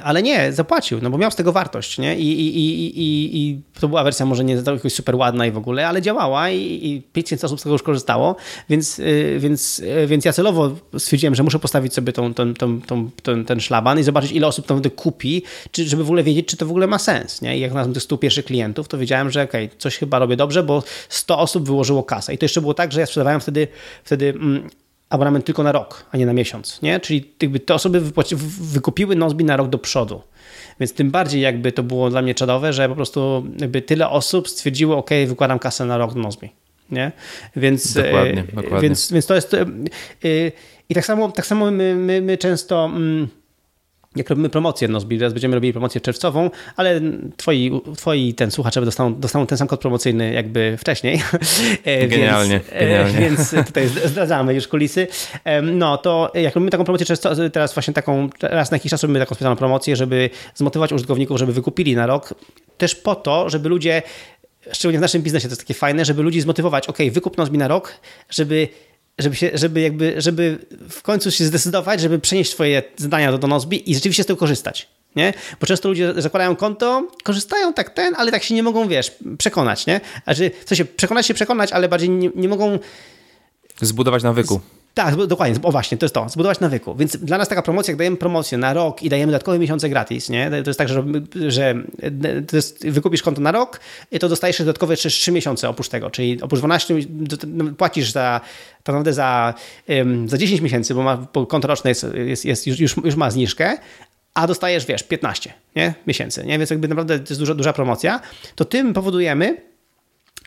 ale 0.02 0.22
nie, 0.22 0.52
zapłacił, 0.52 0.98
no 1.02 1.10
bo 1.10 1.18
miał 1.18 1.30
z 1.30 1.36
tego 1.36 1.52
wartość, 1.52 1.98
nie? 1.98 2.18
I, 2.18 2.40
i, 2.40 2.58
i, 2.58 2.98
i, 3.00 3.38
i 3.40 3.60
to 3.80 3.88
była 3.88 4.04
wersja 4.04 4.26
może 4.26 4.44
nie 4.44 4.54
jakoś 4.54 4.92
super 4.92 5.16
ładna 5.16 5.46
i 5.46 5.50
w 5.50 5.56
ogóle, 5.56 5.88
ale 5.88 6.02
działała 6.02 6.50
i, 6.50 6.88
i 6.88 7.02
500 7.12 7.44
osób 7.44 7.60
z 7.60 7.62
tego 7.62 7.72
już 7.72 7.82
korzystało, 7.82 8.36
więc, 8.68 8.98
y, 8.98 9.36
więc, 9.38 9.78
y, 9.78 10.06
więc 10.06 10.24
ja 10.24 10.32
celowo 10.32 10.70
stwierdziłem, 10.98 11.34
że 11.34 11.42
muszę 11.42 11.58
postawić 11.58 11.94
sobie 11.94 12.12
tą, 12.12 12.34
tą, 12.34 12.54
tą, 12.54 12.80
tą, 12.80 13.10
ten, 13.22 13.44
ten 13.44 13.60
szlaban 13.60 13.98
i 13.98 14.02
zobaczyć, 14.02 14.32
ile 14.32 14.46
osób 14.46 14.66
to 14.66 14.90
kupi, 14.96 15.42
czy, 15.70 15.84
żeby 15.84 16.04
w 16.04 16.06
ogóle 16.06 16.22
wiedzieć, 16.22 16.46
czy 16.46 16.56
to 16.56 16.66
w 16.66 16.70
ogóle 16.70 16.86
ma 16.86 16.98
sens, 16.98 17.42
nie? 17.42 17.58
I 17.58 17.60
jak 17.60 17.70
znalazłem 17.70 17.94
tych 17.94 18.02
100 18.02 18.18
pierwszych 18.18 18.44
klientów, 18.44 18.88
to 18.88 18.98
wiedziałem, 18.98 19.30
że 19.30 19.42
okej, 19.42 19.66
okay, 19.66 19.78
coś 19.78 19.96
chyba 19.96 20.18
robię 20.18 20.36
dobrze, 20.36 20.62
bo 20.62 20.82
100 21.08 21.38
osób 21.38 21.66
wyłożyło 21.66 22.02
kasę. 22.02 22.34
I 22.34 22.38
to 22.38 22.44
jeszcze 22.44 22.60
było 22.60 22.74
tak, 22.74 22.92
że 22.92 23.00
ja 23.00 23.06
sprzedawałem 23.06 23.40
wtedy, 23.40 23.68
wtedy 24.04 24.28
mm, 24.28 24.70
abonament 25.10 25.44
tylko 25.44 25.62
na 25.62 25.72
rok, 25.72 26.04
a 26.12 26.16
nie 26.16 26.26
na 26.26 26.32
miesiąc, 26.32 26.82
nie? 26.82 27.00
Czyli 27.00 27.32
jakby 27.42 27.60
te 27.60 27.74
osoby 27.74 28.00
wypłaci, 28.00 28.36
wykupiły 28.60 29.16
Nozbi 29.16 29.44
na 29.44 29.56
rok 29.56 29.68
do 29.68 29.78
przodu. 29.78 30.22
Więc 30.80 30.92
tym 30.92 31.10
bardziej 31.10 31.40
jakby 31.40 31.72
to 31.72 31.82
było 31.82 32.10
dla 32.10 32.22
mnie 32.22 32.34
czadowe, 32.34 32.72
że 32.72 32.88
po 32.88 32.94
prostu 32.94 33.46
jakby 33.60 33.82
tyle 33.82 34.08
osób 34.08 34.48
stwierdziło, 34.48 34.96
ok, 34.96 35.10
wykładam 35.26 35.58
kasę 35.58 35.84
na 35.84 35.98
rok 35.98 36.14
do 36.14 36.20
Nozbi. 36.20 36.50
Nie? 36.90 37.12
Więc, 37.56 37.94
dokładnie, 37.94 38.40
e, 38.40 38.52
dokładnie. 38.52 38.80
Więc, 38.80 39.12
więc 39.12 39.26
to 39.26 39.34
jest... 39.34 39.54
E, 39.54 39.66
I 40.88 40.94
tak 40.94 41.06
samo, 41.06 41.32
tak 41.32 41.46
samo 41.46 41.70
my, 41.70 41.94
my, 41.94 42.20
my 42.20 42.38
często 42.38 42.84
mm, 42.84 43.28
jak 44.16 44.30
robimy 44.30 44.48
promocję 44.48 44.88
Nozbi, 44.88 45.18
teraz 45.18 45.32
będziemy 45.32 45.54
robili 45.54 45.72
promocję 45.72 46.00
czerwcową, 46.00 46.50
ale 46.76 47.00
twoi, 47.36 47.80
twoi 47.96 48.34
ten 48.34 48.50
słuchacze 48.50 48.80
dostaną, 48.80 49.14
dostaną 49.14 49.46
ten 49.46 49.58
sam 49.58 49.68
kod 49.68 49.80
promocyjny 49.80 50.32
jakby 50.32 50.76
wcześniej. 50.78 51.20
E, 51.84 52.08
genialnie, 52.08 52.60
więc, 52.60 52.72
e, 52.72 52.78
genialnie. 52.78 53.20
Więc 53.20 53.54
tutaj 53.66 53.88
zdradzamy 53.88 54.54
już 54.54 54.68
kulisy. 54.68 55.06
No 55.62 55.98
to 55.98 56.32
jak 56.34 56.54
robimy 56.54 56.70
taką 56.70 56.84
promocję 56.84 57.06
czerwcową, 57.06 57.50
teraz 57.50 57.74
właśnie 57.74 57.94
taką, 57.94 58.28
raz 58.42 58.70
na 58.70 58.74
jakiś 58.74 58.90
czas 58.90 59.02
robimy 59.02 59.20
taką 59.20 59.34
specjalną 59.34 59.56
promocję, 59.56 59.96
żeby 59.96 60.30
zmotywować 60.54 60.92
użytkowników, 60.92 61.38
żeby 61.38 61.52
wykupili 61.52 61.96
na 61.96 62.06
rok, 62.06 62.34
też 62.78 62.94
po 62.94 63.14
to, 63.14 63.50
żeby 63.50 63.68
ludzie 63.68 64.02
szczególnie 64.72 64.98
w 64.98 65.00
naszym 65.00 65.22
biznesie 65.22 65.48
to 65.48 65.52
jest 65.52 65.60
takie 65.60 65.74
fajne, 65.74 66.04
żeby 66.04 66.22
ludzi 66.22 66.40
zmotywować, 66.40 66.88
ok, 66.88 66.98
wykup 67.10 67.38
Nozbi 67.38 67.58
na 67.58 67.68
rok, 67.68 67.94
żeby 68.30 68.68
żeby, 69.20 69.36
się, 69.36 69.50
żeby, 69.54 69.80
jakby, 69.80 70.14
żeby 70.18 70.58
w 70.90 71.02
końcu 71.02 71.30
się 71.30 71.44
zdecydować, 71.44 72.00
żeby 72.00 72.18
przenieść 72.18 72.50
swoje 72.50 72.82
zadania 72.96 73.32
do, 73.32 73.38
do 73.38 73.60
i 73.86 73.94
rzeczywiście 73.94 74.22
z 74.22 74.26
tego 74.26 74.36
korzystać. 74.36 74.88
Nie? 75.16 75.32
Bo 75.60 75.66
często 75.66 75.88
ludzie 75.88 76.12
zakładają 76.16 76.56
konto, 76.56 77.08
korzystają 77.24 77.72
tak 77.72 77.90
ten, 77.90 78.14
ale 78.16 78.30
tak 78.30 78.42
się 78.42 78.54
nie 78.54 78.62
mogą, 78.62 78.88
wiesz, 78.88 79.12
przekonać, 79.38 79.86
nie? 79.86 80.00
Znaczy, 80.24 80.50
co 80.64 80.74
się, 80.74 80.84
przekonać 80.84 81.26
się 81.26 81.34
przekonać, 81.34 81.72
ale 81.72 81.88
bardziej 81.88 82.10
nie, 82.10 82.30
nie 82.34 82.48
mogą... 82.48 82.78
Zbudować 83.80 84.22
nawyku. 84.22 84.60
Tak, 84.94 85.26
dokładnie. 85.26 85.56
O 85.62 85.70
właśnie, 85.72 85.98
to 85.98 86.04
jest 86.06 86.14
to. 86.14 86.28
Zbudować 86.28 86.60
nawyku. 86.60 86.94
Więc 86.94 87.16
dla 87.16 87.38
nas 87.38 87.48
taka 87.48 87.62
promocja, 87.62 87.92
jak 87.92 87.98
dajemy 87.98 88.16
promocję 88.16 88.58
na 88.58 88.72
rok 88.72 89.02
i 89.02 89.08
dajemy 89.08 89.32
dodatkowe 89.32 89.58
miesiące 89.58 89.88
gratis, 89.88 90.28
nie? 90.28 90.50
To 90.50 90.70
jest 90.70 90.78
tak, 90.78 90.88
że, 90.88 91.04
że 91.48 91.74
jest, 92.52 92.88
wykupisz 92.88 93.22
konto 93.22 93.40
na 93.40 93.52
rok 93.52 93.80
to 94.20 94.28
dostajesz 94.28 94.58
dodatkowe 94.58 94.96
3, 94.96 95.10
3 95.10 95.32
miesiące 95.32 95.68
oprócz 95.68 95.88
tego. 95.88 96.10
Czyli 96.10 96.42
oprócz 96.42 96.60
12 96.60 96.94
no, 97.46 97.64
płacisz 97.74 98.12
za 98.12 98.40
tak 98.82 98.94
naprawdę 98.94 99.12
za, 99.12 99.54
za 100.26 100.38
10 100.38 100.60
miesięcy, 100.60 100.94
bo, 100.94 101.02
ma, 101.02 101.16
bo 101.16 101.46
konto 101.46 101.68
roczne 101.68 101.90
jest, 101.90 102.06
jest, 102.14 102.44
jest 102.44 102.66
już, 102.66 102.80
już, 102.80 102.96
już 102.96 103.16
ma 103.16 103.30
zniżkę, 103.30 103.76
a 104.34 104.46
dostajesz, 104.46 104.86
wiesz, 104.86 105.02
15 105.02 105.52
nie? 105.76 105.94
miesięcy, 106.06 106.46
nie? 106.46 106.58
więc 106.58 106.70
jakby 106.70 106.88
naprawdę 106.88 107.18
to 107.18 107.26
jest 107.28 107.40
duża, 107.40 107.54
duża 107.54 107.72
promocja, 107.72 108.20
to 108.54 108.64
tym 108.64 108.92
powodujemy, 108.92 109.69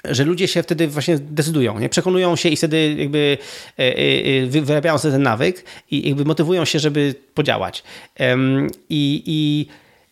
że 0.10 0.24
ludzie 0.24 0.48
się 0.48 0.64
wtedy 0.64 0.88
właśnie 0.88 1.18
decydują, 1.20 1.80
nie? 1.80 1.90
przekonują 1.90 2.36
się 2.36 2.50
i 2.50 2.56
wtedy 2.56 2.96
jakby 2.98 3.38
e, 3.80 3.82
e, 3.82 4.58
e, 4.58 4.62
wyrabiają 4.62 4.98
sobie 4.98 5.12
ten 5.12 5.24
nawyk 5.24 5.66
i 5.92 6.10
jakby 6.10 6.26
motywują 6.26 6.66
się, 6.66 6.80
żeby 6.80 7.16
podziałać. 7.34 7.84
I, 8.90 9.24
i 9.26 9.68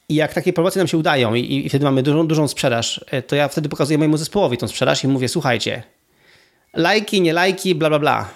I 0.10 0.16
jak 0.16 0.34
takie 0.34 0.54
promocje 0.54 0.80
nam 0.80 0.88
się 0.88 0.98
udają 0.98 1.36
i, 1.36 1.66
i 1.66 1.70
wtedy 1.70 1.86
mamy 1.86 2.04
dużą, 2.04 2.28
dużą 2.28 2.48
sprzedaż, 2.48 3.06
to 3.28 3.36
ja 3.36 3.48
wtedy 3.48 3.70
pokazuję 3.70 3.98
mojemu 3.98 4.18
zespołowi 4.18 4.58
tą 4.58 4.68
sprzedaż 4.68 5.04
i 5.04 5.08
mówię, 5.08 5.28
słuchajcie, 5.28 5.84
lajki, 6.74 7.22
nie 7.22 7.34
lajki, 7.34 7.76
bla, 7.76 7.90
bla, 7.90 8.00
bla. 8.00 8.30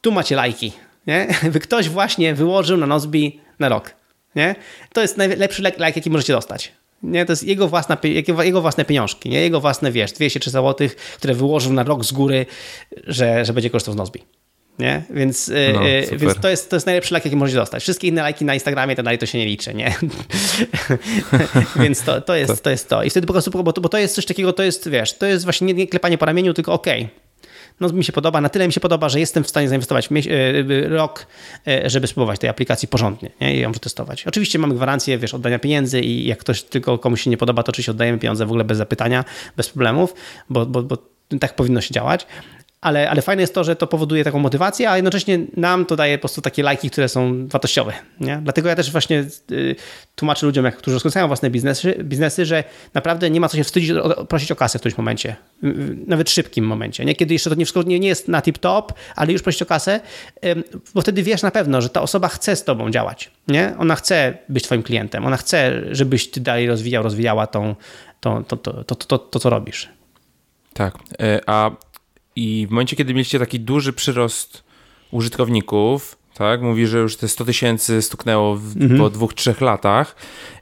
Tu 0.00 0.12
macie 0.12 0.36
lajki, 0.36 0.72
nie? 1.06 1.26
Ktoś 1.66 1.88
właśnie 1.88 2.34
wyłożył 2.34 2.76
na 2.76 2.86
Nozbi 2.86 3.40
na 3.58 3.68
rok, 3.68 3.94
nie? 4.36 4.54
To 4.92 5.00
jest 5.00 5.16
najlepszy 5.16 5.62
lajk, 5.62 5.96
jaki 5.96 6.10
możecie 6.10 6.32
dostać. 6.32 6.72
Nie, 7.02 7.26
to 7.26 7.32
jest 7.32 7.42
jego, 7.42 7.68
własna, 7.68 7.96
jego 8.44 8.60
własne 8.60 8.84
pieniążki, 8.84 9.30
nie? 9.30 9.40
jego 9.40 9.60
własne, 9.60 9.92
wiesz, 9.92 10.12
200 10.12 10.50
zł, 10.50 10.88
które 11.16 11.34
wyłożył 11.34 11.72
na 11.72 11.82
rok 11.82 12.04
z 12.04 12.12
góry, 12.12 12.46
że, 13.06 13.44
że 13.44 13.52
będzie 13.52 13.70
korzystał 13.70 13.94
z 13.94 13.96
Nozbi. 13.96 14.22
Nie? 14.78 15.02
Więc, 15.10 15.48
y, 15.48 15.70
no, 15.74 15.88
y, 15.88 16.18
więc 16.18 16.34
to, 16.40 16.48
jest, 16.48 16.70
to 16.70 16.76
jest 16.76 16.86
najlepszy 16.86 17.14
like, 17.14 17.28
jaki 17.28 17.36
możecie 17.36 17.58
dostać. 17.58 17.82
Wszystkie 17.82 18.08
inne 18.08 18.22
lajki 18.22 18.44
na 18.44 18.54
Instagramie 18.54 18.96
to 18.96 19.02
dalej 19.02 19.18
to 19.18 19.26
się 19.26 19.38
nie 19.38 19.46
liczy, 19.46 19.74
nie? 19.74 19.94
więc 21.82 22.02
to, 22.02 22.20
to, 22.20 22.34
jest, 22.34 22.62
to 22.62 22.70
jest 22.70 22.88
to. 22.88 23.02
I 23.02 23.10
wtedy 23.10 23.26
po 23.26 23.32
prostu, 23.32 23.50
bo 23.50 23.72
to, 23.72 23.80
bo 23.80 23.88
to 23.88 23.98
jest 23.98 24.14
coś 24.14 24.26
takiego, 24.26 24.52
to 24.52 24.62
jest, 24.62 24.88
wiesz, 24.88 25.18
to 25.18 25.26
jest 25.26 25.44
właśnie 25.44 25.74
nie 25.74 25.86
klepanie 25.86 26.18
po 26.18 26.26
ramieniu, 26.26 26.54
tylko 26.54 26.72
okej, 26.72 27.02
okay 27.02 27.29
no 27.80 27.88
mi 27.88 28.04
się 28.04 28.12
podoba, 28.12 28.40
na 28.40 28.48
tyle 28.48 28.66
mi 28.66 28.72
się 28.72 28.80
podoba, 28.80 29.08
że 29.08 29.20
jestem 29.20 29.44
w 29.44 29.48
stanie 29.48 29.68
zainwestować 29.68 30.08
e, 30.12 30.88
rok, 30.88 31.26
e, 31.66 31.90
żeby 31.90 32.06
spróbować 32.06 32.40
tej 32.40 32.50
aplikacji 32.50 32.88
porządnie 32.88 33.30
nie? 33.40 33.56
i 33.56 33.60
ją 33.60 33.72
przetestować. 33.72 34.26
Oczywiście 34.26 34.58
mamy 34.58 34.74
gwarancję, 34.74 35.18
wiesz, 35.18 35.34
oddania 35.34 35.58
pieniędzy 35.58 36.00
i 36.00 36.26
jak 36.26 36.38
ktoś 36.38 36.62
tylko 36.62 36.98
komuś 36.98 37.22
się 37.22 37.30
nie 37.30 37.36
podoba, 37.36 37.62
to 37.62 37.70
oczywiście 37.70 37.92
oddajemy 37.92 38.18
pieniądze 38.18 38.46
w 38.46 38.48
ogóle 38.48 38.64
bez 38.64 38.78
zapytania, 38.78 39.24
bez 39.56 39.68
problemów, 39.68 40.14
bo, 40.50 40.66
bo, 40.66 40.82
bo 40.82 40.98
tak 41.40 41.56
powinno 41.56 41.80
się 41.80 41.94
działać 41.94 42.26
ale, 42.80 43.10
ale 43.10 43.22
fajne 43.22 43.42
jest 43.42 43.54
to, 43.54 43.64
że 43.64 43.76
to 43.76 43.86
powoduje 43.86 44.24
taką 44.24 44.38
motywację, 44.38 44.90
a 44.90 44.96
jednocześnie 44.96 45.38
nam 45.56 45.86
to 45.86 45.96
daje 45.96 46.18
po 46.18 46.20
prostu 46.20 46.40
takie 46.40 46.62
lajki, 46.62 46.90
które 46.90 47.08
są 47.08 47.48
wartościowe. 47.48 47.92
Nie? 48.20 48.40
Dlatego 48.42 48.68
ja 48.68 48.76
też 48.76 48.92
właśnie 48.92 49.24
y, 49.50 49.76
tłumaczę 50.14 50.46
ludziom, 50.46 50.64
jak, 50.64 50.76
którzy 50.76 50.94
rozkręcają 50.94 51.26
własne 51.26 51.50
biznesy, 51.50 51.94
biznesy, 52.04 52.46
że 52.46 52.64
naprawdę 52.94 53.30
nie 53.30 53.40
ma 53.40 53.48
co 53.48 53.56
się 53.56 53.64
wstydzić 53.64 53.90
o, 53.90 54.24
prosić 54.24 54.52
o 54.52 54.56
kasę 54.56 54.78
w 54.78 54.82
którymś 54.82 54.98
momencie, 54.98 55.36
nawet 56.06 56.30
szybkim 56.30 56.66
momencie. 56.66 57.04
Nie? 57.04 57.14
Kiedy 57.14 57.34
jeszcze 57.34 57.50
to 57.50 57.56
nie 57.56 57.64
wszystko 57.64 57.82
nie, 57.82 58.00
nie 58.00 58.08
jest 58.08 58.28
na 58.28 58.40
tip-top, 58.40 58.92
ale 59.16 59.32
już 59.32 59.42
prosić 59.42 59.62
o 59.62 59.66
kasę, 59.66 60.00
y, 60.44 60.64
bo 60.94 61.02
wtedy 61.02 61.22
wiesz 61.22 61.42
na 61.42 61.50
pewno, 61.50 61.80
że 61.80 61.88
ta 61.88 62.02
osoba 62.02 62.28
chce 62.28 62.56
z 62.56 62.64
tobą 62.64 62.90
działać. 62.90 63.30
Nie? 63.48 63.74
Ona 63.78 63.96
chce 63.96 64.38
być 64.48 64.64
twoim 64.64 64.82
klientem, 64.82 65.26
ona 65.26 65.36
chce, 65.36 65.82
żebyś 65.90 66.30
ty 66.30 66.40
dalej 66.40 66.66
rozwijał, 66.66 67.02
rozwijała 67.02 67.46
tą, 67.46 67.74
to, 68.20 68.42
to, 68.48 68.56
to, 68.56 68.84
to, 68.84 68.94
to, 68.94 69.18
to 69.18 69.38
co 69.38 69.50
robisz. 69.50 69.88
Tak, 70.74 70.94
e, 71.20 71.40
a 71.46 71.70
i 72.36 72.66
w 72.66 72.70
momencie, 72.70 72.96
kiedy 72.96 73.14
mieliście 73.14 73.38
taki 73.38 73.60
duży 73.60 73.92
przyrost 73.92 74.64
użytkowników, 75.10 76.18
tak? 76.34 76.62
Mówi, 76.62 76.86
że 76.86 76.98
już 76.98 77.16
te 77.16 77.28
100 77.28 77.44
tysięcy 77.44 78.02
stuknęło 78.02 78.56
w, 78.56 78.76
mhm. 78.76 79.00
po 79.00 79.10
dwóch, 79.10 79.34
trzech 79.34 79.60
latach. 79.60 80.16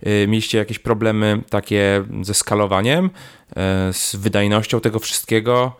Y, 0.07 0.27
mieliście 0.29 0.59
jakieś 0.59 0.79
problemy 0.79 1.43
takie 1.51 2.05
ze 2.23 2.35
skalowaniem, 2.35 3.07
y, 3.07 3.93
z 3.93 4.17
wydajnością 4.17 4.81
tego 4.81 4.99
wszystkiego? 4.99 5.77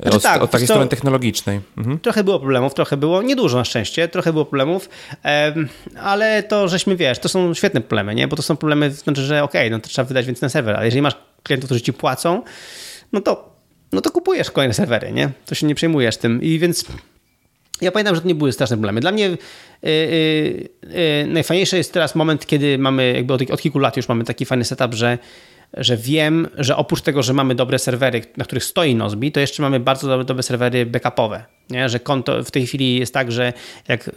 Znaczy 0.00 0.16
od, 0.16 0.22
tak, 0.22 0.42
od 0.42 0.50
takiej 0.50 0.66
strony 0.66 0.88
technologicznej. 0.88 1.60
Mhm. 1.76 1.98
Trochę 1.98 2.24
było 2.24 2.40
problemów, 2.40 2.74
trochę 2.74 2.96
było, 2.96 3.22
niedużo 3.22 3.58
na 3.58 3.64
szczęście, 3.64 4.08
trochę 4.08 4.32
było 4.32 4.44
problemów, 4.44 4.88
ale 6.02 6.42
to 6.42 6.68
żeśmy, 6.68 6.96
wiesz, 6.96 7.18
to 7.18 7.28
są 7.28 7.54
świetne 7.54 7.80
problemy, 7.80 8.14
nie? 8.14 8.28
Bo 8.28 8.36
to 8.36 8.42
są 8.42 8.56
problemy, 8.56 8.90
znaczy, 8.90 9.22
że 9.22 9.42
okej, 9.42 9.60
okay, 9.60 9.70
no 9.70 9.80
to 9.80 9.88
trzeba 9.88 10.08
wydać 10.08 10.26
więcej 10.26 10.46
na 10.46 10.48
serwer, 10.48 10.76
ale 10.76 10.84
jeżeli 10.84 11.02
masz 11.02 11.16
klientów, 11.42 11.68
którzy 11.68 11.80
ci 11.80 11.92
płacą, 11.92 12.42
no 13.12 13.20
to 13.20 13.51
no 13.92 14.00
to 14.00 14.10
kupujesz 14.10 14.50
kolejne 14.50 14.74
serwery, 14.74 15.12
nie? 15.12 15.30
To 15.46 15.54
się 15.54 15.66
nie 15.66 15.74
przejmujesz 15.74 16.16
tym. 16.16 16.42
I 16.42 16.58
więc 16.58 16.84
ja 17.80 17.92
pamiętam, 17.92 18.14
że 18.14 18.20
to 18.20 18.28
nie 18.28 18.34
były 18.34 18.52
straszne 18.52 18.76
problemy. 18.76 19.00
Dla 19.00 19.12
mnie 19.12 19.24
yy, 19.28 19.90
yy, 20.82 21.26
najfajniejszy 21.26 21.76
jest 21.76 21.92
teraz 21.92 22.14
moment, 22.14 22.46
kiedy 22.46 22.78
mamy, 22.78 23.12
jakby 23.12 23.34
od, 23.34 23.50
od, 23.50 23.60
kilku 23.60 23.78
lat 23.78 23.96
już 23.96 24.08
mamy 24.08 24.24
taki 24.24 24.44
fajny 24.44 24.64
setup, 24.64 24.94
że, 24.94 25.18
że 25.74 25.96
wiem, 25.96 26.48
że 26.58 26.76
oprócz 26.76 27.02
tego, 27.02 27.22
że 27.22 27.32
mamy 27.32 27.54
dobre 27.54 27.78
serwery, 27.78 28.22
na 28.36 28.44
których 28.44 28.64
stoi 28.64 28.94
Nozbi, 28.94 29.32
to 29.32 29.40
jeszcze 29.40 29.62
mamy 29.62 29.80
bardzo 29.80 30.08
dobre, 30.08 30.24
dobre 30.24 30.42
serwery 30.42 30.86
backupowe. 30.86 31.44
Nie? 31.70 31.88
Że 31.88 32.00
konto 32.00 32.44
w 32.44 32.50
tej 32.50 32.66
chwili 32.66 32.98
jest 32.98 33.14
tak, 33.14 33.32
że 33.32 33.52
jak 33.88 34.10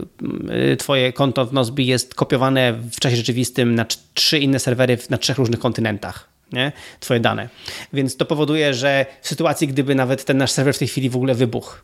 y, 0.72 0.78
twoje 0.78 1.14
konto 1.14 1.46
w 1.46 1.54
Nozbi 1.54 1.86
jest 1.86 2.16
kopiowane 2.16 2.74
w 2.92 3.00
czasie 3.00 3.16
rzeczywistym 3.16 3.76
na 3.76 3.86
trzy 4.14 4.40
inne 4.40 4.60
serwery 4.60 4.98
na 5.10 5.18
trzech 5.18 5.38
różnych 5.38 5.60
kontynentach 5.60 6.35
nie? 6.52 6.72
twoje 7.00 7.20
dane. 7.20 7.50
Więc 7.94 8.18
to 8.18 8.26
powoduje, 8.26 8.74
że 8.74 9.06
w 9.22 9.28
sytuacji, 9.28 9.68
gdyby 9.68 9.96
nawet 9.96 10.26
ten 10.26 10.38
nasz 10.38 10.52
serwer 10.52 10.76
w 10.76 10.80
tej 10.80 10.88
chwili 10.88 11.10
w 11.10 11.16
ogóle 11.16 11.36
wybuchł, 11.36 11.76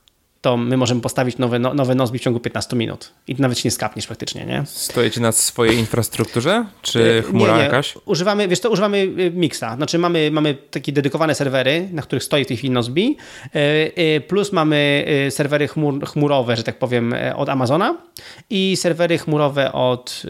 to 0.41 0.57
my 0.57 0.78
możemy 0.78 1.01
postawić 1.01 1.38
nowe, 1.38 1.59
no, 1.59 1.74
nowe 1.74 1.95
Nozbi 1.95 2.20
w 2.20 2.22
ciągu 2.22 2.39
15 2.39 2.76
minut 2.76 3.12
i 3.28 3.36
nawet 3.39 3.59
się 3.59 3.68
nie 3.68 3.72
skapniesz 3.72 4.07
praktycznie, 4.07 4.45
nie? 4.45 4.64
Stoicie 4.66 5.22
na 5.22 5.32
swojej 5.32 5.78
infrastrukturze, 5.78 6.66
czy 6.82 7.24
chmura 7.30 7.51
nie, 7.51 7.57
nie. 7.57 7.64
jakaś? 7.64 7.97
Używamy, 8.05 8.47
wiesz 8.47 8.59
to 8.59 8.70
używamy 8.70 8.97
y, 8.97 9.32
miksa, 9.36 9.76
znaczy 9.76 9.97
mamy, 9.97 10.32
mamy 10.32 10.55
takie 10.72 10.91
dedykowane 10.91 11.36
serwery, 11.36 11.89
na 11.91 12.01
których 12.01 12.24
stoi 12.24 12.43
w 12.43 12.47
tej 12.47 12.57
chwili 12.57 12.74
Nozbi, 12.74 13.18
y, 13.97 14.22
plus 14.28 14.51
mamy 14.51 15.05
serwery 15.30 15.68
chmur, 15.68 16.05
chmurowe, 16.05 16.55
że 16.55 16.64
tak 16.64 16.80
powiem, 16.80 17.16
od 17.36 17.49
Amazona 17.49 17.97
i 18.49 18.78
serwery 18.78 19.18
chmurowe 19.18 19.72
od 19.72 20.24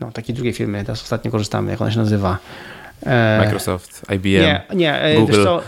no, 0.00 0.12
takiej 0.12 0.34
drugiej 0.34 0.52
firmy, 0.52 0.84
teraz 0.84 1.02
ostatnio 1.02 1.30
korzystamy, 1.30 1.70
jak 1.70 1.80
ona 1.80 1.90
się 1.90 1.98
nazywa? 1.98 2.38
E, 3.06 3.38
Microsoft, 3.38 4.02
IBM, 4.14 4.28
nie, 4.28 4.62
nie, 4.74 5.00
e, 5.00 5.16
Google. 5.16 5.44
Co, 5.44 5.62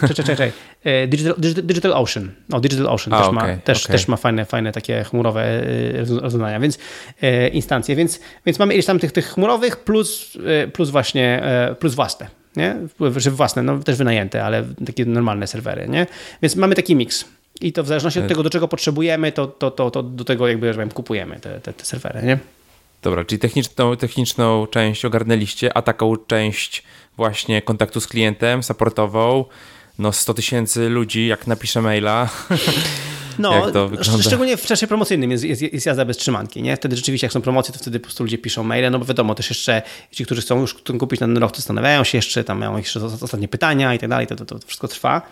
czekaj, 0.00 0.24
czekaj, 0.24 0.52
e, 0.84 1.06
Digital, 1.06 1.34
Digital 1.62 1.92
Ocean. 1.92 2.30
No, 2.48 2.60
Digital 2.60 2.86
Ocean 2.86 3.14
A, 3.14 3.18
też, 3.18 3.28
okay, 3.28 3.56
ma, 3.56 3.62
też, 3.62 3.84
okay. 3.84 3.96
też 3.96 4.08
ma 4.08 4.16
fajne, 4.16 4.44
fajne 4.44 4.72
takie 4.72 5.04
chmurowe 5.04 5.62
rozwiązania, 6.20 6.60
więc 6.60 6.78
instancje. 7.52 7.96
Więc, 7.96 8.20
więc 8.46 8.58
mamy 8.58 8.74
ileś 8.74 8.86
tam 8.86 8.98
tych, 8.98 9.12
tych 9.12 9.26
chmurowych 9.26 9.76
plus, 9.76 10.38
plus 10.72 10.90
właśnie 10.90 11.42
plus 11.78 11.94
własne. 11.94 12.26
Nie? 12.56 12.76
Że 13.16 13.30
własne, 13.30 13.62
no 13.62 13.78
też 13.78 13.96
wynajęte, 13.96 14.44
ale 14.44 14.64
takie 14.86 15.04
normalne 15.04 15.46
serwery. 15.46 15.88
Nie? 15.88 16.06
Więc 16.42 16.56
mamy 16.56 16.74
taki 16.74 16.96
miks. 16.96 17.24
I 17.60 17.72
to 17.72 17.82
w 17.82 17.86
zależności 17.86 18.20
od 18.20 18.28
tego, 18.28 18.42
do 18.42 18.50
czego 18.50 18.68
potrzebujemy, 18.68 19.32
to, 19.32 19.46
to, 19.46 19.70
to, 19.70 19.90
to 19.90 20.02
do 20.02 20.24
tego 20.24 20.48
jakby, 20.48 20.66
że 20.66 20.74
powiem, 20.74 20.90
kupujemy 20.90 21.40
te, 21.40 21.60
te, 21.60 21.72
te 21.72 21.84
serwery. 21.84 22.22
Nie? 22.22 22.38
Dobra, 23.02 23.24
czyli 23.24 23.38
techniczną, 23.38 23.96
techniczną 23.96 24.66
część 24.66 25.04
ogarnęliście, 25.04 25.76
a 25.76 25.82
taką 25.82 26.16
część 26.16 26.82
właśnie 27.16 27.62
kontaktu 27.62 28.00
z 28.00 28.06
klientem, 28.06 28.62
supportową, 28.62 29.44
no 29.98 30.12
100 30.12 30.34
tysięcy 30.34 30.88
ludzi, 30.88 31.26
jak 31.26 31.46
napiszę 31.46 31.82
maila, 31.82 32.28
No, 33.40 33.66
szczególnie 34.20 34.56
w 34.56 34.66
czasie 34.66 34.86
promocyjnym 34.86 35.30
jest, 35.30 35.44
jest, 35.44 35.62
jest 35.62 35.86
jazda 35.86 36.04
bez 36.04 36.16
trzymanki, 36.16 36.62
nie? 36.62 36.76
Wtedy 36.76 36.96
rzeczywiście, 36.96 37.24
jak 37.24 37.32
są 37.32 37.40
promocje, 37.40 37.72
to 37.72 37.78
wtedy 37.78 38.00
po 38.00 38.04
prostu 38.04 38.24
ludzie 38.24 38.38
piszą 38.38 38.64
maile, 38.64 38.90
no 38.90 38.98
bo 38.98 39.04
wiadomo, 39.04 39.34
też 39.34 39.50
jeszcze 39.50 39.82
ci, 40.10 40.24
którzy 40.24 40.42
chcą 40.42 40.60
już 40.60 40.74
kupić 40.74 41.20
na 41.20 41.26
ten 41.26 41.36
rok, 41.36 41.56
zastanawiają 41.56 42.04
się 42.04 42.18
jeszcze, 42.18 42.44
tam 42.44 42.58
mają 42.58 42.76
jeszcze 42.76 43.04
ostatnie 43.04 43.48
pytania 43.48 43.94
i 43.94 43.98
tak 43.98 44.10
dalej, 44.10 44.26
to, 44.26 44.36
to, 44.36 44.44
to 44.44 44.58
wszystko 44.66 44.88
trwa, 44.88 45.22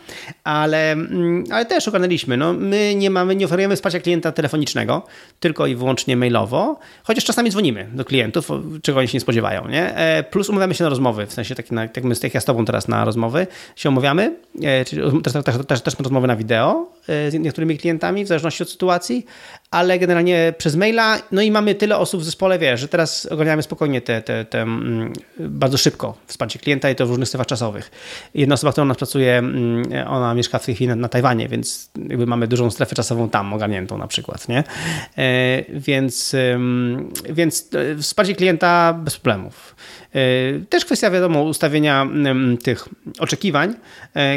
ale, 0.45 0.93
mm, 0.93 1.45
ale 1.51 1.67
też 1.67 1.89
ogarnęliśmy, 1.89 2.37
no 2.37 2.53
my 2.53 2.95
nie 2.95 3.11
mamy, 3.11 3.37
nie 3.37 3.45
oferujemy 3.45 3.77
wsparcia 3.77 4.01
klienta 4.01 4.33
telefonicznego, 4.33 5.03
tylko 5.41 5.67
i 5.67 5.75
wyłącznie 5.75 6.17
mailowo, 6.17 6.79
chociaż 7.05 7.25
czasami 7.25 7.51
dzwonimy 7.51 7.89
do 7.93 8.05
klientów, 8.05 8.49
czego 8.83 8.99
oni 8.99 9.09
się 9.09 9.17
nie 9.17 9.21
spodziewają, 9.21 9.69
nie? 9.69 9.97
E, 9.97 10.23
plus 10.23 10.49
umawiamy 10.49 10.75
się 10.75 10.85
na 10.85 10.91
rozmowy, 10.91 11.27
w 11.27 11.33
sensie 11.33 11.55
na, 11.71 11.89
tak 11.89 12.05
my, 12.05 12.15
jak 12.23 12.35
ja 12.35 12.41
z 12.41 12.45
tobą 12.45 12.65
teraz 12.65 12.89
na 12.89 13.05
rozmowy 13.05 13.47
się 13.77 13.89
umawiamy, 13.89 14.37
e, 14.63 14.85
też, 14.85 15.33
też, 15.45 15.67
też, 15.67 15.81
też 15.81 15.95
rozmowy 15.99 16.27
na 16.27 16.37
wideo 16.37 16.87
e, 17.09 17.31
z 17.31 17.35
niektórymi 17.35 17.79
klientami, 17.79 17.98
klientami, 17.99 18.25
w 18.25 18.29
zależności 18.29 18.63
od 18.63 18.71
sytuacji, 18.71 19.27
ale 19.71 19.99
generalnie 19.99 20.55
przez 20.59 20.77
maila, 20.77 21.19
no 21.33 21.43
i 21.43 21.51
mamy 21.51 21.75
tyle 21.75 21.97
osób 21.97 22.21
w 22.21 22.25
zespole, 22.25 22.59
wiesz, 22.59 22.81
że 22.81 22.89
teraz 22.89 23.27
ogarniamy 23.27 23.63
spokojnie 23.63 24.01
te, 24.01 24.23
te, 24.23 24.45
te 24.45 24.63
mm, 24.63 25.13
bardzo 25.39 25.79
szybko 25.79 26.17
wsparcie 26.27 26.59
klienta 26.59 26.91
i 26.91 26.95
to 26.95 27.07
w 27.07 27.09
różnych 27.09 27.29
strefach 27.29 27.47
czasowych. 27.47 27.91
Jedna 28.35 28.55
osoba, 28.55 28.73
która 28.73 28.85
u 28.85 28.89
nas 28.89 28.97
pracuje, 28.97 29.39
mm, 29.39 29.85
ona 30.09 30.35
mieszka 30.35 30.59
w 30.59 30.67
tej 30.67 30.75
chwili 30.75 30.89
na, 30.89 30.97
na 30.97 31.09
Tajwanie, 31.09 31.49
więc 31.49 31.91
jakby 32.09 32.27
mamy 32.27 32.49
dużą 32.49 32.71
strefę 32.71 32.95
czasową 32.95 33.29
tam 33.29 33.53
ogarniętą 33.53 33.99
na 33.99 34.07
przykład, 34.07 34.49
nie? 34.49 34.65
E, 35.19 35.65
więc, 35.69 36.37
więc 37.31 37.71
e, 37.75 37.97
wsparcie 38.03 38.35
klienta 38.35 38.93
bez 38.93 39.17
problemów. 39.17 39.77
E, 40.15 40.21
też 40.69 40.85
kwestia, 40.85 41.11
wiadomo, 41.11 41.43
ustawienia 41.43 42.07
tych 42.63 42.89
oczekiwań 43.19 43.75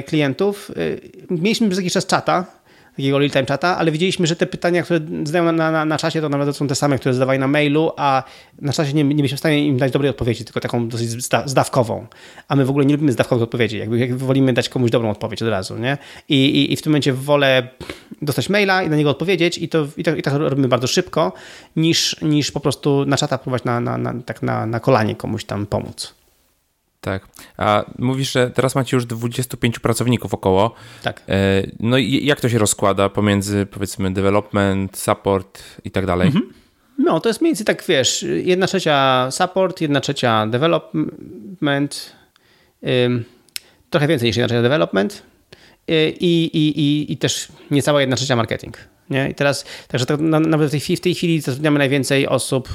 klientów. 0.07 0.71
Mieliśmy 1.29 1.67
przez 1.67 1.79
jakiś 1.79 1.93
czas 1.93 2.05
czata, 2.05 2.60
takiego 2.95 3.19
real-time 3.19 3.45
czata, 3.45 3.77
ale 3.77 3.91
widzieliśmy, 3.91 4.27
że 4.27 4.35
te 4.35 4.45
pytania, 4.45 4.83
które 4.83 4.99
zadają 5.23 5.51
na, 5.51 5.71
na, 5.71 5.85
na 5.85 5.97
czacie, 5.97 6.21
to 6.21 6.29
nawet 6.29 6.57
są 6.57 6.67
te 6.67 6.75
same, 6.75 6.99
które 6.99 7.13
zadawali 7.13 7.39
na 7.39 7.47
mailu, 7.47 7.91
a 7.97 8.23
na 8.61 8.73
czacie 8.73 8.93
nie, 8.93 9.03
nie 9.03 9.15
byliśmy 9.15 9.35
w 9.35 9.39
stanie 9.39 9.67
im 9.67 9.77
dać 9.77 9.91
dobrej 9.91 10.09
odpowiedzi, 10.09 10.45
tylko 10.45 10.59
taką 10.59 10.87
dosyć 10.87 11.09
zdawkową. 11.45 12.07
A 12.47 12.55
my 12.55 12.65
w 12.65 12.69
ogóle 12.69 12.85
nie 12.85 12.93
lubimy 12.93 13.11
zdawkowych 13.11 13.43
odpowiedzi, 13.43 13.77
jakby, 13.77 13.99
jakby 13.99 14.17
wolimy 14.17 14.53
dać 14.53 14.69
komuś 14.69 14.91
dobrą 14.91 15.11
odpowiedź 15.11 15.41
od 15.41 15.49
razu, 15.49 15.77
nie? 15.77 15.97
I, 16.29 16.45
i, 16.45 16.73
i 16.73 16.75
w 16.75 16.81
tym 16.81 16.91
momencie 16.91 17.13
wolę 17.13 17.67
dostać 18.21 18.49
maila 18.49 18.83
i 18.83 18.89
na 18.89 18.95
niego 18.95 19.09
odpowiedzieć 19.09 19.57
i 19.57 19.69
to, 19.69 19.87
i 19.97 20.03
to, 20.03 20.15
i 20.15 20.21
tak 20.21 20.33
robimy 20.33 20.67
bardzo 20.67 20.87
szybko, 20.87 21.33
niż, 21.75 22.21
niż 22.21 22.51
po 22.51 22.59
prostu 22.59 23.05
na 23.05 23.17
czata 23.17 23.37
próbować 23.37 23.63
na, 23.63 23.79
na, 23.79 23.97
na, 23.97 24.13
tak 24.25 24.41
na, 24.41 24.65
na 24.65 24.79
kolanie 24.79 25.15
komuś 25.15 25.45
tam 25.45 25.65
pomóc. 25.65 26.20
Tak. 27.01 27.27
A 27.57 27.85
mówisz, 27.99 28.31
że 28.31 28.49
teraz 28.49 28.75
macie 28.75 28.97
już 28.97 29.05
25 29.05 29.79
pracowników 29.79 30.33
około. 30.33 30.75
Tak. 31.03 31.21
E, 31.29 31.63
no 31.79 31.97
i 31.97 32.25
jak 32.25 32.41
to 32.41 32.49
się 32.49 32.57
rozkłada 32.57 33.09
pomiędzy 33.09 33.65
powiedzmy 33.65 34.13
development, 34.13 34.97
support 34.97 35.63
i 35.83 35.91
tak 35.91 36.05
dalej? 36.05 36.27
Mhm. 36.27 36.53
No, 36.97 37.19
to 37.19 37.29
jest 37.29 37.41
mniej 37.41 37.49
więcej 37.49 37.65
tak, 37.65 37.83
wiesz, 37.87 38.25
jedna 38.43 38.67
trzecia 38.67 39.27
support, 39.31 39.81
jedna 39.81 40.01
trzecia 40.01 40.47
development, 40.47 42.15
trochę 43.89 44.07
więcej 44.07 44.29
niż 44.29 44.37
jedna 44.37 44.47
trzecia 44.47 44.61
development 44.61 45.23
y, 45.89 46.13
i, 46.19 46.57
i, 46.57 46.79
i, 46.79 47.13
i 47.13 47.17
też 47.17 47.47
niecała 47.71 48.01
jedna 48.01 48.15
trzecia 48.15 48.35
marketing. 48.35 48.77
Nie? 49.09 49.29
I 49.29 49.35
teraz, 49.35 49.65
także 49.87 50.05
to, 50.05 50.17
nawet 50.17 50.69
w 50.69 50.71
tej, 50.71 50.97
w 50.97 51.01
tej 51.01 51.15
chwili 51.15 51.41
zatrudniamy 51.41 51.79
najwięcej 51.79 52.27
osób 52.27 52.69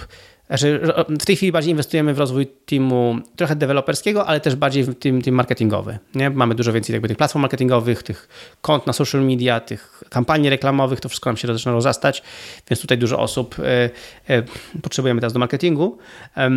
znaczy, 0.48 0.80
w 1.20 1.26
tej 1.26 1.36
chwili 1.36 1.52
bardziej 1.52 1.70
inwestujemy 1.70 2.14
w 2.14 2.18
rozwój 2.18 2.46
teamu 2.46 3.18
trochę 3.36 3.56
deweloperskiego, 3.56 4.26
ale 4.26 4.40
też 4.40 4.56
bardziej 4.56 4.84
w 4.84 4.94
team, 4.94 5.22
team 5.22 5.36
marketingowy. 5.36 5.98
Nie? 6.14 6.30
Mamy 6.30 6.54
dużo 6.54 6.72
więcej 6.72 6.92
jakby 6.92 7.08
tych 7.08 7.16
platform 7.16 7.42
marketingowych, 7.42 8.02
tych 8.02 8.28
kont 8.60 8.86
na 8.86 8.92
social 8.92 9.24
media, 9.24 9.60
tych 9.60 10.02
kampanii 10.10 10.50
reklamowych, 10.50 11.00
to 11.00 11.08
wszystko 11.08 11.30
nam 11.30 11.36
się 11.36 11.48
zaczyna 11.48 11.72
rozrastać, 11.72 12.22
więc 12.70 12.80
tutaj 12.80 12.98
dużo 12.98 13.18
osób 13.18 13.56
e, 13.58 13.90
e, 14.28 14.42
potrzebujemy 14.82 15.20
teraz 15.20 15.32
do 15.32 15.38
marketingu. 15.38 15.98
E, 16.36 16.50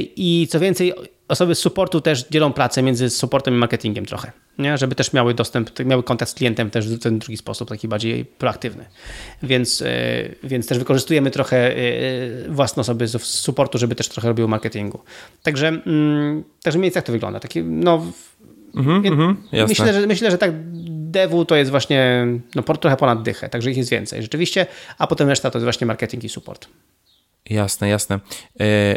I 0.00 0.46
co 0.50 0.60
więcej, 0.60 0.92
osoby 1.28 1.54
z 1.54 1.58
supportu 1.58 2.00
też 2.00 2.28
dzielą 2.30 2.52
pracę 2.52 2.82
między 2.82 3.10
supportem 3.10 3.54
i 3.54 3.56
marketingiem 3.56 4.06
trochę, 4.06 4.32
nie? 4.58 4.78
żeby 4.78 4.94
też 4.94 5.12
miały 5.12 5.34
dostęp, 5.34 5.70
miały 5.84 6.02
kontakt 6.02 6.30
z 6.30 6.34
klientem 6.34 6.70
też 6.70 6.88
w 6.88 6.98
ten 6.98 7.18
drugi 7.18 7.36
sposób, 7.36 7.68
taki 7.68 7.88
bardziej 7.88 8.24
proaktywny. 8.24 8.84
Więc, 9.42 9.82
e, 9.82 9.86
więc 10.42 10.66
też 10.66 10.78
wykorzystujemy 10.78 11.30
trochę 11.30 11.76
e, 11.76 11.80
własne 12.48 12.80
osoby 12.80 13.08
z 13.08 13.22
supportu, 13.22 13.78
żeby 13.78 13.94
też 13.94 14.08
trochę 14.08 14.28
robiły 14.28 14.48
marketingu. 14.48 15.00
Także, 15.42 15.68
mm, 15.68 16.44
także 16.62 16.78
mniej 16.78 16.86
więcej 16.86 17.00
jak 17.00 17.06
to 17.06 17.12
wygląda. 17.12 17.40
Taki, 17.40 17.62
no, 17.62 18.06
mm 18.76 19.02
-hmm, 19.02 19.34
myślę, 19.68 19.92
że, 19.92 20.06
myślę, 20.06 20.30
że 20.30 20.38
tak 20.38 20.52
devu 21.10 21.44
to 21.44 21.56
jest 21.56 21.70
właśnie 21.70 22.26
no, 22.54 22.62
trochę 22.62 22.96
ponad 22.96 23.22
dychę, 23.22 23.48
także 23.48 23.70
ich 23.70 23.76
jest 23.76 23.90
więcej 23.90 24.22
rzeczywiście, 24.22 24.66
a 24.98 25.06
potem 25.06 25.28
reszta 25.28 25.50
to 25.50 25.58
jest 25.58 25.64
właśnie 25.64 25.86
marketing 25.86 26.24
i 26.24 26.28
support. 26.28 26.68
Jasne, 27.50 27.88
jasne. 27.88 28.20
E, 28.60 28.96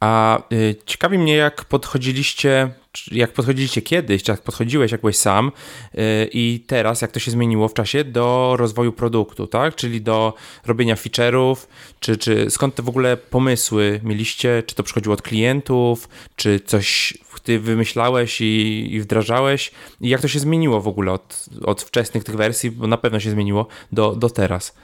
a 0.00 0.42
y, 0.52 0.76
ciekawi 0.86 1.18
mnie, 1.18 1.36
jak 1.36 1.64
podchodziliście, 1.64 2.70
jak 3.12 3.32
podchodziliście 3.32 3.82
kiedyś, 3.82 4.28
jak 4.28 4.42
podchodziłeś, 4.42 4.92
jak 4.92 5.00
byłeś 5.00 5.16
sam 5.16 5.52
y, 5.94 5.98
i 6.32 6.64
teraz, 6.66 7.02
jak 7.02 7.12
to 7.12 7.20
się 7.20 7.30
zmieniło 7.30 7.68
w 7.68 7.74
czasie 7.74 8.04
do 8.04 8.54
rozwoju 8.58 8.92
produktu, 8.92 9.46
tak? 9.46 9.74
Czyli 9.74 10.00
do 10.00 10.34
robienia 10.66 10.94
feature'ów, 10.94 11.56
czy, 12.00 12.16
czy 12.16 12.50
skąd 12.50 12.74
te 12.74 12.82
w 12.82 12.88
ogóle 12.88 13.16
pomysły 13.16 14.00
mieliście? 14.04 14.62
Czy 14.66 14.74
to 14.74 14.82
przychodziło 14.82 15.14
od 15.14 15.22
klientów, 15.22 16.08
czy 16.36 16.60
coś 16.60 17.18
ty 17.42 17.60
wymyślałeś 17.60 18.40
i, 18.40 18.86
i 18.94 19.00
wdrażałeś? 19.00 19.70
I 20.00 20.08
jak 20.08 20.20
to 20.20 20.28
się 20.28 20.38
zmieniło 20.38 20.80
w 20.80 20.88
ogóle 20.88 21.12
od, 21.12 21.46
od 21.64 21.82
wczesnych 21.82 22.24
tych 22.24 22.36
wersji, 22.36 22.70
bo 22.70 22.86
na 22.86 22.96
pewno 22.96 23.20
się 23.20 23.30
zmieniło, 23.30 23.66
do, 23.92 24.16
do 24.16 24.30
teraz? 24.30 24.74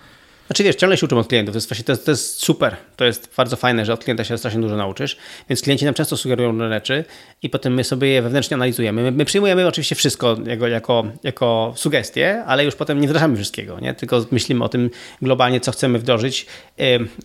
Znaczy 0.46 0.64
wiesz, 0.64 0.76
ciągle 0.76 0.96
się 0.96 1.06
uczymy 1.06 1.20
od 1.20 1.28
klientów, 1.28 1.52
to 1.52 1.56
jest, 1.56 1.68
właśnie, 1.68 1.84
to 1.84 1.92
jest, 1.92 2.04
to 2.04 2.10
jest 2.10 2.42
super, 2.42 2.76
to 2.96 3.04
jest 3.04 3.34
bardzo 3.36 3.56
fajne, 3.56 3.84
że 3.84 3.92
od 3.92 4.04
klienta 4.04 4.24
się 4.24 4.38
strasznie 4.38 4.60
dużo 4.60 4.76
nauczysz, 4.76 5.16
więc 5.48 5.62
klienci 5.62 5.84
nam 5.84 5.94
często 5.94 6.16
sugerują 6.16 6.50
różne 6.50 6.68
rzeczy 6.68 7.04
i 7.42 7.50
potem 7.50 7.74
my 7.74 7.84
sobie 7.84 8.08
je 8.08 8.22
wewnętrznie 8.22 8.54
analizujemy. 8.54 9.02
My, 9.02 9.12
my 9.12 9.24
przyjmujemy 9.24 9.66
oczywiście 9.66 9.94
wszystko 9.94 10.36
jako, 10.46 10.68
jako, 10.68 11.04
jako 11.22 11.72
sugestie, 11.76 12.44
ale 12.46 12.64
już 12.64 12.74
potem 12.74 13.00
nie 13.00 13.08
wdrażamy 13.08 13.36
wszystkiego, 13.36 13.80
nie? 13.80 13.94
tylko 13.94 14.26
myślimy 14.30 14.64
o 14.64 14.68
tym 14.68 14.90
globalnie, 15.22 15.60
co 15.60 15.72
chcemy 15.72 15.98
wdrożyć. 15.98 16.46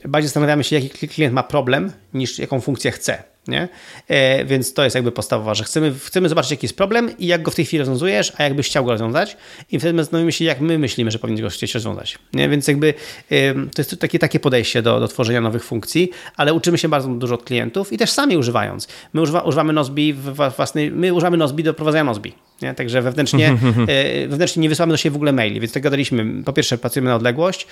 Bardziej 0.05 0.27
zastanawiamy 0.27 0.63
się, 0.63 0.75
jaki 0.75 1.07
klient 1.07 1.33
ma 1.33 1.43
problem, 1.43 1.91
niż 2.13 2.39
jaką 2.39 2.61
funkcję 2.61 2.91
chce. 2.91 3.23
Nie? 3.47 3.67
E, 4.07 4.45
więc 4.45 4.73
to 4.73 4.83
jest 4.83 4.95
jakby 4.95 5.11
podstawowa, 5.11 5.53
że 5.53 5.63
chcemy, 5.63 5.93
chcemy 6.05 6.29
zobaczyć, 6.29 6.51
jaki 6.51 6.65
jest 6.65 6.77
problem 6.77 7.17
i 7.17 7.27
jak 7.27 7.41
go 7.41 7.51
w 7.51 7.55
tej 7.55 7.65
chwili 7.65 7.79
rozwiązujesz, 7.79 8.33
a 8.37 8.43
jakbyś 8.43 8.67
chciał 8.67 8.85
go 8.85 8.91
rozwiązać 8.91 9.37
i 9.71 9.79
wtedy 9.79 9.97
zastanowimy 9.97 10.31
się, 10.31 10.45
jak 10.45 10.61
my 10.61 10.79
myślimy, 10.79 11.11
że 11.11 11.19
powinien 11.19 11.43
go 11.43 11.49
chcieć 11.49 11.73
rozwiązać. 11.73 12.19
Nie? 12.33 12.49
Więc 12.49 12.67
jakby 12.67 12.93
e, 13.31 13.53
to 13.53 13.81
jest 13.81 13.99
takie, 13.99 14.19
takie 14.19 14.39
podejście 14.39 14.81
do, 14.81 14.99
do 14.99 15.07
tworzenia 15.07 15.41
nowych 15.41 15.63
funkcji, 15.63 16.11
ale 16.37 16.53
uczymy 16.53 16.77
się 16.77 16.89
bardzo 16.89 17.09
dużo 17.09 17.35
od 17.35 17.43
klientów 17.43 17.93
i 17.93 17.97
też 17.97 18.11
sami 18.11 18.37
używając. 18.37 18.87
My 19.13 19.21
używa, 19.21 19.41
używamy 19.41 19.73
Nozbi 19.73 20.13
w 20.13 20.33
własnej, 20.55 20.91
my 20.91 21.13
używamy 21.13 21.37
Nozbi 21.37 21.63
do 21.63 21.73
prowadzenia 21.73 22.03
Nozbi. 22.03 22.33
Nie? 22.61 22.73
Także 22.73 23.01
wewnętrznie, 23.01 23.47
e, 23.87 24.27
wewnętrznie 24.27 24.61
nie 24.61 24.69
wysyłamy 24.69 24.93
do 24.93 24.97
siebie 24.97 25.13
w 25.13 25.15
ogóle 25.15 25.31
maili, 25.31 25.59
więc 25.59 25.73
tak 25.73 25.83
gadaliśmy. 25.83 26.43
Po 26.43 26.53
pierwsze 26.53 26.77
pracujemy 26.77 27.09
na 27.09 27.15
odległość, 27.15 27.67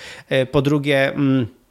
po 0.50 0.62
drugie... 0.62 1.12
Mm, 1.12 1.46
E, 1.46 1.67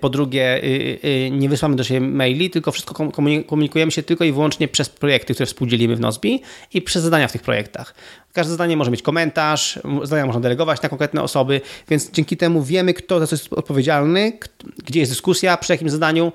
po 0.00 0.08
drugie, 0.08 0.42
e, 0.42 0.62
e, 1.02 1.30
nie 1.30 1.48
wysłamy 1.48 1.76
do 1.76 1.84
siebie 1.84 2.00
maili, 2.00 2.50
tylko 2.50 2.72
wszystko 2.72 3.10
komunikujemy 3.46 3.92
się 3.92 4.02
tylko 4.02 4.24
i 4.24 4.32
wyłącznie 4.32 4.68
przez 4.68 4.88
projekty, 4.88 5.34
które 5.34 5.46
współdzielimy 5.46 5.96
w 5.96 6.00
Nozbi 6.00 6.42
i 6.74 6.82
przez 6.82 7.02
zadania 7.02 7.28
w 7.28 7.32
tych 7.32 7.42
projektach. 7.42 7.94
Każde 8.32 8.52
zadanie 8.52 8.76
może 8.76 8.90
mieć 8.90 9.02
komentarz, 9.02 9.78
zadania 10.02 10.26
można 10.26 10.40
delegować 10.40 10.82
na 10.82 10.88
konkretne 10.88 11.22
osoby, 11.22 11.60
więc 11.88 12.10
dzięki 12.10 12.36
temu 12.36 12.62
wiemy, 12.62 12.94
kto 12.94 13.20
za 13.20 13.26
co 13.26 13.34
jest 13.34 13.52
odpowiedzialny, 13.52 14.32
gdzie 14.86 15.00
jest 15.00 15.12
dyskusja, 15.12 15.56
przy 15.56 15.72
jakim 15.72 15.90
zadaniu, 15.90 16.32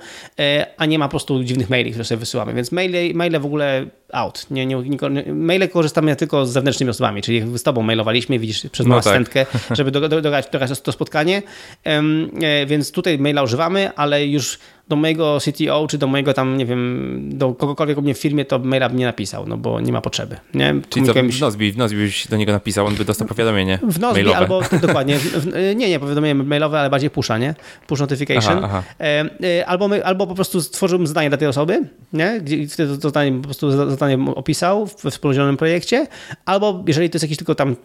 a 0.78 0.86
nie 0.86 1.00
ma 1.00 1.06
po 1.06 1.10
prostu 1.10 1.44
dziwnych 1.44 1.70
maili, 1.70 1.92
które 1.92 2.06
sobie 2.06 2.20
wysyłamy. 2.20 2.54
Więc 2.54 2.72
maile, 2.72 3.14
maile 3.14 3.40
w 3.40 3.46
ogóle 3.46 3.86
out. 4.14 4.46
Nie, 4.52 4.66
nie, 4.66 4.76
nie, 4.76 5.34
maile 5.34 5.70
korzystamy 5.70 6.16
tylko 6.16 6.46
z 6.46 6.52
zewnętrznymi 6.52 6.90
osobami, 6.90 7.22
czyli 7.22 7.58
z 7.58 7.64
tobą 7.64 7.82
mailowaliśmy, 7.82 8.40
widzisz, 8.40 8.68
przez 8.72 8.88
no 8.88 8.98
asystentkę, 8.98 9.46
tak. 9.46 9.62
żeby 9.78 9.92
dograć 9.92 10.10
do, 10.52 10.60
do, 10.60 10.68
do, 10.68 10.76
to 10.76 10.92
spotkanie. 10.92 11.42
Um, 11.86 12.32
więc 12.68 12.92
tutaj 12.92 13.18
maila 13.20 13.44
używamy, 13.44 13.96
ale 13.96 14.26
już 14.26 14.60
do 14.88 14.96
mojego 14.96 15.38
CTO, 15.40 15.88
czy 15.88 15.98
do 15.98 16.08
mojego 16.08 16.34
tam, 16.34 16.58
nie 16.58 16.66
wiem, 16.66 17.22
do 17.34 17.54
kogokolwiek 17.54 17.98
u 17.98 18.02
mnie 18.02 18.14
w 18.14 18.18
firmie, 18.18 18.46
to 18.46 18.60
maila 18.60 18.90
bym 18.90 18.98
nie 18.98 19.06
napisał, 19.06 19.48
no 19.48 19.58
bo 19.58 19.82
nie 19.82 19.92
ma 19.92 20.02
potrzeby. 20.02 20.38
Nie? 20.54 20.76
Czyli 20.90 21.06
co, 21.06 21.14
w 21.14 21.42
Nozbi, 21.42 21.72
w 21.72 21.78
Nozbi 21.78 21.98
byś 21.98 22.28
do 22.28 22.38
niego 22.38 22.52
napisał, 22.52 22.86
on 22.86 22.96
by 22.96 23.06
dostał 23.06 23.28
powiadomienie 23.28 23.80
W 23.88 24.00
Nozbi 24.00 24.24
mailowe. 24.24 24.38
albo, 24.38 24.62
dokładnie, 24.88 25.18
w, 25.20 25.56
nie, 25.76 25.90
nie, 25.90 26.00
powiadomienie 26.00 26.36
mailowe, 26.36 26.80
ale 26.80 26.90
bardziej 26.90 27.10
pusha, 27.10 27.38
nie? 27.38 27.56
Push 27.88 28.00
notification. 28.00 28.58
Aha, 28.58 28.68
aha. 28.68 28.84
E, 29.00 29.26
e, 29.60 29.66
albo, 29.66 29.88
my, 29.88 30.06
albo 30.06 30.28
po 30.28 30.36
prostu 30.36 30.62
stworzyłbym 30.62 31.08
zadanie 31.08 31.30
dla 31.30 31.38
tej 31.38 31.48
osoby, 31.48 31.88
nie? 32.14 32.40
Gdzie 32.42 32.68
wtedy 32.68 32.98
to 32.98 33.10
zadanie 33.10 33.38
po 33.38 33.44
prostu 33.44 33.72
zadanie 33.72 34.18
opisał 34.36 34.90
we 35.04 35.12
wspólnym 35.12 35.58
projekcie, 35.58 36.08
albo 36.46 36.84
jeżeli 36.88 37.10
to 37.10 37.16
jest 37.16 37.24
jakiś 37.24 37.38
tylko 37.38 37.56
tam 37.56 37.76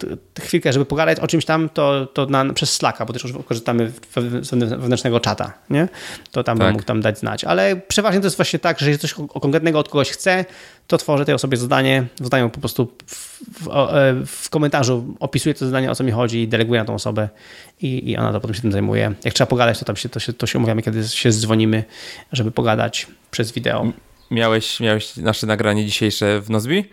chwilkę, 0.40 0.72
żeby 0.72 0.84
pogadać 0.84 1.20
o 1.20 1.26
czymś 1.26 1.44
tam, 1.44 1.68
to, 1.68 2.06
to 2.06 2.26
na, 2.26 2.52
przez 2.52 2.72
Slacka, 2.72 3.04
bo 3.04 3.12
też 3.12 3.24
już 3.24 3.32
korzystamy 3.48 3.92
z 4.42 4.50
wewnętrznego 4.50 5.20
czata, 5.20 5.52
nie? 5.70 5.88
To 6.30 6.44
tam 6.44 6.58
tak. 6.58 6.66
bym 6.66 6.72
mógł 6.72 6.84
tam 6.90 7.00
dać 7.00 7.18
znać. 7.18 7.44
Ale 7.44 7.76
przeważnie 7.76 8.20
to 8.20 8.26
jest 8.26 8.36
właśnie 8.36 8.58
tak, 8.58 8.78
że 8.78 8.86
jeżeli 8.86 8.98
coś 8.98 9.14
konkretnego 9.40 9.78
od 9.78 9.88
kogoś 9.88 10.10
chce, 10.10 10.44
to 10.86 10.98
tworzę 10.98 11.24
tej 11.24 11.34
osobie 11.34 11.56
zadanie, 11.56 12.06
zadanie 12.20 12.48
po 12.48 12.60
prostu 12.60 12.92
w, 13.06 13.38
w, 13.64 13.68
e, 13.68 14.14
w, 14.26 14.50
komentarzu 14.50 15.14
opisuję 15.20 15.54
to 15.54 15.66
zadanie, 15.66 15.90
o 15.90 15.94
co 15.94 16.04
mi 16.04 16.12
chodzi 16.12 16.42
i 16.42 16.48
deleguję 16.48 16.80
na 16.80 16.86
tą 16.86 16.94
osobę 16.94 17.28
i, 17.82 18.10
i 18.10 18.16
ona 18.16 18.32
to 18.32 18.40
potem 18.40 18.54
się 18.54 18.62
tym 18.62 18.72
zajmuje. 18.72 19.14
Jak 19.24 19.34
trzeba 19.34 19.48
pogadać, 19.48 19.78
to 19.78 19.84
tam 19.84 19.96
się, 19.96 20.08
to 20.08 20.20
się, 20.20 20.32
to 20.32 20.46
się 20.46 20.58
umawiamy, 20.58 20.82
kiedy 20.82 21.08
się 21.08 21.30
dzwonimy, 21.30 21.84
żeby 22.32 22.50
pogadać 22.50 23.06
przez 23.30 23.52
wideo. 23.52 23.86
Miałeś, 24.30 24.80
miałeś 24.80 25.16
nasze 25.16 25.46
nagranie 25.46 25.86
dzisiejsze 25.86 26.40
w 26.40 26.50
Nozbi? 26.50 26.84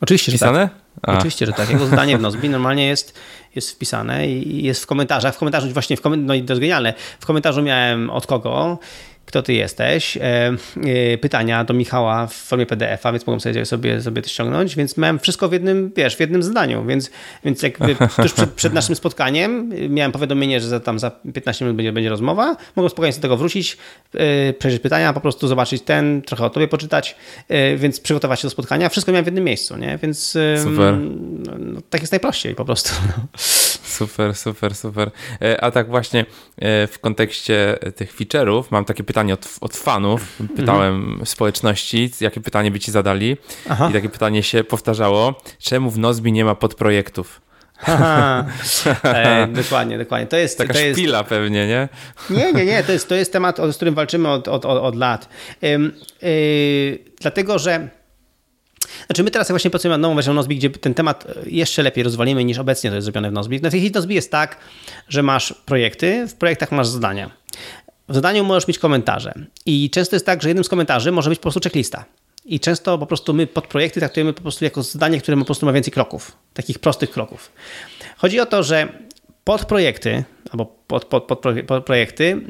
Oczywiście, 0.00 0.32
Wpisane? 0.32 0.60
że 0.60 0.68
tak. 0.68 0.88
A. 1.02 1.12
Oczywiście, 1.12 1.46
że 1.46 1.52
tak. 1.52 1.70
Jego 1.70 1.86
zadanie 1.86 2.18
w 2.18 2.20
Nozbi 2.20 2.48
normalnie 2.48 2.86
jest, 2.86 3.18
jest 3.54 3.70
wpisane 3.70 4.28
i 4.28 4.64
jest 4.64 4.82
w 4.82 4.86
komentarzach. 4.86 5.34
W 5.34 5.38
komentarzu 5.38 5.68
właśnie, 5.68 5.96
w 5.96 6.02
koment- 6.02 6.24
no 6.24 6.34
i 6.34 6.42
to 6.42 6.52
jest 6.52 6.60
genialne, 6.60 6.94
w 7.20 7.26
komentarzu 7.26 7.62
miałem 7.62 8.10
od 8.10 8.26
kogo 8.26 8.78
kto 9.28 9.42
ty 9.42 9.52
jesteś. 9.52 10.16
E, 10.16 10.20
e, 10.22 11.18
pytania 11.18 11.64
do 11.64 11.74
Michała 11.74 12.26
w 12.26 12.34
formie 12.34 12.66
PDF-a, 12.66 13.12
więc 13.12 13.26
mogłem 13.26 13.40
sobie, 13.40 13.66
sobie, 13.66 14.00
sobie 14.02 14.22
to 14.22 14.28
ściągnąć, 14.28 14.76
więc 14.76 14.96
miałem 14.96 15.18
wszystko 15.18 15.48
w 15.48 15.52
jednym, 15.52 15.92
wiesz, 15.96 16.16
w 16.16 16.20
jednym 16.20 16.42
zdaniu, 16.42 16.84
więc, 16.84 17.10
więc 17.44 17.62
jakby 17.62 17.96
tuż 18.22 18.32
przed, 18.32 18.50
przed 18.50 18.72
naszym 18.72 18.96
spotkaniem 18.96 19.72
miałem 19.88 20.12
powiadomienie, 20.12 20.60
że 20.60 20.68
za, 20.68 20.80
tam 20.80 20.98
za 20.98 21.10
15 21.34 21.64
minut 21.64 21.76
będzie, 21.76 21.92
będzie 21.92 22.10
rozmowa, 22.10 22.56
mogłem 22.76 22.90
spokojnie 22.90 23.16
do 23.16 23.22
tego 23.22 23.36
wrócić, 23.36 23.76
e, 24.14 24.52
przejrzeć 24.52 24.82
pytania, 24.82 25.12
po 25.12 25.20
prostu 25.20 25.48
zobaczyć 25.48 25.82
ten, 25.82 26.22
trochę 26.22 26.44
o 26.44 26.50
tobie 26.50 26.68
poczytać, 26.68 27.16
więc 27.76 28.00
przygotować 28.00 28.40
się 28.40 28.46
do 28.46 28.50
spotkania. 28.50 28.88
Wszystko 28.88 29.12
miałem 29.12 29.24
w 29.24 29.26
jednym 29.26 29.44
miejscu, 29.44 29.76
nie? 29.76 29.98
Więc 30.02 30.38
Super. 30.62 30.94
No, 31.46 31.52
no, 31.58 31.80
tak 31.90 32.00
jest 32.00 32.12
najprościej 32.12 32.54
po 32.54 32.64
prostu. 32.64 32.90
No. 33.08 33.28
Super, 33.98 34.34
super, 34.34 34.74
super. 34.74 35.10
A 35.60 35.70
tak 35.70 35.88
właśnie 35.88 36.26
w 36.62 36.96
kontekście 37.00 37.78
tych 37.96 38.16
feature'ów 38.16 38.64
mam 38.70 38.84
takie 38.84 39.04
pytanie, 39.04 39.17
pytanie 39.18 39.34
od, 39.34 39.48
od 39.60 39.76
fanów. 39.76 40.38
Pytałem 40.56 40.94
mhm. 40.94 41.26
społeczności, 41.26 42.10
jakie 42.20 42.40
pytanie 42.40 42.70
by 42.70 42.80
ci 42.80 42.90
zadali. 42.90 43.36
Aha. 43.68 43.88
I 43.90 43.92
takie 43.92 44.08
pytanie 44.08 44.42
się 44.42 44.64
powtarzało. 44.64 45.42
Czemu 45.58 45.90
w 45.90 45.98
Nozbi 45.98 46.32
nie 46.32 46.44
ma 46.44 46.54
podprojektów? 46.54 47.40
E, 49.04 49.48
dokładnie, 49.52 49.98
dokładnie. 49.98 50.26
To 50.26 50.36
jest 50.36 50.58
taka 50.58 50.72
to 50.72 50.78
jest... 50.78 50.98
szpila 50.98 51.24
pewnie, 51.24 51.66
nie? 51.66 51.88
Nie, 52.30 52.52
nie, 52.52 52.64
nie. 52.64 52.84
To 52.84 52.92
jest, 52.92 53.08
to 53.08 53.14
jest 53.14 53.32
temat, 53.32 53.56
z 53.72 53.76
którym 53.76 53.94
walczymy 53.94 54.28
od, 54.28 54.48
od, 54.48 54.64
od, 54.64 54.82
od 54.82 54.96
lat. 54.96 55.28
Ym, 55.64 55.92
yy, 56.22 56.98
dlatego, 57.20 57.58
że 57.58 57.88
znaczy 59.06 59.22
my 59.22 59.30
teraz 59.30 59.48
właśnie 59.48 59.70
pracujemy 59.70 59.92
nad 59.92 60.02
nową 60.02 60.14
wersją 60.14 60.34
Nozbi, 60.34 60.56
gdzie 60.56 60.70
ten 60.70 60.94
temat 60.94 61.26
jeszcze 61.46 61.82
lepiej 61.82 62.04
rozwalimy 62.04 62.44
niż 62.44 62.58
obecnie 62.58 62.90
to 62.90 62.96
jest 62.96 63.04
zrobione 63.04 63.30
w 63.30 63.32
Nozbi. 63.32 63.60
Na 63.60 63.70
tej 63.70 63.80
chwili 63.80 63.94
Nozbi 63.94 64.14
jest 64.14 64.30
tak, 64.30 64.56
że 65.08 65.22
masz 65.22 65.54
projekty, 65.66 66.26
w 66.28 66.34
projektach 66.34 66.72
masz 66.72 66.86
zadania. 66.86 67.30
W 68.08 68.14
zadaniu 68.14 68.44
możesz 68.44 68.68
mieć 68.68 68.78
komentarze. 68.78 69.34
I 69.66 69.90
często 69.90 70.16
jest 70.16 70.26
tak, 70.26 70.42
że 70.42 70.48
jednym 70.48 70.64
z 70.64 70.68
komentarzy 70.68 71.12
może 71.12 71.30
być 71.30 71.38
po 71.38 71.42
prostu 71.42 71.60
checklista. 71.60 72.04
I 72.44 72.60
często 72.60 72.98
po 72.98 73.06
prostu 73.06 73.34
my 73.34 73.46
podprojekty 73.46 74.00
traktujemy 74.00 74.32
po 74.32 74.42
prostu 74.42 74.64
jako 74.64 74.82
zadanie, 74.82 75.20
które 75.20 75.36
po 75.36 75.44
prostu 75.44 75.66
ma 75.66 75.72
więcej 75.72 75.92
kroków, 75.92 76.36
takich 76.54 76.78
prostych 76.78 77.10
kroków. 77.10 77.52
Chodzi 78.16 78.40
o 78.40 78.46
to, 78.46 78.62
że 78.62 78.88
podprojekty 79.44 80.24
albo 80.50 80.66
pod, 80.66 81.04
pod, 81.04 81.24
pod, 81.24 81.42
pod 81.66 81.84
projekty 81.84 82.40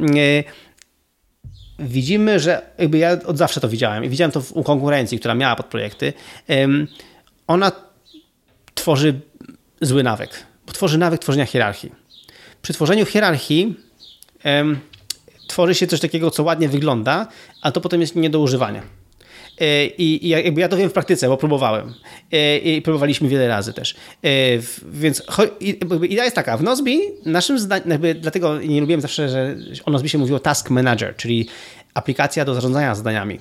widzimy, 1.79 2.41
że 2.41 2.63
jakby 2.79 2.99
ja 2.99 3.19
od 3.27 3.39
zawsze 3.39 3.61
to 3.61 3.69
widziałem 3.69 4.05
i 4.05 4.09
widziałem 4.09 4.33
to 4.33 4.43
u 4.53 4.63
konkurencji, 4.63 5.19
która 5.19 5.35
miała 5.35 5.57
podprojekty, 5.57 6.13
ona 7.47 7.73
tworzy 8.75 9.21
zły 9.81 10.03
nawyk, 10.03 10.31
bo 10.67 10.73
tworzy 10.73 10.99
nawyk 10.99 11.21
tworzenia 11.21 11.47
hierarchii. 11.47 11.93
Przy 12.63 12.73
tworzeniu 12.73 13.07
hierarchii 13.07 13.75
tworzy 15.49 15.75
się 15.75 15.87
coś 15.87 16.01
takiego, 16.01 16.31
co 16.31 16.43
ładnie 16.43 16.69
wygląda, 16.69 17.27
a 17.63 17.73
to 17.73 17.81
potem 17.81 18.01
jest 18.01 18.17
nie 18.17 18.31
do 18.31 18.41
używania. 18.41 18.83
E, 19.61 19.87
I, 19.87 20.29
jakby 20.29 20.61
ja 20.61 20.69
to 20.69 20.77
wiem 20.77 20.91
w 20.91 20.93
praktyce, 20.93 21.29
bo 21.29 21.37
próbowałem. 21.37 21.95
E, 22.33 22.59
I 22.59 22.83
próbowaliśmy 22.83 23.29
wiele 23.29 23.49
razy 23.49 23.73
też. 23.73 23.95
E, 24.25 24.29
więc 24.93 25.23
idea 26.09 26.25
jest 26.25 26.37
taka, 26.37 26.57
w 26.57 26.63
Nozbi 26.63 27.01
naszym 27.27 27.59
zdaniem, 27.59 28.01
dlatego 28.21 28.61
nie 28.61 28.81
lubiłem 28.81 29.01
zawsze, 29.01 29.29
że 29.29 29.57
o 29.85 29.91
Nozbi 29.91 30.09
się 30.09 30.19
mówiło 30.19 30.39
task 30.39 30.71
manager, 30.71 31.17
czyli 31.17 31.49
aplikacja 31.95 32.45
do 32.45 32.55
zarządzania 32.55 32.95
zadaniami. 32.95 33.41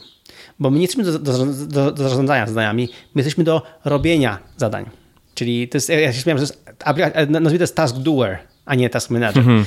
Bo 0.60 0.70
my 0.70 0.76
nie 0.76 0.84
jesteśmy 0.84 1.04
do, 1.04 1.20
do, 1.20 1.46
do, 1.46 1.92
do 1.92 2.10
zarządzania 2.10 2.48
zadaniami, 2.48 2.90
my 3.16 3.20
jesteśmy 3.20 3.44
do 3.44 3.62
robienia 3.86 4.40
zadań. 4.58 4.90
Czyli 5.34 5.68
to 5.68 5.78
jest, 5.78 5.90
ja 5.90 6.14
się 6.14 6.22
śmiałem, 6.22 6.46
że 6.46 7.28
Nozbi 7.28 7.58
to 7.58 7.64
jest 7.64 7.76
task 7.76 7.98
doer, 7.98 8.38
a 8.68 8.76
nie 8.76 8.90
task 8.90 9.10
manager. 9.10 9.44
Mhm. 9.44 9.66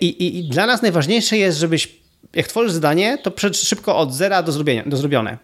I, 0.00 0.06
i, 0.06 0.38
I 0.38 0.48
dla 0.48 0.66
nas 0.66 0.82
najważniejsze 0.82 1.36
jest, 1.36 1.58
żebyś 1.58 1.88
jak 2.34 2.48
tworzysz 2.48 2.72
zadanie, 2.72 3.18
to 3.18 3.32
szybko 3.52 3.96
od 3.96 4.14
zera 4.14 4.42
do, 4.42 4.52
zrobienia, 4.52 4.82
do 4.86 4.96
zrobione. 4.96 5.38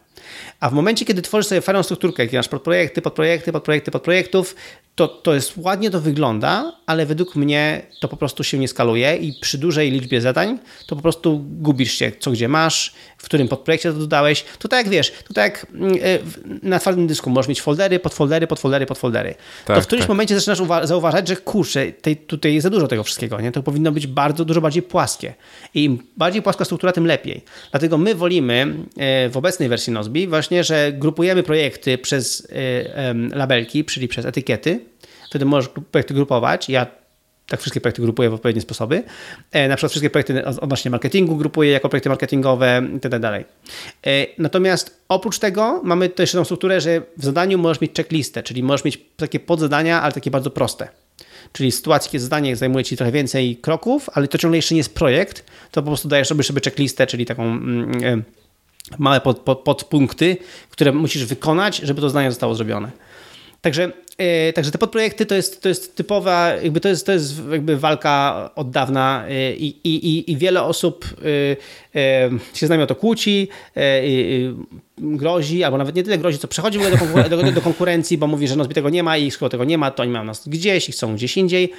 A 0.60 0.70
w 0.70 0.72
momencie, 0.72 1.04
kiedy 1.04 1.22
tworzysz 1.22 1.46
sobie 1.46 1.60
fajną 1.60 1.82
strukturkę, 1.82 2.22
jak 2.22 2.32
masz 2.32 2.48
podprojekty, 2.48 3.02
podprojekty, 3.02 3.52
podprojekty, 3.52 3.90
podprojektów, 3.90 4.54
to, 4.94 5.08
to 5.08 5.34
jest 5.34 5.52
ładnie 5.56 5.90
to 5.90 6.00
wygląda, 6.00 6.72
ale 6.86 7.06
według 7.06 7.36
mnie 7.36 7.82
to 8.00 8.08
po 8.08 8.16
prostu 8.16 8.44
się 8.44 8.58
nie 8.58 8.68
skaluje 8.68 9.16
i 9.16 9.32
przy 9.40 9.58
dużej 9.58 9.90
liczbie 9.90 10.20
zadań 10.20 10.58
to 10.86 10.96
po 10.96 11.02
prostu 11.02 11.38
gubisz 11.38 11.92
się, 11.92 12.12
co 12.18 12.30
gdzie 12.30 12.48
masz, 12.48 12.94
w 13.18 13.24
którym 13.24 13.48
podprojekcie 13.48 13.92
to 13.92 13.98
dodałeś. 13.98 14.44
To 14.58 14.68
tak 14.68 14.84
jak 14.84 14.88
wiesz, 14.88 15.12
to 15.28 15.34
tak 15.34 15.52
jak 15.52 15.66
mm, 15.74 15.94
e, 15.94 16.18
na 16.62 16.78
twardym 16.78 17.06
dysku 17.06 17.30
możesz 17.30 17.48
mieć 17.48 17.62
foldery, 17.62 17.98
podfoldery, 17.98 18.46
podfoldery, 18.46 18.86
podfoldery. 18.86 19.34
Tak, 19.64 19.76
to 19.76 19.82
w 19.82 19.86
którymś 19.86 20.02
tak. 20.02 20.08
momencie 20.08 20.40
zaczynasz 20.40 20.88
zauważać, 20.88 21.28
że 21.28 21.36
kurczę, 21.36 21.92
tej, 21.92 22.16
tutaj 22.16 22.54
jest 22.54 22.62
za 22.62 22.70
dużo 22.70 22.88
tego 22.88 23.04
wszystkiego, 23.04 23.40
nie? 23.40 23.52
To 23.52 23.62
powinno 23.62 23.92
być 23.92 24.06
bardzo, 24.06 24.44
dużo 24.44 24.60
bardziej 24.60 24.82
płaskie. 24.82 25.34
I 25.74 25.84
im 25.84 25.98
bardziej 26.16 26.42
płaska 26.42 26.64
struktura, 26.64 26.92
tym 26.92 27.06
lepiej. 27.06 27.44
Dlatego 27.70 27.98
my 27.98 28.14
wolimy 28.14 28.74
e, 28.96 29.28
w 29.28 29.36
obecnej 29.36 29.68
wersji 29.68 29.92
Nozbi 29.92 30.23
właśnie, 30.28 30.64
że 30.64 30.92
grupujemy 30.92 31.42
projekty 31.42 31.98
przez 31.98 32.48
e, 32.52 33.14
labelki, 33.14 33.84
czyli 33.84 34.08
przez 34.08 34.26
etykiety, 34.26 34.80
wtedy 35.30 35.44
możesz 35.44 35.70
projekty 35.90 36.14
grupować. 36.14 36.68
Ja 36.68 36.86
tak 37.46 37.60
wszystkie 37.60 37.80
projekty 37.80 38.02
grupuję 38.02 38.30
w 38.30 38.34
odpowiednie 38.34 38.62
sposoby. 38.62 39.02
E, 39.52 39.68
na 39.68 39.76
przykład 39.76 39.90
wszystkie 39.92 40.10
projekty 40.10 40.44
odnośnie 40.44 40.90
marketingu 40.90 41.36
grupuję 41.36 41.70
jako 41.70 41.88
projekty 41.88 42.08
marketingowe 42.08 42.82
itd. 42.92 43.20
Tak 43.20 43.44
e, 44.06 44.26
natomiast 44.38 45.00
oprócz 45.08 45.38
tego 45.38 45.80
mamy 45.84 46.08
też 46.08 46.32
tą 46.32 46.44
strukturę, 46.44 46.80
że 46.80 47.02
w 47.16 47.24
zadaniu 47.24 47.58
możesz 47.58 47.80
mieć 47.80 47.96
checklistę, 47.96 48.42
czyli 48.42 48.62
możesz 48.62 48.84
mieć 48.84 49.00
takie 49.16 49.40
podzadania, 49.40 50.02
ale 50.02 50.12
takie 50.12 50.30
bardzo 50.30 50.50
proste. 50.50 50.88
Czyli 51.52 51.72
sytuacji, 51.72 52.10
kiedy 52.10 52.24
zadanie 52.24 52.56
zajmuje 52.56 52.84
Ci 52.84 52.96
trochę 52.96 53.12
więcej 53.12 53.56
kroków, 53.56 54.10
ale 54.14 54.28
to 54.28 54.38
ciągle 54.38 54.58
jeszcze 54.58 54.74
nie 54.74 54.78
jest 54.78 54.94
projekt, 54.94 55.44
to 55.70 55.82
po 55.82 55.86
prostu 55.86 56.08
dajesz 56.08 56.28
sobie 56.28 56.60
checklistę, 56.64 57.06
czyli 57.06 57.26
taką 57.26 57.42
mm, 57.42 58.04
e, 58.04 58.22
małe 58.98 59.20
pod, 59.20 59.38
pod, 59.38 59.58
podpunkty, 59.58 60.36
które 60.70 60.92
musisz 60.92 61.24
wykonać, 61.24 61.76
żeby 61.76 62.00
to 62.00 62.10
zadanie 62.10 62.30
zostało 62.30 62.54
zrobione. 62.54 62.90
Także, 63.60 63.92
yy, 64.18 64.52
także 64.52 64.70
te 64.70 64.78
podprojekty 64.78 65.26
to 65.26 65.34
jest, 65.34 65.62
to 65.62 65.68
jest 65.68 65.96
typowa, 65.96 66.48
jakby 66.48 66.80
to 66.80 66.88
jest, 66.88 67.06
to 67.06 67.12
jest 67.12 67.42
jakby 67.50 67.76
walka 67.76 68.50
od 68.54 68.70
dawna 68.70 69.24
yy, 69.28 69.56
i, 69.56 69.66
i, 69.84 70.32
i 70.32 70.36
wiele 70.36 70.62
osób 70.62 71.04
yy, 71.94 72.38
się 72.54 72.66
z 72.66 72.70
nami 72.70 72.82
o 72.82 72.86
to 72.86 72.94
kłóci, 72.94 73.48
grozi, 74.98 75.64
albo 75.64 75.78
nawet 75.78 75.94
nie 75.94 76.02
tyle 76.02 76.18
grozi, 76.18 76.38
co 76.38 76.48
przechodzi 76.48 76.78
do, 76.78 76.98
konkuren 76.98 77.30
do, 77.30 77.52
do, 77.52 77.60
konkurencji, 77.60 78.18
bo 78.18 78.26
mówi, 78.26 78.48
że 78.48 78.56
no 78.56 78.66
tego 78.66 78.90
nie 78.90 79.02
ma 79.02 79.16
i 79.16 79.30
skoro 79.30 79.48
tego 79.48 79.64
nie 79.64 79.78
ma, 79.78 79.90
to 79.90 80.02
oni 80.02 80.12
mają 80.12 80.24
nas 80.24 80.48
gdzieś 80.48 80.88
i 80.88 80.92
chcą 80.92 81.14
gdzieś 81.14 81.36
indziej. 81.36 81.72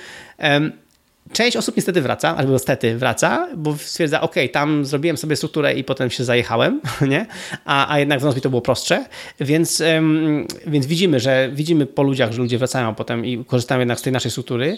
Część 1.31 1.57
osób 1.57 1.75
niestety 1.75 2.01
wraca, 2.01 2.37
albo 2.37 2.53
niestety 2.53 2.97
wraca, 2.97 3.47
bo 3.57 3.77
stwierdza, 3.77 4.21
ok, 4.21 4.35
tam 4.51 4.85
zrobiłem 4.85 5.17
sobie 5.17 5.35
strukturę 5.35 5.73
i 5.73 5.83
potem 5.83 6.09
się 6.09 6.23
zajechałem, 6.23 6.81
nie? 7.09 7.25
A, 7.65 7.93
a 7.93 7.99
jednak 7.99 8.19
w 8.19 8.23
Nozbi 8.23 8.41
to 8.41 8.49
było 8.49 8.61
prostsze, 8.61 9.05
więc, 9.39 9.79
um, 9.95 10.47
więc 10.67 10.85
widzimy, 10.85 11.19
że 11.19 11.49
widzimy 11.53 11.85
po 11.85 12.03
ludziach, 12.03 12.31
że 12.31 12.37
ludzie 12.37 12.57
wracają 12.57 12.95
potem 12.95 13.25
i 13.25 13.45
korzystają 13.45 13.79
jednak 13.79 13.99
z 13.99 14.01
tej 14.01 14.13
naszej 14.13 14.31
struktury, 14.31 14.77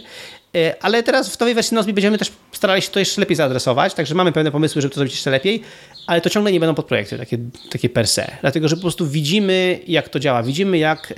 ale 0.81 1.03
teraz 1.03 1.35
w 1.35 1.39
nowej 1.39 1.55
wersji 1.55 1.75
Nozbi 1.75 1.93
będziemy 1.93 2.17
też 2.17 2.31
starali 2.51 2.81
się 2.81 2.89
to 2.89 2.99
jeszcze 2.99 3.21
lepiej 3.21 3.35
zaadresować, 3.35 3.93
także 3.93 4.15
mamy 4.15 4.31
pewne 4.31 4.51
pomysły, 4.51 4.81
żeby 4.81 4.93
to 4.93 4.95
zrobić 4.95 5.13
jeszcze 5.13 5.31
lepiej, 5.31 5.61
ale 6.07 6.21
to 6.21 6.29
ciągle 6.29 6.51
nie 6.51 6.59
będą 6.59 6.75
podprojekty 6.75 7.17
takie, 7.17 7.37
takie 7.71 7.89
per 7.89 8.07
se, 8.07 8.31
dlatego 8.41 8.67
że 8.67 8.75
po 8.75 8.81
prostu 8.81 9.07
widzimy, 9.07 9.79
jak 9.87 10.09
to 10.09 10.19
działa, 10.19 10.43
widzimy, 10.43 10.77
jak 10.77 11.13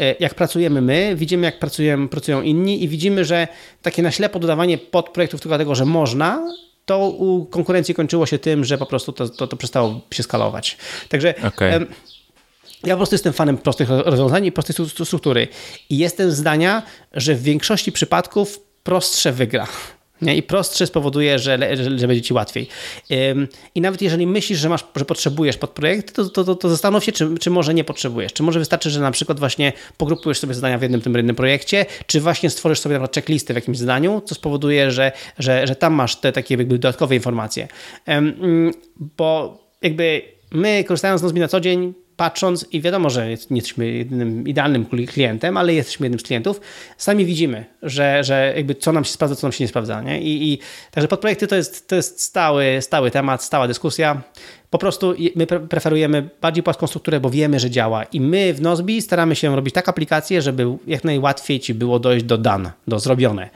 E, 0.00 0.14
jak 0.20 0.34
pracujemy 0.34 0.80
my, 0.80 1.16
widzimy 1.16 1.46
jak 1.46 1.58
pracują, 1.58 2.08
pracują 2.08 2.42
inni 2.42 2.82
i 2.84 2.88
widzimy, 2.88 3.24
że 3.24 3.48
takie 3.82 4.02
na 4.02 4.10
ślepo 4.10 4.38
dodawanie 4.38 4.78
podprojektów 4.78 5.40
tylko 5.40 5.50
dlatego, 5.50 5.74
że 5.74 5.84
można, 5.84 6.52
to 6.86 7.08
u 7.08 7.46
konkurencji 7.46 7.94
kończyło 7.94 8.26
się 8.26 8.38
tym, 8.38 8.64
że 8.64 8.78
po 8.78 8.86
prostu 8.86 9.12
to, 9.12 9.28
to, 9.28 9.46
to 9.46 9.56
przestało 9.56 10.00
się 10.14 10.22
skalować. 10.22 10.76
Także 11.08 11.34
okay. 11.46 11.86
Ja 12.84 12.94
po 12.94 12.96
prostu 12.96 13.14
jestem 13.14 13.32
fanem 13.32 13.58
prostych 13.58 13.88
rozwiązań 13.90 14.46
i 14.46 14.52
prostej 14.52 14.86
struktury 15.04 15.48
i 15.90 15.98
jestem 15.98 16.30
zdania, 16.30 16.82
że 17.12 17.34
w 17.34 17.42
większości 17.42 17.92
przypadków 17.92 18.60
prostsze 18.82 19.32
wygra. 19.32 19.66
Nie? 20.22 20.36
I 20.36 20.42
prostsze 20.42 20.86
spowoduje, 20.86 21.38
że, 21.38 21.76
że, 21.76 21.98
że, 21.98 22.06
będzie 22.06 22.22
ci 22.22 22.34
łatwiej. 22.34 22.68
I 23.74 23.80
nawet 23.80 24.02
jeżeli 24.02 24.26
myślisz, 24.26 24.58
że, 24.58 24.68
masz, 24.68 24.84
że 24.96 25.04
potrzebujesz 25.04 25.56
podprojekt, 25.56 26.14
to, 26.14 26.28
to, 26.28 26.44
to, 26.44 26.54
to 26.54 26.68
zastanów 26.68 27.04
się, 27.04 27.12
czy, 27.12 27.38
czy 27.40 27.50
może 27.50 27.74
nie 27.74 27.84
potrzebujesz. 27.84 28.32
Czy 28.32 28.42
może 28.42 28.58
wystarczy, 28.58 28.90
że 28.90 29.00
na 29.00 29.10
przykład 29.10 29.38
właśnie 29.38 29.72
pogrupujesz 29.96 30.38
sobie 30.38 30.54
zadania 30.54 30.78
w 30.78 30.82
jednym 30.82 31.00
tym 31.00 31.14
jednym 31.14 31.36
projekcie, 31.36 31.86
czy 32.06 32.20
właśnie 32.20 32.50
stworzysz 32.50 32.80
sobie 32.80 32.92
na 32.92 32.98
przykład 32.98 33.14
checklisty 33.14 33.52
w 33.52 33.56
jakimś 33.56 33.78
zadaniu, 33.78 34.22
co 34.24 34.34
spowoduje, 34.34 34.90
że, 34.90 35.12
że, 35.38 35.66
że 35.66 35.76
tam 35.76 35.94
masz 35.94 36.16
te 36.16 36.32
takie 36.32 36.54
jakby 36.54 36.78
dodatkowe 36.78 37.14
informacje. 37.14 37.68
Mm, 38.06 38.72
bo 38.96 39.58
jakby 39.82 40.22
my 40.50 40.84
korzystając 40.84 41.20
z 41.20 41.24
Nozbi 41.24 41.40
na 41.40 41.48
co 41.48 41.60
dzień, 41.60 41.94
patrząc 42.18 42.66
i 42.72 42.80
wiadomo, 42.80 43.10
że 43.10 43.24
nie 43.26 43.56
jesteśmy 43.56 43.86
jedynym 43.86 44.48
idealnym 44.48 44.86
klientem, 45.06 45.56
ale 45.56 45.74
jesteśmy 45.74 46.06
jednym 46.06 46.20
z 46.20 46.22
klientów, 46.22 46.60
sami 46.96 47.26
widzimy, 47.26 47.64
że, 47.82 48.24
że 48.24 48.52
jakby 48.56 48.74
co 48.74 48.92
nam 48.92 49.04
się 49.04 49.12
sprawdza, 49.12 49.36
co 49.36 49.46
nam 49.46 49.52
się 49.52 49.64
nie 49.64 49.68
sprawdza. 49.68 50.02
Nie? 50.02 50.22
I, 50.22 50.52
i 50.52 50.58
także 50.90 51.08
podprojekty 51.08 51.46
to 51.46 51.56
jest, 51.56 51.88
to 51.88 51.96
jest 51.96 52.20
stały, 52.20 52.78
stały 52.80 53.10
temat, 53.10 53.44
stała 53.44 53.68
dyskusja. 53.68 54.22
Po 54.70 54.78
prostu 54.78 55.14
my 55.34 55.46
preferujemy 55.46 56.28
bardziej 56.40 56.62
płaską 56.62 56.86
strukturę, 56.86 57.20
bo 57.20 57.30
wiemy, 57.30 57.60
że 57.60 57.70
działa. 57.70 58.04
I 58.04 58.20
my 58.20 58.54
w 58.54 58.60
Nozbi 58.60 59.02
staramy 59.02 59.36
się 59.36 59.56
robić 59.56 59.74
tak 59.74 59.88
aplikacje, 59.88 60.42
żeby 60.42 60.66
jak 60.86 61.04
najłatwiej 61.04 61.60
ci 61.60 61.74
było 61.74 61.98
dojść 61.98 62.24
do 62.24 62.38
done, 62.38 62.72
do 62.88 62.98
zrobione. 62.98 63.50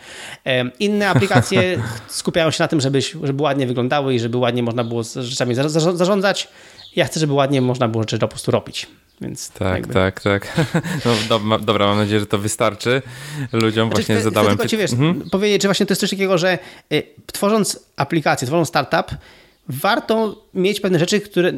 Inne 0.78 1.09
aplikacje 1.09 1.82
skupiają 2.09 2.51
się 2.51 2.64
na 2.64 2.68
tym, 2.68 2.80
żeby, 2.80 3.01
żeby 3.22 3.43
ładnie 3.43 3.66
wyglądały 3.66 4.14
i 4.14 4.20
żeby 4.20 4.36
ładnie 4.36 4.62
można 4.62 4.84
było 4.84 5.05
z 5.05 5.16
rzeczami 5.16 5.55
zarządzać 5.94 6.48
ja 6.97 7.05
chcę, 7.05 7.20
żeby 7.20 7.32
ładnie 7.32 7.60
można 7.60 7.89
było 7.89 8.02
rzeczy 8.02 8.19
po 8.19 8.28
prostu 8.28 8.51
robić. 8.51 8.86
Więc 9.20 9.51
tak, 9.51 9.74
jakby... 9.74 9.94
tak, 9.94 10.20
tak. 10.20 10.52
No, 11.05 11.39
do, 11.39 11.59
dobra, 11.59 11.86
mam 11.86 11.97
nadzieję, 11.97 12.20
że 12.20 12.27
to 12.27 12.39
wystarczy. 12.39 13.02
Ludziom 13.52 13.89
znaczy, 13.89 14.02
właśnie 14.02 14.14
chcę, 14.14 14.24
zadałem... 14.24 14.48
Chcę 14.48 14.56
tylko 14.56 14.69
ci, 14.69 14.77
wiesz, 14.77 14.93
mhm. 14.93 15.31
powiedzieć, 15.31 15.62
że 15.62 15.69
właśnie 15.69 15.86
to 15.86 15.93
jest 15.93 16.01
coś 16.01 16.10
takiego, 16.10 16.39
że 16.39 16.59
y, 16.93 17.02
tworząc 17.32 17.81
aplikację, 17.97 18.47
tworząc 18.47 18.69
startup, 18.69 19.16
warto 19.81 20.44
mieć 20.55 20.81
pewne 20.81 20.99
rzeczy, 20.99 21.20
które, 21.20 21.53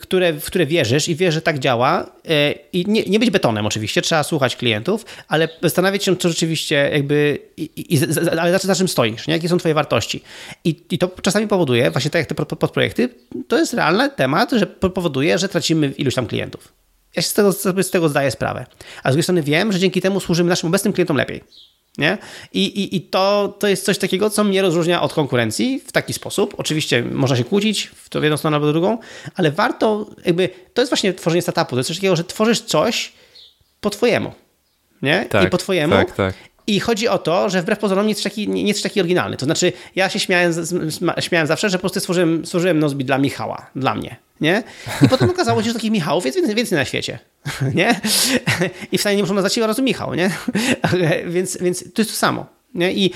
które, 0.00 0.32
w 0.32 0.44
które 0.44 0.66
wierzysz 0.66 1.08
i 1.08 1.16
wiesz, 1.16 1.34
że 1.34 1.42
tak 1.42 1.58
działa 1.58 2.12
e, 2.28 2.52
i 2.72 2.84
nie, 2.86 3.02
nie 3.02 3.18
być 3.18 3.30
betonem 3.30 3.66
oczywiście, 3.66 4.02
trzeba 4.02 4.22
słuchać 4.22 4.56
klientów, 4.56 5.04
ale 5.28 5.48
zastanawiać 5.62 6.04
się, 6.04 6.16
co 6.16 6.28
rzeczywiście 6.28 6.90
jakby, 6.92 7.38
i, 7.56 7.94
i, 7.94 7.98
ale 8.40 8.52
za, 8.52 8.58
za 8.58 8.74
czym 8.74 8.88
stoisz, 8.88 9.26
nie? 9.26 9.34
jakie 9.34 9.48
są 9.48 9.58
twoje 9.58 9.74
wartości. 9.74 10.22
I, 10.64 10.84
I 10.90 10.98
to 10.98 11.10
czasami 11.22 11.48
powoduje, 11.48 11.90
właśnie 11.90 12.10
tak 12.10 12.18
jak 12.18 12.28
te 12.28 12.56
podprojekty, 12.56 13.08
to 13.48 13.58
jest 13.58 13.74
realny 13.74 14.10
temat, 14.10 14.52
że 14.52 14.66
powoduje, 14.66 15.38
że 15.38 15.48
tracimy 15.48 15.92
iluś 15.98 16.14
tam 16.14 16.26
klientów. 16.26 16.72
Ja 17.16 17.22
się 17.22 17.28
z 17.28 17.34
tego, 17.34 17.52
z 17.82 17.90
tego 17.90 18.08
zdaję 18.08 18.30
sprawę. 18.30 18.66
A 19.02 19.10
z 19.10 19.12
drugiej 19.12 19.22
strony 19.22 19.42
wiem, 19.42 19.72
że 19.72 19.78
dzięki 19.78 20.00
temu 20.00 20.20
służymy 20.20 20.48
naszym 20.48 20.66
obecnym 20.66 20.92
klientom 20.92 21.16
lepiej. 21.16 21.44
Nie? 21.98 22.18
I, 22.52 22.64
i, 22.64 22.96
i 22.96 23.00
to, 23.00 23.56
to 23.58 23.68
jest 23.68 23.84
coś 23.84 23.98
takiego, 23.98 24.30
co 24.30 24.44
mnie 24.44 24.62
rozróżnia 24.62 25.02
od 25.02 25.12
konkurencji 25.12 25.80
w 25.86 25.92
taki 25.92 26.12
sposób. 26.12 26.54
Oczywiście 26.58 27.02
można 27.02 27.36
się 27.36 27.44
kłócić 27.44 27.90
w 27.94 28.08
to 28.08 28.20
w 28.20 28.22
jedną 28.22 28.36
stronę 28.36 28.56
albo 28.56 28.72
drugą, 28.72 28.98
ale 29.34 29.50
warto, 29.50 30.06
jakby, 30.24 30.48
to 30.74 30.82
jest 30.82 30.90
właśnie 30.90 31.14
tworzenie 31.14 31.42
startupu. 31.42 31.70
To 31.70 31.76
jest 31.76 31.88
coś 31.88 31.96
takiego, 31.96 32.16
że 32.16 32.24
tworzysz 32.24 32.60
coś 32.60 33.12
po 33.80 33.90
twojemu. 33.90 34.32
Nie? 35.02 35.26
Tak, 35.30 35.46
I 35.46 35.50
po 35.50 35.58
twojemu. 35.58 35.94
Tak, 35.94 36.12
tak. 36.12 36.34
I 36.66 36.80
chodzi 36.80 37.08
o 37.08 37.18
to, 37.18 37.50
że 37.50 37.62
wbrew 37.62 37.78
pozorom 37.78 38.06
nie 38.06 38.12
jest 38.12 38.24
taki, 38.24 38.48
nie 38.48 38.62
jest 38.62 38.82
taki 38.82 39.00
oryginalny. 39.00 39.36
To 39.36 39.44
znaczy, 39.44 39.72
ja 39.96 40.08
się 40.08 40.20
śmiałem, 40.20 40.52
śmiałem 41.20 41.46
zawsze, 41.46 41.70
że 41.70 41.78
po 41.78 41.80
prostu 41.80 42.00
stworzyłem, 42.00 42.46
stworzyłem 42.46 42.78
Nozbi 42.78 43.04
dla 43.04 43.18
Michała, 43.18 43.70
dla 43.76 43.94
mnie. 43.94 44.16
Nie? 44.40 44.62
I 45.02 45.08
potem 45.08 45.30
okazało 45.30 45.62
się, 45.62 45.68
że 45.68 45.74
takich 45.74 45.90
Michałów 45.90 46.24
jest 46.24 46.36
więcej, 46.36 46.54
więcej 46.54 46.78
na 46.78 46.84
świecie. 46.84 47.18
Nie? 47.74 48.00
I 48.92 48.98
wcale 48.98 49.16
nie 49.16 49.22
muszą 49.22 49.34
nazwać 49.34 49.54
się 49.54 49.60
od 49.62 49.68
razu 49.68 49.82
Michał, 49.82 50.14
nie? 50.14 50.30
więc, 51.26 51.58
więc 51.60 51.92
to 51.92 52.02
jest 52.02 52.10
to 52.10 52.16
samo. 52.16 52.46
Nie? 52.74 52.92
I, 52.92 53.12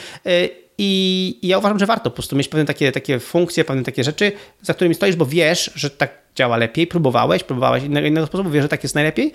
I, 0.78 1.38
I, 1.42 1.48
ja 1.48 1.58
uważam, 1.58 1.78
że 1.78 1.86
warto 1.86 2.10
po 2.10 2.14
prostu 2.14 2.36
mieć 2.36 2.48
pewne 2.48 2.64
takie, 2.64 2.92
takie 2.92 3.20
funkcje, 3.20 3.64
pewne 3.64 3.82
takie 3.82 4.04
rzeczy, 4.04 4.32
za 4.62 4.74
którymi 4.74 4.94
stoisz, 4.94 5.16
bo 5.16 5.26
wiesz, 5.26 5.70
że 5.74 5.90
tak 5.90 6.10
działa 6.34 6.56
lepiej, 6.56 6.86
próbowałeś, 6.86 7.44
próbowałeś 7.44 7.84
innego, 7.84 8.08
innego 8.08 8.26
sposobu, 8.26 8.50
wiesz, 8.50 8.62
że 8.62 8.68
tak 8.68 8.82
jest 8.82 8.94
najlepiej. 8.94 9.32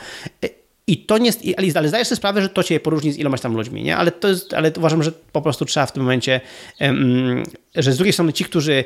I 0.87 0.97
to 0.97 1.17
nie 1.17 1.25
jest, 1.25 1.41
ale 1.75 1.89
zdajesz 1.89 2.07
sobie 2.07 2.17
sprawę, 2.17 2.41
że 2.41 2.49
to 2.49 2.63
cię 2.63 2.79
poróżni 2.79 3.11
z 3.11 3.17
ilomaś 3.17 3.41
tam 3.41 3.53
ludźmi, 3.53 3.83
nie? 3.83 3.97
Ale 3.97 4.11
to 4.11 4.27
jest, 4.27 4.53
ale 4.53 4.71
uważam, 4.77 5.03
że 5.03 5.11
po 5.11 5.41
prostu 5.41 5.65
trzeba 5.65 5.85
w 5.85 5.91
tym 5.91 6.03
momencie, 6.03 6.41
że 7.75 7.93
z 7.93 7.95
drugiej 7.95 8.13
strony 8.13 8.33
ci, 8.33 8.45
którzy 8.45 8.85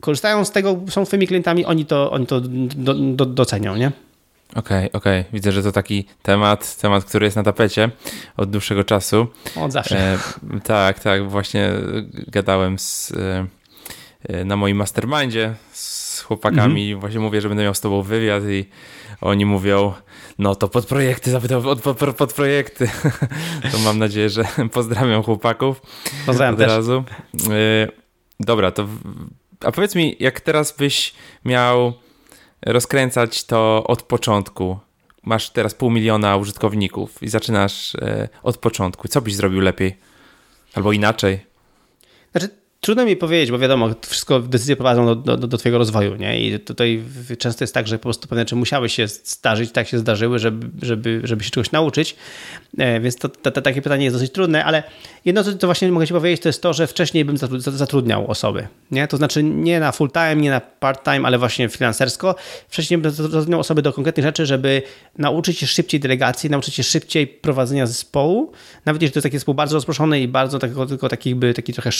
korzystają 0.00 0.44
z 0.44 0.50
tego, 0.50 0.80
są 0.88 1.04
twoimi 1.04 1.26
klientami, 1.26 1.64
oni 1.64 1.86
to, 1.86 2.10
oni 2.10 2.26
to 2.26 2.40
do, 2.40 2.94
do, 2.94 3.26
docenią, 3.26 3.76
nie? 3.76 3.92
Okej, 4.50 4.60
okay, 4.60 4.92
okej. 4.92 5.20
Okay. 5.20 5.32
Widzę, 5.32 5.52
że 5.52 5.62
to 5.62 5.72
taki 5.72 6.04
temat, 6.22 6.76
temat, 6.76 7.04
który 7.04 7.26
jest 7.26 7.36
na 7.36 7.42
tapecie 7.42 7.90
od 8.36 8.50
dłuższego 8.50 8.84
czasu. 8.84 9.26
Od 9.56 9.72
zawsze. 9.72 9.98
E, 9.98 10.18
tak, 10.64 10.98
tak. 10.98 11.28
Właśnie 11.28 11.72
gadałem 12.28 12.78
z, 12.78 13.12
e, 14.28 14.44
na 14.44 14.56
moim 14.56 14.76
mastermindzie 14.76 15.54
z 15.72 16.20
chłopakami. 16.20 16.94
-hmm. 16.94 17.00
Właśnie 17.00 17.20
mówię, 17.20 17.40
że 17.40 17.48
będę 17.48 17.64
miał 17.64 17.74
z 17.74 17.80
tobą 17.80 18.02
wywiad 18.02 18.42
i 18.44 18.64
oni 19.20 19.46
mówią, 19.46 19.92
no 20.38 20.54
to 20.54 20.68
podprojekty, 20.68 21.30
zapytał 21.30 21.68
od 21.68 21.80
pod, 21.80 22.16
podprojekty. 22.16 22.90
to 23.72 23.78
mam 23.78 23.98
nadzieję, 23.98 24.28
że 24.28 24.44
pozdrawiam 24.72 25.22
chłopaków. 25.22 25.82
Pozdrawiam 26.26 26.54
od 26.54 26.60
też. 26.60 26.68
razu. 26.68 27.04
E, 27.50 27.88
dobra, 28.40 28.70
to 28.70 28.86
a 29.64 29.72
powiedz 29.72 29.94
mi, 29.94 30.16
jak 30.20 30.40
teraz 30.40 30.76
byś 30.76 31.14
miał 31.44 31.92
rozkręcać 32.66 33.44
to 33.44 33.84
od 33.86 34.02
początku. 34.02 34.78
Masz 35.22 35.50
teraz 35.50 35.74
pół 35.74 35.90
miliona 35.90 36.36
użytkowników 36.36 37.22
i 37.22 37.28
zaczynasz 37.28 37.94
e, 37.94 38.28
od 38.42 38.58
początku. 38.58 39.08
Co 39.08 39.20
byś 39.20 39.34
zrobił 39.34 39.60
lepiej? 39.60 39.96
Albo 40.74 40.92
inaczej? 40.92 41.46
Znaczy, 42.32 42.59
Trudno 42.80 43.04
mi 43.04 43.16
powiedzieć, 43.16 43.50
bo 43.50 43.58
wiadomo, 43.58 43.90
wszystko 44.08 44.40
decyzje 44.40 44.76
prowadzą 44.76 45.06
do, 45.06 45.36
do, 45.36 45.46
do 45.46 45.58
twojego 45.58 45.78
rozwoju, 45.78 46.16
nie? 46.16 46.40
I 46.46 46.60
tutaj 46.60 47.02
często 47.38 47.64
jest 47.64 47.74
tak, 47.74 47.88
że 47.88 47.98
po 47.98 48.02
prostu 48.02 48.28
pewne 48.28 48.42
rzeczy 48.42 48.56
musiały 48.56 48.88
się 48.88 49.08
zdarzyć, 49.08 49.72
tak 49.72 49.88
się 49.88 49.98
zdarzyły, 49.98 50.38
żeby, 50.38 50.86
żeby, 50.86 51.20
żeby 51.24 51.44
się 51.44 51.50
czegoś 51.50 51.72
nauczyć, 51.72 52.16
e, 52.78 53.00
więc 53.00 53.16
to, 53.16 53.28
to, 53.28 53.50
to, 53.50 53.62
takie 53.62 53.82
pytanie 53.82 54.04
jest 54.04 54.16
dosyć 54.16 54.32
trudne, 54.32 54.64
ale 54.64 54.82
jedno, 55.24 55.44
co 55.44 55.66
właśnie 55.66 55.92
mogę 55.92 56.06
ci 56.06 56.12
powiedzieć, 56.12 56.42
to 56.42 56.48
jest 56.48 56.62
to, 56.62 56.72
że 56.72 56.86
wcześniej 56.86 57.24
bym 57.24 57.36
zatrudniał 57.58 58.30
osoby, 58.30 58.68
nie? 58.90 59.08
To 59.08 59.16
znaczy 59.16 59.42
nie 59.42 59.80
na 59.80 59.92
full 59.92 60.10
time, 60.10 60.36
nie 60.36 60.50
na 60.50 60.60
part 60.60 61.04
time, 61.04 61.20
ale 61.26 61.38
właśnie 61.38 61.68
freelancersko. 61.68 62.34
Wcześniej 62.68 62.98
bym 62.98 63.10
zatrudniał 63.10 63.60
osoby 63.60 63.82
do 63.82 63.92
konkretnych 63.92 64.26
rzeczy, 64.26 64.46
żeby 64.46 64.82
nauczyć 65.18 65.58
się 65.58 65.66
szybciej 65.66 66.00
delegacji, 66.00 66.50
nauczyć 66.50 66.74
się 66.74 66.82
szybciej 66.82 67.26
prowadzenia 67.26 67.86
zespołu, 67.86 68.52
nawet 68.84 69.02
jeśli 69.02 69.12
to 69.12 69.18
jest 69.18 69.24
taki 69.24 69.36
zespół 69.36 69.54
bardzo 69.54 69.76
rozproszony 69.76 70.20
i 70.20 70.28
bardzo 70.28 70.58
tylko, 70.58 70.86
tylko 70.86 71.08
taki, 71.08 71.34
by, 71.34 71.54
taki 71.54 71.72
trochę 71.72 71.92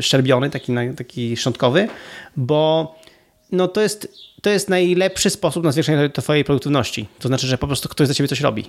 szczerbiony, 0.00 0.50
taki, 0.50 0.72
taki 0.96 1.36
szczątkowy, 1.36 1.88
bo 2.36 2.94
no 3.52 3.68
to, 3.68 3.80
jest, 3.80 4.14
to 4.42 4.50
jest 4.50 4.68
najlepszy 4.68 5.30
sposób 5.30 5.64
na 5.64 5.72
zwiększenie 5.72 6.10
twojej 6.10 6.44
produktywności. 6.44 7.08
To 7.18 7.28
znaczy, 7.28 7.46
że 7.46 7.58
po 7.58 7.66
prostu 7.66 7.88
ktoś 7.88 8.08
za 8.08 8.14
ciebie 8.14 8.28
coś 8.28 8.40
robi. 8.40 8.64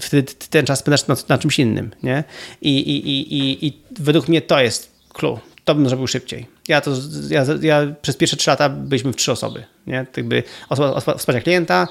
Wtedy 0.00 0.32
ten 0.50 0.66
czas 0.66 0.78
spędzasz 0.78 1.06
na, 1.08 1.16
na 1.28 1.38
czymś 1.38 1.58
innym. 1.58 1.90
Nie? 2.02 2.24
I, 2.62 2.78
i, 2.78 3.08
i, 3.10 3.38
i, 3.38 3.66
I 3.66 3.82
według 3.98 4.28
mnie 4.28 4.42
to 4.42 4.60
jest 4.60 4.92
clue. 5.12 5.38
To 5.64 5.74
bym 5.74 5.88
zrobił 5.88 6.06
szybciej. 6.06 6.46
Ja, 6.68 6.80
to, 6.80 6.90
ja, 7.30 7.44
ja 7.60 7.94
przez 8.02 8.16
pierwsze 8.16 8.36
trzy 8.36 8.50
lata 8.50 8.68
byliśmy 8.68 9.12
w 9.12 9.16
trzy 9.16 9.32
osoby. 9.32 9.64
Nie? 9.86 10.06
Tak 10.12 10.28
by 10.28 10.42
osoba 10.68 10.92
od 10.92 11.04
wsparcia 11.18 11.40
klienta, 11.40 11.88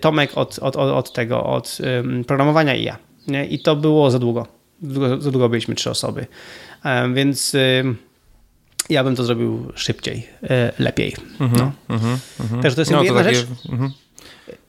Tomek 0.00 0.38
od, 0.38 0.58
od, 0.58 0.76
od, 0.76 0.90
od 0.90 1.12
tego, 1.12 1.44
od 1.44 1.78
um, 1.80 2.24
programowania 2.24 2.74
i 2.74 2.84
ja. 2.84 2.98
Nie? 3.26 3.46
I 3.46 3.58
to 3.58 3.76
było 3.76 4.10
za 4.10 4.18
długo. 4.18 4.46
Za 5.18 5.30
długo 5.30 5.48
byliśmy 5.48 5.74
trzy 5.74 5.90
osoby. 5.90 6.26
Um, 6.84 7.14
więc... 7.14 7.54
Um, 7.82 7.96
ja 8.90 9.04
bym 9.04 9.16
to 9.16 9.24
zrobił 9.24 9.72
szybciej, 9.74 10.26
e, 10.42 10.72
lepiej. 10.78 11.16
-hmm, 11.38 11.50
no. 11.58 11.72
mm 11.88 12.18
-hmm, 12.38 12.62
Także 12.62 12.74
to 12.74 12.80
jest 12.80 12.90
no, 12.90 13.02
jedna 13.02 13.18
to 13.18 13.24
takie... 13.24 13.36
rzecz. 13.36 13.46
-hmm. 13.48 13.90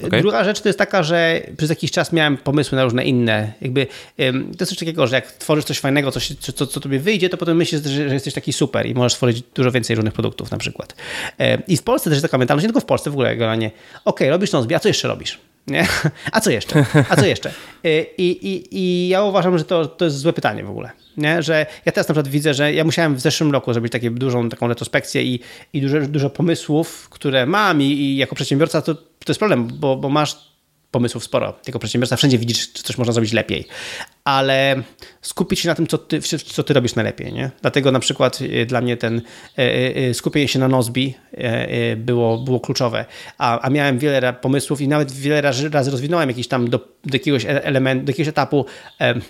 Okay. 0.08 0.22
Druga 0.22 0.44
rzecz 0.44 0.62
to 0.62 0.70
jest 0.70 0.80
taka, 0.80 1.04
że 1.04 1.42
przez 1.58 1.70
jakiś 1.70 1.92
czas 1.92 2.14
miałem 2.14 2.38
pomysły 2.38 2.76
na 2.76 2.84
różne 2.84 3.06
inne. 3.06 3.54
Jakby, 3.62 3.88
to 4.18 4.24
jest 4.60 4.70
coś 4.70 4.78
takiego, 4.78 5.08
że 5.08 5.16
jak 5.16 5.32
tworzysz 5.32 5.66
coś 5.66 5.80
fajnego, 5.80 6.12
coś, 6.12 6.36
co, 6.40 6.54
co, 6.54 6.68
co 6.68 6.80
tobie 6.80 7.00
wyjdzie, 7.00 7.30
to 7.30 7.38
potem 7.38 7.58
myślisz, 7.58 7.82
że, 7.82 8.10
że, 8.10 8.14
jesteś 8.14 8.34
taki 8.34 8.54
super 8.54 8.86
i 8.86 8.94
możesz 8.94 9.14
stworzyć 9.14 9.44
dużo 9.56 9.72
więcej 9.72 9.96
różnych 9.96 10.14
produktów 10.14 10.52
na 10.52 10.58
przykład. 10.58 10.96
I 11.68 11.78
w 11.78 11.84
Polsce 11.84 12.10
też 12.10 12.18
jest 12.18 12.26
taka 12.26 12.38
mentalność, 12.38 12.64
nie 12.64 12.68
tylko 12.68 12.82
w 12.82 12.86
Polsce 12.86 13.10
w 13.10 13.14
ogóle, 13.14 13.36
generalnie, 13.36 13.68
okej, 13.68 13.84
okay, 14.06 14.30
robisz 14.30 14.52
Nozbi, 14.52 14.76
a 14.76 14.80
co 14.80 14.88
jeszcze 14.88 15.08
robisz? 15.08 15.40
Nie? 15.68 15.88
A 16.32 16.42
co 16.42 16.52
jeszcze? 16.52 16.86
A 17.10 17.16
co 17.16 17.26
jeszcze? 17.26 17.52
I, 18.18 18.24
i, 18.24 18.78
i 18.78 19.08
ja 19.08 19.24
uważam, 19.24 19.58
że 19.58 19.64
to, 19.64 19.86
to 19.86 20.06
jest 20.06 20.18
złe 20.18 20.34
pytanie 20.34 20.64
w 20.64 20.70
ogóle. 20.70 20.92
Nie? 21.18 21.44
Że 21.44 21.66
ja 21.86 21.92
teraz 21.92 22.08
na 22.08 22.14
przykład 22.14 22.28
widzę, 22.28 22.54
że 22.54 22.74
ja 22.74 22.84
musiałem 22.84 23.16
w 23.16 23.20
zeszłym 23.20 23.52
roku 23.52 23.74
zrobić 23.74 23.92
takie 23.92 24.12
dużą 24.12 24.50
taką 24.50 24.68
retrospekcję 24.68 25.24
i, 25.24 25.40
i 25.74 25.82
dużo, 25.82 26.02
dużo 26.02 26.30
pomysłów, 26.30 27.10
które 27.10 27.46
mam 27.46 27.82
i, 27.82 27.86
i 27.86 28.18
jako 28.18 28.36
przedsiębiorca 28.36 28.82
to, 28.82 28.96
to 28.96 29.02
jest 29.28 29.40
problem, 29.40 29.68
bo, 29.68 29.96
bo 29.98 30.10
masz 30.10 30.50
pomysłów 30.92 31.24
sporo. 31.24 31.54
Jako 31.68 31.80
przedsiębiorca 31.80 32.16
wszędzie 32.16 32.38
widzisz, 32.38 32.74
czy 32.74 32.84
coś 32.84 32.98
można 32.98 33.14
zrobić 33.14 33.34
lepiej. 33.34 33.68
Ale 34.24 34.84
skupić 35.22 35.60
się 35.60 35.70
na 35.70 35.76
tym, 35.76 35.88
co 35.88 35.98
ty, 35.98 36.20
co 36.46 36.64
ty 36.64 36.74
robisz 36.74 36.96
najlepiej. 36.96 37.34
Nie? 37.34 37.52
Dlatego 37.62 37.92
na 37.92 38.00
przykład 38.00 38.40
e, 38.42 38.66
dla 38.66 38.82
mnie 38.82 38.98
ten 38.98 39.22
e, 39.58 39.96
e, 39.96 40.14
skupienie 40.14 40.48
się 40.48 40.60
na 40.60 40.68
Nozbi 40.68 41.16
było, 41.98 42.38
było 42.38 42.60
kluczowe. 42.60 43.06
A, 43.38 43.60
a 43.60 43.70
miałem 43.70 44.00
wiele 44.00 44.34
pomysłów 44.34 44.82
i 44.82 44.88
nawet 44.88 45.12
wiele 45.12 45.42
razy, 45.42 45.70
razy 45.70 45.92
rozwinąłem 45.92 46.30
jakiś 46.30 46.48
tam 46.48 46.70
do, 46.70 46.78
do 46.80 47.14
jakiegoś 47.14 47.46
elementu, 47.48 48.06
do 48.06 48.10
jakiegoś 48.10 48.30
etapu 48.30 48.66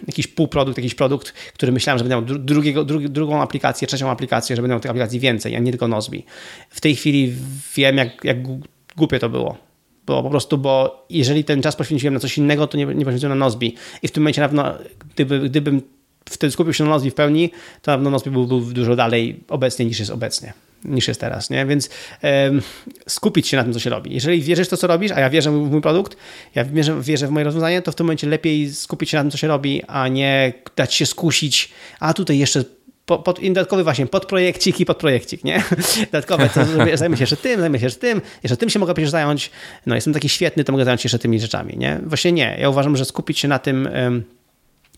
jakiś 0.07 0.27
półprodukt, 0.27 0.77
jakiś 0.77 0.95
produkt, 0.95 1.31
który 1.31 1.71
myślałem, 1.71 1.97
że 1.97 2.05
będę 2.05 2.15
miał 2.15 2.39
drugiego, 2.39 2.83
drugi, 2.83 3.09
drugą 3.09 3.41
aplikację, 3.41 3.87
trzecią 3.87 4.09
aplikację, 4.09 4.55
że 4.55 4.61
będę 4.61 4.73
miał 4.73 4.79
tych 4.79 4.91
aplikacji 4.91 5.19
więcej, 5.19 5.55
a 5.55 5.59
nie 5.59 5.71
tylko 5.71 5.87
Nozbi. 5.87 6.25
W 6.69 6.81
tej 6.81 6.95
chwili 6.95 7.35
wiem, 7.75 7.97
jak, 7.97 8.23
jak 8.23 8.37
głupie 8.95 9.19
to 9.19 9.29
było 9.29 9.68
bo 10.09 10.23
po 10.23 10.29
prostu, 10.29 10.57
bo 10.57 11.05
jeżeli 11.09 11.43
ten 11.43 11.61
czas 11.61 11.75
poświęciłem 11.75 12.13
na 12.13 12.19
coś 12.19 12.37
innego, 12.37 12.67
to 12.67 12.77
nie, 12.77 12.85
nie 12.85 13.05
poświęciłem 13.05 13.39
na 13.39 13.45
Nozbi. 13.45 13.75
I 14.01 14.07
w 14.07 14.11
tym 14.11 14.23
momencie 14.23 14.41
na 14.41 14.47
pewno, 14.47 14.73
gdyby, 15.13 15.39
gdybym 15.39 15.81
wtedy 16.29 16.51
skupił 16.51 16.73
się 16.73 16.83
na 16.83 16.89
Nozbi 16.89 17.11
w 17.11 17.15
pełni, 17.15 17.49
to 17.81 17.91
na 17.91 17.97
pewno 17.97 18.09
Nozbi 18.09 18.31
był, 18.31 18.47
był 18.47 18.61
dużo 18.61 18.95
dalej 18.95 19.39
obecnie 19.47 19.85
niż 19.85 19.99
jest 19.99 20.11
obecnie 20.11 20.53
niż 20.85 21.07
jest 21.07 21.19
teraz, 21.19 21.49
nie? 21.49 21.65
Więc 21.65 21.89
um, 22.23 22.61
skupić 23.07 23.47
się 23.47 23.57
na 23.57 23.63
tym, 23.63 23.73
co 23.73 23.79
się 23.79 23.89
robi. 23.89 24.13
Jeżeli 24.13 24.41
wierzysz 24.41 24.67
w 24.67 24.69
to, 24.69 24.77
co 24.77 24.87
robisz, 24.87 25.11
a 25.11 25.19
ja 25.19 25.29
wierzę 25.29 25.51
w 25.51 25.53
mój 25.53 25.81
produkt, 25.81 26.17
ja 26.55 26.65
wierzę, 26.65 27.01
wierzę 27.01 27.27
w 27.27 27.29
moje 27.29 27.43
rozwiązanie, 27.43 27.81
to 27.81 27.91
w 27.91 27.95
tym 27.95 28.05
momencie 28.05 28.27
lepiej 28.27 28.73
skupić 28.73 29.09
się 29.09 29.17
na 29.17 29.23
tym, 29.23 29.31
co 29.31 29.37
się 29.37 29.47
robi, 29.47 29.83
a 29.87 30.07
nie 30.07 30.53
dać 30.75 30.93
się 30.93 31.05
skusić, 31.05 31.69
a 31.99 32.13
tutaj 32.13 32.37
jeszcze 32.37 32.63
pod, 33.17 33.39
dodatkowy 33.41 33.83
właśnie 33.83 34.07
podprojekcik 34.07 34.79
i 34.79 34.85
podprojekcik, 34.85 35.43
nie? 35.43 35.63
Dodatkowe, 36.11 36.49
to 36.49 36.97
zajmę 36.97 37.17
się 37.17 37.23
jeszcze 37.23 37.37
tym, 37.37 37.59
zajmę 37.59 37.79
się 37.79 37.85
jeszcze 37.85 37.99
tym, 37.99 38.21
jeszcze 38.43 38.57
tym 38.57 38.69
się 38.69 38.79
mogę 38.79 38.93
przecież 38.93 39.09
zająć, 39.09 39.51
no 39.85 39.95
jestem 39.95 40.13
taki 40.13 40.29
świetny, 40.29 40.63
to 40.63 40.71
mogę 40.71 40.85
zająć 40.85 41.01
się 41.01 41.07
jeszcze 41.07 41.19
tymi 41.19 41.39
rzeczami, 41.39 41.77
nie? 41.77 41.99
Właśnie 42.05 42.31
nie, 42.31 42.57
ja 42.61 42.69
uważam, 42.69 42.97
że 42.97 43.05
skupić 43.05 43.39
się 43.39 43.47
na 43.47 43.59
tym, 43.59 43.87
e, 43.87 43.91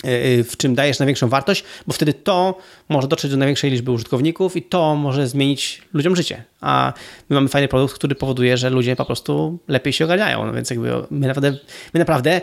e, 0.03 0.43
w 0.43 0.57
czym 0.57 0.75
dajesz 0.75 0.99
największą 0.99 1.29
wartość, 1.29 1.63
bo 1.87 1.93
wtedy 1.93 2.13
to 2.13 2.57
może 2.89 3.07
dotrzeć 3.07 3.31
do 3.31 3.37
największej 3.37 3.71
liczby 3.71 3.91
użytkowników 3.91 4.55
i 4.55 4.61
to 4.61 4.95
może 4.95 5.27
zmienić 5.27 5.81
ludziom 5.93 6.15
życie. 6.15 6.43
A 6.61 6.93
my 7.29 7.33
mamy 7.33 7.49
fajny 7.49 7.67
produkt, 7.67 7.95
który 7.95 8.15
powoduje, 8.15 8.57
że 8.57 8.69
ludzie 8.69 8.95
po 8.95 9.05
prostu 9.05 9.59
lepiej 9.67 9.93
się 9.93 10.05
ogarniają. 10.05 10.45
No 10.45 10.53
więc 10.53 10.69
jakby 10.69 10.91
my 11.11 11.27
naprawdę, 11.27 11.51
my 11.93 11.99
naprawdę 11.99 12.41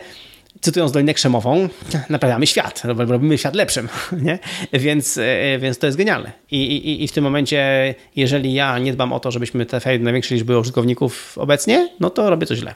cytując 0.60 0.92
Dolinę 0.92 1.14
Krzemową, 1.14 1.68
naprawiamy 2.10 2.46
świat, 2.46 2.82
robimy 2.84 3.38
świat 3.38 3.54
lepszym, 3.54 3.88
nie? 4.22 4.38
Więc, 4.72 5.18
e, 5.18 5.58
więc 5.58 5.78
to 5.78 5.86
jest 5.86 5.98
genialne. 5.98 6.32
I, 6.50 6.76
i, 6.76 7.04
I 7.04 7.08
w 7.08 7.12
tym 7.12 7.24
momencie, 7.24 7.94
jeżeli 8.16 8.54
ja 8.54 8.78
nie 8.78 8.92
dbam 8.92 9.12
o 9.12 9.20
to, 9.20 9.30
żebyśmy 9.30 9.66
trafiali 9.66 9.98
do 9.98 10.04
największej 10.04 10.38
liczby 10.38 10.58
użytkowników 10.58 11.38
obecnie, 11.38 11.88
no 12.00 12.10
to 12.10 12.30
robię 12.30 12.46
coś 12.46 12.58
źle. 12.58 12.74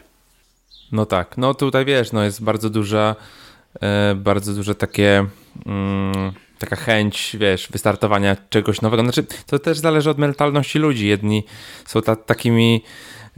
No 0.93 1.07
tak, 1.07 1.39
no 1.39 1.55
tutaj 1.55 1.85
wiesz, 1.85 2.13
no 2.13 2.25
jest 2.25 2.43
bardzo 2.43 2.71
duża, 2.71 3.17
e, 3.81 4.15
bardzo 4.15 4.53
duże 4.53 4.75
takie... 4.75 5.27
Mm, 5.67 6.33
taka 6.59 6.77
chęć, 6.77 7.37
wiesz, 7.41 7.69
wystartowania 7.71 8.37
czegoś 8.51 8.81
nowego. 8.81 9.03
Znaczy, 9.03 9.27
to 9.47 9.59
też 9.59 9.79
zależy 9.79 10.11
od 10.11 10.19
mentalności 10.19 10.79
ludzi. 10.79 11.07
Jedni 11.07 11.45
są 11.87 12.03
ta, 12.03 12.17
takimi 12.17 12.83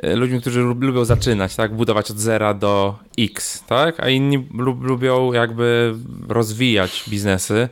ludźmi, 0.03 0.41
którzy 0.41 0.61
lubią 0.61 1.05
zaczynać, 1.05 1.57
tak? 1.57 1.77
Budować 1.77 2.11
od 2.11 2.19
zera 2.19 2.55
do 2.55 2.99
X, 3.19 3.65
tak? 3.67 4.01
A 4.01 4.09
inni 4.09 4.49
lub, 4.55 4.83
lubią 4.83 5.33
jakby 5.33 5.95
rozwijać 6.29 7.05
biznesy. 7.09 7.69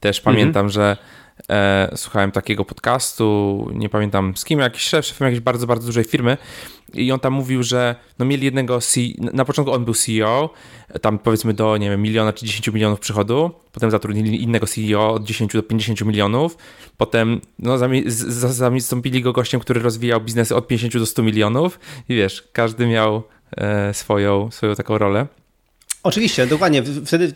Też 0.00 0.18
mhm. 0.18 0.36
pamiętam, 0.36 0.68
że 0.68 0.96
e, 1.50 1.92
słuchałem 1.96 2.32
takiego 2.32 2.64
podcastu, 2.64 3.68
nie 3.74 3.88
pamiętam 3.88 4.36
z 4.36 4.44
kim, 4.44 4.58
jakiś 4.58 4.82
szef, 4.82 5.06
szefem 5.06 5.26
jakiejś 5.26 5.40
bardzo, 5.40 5.66
bardzo 5.66 5.86
dużej 5.86 6.04
firmy 6.04 6.36
i 6.94 7.12
on 7.12 7.20
tam 7.20 7.32
mówił, 7.32 7.62
że 7.62 7.94
no 8.18 8.24
mieli 8.24 8.44
jednego, 8.44 8.80
C 8.80 9.00
na 9.18 9.44
początku 9.44 9.74
on 9.74 9.84
był 9.84 9.94
CEO, 9.94 10.50
tam 11.00 11.18
powiedzmy 11.18 11.54
do, 11.54 11.76
nie 11.76 11.90
wiem, 11.90 12.02
miliona 12.02 12.32
czy 12.32 12.46
10 12.46 12.68
milionów 12.68 13.00
przychodu, 13.00 13.50
potem 13.72 13.90
zatrudnili 13.90 14.42
innego 14.42 14.66
CEO 14.66 15.12
od 15.12 15.24
10 15.24 15.52
do 15.52 15.62
50 15.62 16.00
milionów, 16.00 16.56
potem 16.96 17.40
no, 17.58 17.78
zastąpili 18.06 19.22
go 19.22 19.32
gościem, 19.32 19.60
który 19.60 19.80
rozwijał 19.80 20.20
biznesy 20.20 20.56
od 20.56 20.68
50 20.68 20.98
do 20.98 21.06
100 21.06 21.22
milionów 21.22 21.80
i 22.08 22.14
wiesz, 22.14 22.48
każdy 22.52 22.86
miał 22.86 23.22
e, 23.56 23.94
swoją, 23.94 24.50
swoją 24.50 24.74
taką 24.74 24.98
rolę. 24.98 25.26
Oczywiście, 26.02 26.46
dokładnie. 26.46 26.82
Wtedy, 27.06 27.32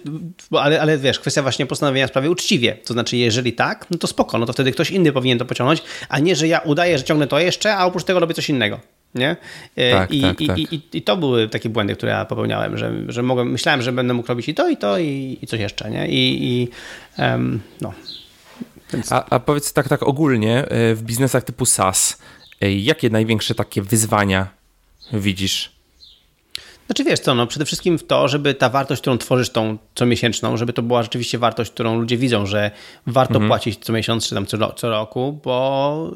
ale, 0.51 0.81
ale 0.81 0.99
wiesz, 0.99 1.19
kwestia 1.19 1.43
właśnie 1.43 1.67
postanowienia 1.67 2.07
sprawy 2.07 2.31
uczciwie. 2.31 2.77
To 2.85 2.93
znaczy, 2.93 3.17
jeżeli 3.17 3.53
tak, 3.53 3.87
no 3.91 3.99
to 3.99 4.07
spoko, 4.07 4.39
no 4.39 4.47
to 4.47 4.53
wtedy 4.53 4.73
ktoś 4.73 4.91
inny 4.91 5.13
powinien 5.13 5.39
to 5.39 5.45
pociągnąć, 5.45 5.83
a 6.09 6.19
nie, 6.19 6.37
że 6.37 6.49
ja 6.49 6.59
udaję, 6.59 6.99
że 6.99 7.05
ciągnę 7.05 7.27
to 7.27 7.39
jeszcze, 7.39 7.77
a 7.77 7.85
oprócz 7.85 8.05
tego 8.05 8.21
robię 8.21 8.35
coś 8.35 8.49
innego. 8.51 8.81
Nie? 9.15 9.37
E, 9.77 9.91
tak, 9.91 10.13
I, 10.13 10.21
tak, 10.21 10.41
i, 10.41 10.47
tak. 10.47 10.59
I, 10.59 10.83
I, 10.93 11.03
to 11.03 11.17
były 11.17 11.49
takie 11.49 11.69
błędy, 11.69 11.97
które 11.97 12.13
ja 12.13 12.25
popełniałem, 12.25 12.79
że, 12.79 12.93
że 13.09 13.23
mogłem, 13.23 13.51
myślałem, 13.51 13.83
że 13.83 13.93
będę 13.93 14.15
mógł 14.15 14.29
robić 14.29 14.49
i 14.49 14.55
to, 14.55 14.69
i 14.69 14.77
to, 14.77 14.99
i, 14.99 15.39
i 15.43 15.47
coś 15.47 15.61
jeszcze. 15.61 15.91
Nie? 15.91 16.09
I, 16.09 16.69
um, 17.19 17.61
no. 17.81 17.93
Więc... 18.93 19.13
A, 19.13 19.25
a 19.31 19.41
powiedz 19.41 19.73
tak, 19.73 19.89
tak 19.89 20.03
ogólnie, 20.03 20.69
e, 20.69 20.95
w 20.95 21.03
biznesach 21.03 21.45
typu 21.45 21.67
SaaS, 21.67 22.19
e, 22.61 22.73
jakie 22.73 23.11
największe 23.11 23.55
takie 23.55 23.83
wyzwania 23.83 24.49
widzisz? 25.13 25.74
Znaczy 26.87 27.05
wiesz 27.05 27.21
co, 27.21 27.35
no 27.35 27.47
przede 27.47 27.65
wszystkim 27.65 27.99
w 27.99 28.05
to, 28.05 28.29
żeby 28.29 28.55
ta 28.55 28.69
wartość, 28.69 29.01
którą 29.01 29.19
tworzysz 29.19 29.51
tą 29.51 29.79
comiesięczną, 29.95 30.57
żeby 30.57 30.73
to 30.73 30.83
była 30.83 31.03
rzeczywiście 31.03 31.39
wartość, 31.39 31.71
którą 31.71 31.99
ludzie 31.99 32.17
widzą, 32.17 32.47
że 32.47 32.71
warto 33.07 33.35
mhm. 33.35 33.49
płacić 33.49 33.85
co 33.85 33.93
miesiąc 33.93 34.29
czy 34.29 34.35
tam 34.35 34.47
co, 34.47 34.73
co 34.73 34.91
roku, 34.91 35.41
bo 35.45 36.11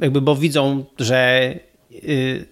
jakby 0.00 0.20
bo 0.20 0.36
widzą, 0.36 0.84
że 0.98 1.54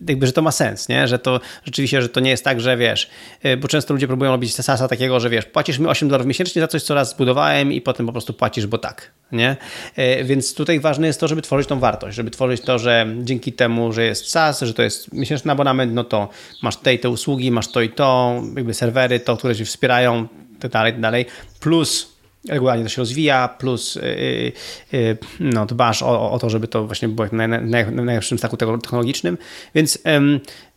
jakby, 0.09 0.27
że 0.27 0.33
to 0.33 0.43
ma 0.43 0.53
sens, 0.53 0.89
nie? 0.89 1.09
Że 1.09 1.19
to 1.19 1.41
rzeczywiście, 1.65 2.03
że 2.03 2.09
to 2.09 2.21
nie 2.21 2.31
jest 2.31 2.45
tak, 2.45 2.61
że 2.61 2.77
wiesz, 2.77 3.11
y, 3.45 3.57
bo 3.57 3.69
często 3.69 3.95
ludzie 3.95 4.07
próbują 4.07 4.31
robić 4.31 4.55
sasa 4.55 4.89
takiego, 4.89 5.21
że 5.21 5.31
wiesz, 5.31 5.45
płacisz 5.45 5.79
mi 5.79 5.87
8 5.87 6.09
dolarów 6.09 6.27
miesięcznie 6.27 6.63
za 6.63 6.69
coś, 6.69 6.83
co 6.83 6.95
raz 6.95 7.11
zbudowałem 7.11 7.73
i 7.73 7.81
potem 7.81 8.07
po 8.07 8.13
prostu 8.13 8.33
płacisz, 8.33 8.67
bo 8.67 8.79
tak, 8.79 9.11
nie? 9.33 9.57
Y, 9.99 10.25
więc 10.25 10.55
tutaj 10.55 10.81
ważne 10.81 11.07
jest 11.07 11.21
to, 11.21 11.29
żeby 11.29 11.43
tworzyć 11.43 11.69
tą 11.69 11.81
wartość, 11.81 12.17
żeby 12.17 12.31
tworzyć 12.31 12.61
to, 12.61 12.79
że 12.79 13.07
dzięki 13.23 13.53
temu, 13.53 13.93
że 13.93 14.05
jest 14.05 14.31
SaaS, 14.31 14.61
że 14.61 14.75
to 14.75 14.83
jest 14.83 15.13
miesięczny 15.13 15.53
abonament, 15.53 15.95
no 15.95 16.05
to 16.05 16.29
masz 16.63 16.77
tutaj 16.77 16.99
te 16.99 17.11
usługi, 17.11 17.51
masz 17.51 17.69
to 17.69 17.81
i 17.81 17.89
to, 17.89 18.43
jakby 18.57 18.75
serwery, 18.75 19.21
to, 19.21 19.37
które 19.37 19.57
ci 19.57 19.65
wspierają, 19.65 20.29
tak 20.61 20.71
dalej, 20.71 20.93
tak 20.93 21.01
dalej, 21.01 21.27
plus 21.61 22.14
regularnie 22.49 22.85
to 22.85 22.91
się 22.91 23.03
rozwija, 23.03 23.49
plus 23.49 23.95
yy, 23.95 24.53
yy, 24.93 25.17
no, 25.41 25.67
dbasz 25.67 26.03
o, 26.03 26.31
o, 26.33 26.39
to, 26.39 26.51
żeby 26.51 26.69
to 26.69 26.87
właśnie 26.87 27.09
było 27.09 27.29
na, 27.33 27.49
na, 27.49 27.59
na 27.59 28.03
najlepszym 28.03 28.39
staku 28.39 28.57
technologicznym. 28.57 29.39
Więc 29.75 29.99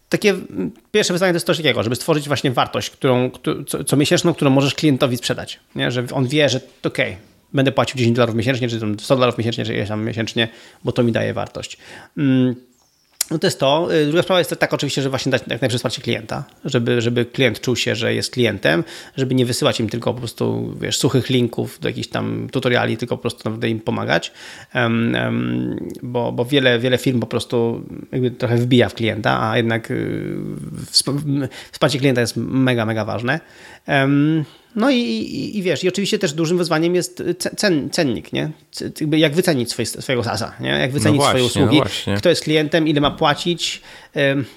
takie 0.10 0.35
pierwsze 0.91 1.14
wyzwanie 1.14 1.34
to 1.34 1.35
jest 1.35 1.45
coś 1.45 1.57
takiego, 1.57 1.84
żeby 1.84 1.95
stworzyć 1.95 2.27
właśnie 2.27 2.52
wartość, 2.52 2.89
którą, 2.89 3.31
co, 3.68 3.84
co 3.84 3.98
miesięczną, 3.98 4.34
którą 4.34 4.52
możesz 4.52 4.73
klientowi 4.73 5.18
sprzedać. 5.18 5.60
Nie? 5.76 5.91
Że 5.91 6.06
on 6.14 6.27
wie, 6.27 6.49
że 6.49 6.61
okej, 6.84 7.11
okay, 7.11 7.18
będę 7.53 7.72
płacił 7.72 7.98
10 7.98 8.15
dolarów 8.15 8.35
miesięcznie, 8.35 8.69
czy 8.69 8.80
100 8.99 9.15
dolarów 9.15 9.38
miesięcznie, 9.38 9.65
czy 9.65 9.85
tam 9.88 10.06
miesięcznie, 10.06 10.48
bo 10.84 10.91
to 10.91 11.03
mi 11.03 11.11
daje 11.11 11.34
wartość. 11.34 11.77
No 13.32 13.40
to 13.40 13.48
jest 13.48 13.60
to. 13.60 13.95
Y, 13.95 14.06
druga 14.06 14.22
sprawa 14.22 14.40
jest 14.40 14.56
taka 14.60 14.76
oczywiście, 14.76 15.02
że 15.02 15.10
właśnie 15.10 15.32
dać 15.32 15.41
jak 15.41 15.49
najlepsze 15.49 15.78
wsparcie 15.78 16.02
klienta, 16.02 16.44
żeby, 16.66 17.02
żeby 17.02 17.26
klient 17.26 17.62
czuł 17.62 17.76
się, 17.76 17.95
że 17.95 18.14
jest 18.14 18.32
klientem, 18.32 18.84
żeby 19.18 19.36
nie 19.36 19.45
wysyłać 19.45 19.80
im 19.80 19.90
tylko 19.90 20.14
po 20.14 20.20
prostu, 20.20 20.74
wiesz, 20.82 20.98
suchych 20.98 21.30
linków 21.30 21.80
do 21.80 21.90
jakichś 21.90 22.08
tam 22.08 22.48
tutoriali, 22.52 22.98
tylko 22.98 23.18
po 23.18 23.22
prostu 23.22 23.40
naprawdę 23.40 23.70
im 23.70 23.80
pomagać, 23.80 24.32
um, 24.76 25.16
um, 25.16 25.90
bo, 26.04 26.32
bo 26.32 26.45
wiele, 26.45 26.80
wiele 26.80 26.98
firm 26.98 27.20
po 27.20 27.28
prostu 27.28 27.84
jakby 28.12 28.32
trochę 28.32 28.58
wbija 28.58 28.90
w 28.90 28.94
klienta, 28.94 29.49
a 29.49 29.58
jednak 29.58 29.91
y, 29.91 30.38
wsparcie 31.72 31.99
klienta 31.99 32.22
jest 32.22 32.38
mega, 32.38 32.86
mega 32.86 33.06
ważne. 33.06 33.40
Um, 33.88 34.45
no 34.76 34.89
i, 34.89 34.95
i, 34.95 35.57
i, 35.57 35.61
wiesz, 35.61 35.84
i 35.84 35.88
oczywiście 35.88 36.19
też 36.19 36.34
dużym 36.34 36.57
wyzwaniem 36.57 36.95
jest 36.95 37.23
cen, 37.57 37.89
cennik, 37.89 38.34
nie? 38.34 38.52
Jak 39.11 39.35
wycenić 39.35 39.72
swoje, 39.72 39.85
swojego 39.85 40.23
SASa, 40.23 40.53
nie? 40.60 40.69
Jak 40.69 40.91
wycenić 40.91 41.19
no 41.19 41.23
właśnie, 41.23 41.49
swoje 41.49 41.65
usługi, 41.65 41.81
no 42.07 42.18
kto 42.18 42.30
jest 42.30 42.44
klientem, 42.44 42.88
ile 42.88 43.02
ma 43.02 43.11
płacić, 43.11 43.81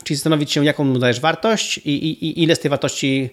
czyli 0.05 0.16
zastanowić 0.16 0.53
się, 0.53 0.65
jaką 0.65 0.85
mu 0.85 0.99
dajesz 0.99 1.20
wartość 1.20 1.78
i, 1.78 1.91
i, 1.91 2.24
i 2.27 2.43
ile 2.43 2.57
z 2.57 2.61
tej 2.61 2.69
wartości 2.69 3.31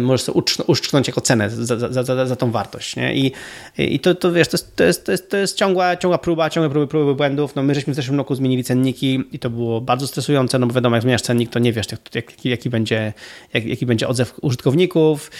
możesz 0.00 0.22
sobie 0.22 0.42
uszczknąć 0.66 1.06
jako 1.06 1.20
cenę 1.20 1.50
za, 1.50 1.76
za, 1.92 2.02
za, 2.02 2.26
za 2.26 2.36
tą 2.36 2.50
wartość. 2.50 2.96
Nie? 2.96 3.14
I, 3.14 3.32
i 3.78 4.00
to, 4.00 4.14
to 4.14 4.32
wiesz, 4.32 4.48
to 4.48 4.54
jest, 4.54 4.76
to 4.76 4.84
jest, 4.84 5.06
to 5.06 5.12
jest, 5.12 5.30
to 5.30 5.36
jest 5.36 5.56
ciągła, 5.56 5.96
ciągła 5.96 6.18
próba, 6.18 6.50
ciągłe 6.50 6.70
próby, 6.70 6.86
próby 6.86 7.14
błędów. 7.14 7.54
No, 7.54 7.62
my 7.62 7.74
żeśmy 7.74 7.92
w 7.92 7.96
zeszłym 7.96 8.18
roku 8.18 8.34
zmienili 8.34 8.64
cenniki 8.64 9.24
i 9.32 9.38
to 9.38 9.50
było 9.50 9.80
bardzo 9.80 10.06
stresujące, 10.06 10.58
no 10.58 10.66
bo 10.66 10.74
wiadomo, 10.74 10.96
jak 10.96 11.02
zmieniasz 11.02 11.22
cennik, 11.22 11.50
to 11.50 11.58
nie 11.58 11.72
wiesz, 11.72 11.86
jak, 11.92 12.14
jak, 12.14 12.44
jaki, 12.44 12.70
będzie, 12.70 13.12
jak, 13.54 13.64
jaki 13.64 13.86
będzie 13.86 14.08
odzew 14.08 14.34
użytkowników. 14.42 15.30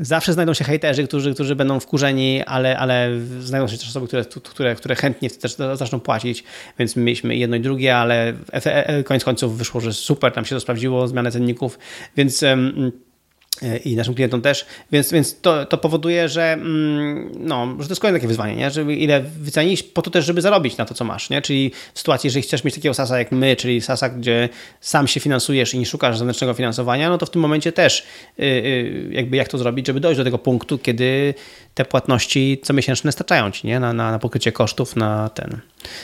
Zawsze 0.00 0.32
znajdą 0.32 0.54
się 0.54 0.64
hejterzy, 0.64 1.06
którzy, 1.06 1.34
którzy 1.34 1.56
będą 1.56 1.80
wkurzeni, 1.80 2.42
ale, 2.44 2.78
ale 2.78 3.10
znajdą 3.40 3.68
się 3.68 3.78
też 3.78 3.88
osoby, 3.88 4.06
które, 4.06 4.24
które, 4.24 4.74
które 4.74 4.94
chętnie 4.94 5.30
też 5.30 5.56
zaczną 5.74 6.00
płacić, 6.00 6.44
więc 6.78 6.96
my 6.96 7.02
mieliśmy 7.02 7.36
jedno 7.36 7.56
i 7.56 7.60
drugie, 7.60 7.96
ale 7.96 8.32
koniec 9.04 9.24
końców 9.24 9.58
wyszło, 9.58 9.80
że 9.80 9.92
super, 9.92 10.32
tam 10.32 10.44
się 10.44 10.56
to 10.56 10.60
sprawdziło, 10.60 11.08
zmianę 11.08 11.32
cenników, 11.32 11.78
więc 12.16 12.44
i 13.84 13.96
naszym 13.96 14.14
klientom 14.14 14.42
też, 14.42 14.66
więc, 14.92 15.12
więc 15.12 15.40
to, 15.40 15.66
to 15.66 15.78
powoduje, 15.78 16.28
że, 16.28 16.52
mm, 16.52 17.32
no, 17.38 17.76
że 17.78 17.86
to 17.86 17.92
jest 17.92 18.00
kolejne 18.00 18.18
takie 18.18 18.28
wyzwanie, 18.28 18.56
nie? 18.56 18.70
żeby 18.70 18.96
ile 18.96 19.20
wycenić 19.20 19.82
po 19.82 20.02
to 20.02 20.10
też, 20.10 20.24
żeby 20.24 20.40
zarobić 20.40 20.76
na 20.76 20.84
to, 20.84 20.94
co 20.94 21.04
masz, 21.04 21.30
nie? 21.30 21.42
czyli 21.42 21.72
w 21.94 21.98
sytuacji, 21.98 22.26
jeżeli 22.26 22.42
chcesz 22.42 22.64
mieć 22.64 22.74
takiego 22.74 22.94
SASa 22.94 23.18
jak 23.18 23.32
my, 23.32 23.56
czyli 23.56 23.80
SASa, 23.80 24.08
gdzie 24.08 24.48
sam 24.80 25.08
się 25.08 25.20
finansujesz 25.20 25.74
i 25.74 25.78
nie 25.78 25.86
szukasz 25.86 26.18
zewnętrznego 26.18 26.54
finansowania, 26.54 27.08
no 27.08 27.18
to 27.18 27.26
w 27.26 27.30
tym 27.30 27.42
momencie 27.42 27.72
też 27.72 28.06
yy, 28.38 28.46
yy, 28.46 29.08
jakby 29.10 29.36
jak 29.36 29.48
to 29.48 29.58
zrobić, 29.58 29.86
żeby 29.86 30.00
dojść 30.00 30.18
do 30.18 30.24
tego 30.24 30.38
punktu, 30.38 30.78
kiedy 30.78 31.34
te 31.74 31.84
płatności 31.84 32.60
comiesięczne 32.62 33.12
starczają 33.12 33.50
ci 33.50 33.66
nie? 33.66 33.80
Na, 33.80 33.92
na, 33.92 34.10
na 34.10 34.18
pokrycie 34.18 34.52
kosztów, 34.52 34.96
na 34.96 35.28
ten. 35.28 35.58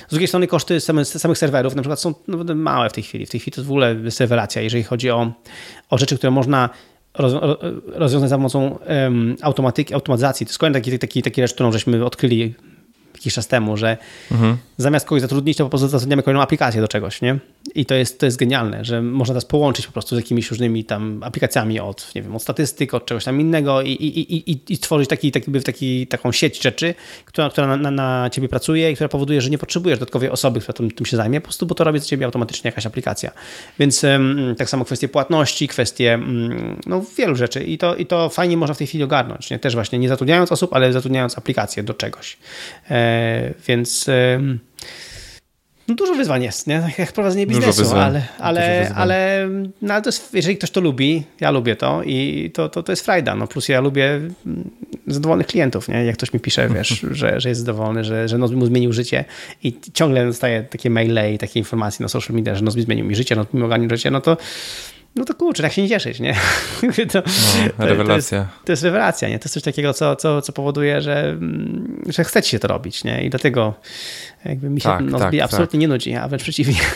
Z 0.09 0.11
drugiej 0.11 0.29
strony 0.29 0.47
koszty 0.47 0.81
samych, 0.81 1.09
samych 1.09 1.39
serwerów 1.39 1.75
na 1.75 1.83
przykład 1.83 2.01
są 2.01 2.15
no, 2.29 2.55
małe 2.55 2.91
w 2.91 2.93
tej 2.93 3.05
chwili. 3.05 3.27
W 3.27 3.31
tej 3.31 3.41
chwili 3.41 3.55
to 3.55 3.63
w 3.63 3.67
ogóle 3.71 3.97
rewelacja, 4.21 4.63
jeżeli 4.63 4.83
chodzi 4.83 5.11
o, 5.11 5.33
o 5.91 5.99
rzeczy, 5.99 6.17
które 6.17 6.31
można 6.31 6.71
rozwiązać 7.87 8.31
za 8.31 8.37
pomocą 8.37 8.79
um, 8.89 9.37
automatyki, 9.43 9.95
automatyzacji. 9.95 10.47
To 10.47 10.51
jest 10.51 10.59
kolejny 10.59 10.81
taki, 10.81 10.99
taki, 10.99 11.23
taki 11.23 11.41
rzecz, 11.41 11.55
którą 11.55 11.73
żeśmy 11.73 12.05
odkryli 12.05 12.55
jakiś 13.21 13.35
czas 13.35 13.47
temu, 13.47 13.77
że 13.77 13.97
mhm. 14.31 14.57
zamiast 14.77 15.07
kogoś 15.07 15.23
zatrudnić, 15.23 15.59
to 15.59 15.65
po 15.65 15.71
prostu 15.71 15.89
zatrudniamy 15.89 16.23
kolejną 16.23 16.43
aplikację 16.43 16.81
do 16.81 16.89
czegoś, 16.89 17.23
nie? 17.23 17.39
I 17.75 17.87
to 17.87 17.95
jest, 17.95 18.21
to 18.21 18.27
jest 18.27 18.39
genialne, 18.39 18.85
że 18.85 19.03
można 19.03 19.35
teraz 19.35 19.45
połączyć 19.45 19.87
po 19.87 19.93
prostu 19.93 20.17
z 20.17 20.19
jakimiś 20.19 20.51
różnymi 20.51 20.85
tam 20.85 21.23
aplikacjami 21.23 21.81
od, 21.81 22.15
nie 22.15 22.23
wiem, 22.23 22.37
od 22.37 22.43
statystyk, 22.43 22.95
od 22.95 23.07
czegoś 23.07 23.25
tam 23.25 23.41
innego 23.41 23.83
i, 23.83 23.91
i, 23.91 24.51
i, 24.51 24.61
i 24.69 24.77
stworzyć 24.77 25.09
taki, 25.09 25.33
taki, 25.33 25.53
taki, 25.63 26.07
taką 26.07 26.33
sieć 26.33 26.63
rzeczy, 26.63 26.95
która, 27.25 27.51
która 27.51 27.67
na, 27.67 27.77
na, 27.77 27.91
na, 27.91 28.31
ciebie 28.31 28.49
pracuje 28.49 28.91
i 28.91 28.95
która 28.95 29.09
powoduje, 29.09 29.41
że 29.41 29.51
nie 29.51 29.59
potrzebujesz 29.59 29.99
dodatkowej 29.99 30.31
osoby, 30.31 30.61
która 30.61 30.73
tym, 30.73 30.91
tym 30.91 31.07
się 31.07 31.17
zajmie, 31.17 31.41
po 31.41 31.45
prostu, 31.45 31.67
bo 31.67 31.75
to 31.75 31.85
robi 31.85 31.99
za 31.99 32.07
ciebie 32.07 32.27
automatycznie 32.27 32.69
jakaś 32.69 32.87
aplikacja. 32.87 33.31
Więc 33.79 34.05
um, 34.05 34.55
tak 34.59 34.71
samo 34.71 34.85
kwestie 34.85 35.09
płatności, 35.09 35.69
kwestie 35.69 36.19
um, 36.21 36.81
no, 36.87 37.03
wielu 37.17 37.37
rzeczy 37.37 37.65
i 37.65 37.79
to, 37.79 37.97
i 37.97 38.07
to 38.07 38.29
fajnie 38.29 38.57
można 38.57 38.75
w 38.75 38.79
tej 38.79 38.87
chwili 38.87 39.05
ogarnąć, 39.05 39.51
nie? 39.51 39.59
Też 39.59 39.75
właśnie 39.75 39.99
nie 39.99 40.09
zatrudniając 40.09 40.53
osób, 40.53 40.73
ale 40.73 40.93
zatrudniając 40.93 41.39
aplikację 41.39 41.83
do 41.83 41.95
czegoś. 41.95 42.39
E, 42.91 43.10
więc 43.69 44.07
no 45.91 45.97
dużo 45.97 46.15
wyzwań 46.15 46.43
jest, 46.43 46.67
nie? 46.67 46.83
Jak 46.99 47.13
prowadzenie 47.13 47.47
biznesu, 47.47 47.97
ale, 47.97 48.23
ale, 48.39 48.93
ale, 48.95 49.49
no, 49.83 49.95
ale 49.95 50.03
to 50.03 50.09
jest, 50.09 50.35
jeżeli 50.35 50.57
ktoś 50.57 50.71
to 50.71 50.81
lubi, 50.81 51.23
ja 51.41 51.51
lubię 51.51 51.77
to 51.77 52.03
i 52.03 52.51
to, 52.55 52.69
to, 52.69 52.83
to 52.83 52.93
jest 52.93 53.05
frajda. 53.05 53.35
No, 53.35 53.47
plus 53.47 53.69
ja 53.69 53.81
lubię 53.81 54.11
mm, 54.47 54.71
zadowolonych 55.07 55.47
klientów, 55.47 55.89
nie? 55.89 56.05
Jak 56.05 56.17
ktoś 56.17 56.33
mi 56.33 56.41
pisze, 56.41 56.69
wiesz, 56.75 57.07
że, 57.11 57.41
że 57.41 57.49
jest 57.49 57.61
zadowolony, 57.61 58.05
że, 58.05 58.29
że 58.29 58.39
Nozbi 58.39 58.57
mu 58.57 58.67
zmienił 58.67 58.93
życie 58.93 59.25
i 59.63 59.81
ciągle 59.95 60.27
dostaję 60.27 60.63
takie 60.63 60.91
maile 60.91 61.35
i 61.35 61.39
takie 61.39 61.59
informacje 61.59 62.03
na 62.03 62.09
social 62.09 62.37
media, 62.37 62.55
że 62.55 62.65
Nozbi 62.65 62.83
zmienił 62.83 63.05
mi 63.05 63.17
życie, 63.17 63.37
Nozbi 63.37 63.59
mi 63.59 63.65
ogarnił 63.65 63.91
życie, 63.91 64.11
no 64.11 64.21
to 64.21 64.37
no 65.17 65.25
to 65.25 65.35
kurczę, 65.35 65.63
tak 65.63 65.73
się 65.73 65.83
nie 65.83 65.89
cieszyć, 65.89 66.21
nie? 66.21 66.35
to, 67.13 67.23
no, 67.79 67.87
rewelacja. 67.87 68.39
To 68.39 68.45
jest, 68.45 68.65
to 68.65 68.73
jest, 68.73 68.83
rewelacja, 68.83 69.29
nie? 69.29 69.39
To 69.39 69.45
jest 69.45 69.55
coś 69.55 69.63
takiego, 69.63 69.95
co, 69.95 70.17
co, 70.17 70.43
co 70.43 70.53
powoduje, 70.53 71.01
że, 71.01 71.29
mm, 71.29 72.03
że 72.07 72.25
chcecie 72.25 72.51
się 72.51 72.59
to 72.59 72.69
robić, 72.69 73.05
nie? 73.05 73.25
I 73.25 73.31
dlatego 73.31 73.75
jakby 74.45 74.71
mi 74.71 74.81
się 74.81 74.89
tak, 74.89 75.01
no, 75.05 75.19
tak, 75.19 75.35
absolutnie 75.43 75.79
tak. 75.79 75.81
nie 75.81 75.89
nudzi, 75.89 76.15
a 76.15 76.29
wręcz 76.29 76.43
przeciwnie. 76.43 76.81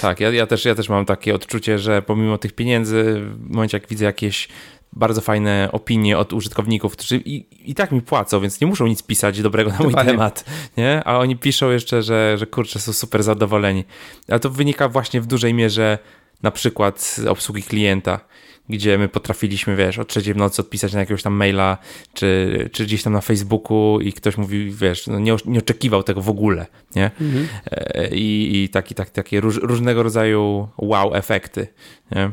Tak, 0.00 0.20
ja, 0.20 0.30
ja, 0.30 0.46
też, 0.46 0.64
ja 0.64 0.74
też 0.74 0.88
mam 0.88 1.04
takie 1.04 1.34
odczucie, 1.34 1.78
że 1.78 2.02
pomimo 2.02 2.38
tych 2.38 2.52
pieniędzy, 2.52 3.20
w 3.24 3.50
momencie 3.50 3.76
jak 3.76 3.88
widzę 3.88 4.04
jakieś 4.04 4.48
bardzo 4.92 5.20
fajne 5.20 5.68
opinie 5.72 6.18
od 6.18 6.32
użytkowników, 6.32 6.92
którzy 6.92 7.16
i, 7.16 7.46
i 7.70 7.74
tak 7.74 7.92
mi 7.92 8.02
płacą, 8.02 8.40
więc 8.40 8.60
nie 8.60 8.66
muszą 8.66 8.86
nic 8.86 9.02
pisać 9.02 9.42
dobrego 9.42 9.70
na 9.70 9.78
mój 9.78 9.94
temat, 9.94 10.44
nie? 10.76 11.02
A 11.04 11.18
oni 11.18 11.36
piszą 11.36 11.70
jeszcze, 11.70 12.02
że, 12.02 12.38
że 12.38 12.46
kurczę, 12.46 12.78
są 12.78 12.92
super 12.92 13.22
zadowoleni. 13.22 13.84
Ale 14.28 14.40
to 14.40 14.50
wynika 14.50 14.88
właśnie 14.88 15.20
w 15.20 15.26
dużej 15.26 15.54
mierze 15.54 15.98
na 16.42 16.50
przykład 16.50 17.16
obsługi 17.28 17.62
klienta, 17.62 18.20
gdzie 18.68 18.98
my 18.98 19.08
potrafiliśmy, 19.08 19.76
wiesz, 19.76 19.98
o 19.98 20.04
trzeciej 20.04 20.34
w 20.34 20.36
nocy 20.36 20.62
odpisać 20.62 20.92
na 20.92 21.00
jakiegoś 21.00 21.22
tam 21.22 21.32
maila, 21.32 21.78
czy, 22.14 22.70
czy 22.72 22.84
gdzieś 22.84 23.02
tam 23.02 23.12
na 23.12 23.20
Facebooku 23.20 24.00
i 24.00 24.12
ktoś 24.12 24.36
mówi, 24.36 24.70
wiesz, 24.70 25.06
no 25.06 25.18
nie, 25.18 25.36
nie 25.44 25.58
oczekiwał 25.58 26.02
tego 26.02 26.22
w 26.22 26.28
ogóle, 26.28 26.66
nie? 26.96 27.10
Mhm. 27.20 27.48
E, 27.70 28.08
I, 28.08 28.62
i 28.64 28.68
taki, 28.68 28.94
tak, 28.94 29.10
takie 29.10 29.40
róż, 29.40 29.56
różnego 29.62 30.02
rodzaju 30.02 30.68
wow 30.78 31.14
efekty, 31.14 31.66
nie? 32.10 32.30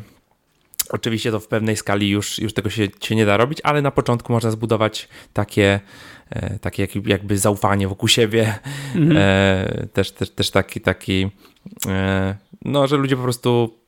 Oczywiście 0.90 1.32
to 1.32 1.40
w 1.40 1.48
pewnej 1.48 1.76
skali 1.76 2.10
już, 2.10 2.40
już 2.40 2.54
tego 2.54 2.70
się, 2.70 2.88
się 3.02 3.16
nie 3.16 3.26
da 3.26 3.38
robić, 3.38 3.60
ale 3.64 3.82
na 3.82 3.92
początku 3.92 4.34
można 4.34 4.52
zbudować 4.52 5.08
takie, 5.34 5.80
e, 6.30 6.60
takie 6.60 6.88
jakby 7.06 7.38
zaufanie 7.38 7.88
wokół 7.88 8.08
siebie. 8.08 8.60
Mhm. 8.96 9.18
E, 9.18 9.88
też, 9.94 10.12
też, 10.12 10.30
też 10.30 10.52
taki, 10.52 10.82
taki 10.82 11.32
no, 12.66 12.88
że 12.88 12.98
ludzie 12.98 13.16
po 13.16 13.24
prostu 13.24 13.79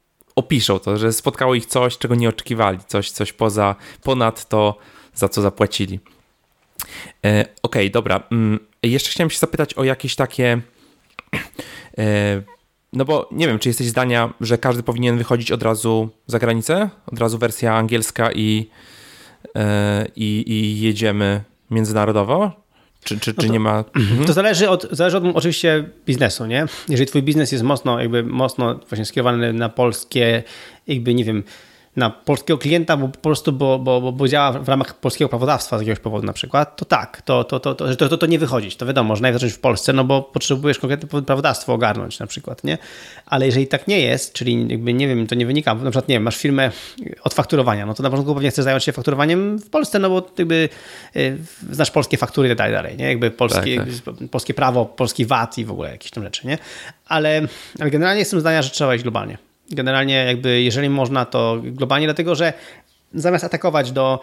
opiszą 0.41 0.79
to, 0.79 0.97
że 0.97 1.13
spotkało 1.13 1.55
ich 1.55 1.65
coś, 1.65 1.97
czego 1.97 2.15
nie 2.15 2.29
oczekiwali, 2.29 2.79
coś, 2.87 3.11
coś 3.11 3.33
poza, 3.33 3.75
ponad 4.03 4.49
to, 4.49 4.77
za 5.13 5.29
co 5.29 5.41
zapłacili. 5.41 5.99
E, 7.25 7.41
Okej, 7.41 7.55
okay, 7.61 7.89
dobra. 7.89 8.23
Mm, 8.31 8.59
jeszcze 8.83 9.09
chciałem 9.09 9.29
się 9.29 9.39
zapytać 9.39 9.73
o 9.73 9.83
jakieś 9.83 10.15
takie. 10.15 10.61
E, 11.97 12.41
no 12.93 13.05
bo 13.05 13.29
nie 13.31 13.47
wiem, 13.47 13.59
czy 13.59 13.69
jesteś 13.69 13.87
zdania, 13.87 14.33
że 14.41 14.57
każdy 14.57 14.83
powinien 14.83 15.17
wychodzić 15.17 15.51
od 15.51 15.63
razu 15.63 16.09
za 16.27 16.39
granicę? 16.39 16.89
Od 17.05 17.19
razu 17.19 17.37
wersja 17.37 17.75
angielska 17.75 18.31
i, 18.31 18.69
e, 19.55 20.07
i, 20.15 20.43
i 20.47 20.81
jedziemy 20.81 21.43
międzynarodowo? 21.71 22.51
Czy, 23.03 23.19
czy, 23.19 23.33
no 23.37 23.41
czy 23.41 23.47
to, 23.47 23.53
nie 23.53 23.59
ma. 23.59 23.83
Mhm. 23.95 24.25
To 24.25 24.33
zależy 24.33 24.69
od, 24.69 24.87
zależy 24.91 25.17
od 25.17 25.23
oczywiście 25.33 25.89
biznesu, 26.05 26.45
nie? 26.45 26.65
Jeżeli 26.89 27.07
twój 27.07 27.23
biznes 27.23 27.51
jest 27.51 27.63
mocno, 27.63 27.99
jakby 27.99 28.23
mocno 28.23 28.79
właśnie 28.89 29.05
skierowany 29.05 29.53
na 29.53 29.69
polskie, 29.69 30.43
jakby 30.87 31.13
nie 31.13 31.23
wiem, 31.23 31.43
na 31.95 32.09
polskiego 32.09 32.57
klienta, 32.57 32.97
bo 32.97 33.07
po 33.07 33.17
prostu, 33.17 33.51
bo, 33.51 33.79
bo, 33.79 34.11
bo 34.11 34.27
działa 34.27 34.51
w 34.51 34.69
ramach 34.69 34.93
polskiego 34.93 35.29
prawodawstwa 35.29 35.77
z 35.77 35.81
jakiegoś 35.81 35.99
powodu 35.99 36.27
na 36.27 36.33
przykład, 36.33 36.75
to 36.75 36.85
tak, 36.85 37.21
to, 37.21 37.43
to, 37.43 37.59
to, 37.59 37.75
to, 37.75 37.95
to, 37.95 38.17
to 38.17 38.25
nie 38.25 38.39
wychodzić. 38.39 38.75
To 38.75 38.85
wiadomo, 38.85 39.15
że 39.15 39.21
najpierw 39.21 39.41
zacząć 39.41 39.57
w 39.57 39.59
Polsce, 39.59 39.93
no 39.93 40.03
bo 40.03 40.21
potrzebujesz 40.21 40.79
konkretne 40.79 41.21
prawodawstwo 41.21 41.73
ogarnąć 41.73 42.19
na 42.19 42.27
przykład, 42.27 42.63
nie? 42.63 42.77
Ale 43.25 43.45
jeżeli 43.45 43.67
tak 43.67 43.87
nie 43.87 44.01
jest, 44.01 44.33
czyli 44.33 44.67
jakby 44.67 44.93
nie 44.93 45.07
wiem, 45.07 45.27
to 45.27 45.35
nie 45.35 45.45
wynika, 45.45 45.75
na 45.75 45.91
przykład 45.91 46.07
nie 46.07 46.15
wiem, 46.15 46.23
masz 46.23 46.37
firmę 46.37 46.71
od 47.23 47.33
fakturowania, 47.33 47.85
no 47.85 47.93
to 47.93 48.03
na 48.03 48.09
początku 48.09 48.33
pewnie 48.33 48.49
chcesz 48.49 48.65
zająć 48.65 48.83
się 48.83 48.91
fakturowaniem 48.91 49.59
w 49.59 49.69
Polsce, 49.69 49.99
no 49.99 50.09
bo 50.09 50.27
jakby 50.37 50.69
y, 51.15 51.37
znasz 51.71 51.91
polskie 51.91 52.17
faktury 52.17 52.49
i 52.49 52.55
tak 52.55 52.71
dalej, 52.71 52.97
nie? 52.97 53.05
Jakby 53.05 53.31
polskie, 53.31 53.77
tak, 53.77 53.87
tak. 54.05 54.29
polskie 54.31 54.53
prawo, 54.53 54.85
polski 54.85 55.25
VAT 55.25 55.57
i 55.57 55.65
w 55.65 55.71
ogóle 55.71 55.91
jakieś 55.91 56.11
tam 56.11 56.23
rzeczy, 56.23 56.47
nie? 56.47 56.57
Ale, 57.07 57.41
ale 57.79 57.89
generalnie 57.89 58.19
jestem 58.19 58.39
zdania, 58.39 58.61
że 58.61 58.69
trzeba 58.69 58.95
iść 58.95 59.03
globalnie. 59.03 59.50
Generalnie 59.71 60.25
jakby 60.25 60.61
jeżeli 60.61 60.89
można, 60.89 61.25
to 61.25 61.61
globalnie, 61.63 62.07
dlatego 62.07 62.35
że 62.35 62.53
zamiast 63.13 63.43
atakować 63.43 63.91
do 63.91 64.19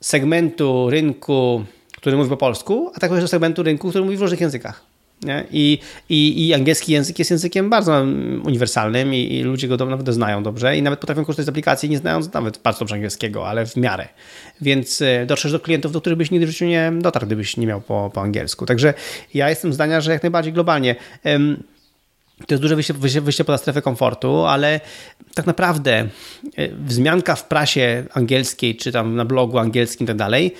segmentu 0.00 0.90
rynku, 0.90 1.64
który 1.96 2.16
mówi 2.16 2.30
po 2.30 2.36
polsku, 2.36 2.90
atakujesz 2.94 3.24
do 3.24 3.28
segmentu 3.28 3.62
rynku, 3.62 3.88
który 3.88 4.04
mówi 4.04 4.16
w 4.16 4.20
różnych 4.20 4.40
językach. 4.40 4.82
Nie? 5.22 5.44
I, 5.50 5.78
i, 6.08 6.46
I 6.46 6.54
angielski 6.54 6.92
język 6.92 7.18
jest 7.18 7.30
językiem 7.30 7.70
bardzo 7.70 8.00
uniwersalnym 8.44 9.14
i, 9.14 9.34
i 9.34 9.42
ludzie 9.42 9.68
go 9.68 9.76
do, 9.76 9.86
nawet 9.86 10.14
znają 10.14 10.42
dobrze 10.42 10.76
i 10.76 10.82
nawet 10.82 11.00
potrafią 11.00 11.24
korzystać 11.24 11.46
z 11.46 11.48
aplikacji, 11.48 11.90
nie 11.90 11.98
znając 11.98 12.32
nawet 12.32 12.58
bardzo 12.58 12.78
dobrze 12.78 12.94
angielskiego, 12.94 13.48
ale 13.48 13.66
w 13.66 13.76
miarę. 13.76 14.08
Więc 14.60 15.02
e, 15.02 15.26
dotrzesz 15.26 15.52
do 15.52 15.60
klientów, 15.60 15.92
do 15.92 16.00
których 16.00 16.18
byś 16.18 16.30
nigdy 16.30 16.46
w 16.46 16.50
życiu 16.50 16.64
nie 16.64 16.92
dotarł, 17.00 17.26
gdybyś 17.26 17.56
nie 17.56 17.66
miał 17.66 17.80
po, 17.80 18.10
po 18.14 18.22
angielsku. 18.22 18.66
Także 18.66 18.94
ja 19.34 19.50
jestem 19.50 19.72
zdania, 19.72 20.00
że 20.00 20.12
jak 20.12 20.22
najbardziej 20.22 20.52
globalnie. 20.52 20.96
To 22.46 22.54
jest 22.54 22.62
duże 22.62 22.76
wyjście, 22.76 22.94
wyjście, 22.94 23.20
wyjście 23.20 23.44
poza 23.44 23.58
strefę 23.58 23.82
komfortu, 23.82 24.44
ale 24.44 24.80
tak 25.34 25.46
naprawdę 25.46 26.08
e, 26.56 26.68
wzmianka 26.68 27.34
w 27.34 27.44
prasie 27.48 28.04
angielskiej, 28.14 28.76
czy 28.76 28.92
tam 28.92 29.16
na 29.16 29.24
blogu 29.24 29.58
angielskim 29.58 30.04
i 30.04 30.08
tak 30.08 30.16
dalej, 30.16 30.54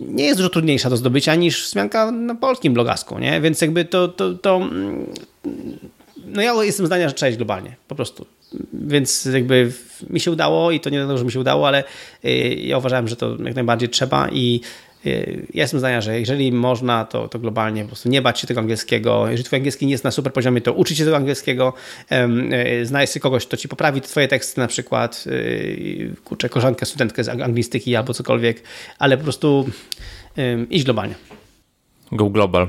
nie 0.00 0.24
jest 0.24 0.38
dużo 0.38 0.50
trudniejsza 0.50 0.90
do 0.90 0.96
zdobycia 0.96 1.34
niż 1.34 1.64
wzmianka 1.64 2.10
na 2.10 2.34
polskim 2.34 2.74
blogasku, 2.74 3.18
nie? 3.18 3.40
Więc 3.40 3.60
jakby 3.60 3.84
to, 3.84 4.08
to, 4.08 4.34
to 4.34 4.60
no 6.26 6.42
ja 6.42 6.64
jestem 6.64 6.86
zdania, 6.86 7.08
że 7.08 7.14
trzeba 7.14 7.30
iść 7.30 7.38
globalnie, 7.38 7.76
po 7.88 7.94
prostu. 7.94 8.26
Więc 8.72 9.24
jakby 9.24 9.72
mi 10.10 10.20
się 10.20 10.30
udało 10.30 10.70
i 10.70 10.80
to 10.80 10.90
nie 10.90 10.98
dlatego, 10.98 11.18
że 11.18 11.24
mi 11.24 11.32
się 11.32 11.40
udało, 11.40 11.68
ale 11.68 11.84
e, 12.24 12.54
ja 12.54 12.78
uważałem, 12.78 13.08
że 13.08 13.16
to 13.16 13.36
jak 13.44 13.54
najbardziej 13.54 13.88
trzeba 13.88 14.28
i 14.28 14.60
ja 15.54 15.62
jestem 15.62 15.80
zdania, 15.80 16.00
że 16.00 16.20
jeżeli 16.20 16.52
można, 16.52 17.04
to, 17.04 17.28
to 17.28 17.38
globalnie 17.38 17.82
po 17.82 17.88
prostu 17.88 18.08
nie 18.08 18.22
bać 18.22 18.40
się 18.40 18.46
tego 18.46 18.60
angielskiego. 18.60 19.28
Jeżeli 19.28 19.44
twój 19.44 19.56
angielski 19.56 19.86
nie 19.86 19.92
jest 19.92 20.04
na 20.04 20.10
super 20.10 20.32
poziomie, 20.32 20.60
to 20.60 20.72
uczyć 20.72 20.98
się 20.98 21.04
tego 21.04 21.16
angielskiego. 21.16 21.72
E, 22.10 22.84
znajdź 22.84 23.10
sobie 23.10 23.22
kogoś, 23.22 23.46
kto 23.46 23.56
ci 23.56 23.68
poprawi 23.68 24.00
twoje 24.00 24.28
teksty 24.28 24.60
na 24.60 24.66
przykład, 24.66 25.24
e, 25.26 26.14
kurczę, 26.24 26.48
koleżankę, 26.48 26.86
studentkę 26.86 27.24
z 27.24 27.28
anglistyki 27.28 27.96
albo 27.96 28.14
cokolwiek, 28.14 28.62
ale 28.98 29.16
po 29.16 29.22
prostu 29.22 29.68
iść 30.70 30.84
globalnie. 30.84 31.14
Go 32.12 32.30
global. 32.30 32.68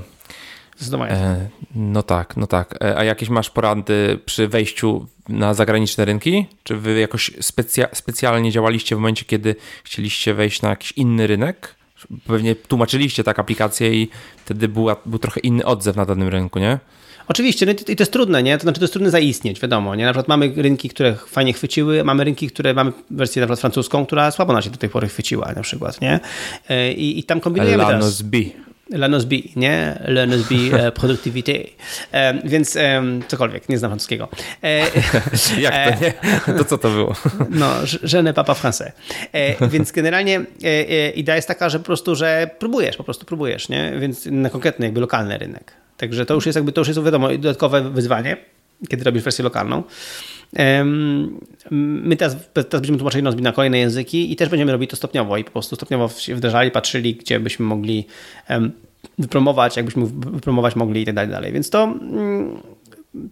Zdecydowanie. 0.78 1.12
E, 1.12 1.50
no 1.76 2.04
tak, 2.04 2.38
no 2.38 2.48
tak. 2.48 2.84
E, 2.84 2.98
a 2.98 3.04
jakieś 3.04 3.30
masz 3.30 3.50
porady 3.50 4.20
przy 4.26 4.48
wejściu 4.48 5.08
na 5.30 5.54
zagraniczne 5.54 6.06
rynki? 6.06 6.46
Czy 6.64 6.76
wy 6.76 7.00
jakoś 7.00 7.32
specja 7.42 7.88
specjalnie 7.94 8.52
działaliście 8.52 8.96
w 8.96 9.00
momencie, 9.00 9.26
kiedy 9.26 9.56
chcieliście 9.84 10.34
wejść 10.34 10.62
na 10.62 10.70
jakiś 10.70 10.92
inny 10.92 11.28
rynek? 11.28 11.76
Pewnie 12.28 12.56
tłumaczyliście 12.56 13.24
tak 13.24 13.40
aplikację 13.40 13.94
i 13.94 14.10
wtedy 14.46 14.68
była, 14.68 14.96
był 15.06 15.20
trochę 15.20 15.40
inny 15.40 15.66
odzew 15.66 15.96
na 15.96 16.06
danym 16.06 16.28
rynku, 16.28 16.60
nie? 16.60 16.80
Oczywiście, 17.28 17.66
no 17.66 17.72
i 17.72 17.76
to 17.76 18.02
jest 18.02 18.12
trudne, 18.12 18.44
nie? 18.44 18.58
To 18.58 18.62
znaczy, 18.62 18.80
to 18.80 18.84
jest 18.84 18.94
trudne 18.94 19.10
zaistnieć, 19.10 19.60
wiadomo, 19.60 19.96
nie? 19.96 20.06
Na 20.06 20.12
przykład 20.12 20.28
mamy 20.28 20.54
rynki, 20.56 20.90
które 20.90 21.16
fajnie 21.16 21.54
chwyciły, 21.54 22.04
mamy 22.04 22.24
rynki, 22.24 22.48
które 22.48 22.74
mamy 22.74 22.92
wersję 23.12 23.40
na 23.40 23.46
przykład 23.46 23.60
francuską, 23.60 24.06
która 24.06 24.32
słabo 24.32 24.54
nas 24.54 24.64
się 24.64 24.70
do 24.70 24.78
tej 24.78 24.90
pory 24.90 25.08
chwyciła, 25.08 25.54
na 25.56 25.62
przykład, 25.62 26.02
nie? 26.02 26.20
E, 26.70 26.94
I, 26.94 27.20
i 27.20 27.24
tam 27.24 27.40
kombinujemy 27.40 27.84
Lanos 27.84 28.22
B. 28.22 28.38
Lanosby, 28.90 29.42
nie? 29.56 30.00
Lanosby 30.08 30.56
e, 30.74 30.92
Productivity. 30.92 31.68
E, 32.12 32.48
więc 32.48 32.76
e, 32.76 33.04
cokolwiek, 33.28 33.70
nie 33.70 33.78
znam 33.78 33.92
francuskiego. 33.92 34.28
E, 34.64 34.80
Jak 35.62 35.74
to 35.74 36.06
nie? 36.06 36.14
To 36.58 36.66
co 36.66 36.78
to 36.78 36.90
było? 36.90 37.16
No, 37.50 37.72
je 38.14 38.24
ne 38.24 38.34
papa 38.34 38.54
français. 38.54 38.92
Więc 39.70 39.92
generalnie 39.92 40.46
idea 41.16 41.36
jest 41.36 41.48
taka, 41.48 41.70
że 41.70 41.80
po 41.80 41.86
prostu, 41.86 42.16
że 42.16 42.50
próbujesz, 42.60 42.98
po 42.98 43.04
prostu 43.04 43.26
próbujesz, 43.26 43.70
nie? 43.70 43.94
Więc 44.00 44.26
na 44.32 44.50
konkretny, 44.50 44.86
jakby 44.86 45.02
lokalny 45.02 45.38
rynek. 45.38 45.72
Także 45.98 46.26
to 46.26 46.34
już 46.34 46.46
jest 46.46 46.56
jakby, 46.56 46.72
to 46.72 46.82
już 46.82 46.88
jest 46.88 47.04
wiadomo, 47.04 47.30
dodatkowe 47.30 47.90
wyzwanie, 47.92 48.38
kiedy 48.90 49.04
robisz 49.04 49.24
wersję 49.24 49.44
lokalną. 49.44 49.84
My 51.72 52.16
teraz, 52.16 52.36
teraz 52.54 52.70
będziemy 52.72 52.98
tłumaczyli 52.98 53.24
Nozbi 53.24 53.44
na 53.44 53.52
kolejne 53.52 53.78
języki 53.78 54.32
i 54.32 54.36
też 54.36 54.50
będziemy 54.50 54.72
robić 54.72 54.90
to 54.90 54.96
stopniowo 54.96 55.38
i 55.38 55.44
po 55.44 55.52
prostu 55.52 55.76
stopniowo 55.76 56.10
się 56.10 56.36
wdrażali, 56.36 56.72
patrzyli, 56.72 57.16
gdzie 57.16 57.40
byśmy 57.40 57.66
mogli 57.66 58.08
wypromować, 59.20 59.78
jakbyśmy 59.78 60.06
wypromować 60.06 60.76
mogli 60.76 61.02
i 61.02 61.06
tak 61.06 61.30
dalej. 61.30 61.54
Więc 61.54 61.70
to 61.70 61.84
mm, 61.84 62.58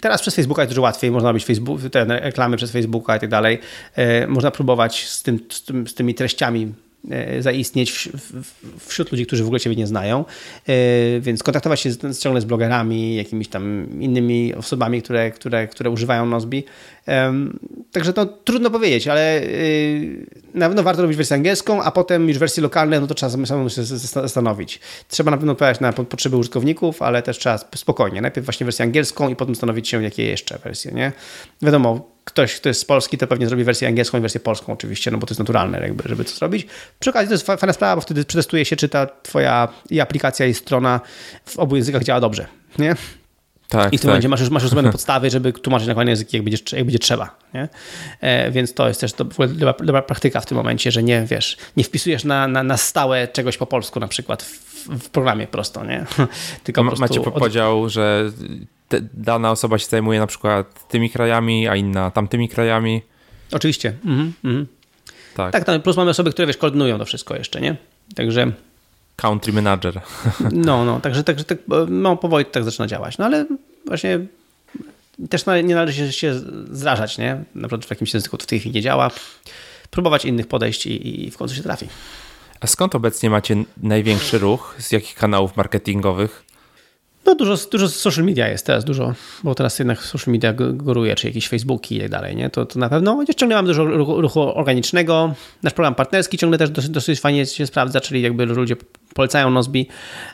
teraz 0.02 0.22
przez 0.22 0.36
Facebooka 0.36 0.62
jest 0.62 0.72
dużo 0.72 0.82
łatwiej, 0.82 1.12
można 1.12 1.30
robić 1.30 1.46
Facebook, 1.46 1.82
te 1.92 2.06
reklamy 2.06 2.58
przez 2.58 2.72
Facebooka 2.72 3.18
i 3.18 3.20
tak 3.20 3.30
dalej. 3.30 3.60
E, 3.96 4.28
można 4.28 4.52
próbować 4.52 5.06
z, 5.06 5.24
tym, 5.24 5.40
z, 5.50 5.64
tym, 5.64 5.88
z 5.88 5.94
tymi 5.94 6.16
treściami 6.16 6.74
E, 7.12 7.42
zaistnieć 7.42 8.10
wśród 8.88 9.12
ludzi, 9.12 9.26
którzy 9.26 9.44
w 9.44 9.46
ogóle 9.46 9.60
Ciebie 9.60 9.76
nie 9.76 9.88
znają. 9.88 10.26
E, 10.68 10.74
więc 11.20 11.44
kontaktować 11.44 11.80
się 11.80 11.90
ciągle 12.20 12.42
z 12.42 12.46
blogerami, 12.46 13.16
jakimiś 13.16 13.48
tam 13.48 13.88
innymi 14.00 14.56
osobami, 14.56 15.02
które, 15.02 15.32
które, 15.32 15.68
które 15.68 15.90
używają 15.90 16.26
Nozbi. 16.26 16.64
Także 17.92 18.14
to 18.14 18.26
trudno 18.26 18.70
powiedzieć, 18.70 19.08
ale 19.08 19.42
y, 19.42 20.26
na 20.54 20.68
pewno 20.68 20.84
warto 20.84 21.02
robić 21.02 21.18
wersję 21.18 21.36
angielską, 21.36 21.84
a 21.84 21.92
potem 21.92 22.30
już 22.30 22.38
wersje 22.38 22.64
lokalne, 22.64 23.00
no 23.00 23.08
to 23.08 23.14
trzeba 23.14 23.46
samemu 23.46 23.70
się 23.70 23.84
zastanowić. 23.84 24.80
Trzeba 25.10 25.32
na 25.32 25.38
pewno 25.38 25.52
odpowiadać 25.52 25.80
na 25.80 25.94
potrzeby 25.94 26.38
użytkowników, 26.38 27.02
ale 27.02 27.22
też 27.22 27.38
trzeba 27.38 27.58
spokojnie. 27.76 28.22
Najpierw 28.22 28.46
właśnie 28.46 28.66
wersję 28.66 28.84
angielską 28.84 29.30
i 29.30 29.36
potem 29.36 29.56
zastanowić 29.56 29.90
się, 29.90 30.04
jakie 30.04 30.24
jeszcze 30.24 30.60
wersje, 30.60 30.92
nie? 30.92 31.12
Wiadomo, 31.62 32.13
ktoś, 32.24 32.56
kto 32.56 32.70
jest 32.70 32.82
z 32.82 32.86
Polski, 32.86 33.18
to 33.18 33.28
pewnie 33.28 33.48
zrobi 33.48 33.64
wersję 33.64 33.88
angielską 33.88 34.18
i 34.18 34.22
wersję 34.22 34.40
polską 34.40 34.74
oczywiście, 34.74 35.12
no 35.12 35.18
bo 35.18 35.28
to 35.28 35.32
jest 35.32 35.40
naturalne, 35.40 35.80
jakby, 35.80 36.10
żeby 36.10 36.26
to 36.26 36.32
zrobić. 36.32 36.68
Przy 37.00 37.10
okazji 37.10 37.28
to 37.28 37.34
jest 37.34 37.46
fajna 37.46 37.74
sprawa, 37.74 37.96
bo 37.96 38.02
wtedy 38.02 38.26
przetestuje 38.26 38.66
się, 38.66 38.76
czy 38.76 38.90
ta 38.90 39.08
twoja 39.24 39.68
i 39.90 40.00
aplikacja, 40.00 40.46
i 40.46 40.54
strona 40.54 41.02
w 41.46 41.60
obu 41.60 41.76
językach 41.76 42.04
działa 42.04 42.20
dobrze, 42.20 42.48
nie? 42.80 42.96
Tak, 43.70 43.94
I 43.94 43.98
w 43.98 44.02
tym 44.02 44.08
tak. 44.08 44.10
momencie 44.10 44.30
masz 44.30 44.40
już, 44.40 44.50
masz 44.50 44.64
już 44.64 44.70
zrobione 44.70 44.92
podstawy, 44.98 45.30
żeby 45.30 45.54
tłumaczyć 45.54 45.88
na 45.88 45.94
kolejne 45.94 46.12
języki, 46.12 46.38
jak 46.38 46.44
będzie, 46.44 46.78
jak 46.78 46.86
będzie 46.86 47.00
trzeba. 47.00 47.36
Nie? 47.54 47.70
E, 48.22 48.52
więc 48.52 48.74
to 48.74 48.88
jest 48.88 49.02
też 49.02 49.14
dobra, 49.14 49.74
dobra, 49.84 50.02
praktyka 50.02 50.42
w 50.42 50.46
tym 50.46 50.58
momencie, 50.58 50.92
że 50.92 51.04
nie 51.04 51.26
wiesz, 51.26 51.58
nie 51.78 51.84
wpisujesz 51.84 52.24
na, 52.24 52.48
na, 52.48 52.64
na 52.64 52.78
stałe 52.78 53.28
czegoś 53.28 53.58
po 53.58 53.66
polsku 53.66 54.00
na 54.00 54.08
przykład 54.08 54.44
w, 54.44 54.74
w 54.88 55.10
programie 55.10 55.48
prosto, 55.48 55.86
nie? 55.86 56.06
Tylko 56.64 56.84
Ma, 56.84 56.92
Macie 57.00 57.22
od... 57.22 57.34
podział, 57.34 57.90
że 57.90 58.32
dana 59.14 59.52
osoba 59.52 59.78
się 59.78 59.86
zajmuje 59.86 60.20
na 60.20 60.28
przykład 60.28 60.88
tymi 60.88 61.10
krajami, 61.10 61.68
a 61.68 61.76
inna 61.76 62.12
tamtymi 62.12 62.50
krajami. 62.50 63.02
Oczywiście. 63.52 63.94
Mhm, 64.06 64.34
mhm. 64.44 64.68
Tak. 65.36 65.64
tak, 65.66 65.84
plus 65.84 65.98
mamy 65.98 66.12
osoby, 66.12 66.32
które 66.32 66.48
wiesz, 66.48 66.58
koordynują 66.58 66.98
to 66.98 67.06
wszystko 67.06 67.36
jeszcze, 67.36 67.62
nie? 67.62 67.76
Także 68.16 68.52
country 69.16 69.54
manager. 69.54 70.02
No, 70.52 70.86
no, 70.86 71.00
także, 71.00 71.24
także 71.24 71.44
tak, 71.44 71.58
no, 71.88 72.18
powoli 72.18 72.46
to 72.46 72.52
tak 72.52 72.64
zaczyna 72.64 72.88
działać. 72.88 73.18
No 73.18 73.26
ale 73.26 73.46
właśnie 73.86 74.20
też 75.30 75.46
nie 75.64 75.76
należy 75.76 76.14
się 76.14 76.42
zrażać, 76.72 77.18
nie? 77.18 77.44
Na 77.56 77.68
przykład 77.68 77.86
w 77.86 77.90
jakimś 77.90 78.14
języku 78.14 78.38
to 78.38 78.44
w 78.44 78.48
tej 78.48 78.60
chwili 78.60 78.76
nie 78.76 78.82
działa. 78.82 79.12
Próbować 79.90 80.26
innych 80.26 80.48
podejść 80.48 80.86
i, 80.86 81.26
i 81.26 81.32
w 81.32 81.38
końcu 81.38 81.56
się 81.56 81.64
trafi. 81.64 81.88
A 82.60 82.68
skąd 82.68 82.96
obecnie 82.96 83.30
macie 83.30 83.64
największy 83.78 84.38
ruch? 84.38 84.76
Z 84.80 84.92
jakich 84.92 85.16
kanałów 85.16 85.58
marketingowych? 85.58 86.44
No 87.26 87.36
dużo, 87.36 87.56
dużo 87.72 87.90
social 87.90 88.26
media 88.26 88.48
jest 88.48 88.66
teraz, 88.66 88.86
dużo, 88.86 89.14
bo 89.44 89.56
teraz 89.56 89.80
jednak 89.80 90.00
social 90.00 90.34
media 90.34 90.54
góruje, 90.74 91.16
czy 91.16 91.28
jakieś 91.28 91.48
Facebooki 91.48 91.96
i 91.96 92.00
tak 92.00 92.10
dalej, 92.10 92.36
nie? 92.36 92.50
To, 92.50 92.66
to 92.66 92.80
na 92.80 92.90
pewno. 92.90 93.16
Chociaż 93.16 93.36
ciągle 93.36 93.56
mamy 93.56 93.68
dużo 93.68 93.86
ruchu, 93.86 94.22
ruchu 94.22 94.42
organicznego. 94.42 95.34
Nasz 95.64 95.74
program 95.74 95.96
partnerski 95.96 96.38
ciągle 96.38 96.58
też 96.58 96.70
dosyć, 96.70 96.90
dosyć 96.92 97.20
fajnie 97.20 97.46
się 97.46 97.68
sprawdza, 97.68 98.02
czyli 98.02 98.22
jakby 98.22 98.46
ludzie 98.46 98.76
polecają 99.14 99.50
Nozbi, 99.50 99.88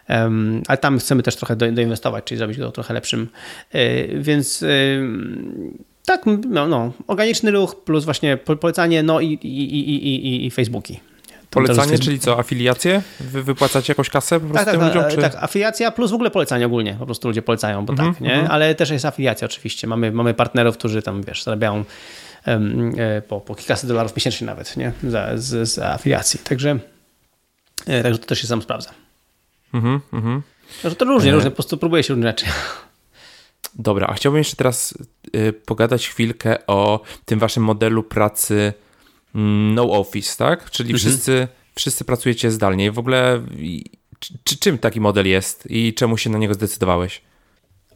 um, 0.10 0.62
ale 0.68 0.78
tam 0.78 1.00
chcemy 1.00 1.24
też 1.24 1.36
trochę 1.36 1.56
do, 1.56 1.72
doinwestować, 1.72 2.24
czyli 2.24 2.38
zrobić 2.38 2.58
go 2.58 2.72
trochę 2.72 2.94
lepszym. 2.94 3.30
Yy, 3.74 4.10
więc 4.22 4.62
yy, 4.62 4.70
Tak, 6.06 6.26
no, 6.50 6.68
no, 6.68 6.92
organiczny 7.08 7.52
ruch 7.52 7.84
plus 7.84 8.06
właśnie 8.06 8.38
polecanie, 8.38 9.04
no 9.04 9.20
i, 9.20 9.28
i, 9.28 9.80
i, 9.80 10.08
i, 10.08 10.46
i 10.46 10.52
Facebooki. 10.52 11.00
Polecanie, 11.50 12.00
czyli 12.00 12.20
co, 12.20 12.40
afiliacje? 12.40 13.02
Wy 13.20 13.44
wypłacacie 13.44 13.92
jakąś 13.92 14.10
kasę 14.10 14.40
po 14.40 14.48
prostu 14.48 14.66
tak, 14.66 14.80
tak, 14.80 14.88
ludziom? 14.88 15.12
Czy... 15.12 15.18
Tak, 15.18 15.44
afiliacja 15.44 15.92
plus 15.92 16.12
w 16.12 16.14
ogóle 16.14 16.32
polecanie 16.32 16.66
ogólnie. 16.66 16.96
Po 17.00 17.06
prostu 17.06 17.28
ludzie 17.28 17.42
polecają, 17.42 17.86
bo 17.86 17.94
mm 17.94 18.06
-hmm, 18.06 18.14
tak, 18.14 18.22
nie? 18.22 18.34
Mm 18.34 18.46
-hmm. 18.46 18.52
Ale 18.52 18.76
też 18.76 18.90
jest 18.90 19.06
afiliacja 19.06 19.46
oczywiście. 19.46 19.88
Mamy, 19.88 20.12
mamy 20.12 20.34
partnerów, 20.34 20.78
którzy 20.78 21.02
tam, 21.02 21.24
wiesz, 21.24 21.44
zarabiają 21.44 21.84
um, 22.48 22.94
po, 23.28 23.42
po 23.42 23.56
kilkaset 23.56 23.90
dolarów 23.90 24.16
miesięcznie 24.16 24.48
nawet, 24.48 24.78
nie? 24.78 24.92
Za, 25.04 25.38
z, 25.38 25.70
z 25.70 25.80
afiliacji. 25.80 26.40
Także, 26.40 26.80
e, 27.88 28.04
także 28.04 28.20
to 28.20 28.26
też 28.26 28.42
się 28.42 28.48
sam 28.48 28.62
sprawdza. 28.62 28.90
Mhm, 29.74 30.00
mhm. 30.14 30.42
Także 30.82 30.96
to 30.96 31.06
różnie, 31.06 31.32
e... 31.32 31.34
różnie, 31.34 31.50
po 31.50 31.56
prostu 31.56 31.78
próbuje 31.78 32.04
się 32.04 32.14
różne 32.14 32.30
rzeczy. 32.30 32.46
Dobra, 33.76 34.08
a 34.08 34.14
chciałbym 34.14 34.38
jeszcze 34.38 34.56
teraz 34.56 34.94
y, 35.36 35.54
pogadać 35.54 36.10
chwilkę 36.10 36.68
o 36.68 37.00
tym 37.26 37.40
waszym 37.40 37.64
modelu 37.64 38.04
pracy 38.04 38.54
mm, 38.56 38.74
no 39.34 39.92
office, 39.92 40.38
tak? 40.38 40.72
Czyli 40.72 40.94
mhm. 40.94 41.00
wszyscy, 41.00 41.48
wszyscy 41.76 42.06
pracujecie 42.06 42.52
zdalnie. 42.52 42.92
W 42.92 43.00
ogóle 43.00 43.42
czy, 44.44 44.58
czym 44.58 44.78
taki 44.78 45.02
model 45.02 45.28
jest 45.28 45.68
i 45.70 45.94
czemu 45.94 46.18
się 46.18 46.30
na 46.30 46.38
niego 46.38 46.54
zdecydowałeś? 46.54 47.22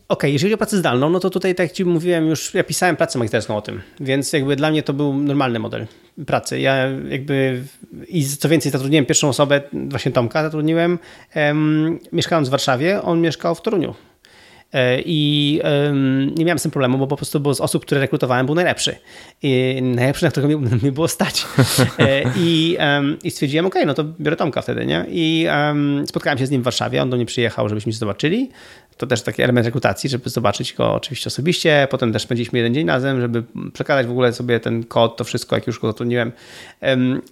Okej, 0.08 0.18
okay, 0.18 0.32
jeżeli 0.32 0.50
chodzi 0.50 0.54
o 0.54 0.58
pracę 0.58 0.78
zdalną, 0.78 1.10
no 1.10 1.20
to 1.20 1.30
tutaj, 1.30 1.56
tak 1.56 1.68
jak 1.68 1.76
Ci 1.76 1.86
mówiłem, 1.86 2.28
już 2.28 2.54
ja 2.54 2.64
pisałem 2.64 2.96
pracę 2.96 3.20
magisterską 3.20 3.58
o 3.58 3.62
tym, 3.62 3.82
więc 4.00 4.34
jakby 4.34 4.56
dla 4.56 4.72
mnie 4.72 4.84
to 4.84 4.94
był 4.94 5.14
normalny 5.14 5.60
model 5.60 5.88
pracy. 6.26 6.60
Ja 6.60 6.76
jakby 7.10 7.64
i 8.08 8.26
co 8.26 8.50
więcej 8.50 8.72
zatrudniłem 8.72 9.06
pierwszą 9.06 9.30
osobę, 9.30 9.62
właśnie 9.74 10.12
Tomka 10.12 10.44
zatrudniłem, 10.44 11.00
um, 11.36 12.00
mieszkając 12.12 12.48
w 12.48 12.52
Warszawie, 12.52 13.02
on 13.02 13.22
mieszkał 13.22 13.56
w 13.56 13.62
Toruniu. 13.62 13.94
E, 14.74 15.02
I 15.06 15.60
nie 16.36 16.46
miałem 16.46 16.60
z 16.60 16.62
tym 16.62 16.72
problemu, 16.72 16.98
bo 16.98 17.08
po 17.08 17.16
prostu 17.16 17.40
bo 17.40 17.54
z 17.54 17.62
osób, 17.62 17.86
które 17.86 18.02
rekrutowałem, 18.02 18.46
był 18.46 18.56
najlepszy. 18.56 18.96
I 19.44 19.80
najlepszy, 19.82 20.26
na 20.26 20.32
którego 20.32 20.60
mi, 20.60 20.70
mi 20.84 20.92
było 20.92 21.08
stać. 21.08 21.46
E, 22.00 22.24
I, 22.38 22.78
i 23.24 23.32
stwierdziłem, 23.32 23.66
ok, 23.66 23.76
no 23.86 23.94
to 23.94 24.04
biorę 24.04 24.36
Tomka 24.36 24.62
wtedy, 24.62 24.86
nie? 24.86 25.06
I 25.10 25.48
spotkałem 26.06 26.40
się 26.40 26.46
z 26.46 26.52
nim 26.52 26.62
w 26.62 26.66
Warszawie, 26.66 27.02
on 27.02 27.10
do 27.10 27.16
mnie 27.16 27.26
przyjechał, 27.26 27.70
żebyśmy 27.70 27.92
się 27.92 27.98
zobaczyli 27.98 28.50
to 28.98 29.08
też 29.08 29.22
taki 29.22 29.42
element 29.42 29.66
rekrutacji, 29.66 30.10
żeby 30.10 30.30
zobaczyć 30.30 30.74
go 30.74 30.94
oczywiście 30.94 31.28
osobiście. 31.28 31.88
Potem 31.92 32.14
też 32.14 32.22
spędziliśmy 32.22 32.60
jeden 32.60 32.74
dzień 32.74 32.88
razem, 32.88 33.22
żeby 33.22 33.44
przekazać 33.74 34.08
w 34.08 34.12
ogóle 34.12 34.34
sobie 34.34 34.60
ten 34.60 34.84
kod, 34.84 35.18
to 35.18 35.24
wszystko, 35.24 35.56
jak 35.56 35.68
już 35.68 35.80
go 35.80 35.88
zatrudniłem. 35.88 36.32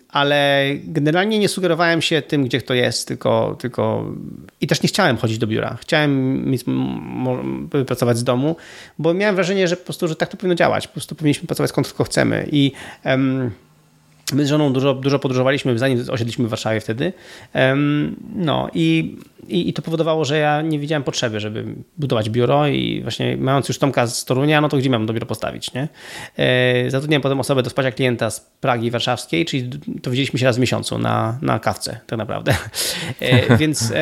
Ale 0.09 0.65
generalnie 0.83 1.39
nie 1.39 1.49
sugerowałem 1.49 2.01
się 2.01 2.21
tym, 2.21 2.43
gdzie 2.43 2.59
kto 2.59 2.73
jest, 2.73 3.07
tylko, 3.07 3.57
tylko 3.59 4.05
i 4.61 4.67
też 4.67 4.83
nie 4.83 4.89
chciałem 4.89 5.17
chodzić 5.17 5.37
do 5.37 5.47
biura. 5.47 5.77
Chciałem 5.81 6.45
pracować 7.87 8.17
z 8.17 8.23
domu, 8.23 8.55
bo 8.99 9.13
miałem 9.13 9.35
wrażenie, 9.35 9.67
że 9.67 9.77
po 9.77 9.83
prostu, 9.83 10.07
że 10.07 10.15
tak 10.15 10.29
to 10.29 10.37
powinno 10.37 10.55
działać. 10.55 10.87
Po 10.87 10.93
prostu 10.93 11.15
powinniśmy 11.15 11.47
pracować 11.47 11.69
skąd 11.69 11.87
tylko 11.87 12.03
chcemy. 12.03 12.47
I 12.51 12.71
My 14.33 14.45
z 14.45 14.49
żoną 14.49 14.73
dużo, 14.73 14.93
dużo 14.93 15.19
podróżowaliśmy, 15.19 15.79
zanim 15.79 16.03
osiedliśmy 16.09 16.47
w 16.47 16.49
Warszawie 16.49 16.79
wtedy. 16.79 17.13
No 18.35 18.69
i, 18.73 19.15
i, 19.47 19.69
i, 19.69 19.73
to 19.73 19.81
powodowało, 19.81 20.25
że 20.25 20.37
ja 20.37 20.61
nie 20.61 20.79
widziałem 20.79 21.03
potrzeby, 21.03 21.39
żeby 21.39 21.65
budować 21.97 22.29
biuro 22.29 22.67
i 22.67 23.01
właśnie 23.01 23.37
mając 23.37 23.67
już 23.67 23.77
Tomka 23.77 24.07
z 24.07 24.25
Torunia, 24.25 24.61
no 24.61 24.69
to 24.69 24.77
gdzie 24.77 24.89
mam 24.89 25.07
to 25.07 25.13
biuro 25.13 25.25
postawić, 25.25 25.73
nie? 25.73 25.87
E, 26.37 26.89
zatrudniałem 26.89 27.21
potem 27.21 27.39
osobę 27.39 27.63
do 27.63 27.69
wsparcia 27.69 27.91
klienta 27.91 28.29
z 28.29 28.51
Pragi 28.61 28.91
warszawskiej, 28.91 29.45
czyli 29.45 29.69
to 30.01 30.11
widzieliśmy 30.11 30.39
się 30.39 30.45
raz 30.45 30.57
w 30.57 30.59
miesiącu 30.59 30.97
na, 30.97 31.37
na 31.41 31.59
kawce 31.59 31.99
tak 32.07 32.19
naprawdę. 32.19 32.55
E, 33.19 33.57
więc, 33.61 33.93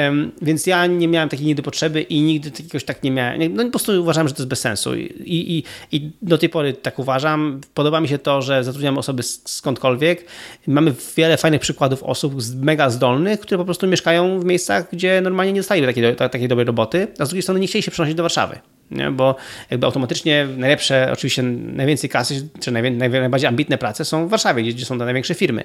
więc 0.41 0.67
ja 0.67 0.85
nie 0.85 1.07
miałem 1.07 1.29
takiej 1.29 1.45
nigdy 1.45 1.63
potrzeby 1.63 2.01
i 2.01 2.21
nigdy 2.21 2.49
jakiegoś 2.49 2.83
tak 2.83 3.03
nie 3.03 3.11
miałem. 3.11 3.55
No 3.55 3.63
po 3.63 3.69
prostu 3.69 4.01
uważałem, 4.01 4.27
że 4.27 4.33
to 4.33 4.41
jest 4.41 4.49
bez 4.49 4.59
sensu 4.59 4.95
i, 4.95 5.03
i, 5.25 5.63
i 5.91 6.11
do 6.21 6.37
tej 6.37 6.49
pory 6.49 6.73
tak 6.73 6.99
uważam. 6.99 7.61
Podoba 7.73 8.01
mi 8.01 8.07
się 8.07 8.17
to, 8.17 8.41
że 8.41 8.63
zatrudniam 8.63 8.97
osoby 8.97 9.23
skądkolwiek, 9.23 10.25
Mamy 10.67 10.93
wiele 11.17 11.37
fajnych 11.37 11.61
przykładów 11.61 12.03
osób 12.03 12.33
mega 12.55 12.89
zdolnych, 12.89 13.39
które 13.39 13.57
po 13.57 13.65
prostu 13.65 13.87
mieszkają 13.87 14.39
w 14.39 14.45
miejscach, 14.45 14.91
gdzie 14.91 15.21
normalnie 15.29 15.53
nie 15.53 15.59
dostali 15.59 15.85
takiej, 15.85 16.15
takiej 16.15 16.47
dobrej 16.47 16.65
roboty, 16.65 17.07
a 17.19 17.25
z 17.25 17.29
drugiej 17.29 17.41
strony 17.41 17.59
nie 17.59 17.67
chcieli 17.67 17.83
się 17.83 17.91
przenosić 17.91 18.15
do 18.15 18.23
Warszawy. 18.23 18.59
Nie? 18.91 19.11
Bo 19.11 19.35
jakby 19.69 19.85
automatycznie 19.85 20.47
najlepsze, 20.57 21.09
oczywiście 21.13 21.43
najwięcej 21.43 22.09
kasy, 22.09 22.49
czy 22.59 22.71
najbardziej 22.71 23.47
ambitne 23.47 23.77
prace 23.77 24.05
są 24.05 24.27
w 24.27 24.29
Warszawie, 24.29 24.63
gdzie, 24.63 24.85
są 24.85 24.99
te 24.99 25.05
największe 25.05 25.33
firmy. 25.33 25.63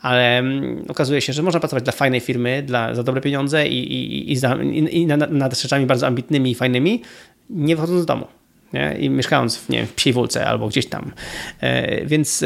Ale 0.00 0.38
mm, 0.38 0.84
okazuje 0.88 1.20
się, 1.20 1.32
że 1.32 1.42
można 1.42 1.60
pracować 1.60 1.84
dla 1.84 1.92
fajnej 1.92 2.20
firmy, 2.20 2.62
dla, 2.62 2.94
za 2.94 3.02
dobre 3.02 3.20
pieniądze 3.20 3.68
i, 3.68 3.92
i, 3.92 4.32
i, 4.32 4.36
za, 4.36 4.56
i, 4.62 4.96
i 4.96 5.06
nad, 5.06 5.30
nad 5.30 5.60
rzeczami 5.60 5.86
bardzo 5.86 6.06
ambitnymi 6.06 6.50
i 6.50 6.54
fajnymi, 6.54 7.02
nie 7.50 7.76
wychodząc 7.76 8.02
z 8.02 8.06
domu. 8.06 8.26
Nie? 8.72 8.96
I 8.98 9.10
mieszkając 9.10 9.56
w, 9.56 9.68
nie 9.68 9.78
wiem, 9.78 9.86
Psiej 9.96 10.12
Wólce 10.12 10.46
albo 10.46 10.68
gdzieś 10.68 10.86
tam. 10.86 11.12
E, 11.60 12.04
więc... 12.06 12.44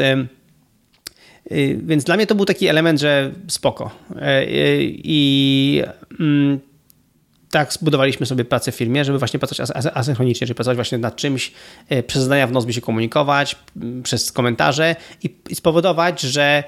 E, 1.51 1.55
Y, 1.55 1.79
więc 1.83 2.03
dla 2.03 2.15
mnie 2.15 2.27
to 2.27 2.35
był 2.35 2.45
taki 2.45 2.67
element, 2.67 2.99
że 2.99 3.31
spoko. 3.47 3.91
Y, 4.11 4.15
y, 4.15 4.79
I 5.03 5.83
mm, 6.19 6.59
tak 7.51 7.73
zbudowaliśmy 7.73 8.25
sobie 8.25 8.45
pracę 8.45 8.71
w 8.71 8.75
firmie, 8.75 9.05
żeby 9.05 9.19
właśnie 9.19 9.39
pracować 9.39 9.69
asynchronicznie, 9.93 10.47
czyli 10.47 10.55
pracować 10.55 10.77
właśnie 10.77 10.97
nad 10.97 11.15
czymś, 11.15 11.51
przez 12.07 12.23
zadania 12.23 12.47
w 12.47 12.51
Nozbi 12.51 12.73
się 12.73 12.81
komunikować, 12.81 13.55
przez 14.03 14.31
komentarze 14.31 14.95
i, 15.23 15.35
i 15.49 15.55
spowodować, 15.55 16.21
że, 16.21 16.63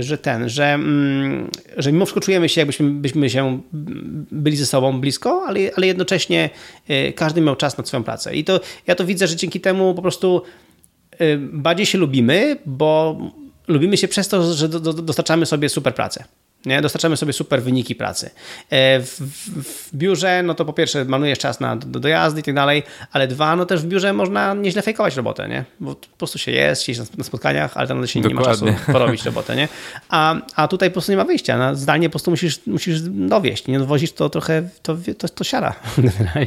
że 0.00 0.18
ten, 0.18 0.48
że, 0.48 0.66
mm, 0.66 1.50
że 1.76 1.92
mimo 1.92 2.04
wszystko 2.04 2.20
czujemy 2.20 2.48
się, 2.48 2.60
jakbyśmy 2.60 2.90
byśmy 2.90 3.30
się 3.30 3.60
byli 4.32 4.56
ze 4.56 4.66
sobą 4.66 5.00
blisko, 5.00 5.44
ale, 5.46 5.60
ale 5.76 5.86
jednocześnie 5.86 6.50
każdy 7.14 7.40
miał 7.40 7.56
czas 7.56 7.78
na 7.78 7.86
swoją 7.86 8.04
pracę. 8.04 8.34
I 8.34 8.44
to 8.44 8.60
ja 8.86 8.94
to 8.94 9.04
widzę, 9.04 9.26
że 9.26 9.36
dzięki 9.36 9.60
temu 9.60 9.94
po 9.94 10.02
prostu 10.02 10.42
bardziej 11.52 11.86
się 11.86 11.98
lubimy, 11.98 12.56
bo 12.66 13.18
lubimy 13.68 13.96
się 13.96 14.08
przez 14.08 14.28
to, 14.28 14.54
że 14.54 14.68
do, 14.68 14.80
do, 14.80 14.92
dostarczamy 14.92 15.46
sobie 15.46 15.68
super 15.68 15.94
pracę. 15.94 16.24
Nie? 16.66 16.82
Dostarczamy 16.82 17.16
sobie 17.16 17.32
super 17.32 17.62
wyniki 17.62 17.94
pracy. 17.94 18.30
E, 18.70 19.00
w, 19.00 19.20
w, 19.20 19.62
w, 19.62 19.96
biurze, 19.96 20.42
no 20.42 20.54
to 20.54 20.64
po 20.64 20.72
pierwsze 20.72 21.04
marnujesz 21.04 21.38
czas 21.38 21.60
na 21.60 21.76
do, 21.76 22.00
dojazdy 22.00 22.40
i 22.40 22.42
tak 22.42 22.54
dalej, 22.54 22.82
ale 23.12 23.26
dwa, 23.26 23.56
no 23.56 23.66
też 23.66 23.82
w 23.82 23.86
biurze 23.86 24.12
można 24.12 24.54
nieźle 24.54 24.82
fejkować 24.82 25.16
robotę, 25.16 25.48
nie? 25.48 25.64
Bo 25.80 25.94
po 25.94 26.16
prostu 26.18 26.38
się 26.38 26.52
jest, 26.52 26.82
siedzisz 26.82 26.98
na, 26.98 27.06
na 27.18 27.24
spotkaniach, 27.24 27.76
ale 27.76 27.88
tam 27.88 28.06
się 28.06 28.20
Dokładnie. 28.20 28.66
nie 28.66 28.72
ma 28.72 28.78
czasu 28.78 28.92
porobić 28.92 29.24
robotę, 29.24 29.56
nie? 29.56 29.68
A, 30.08 30.34
a 30.54 30.68
tutaj 30.68 30.90
po 30.90 30.92
prostu 30.92 31.12
nie 31.12 31.16
ma 31.16 31.24
wyjścia. 31.24 31.58
Na 31.58 31.74
zdalnie 31.74 32.08
po 32.08 32.12
prostu 32.12 32.30
musisz, 32.30 32.66
musisz 32.66 33.00
dowieść. 33.02 33.66
Nie 33.66 33.78
dowozisz 33.78 34.12
to 34.12 34.30
trochę, 34.30 34.68
to, 34.82 34.96
to, 35.18 35.28
to 35.28 35.44
siara. 35.44 35.74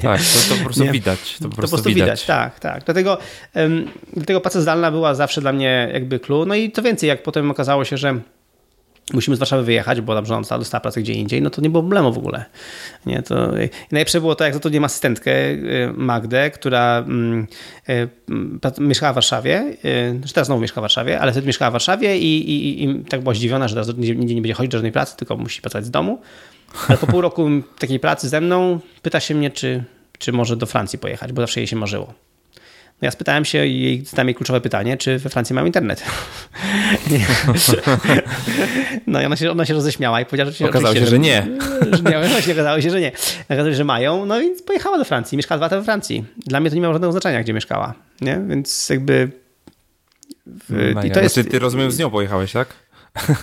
Tak, 0.02 0.22
to, 0.22 0.50
to 0.50 0.56
po 0.56 0.64
prostu 0.64 0.84
nie? 0.84 0.92
widać. 0.92 1.38
To 1.38 1.50
po 1.50 1.56
prostu, 1.56 1.56
to 1.56 1.62
po 1.62 1.68
prostu 1.68 1.90
widać. 1.90 2.02
widać. 2.04 2.26
Tak, 2.26 2.60
tak. 2.60 2.84
Dlatego, 2.84 3.18
um, 3.56 3.92
dlatego 4.14 4.42
praca 4.42 4.62
zdalna 4.62 4.92
była 4.92 5.16
zawsze 5.16 5.42
dla 5.42 5.54
mnie 5.54 5.90
jakby 5.94 6.20
clue. 6.20 6.46
No 6.46 6.56
i 6.56 6.72
to 6.72 6.82
więcej, 6.82 7.08
jak 7.08 7.24
potem 7.24 7.52
okazało 7.52 7.86
się, 7.86 7.98
że 7.98 8.20
musimy 9.14 9.36
z 9.36 9.40
Warszawy 9.40 9.64
wyjechać, 9.64 10.02
bo 10.02 10.16
tam 10.16 10.26
żona 10.26 10.42
dostała 10.58 10.82
pracę 10.82 11.02
gdzie 11.02 11.14
indziej, 11.14 11.42
no 11.42 11.50
to 11.50 11.62
nie 11.62 11.70
było 11.70 11.84
problemu 11.84 12.14
w 12.14 12.18
ogóle. 12.18 12.46
Nie, 13.06 13.22
to... 13.22 13.52
najlepsze 13.92 14.22
było 14.22 14.36
to, 14.36 14.44
jak 14.44 14.54
zatrudniłem 14.54 14.84
asystentkę 14.84 15.32
y, 15.32 15.94
Magdę, 15.94 16.52
która 16.52 16.98
mm, 16.98 17.48
y, 17.90 18.10
mieszkała 18.80 19.12
w 19.12 19.16
Warszawie, 19.16 19.76
y, 19.86 20.18
znaczy 20.18 20.34
teraz 20.34 20.48
znowu 20.48 20.62
mieszka 20.62 20.82
w 20.82 20.84
Warszawie, 20.84 21.20
ale 21.20 21.32
wtedy 21.32 21.48
mieszkała 21.48 21.72
w 21.72 21.74
Warszawie 21.74 22.18
i, 22.18 22.52
i, 22.52 22.84
i 22.84 23.06
tak 23.06 23.22
była 23.22 23.34
zdziwiona, 23.34 23.68
że 23.68 23.76
teraz 23.76 23.98
nigdzie 23.98 24.16
nie 24.16 24.42
będzie 24.42 24.54
chodzić 24.54 24.72
do 24.72 24.78
żadnej 24.78 24.92
pracy, 24.92 25.18
tylko 25.18 25.38
musi 25.38 25.62
pracować 25.62 25.86
z 25.86 25.92
domu. 25.92 26.22
Ale 26.88 26.98
po 26.98 27.08
pół 27.08 27.22
roku 27.22 27.50
takiej 27.80 28.00
pracy 28.00 28.30
ze 28.30 28.42
mną 28.42 28.80
pyta 29.02 29.20
się 29.20 29.36
mnie, 29.36 29.52
czy, 29.52 29.84
czy 30.18 30.32
może 30.32 30.58
do 30.58 30.66
Francji 30.66 31.00
pojechać, 31.00 31.34
bo 31.34 31.42
zawsze 31.42 31.60
jej 31.60 31.68
się 31.68 31.76
marzyło. 31.76 32.14
No 33.02 33.06
ja 33.06 33.12
spytałem 33.12 33.46
się 33.46 33.68
jej, 33.68 34.06
zadałem 34.06 34.28
jej 34.28 34.36
kluczowe 34.36 34.62
pytanie, 34.62 34.98
czy 34.98 35.20
we 35.20 35.30
Francji 35.30 35.54
mają 35.54 35.66
internet. 35.66 36.04
no 39.08 39.22
i 39.22 39.26
ona 39.26 39.36
się, 39.36 39.52
ona 39.52 39.66
się 39.66 39.74
roześmiała 39.74 40.22
i 40.22 40.26
powiedziała, 40.26 40.52
że 40.52 40.66
Okazało 40.66 40.96
się, 40.96 41.06
że, 41.06 41.20
nie. 41.20 41.48
Że 41.92 42.04
nie. 42.04 42.30
Właśnie 42.30 42.54
okazało 42.54 42.82
się, 42.82 42.90
że 42.90 43.02
nie. 43.02 43.12
Okazało 43.44 43.70
się, 43.70 43.76
że 43.76 43.84
mają, 43.84 44.26
no 44.26 44.42
i 44.42 44.50
pojechała 44.68 44.98
do 44.98 45.06
Francji. 45.06 45.38
Mieszkała 45.38 45.58
dwa 45.58 45.66
lata 45.66 45.78
we 45.78 45.84
Francji. 45.84 46.26
Dla 46.38 46.60
mnie 46.60 46.70
to 46.70 46.76
nie 46.76 46.82
miało 46.82 46.94
żadnego 46.94 47.12
znaczenia, 47.12 47.44
gdzie 47.44 47.54
mieszkała. 47.54 47.94
Nie? 48.22 48.42
Więc 48.48 48.90
jakby... 48.90 49.32
W... 50.46 50.92
No 50.96 51.04
I 51.04 51.12
to 51.12 51.22
jest... 51.22 51.36
Znaczy, 51.36 51.50
ty 51.50 51.60
rozumiem, 51.60 51.92
z 51.92 52.00
nią 52.00 52.10
pojechałeś, 52.10 52.52
tak? 52.52 52.68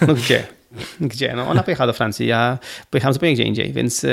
No 0.07 0.15
gdzie? 0.15 0.58
Gdzie? 1.01 1.35
No 1.37 1.49
ona 1.49 1.63
pojechała 1.63 1.87
do 1.87 1.93
Francji, 1.93 2.27
ja 2.27 2.59
pojechałem 2.91 3.15
zupełnie 3.15 3.35
gdzie 3.35 3.43
indziej, 3.43 3.73
więc, 3.73 4.07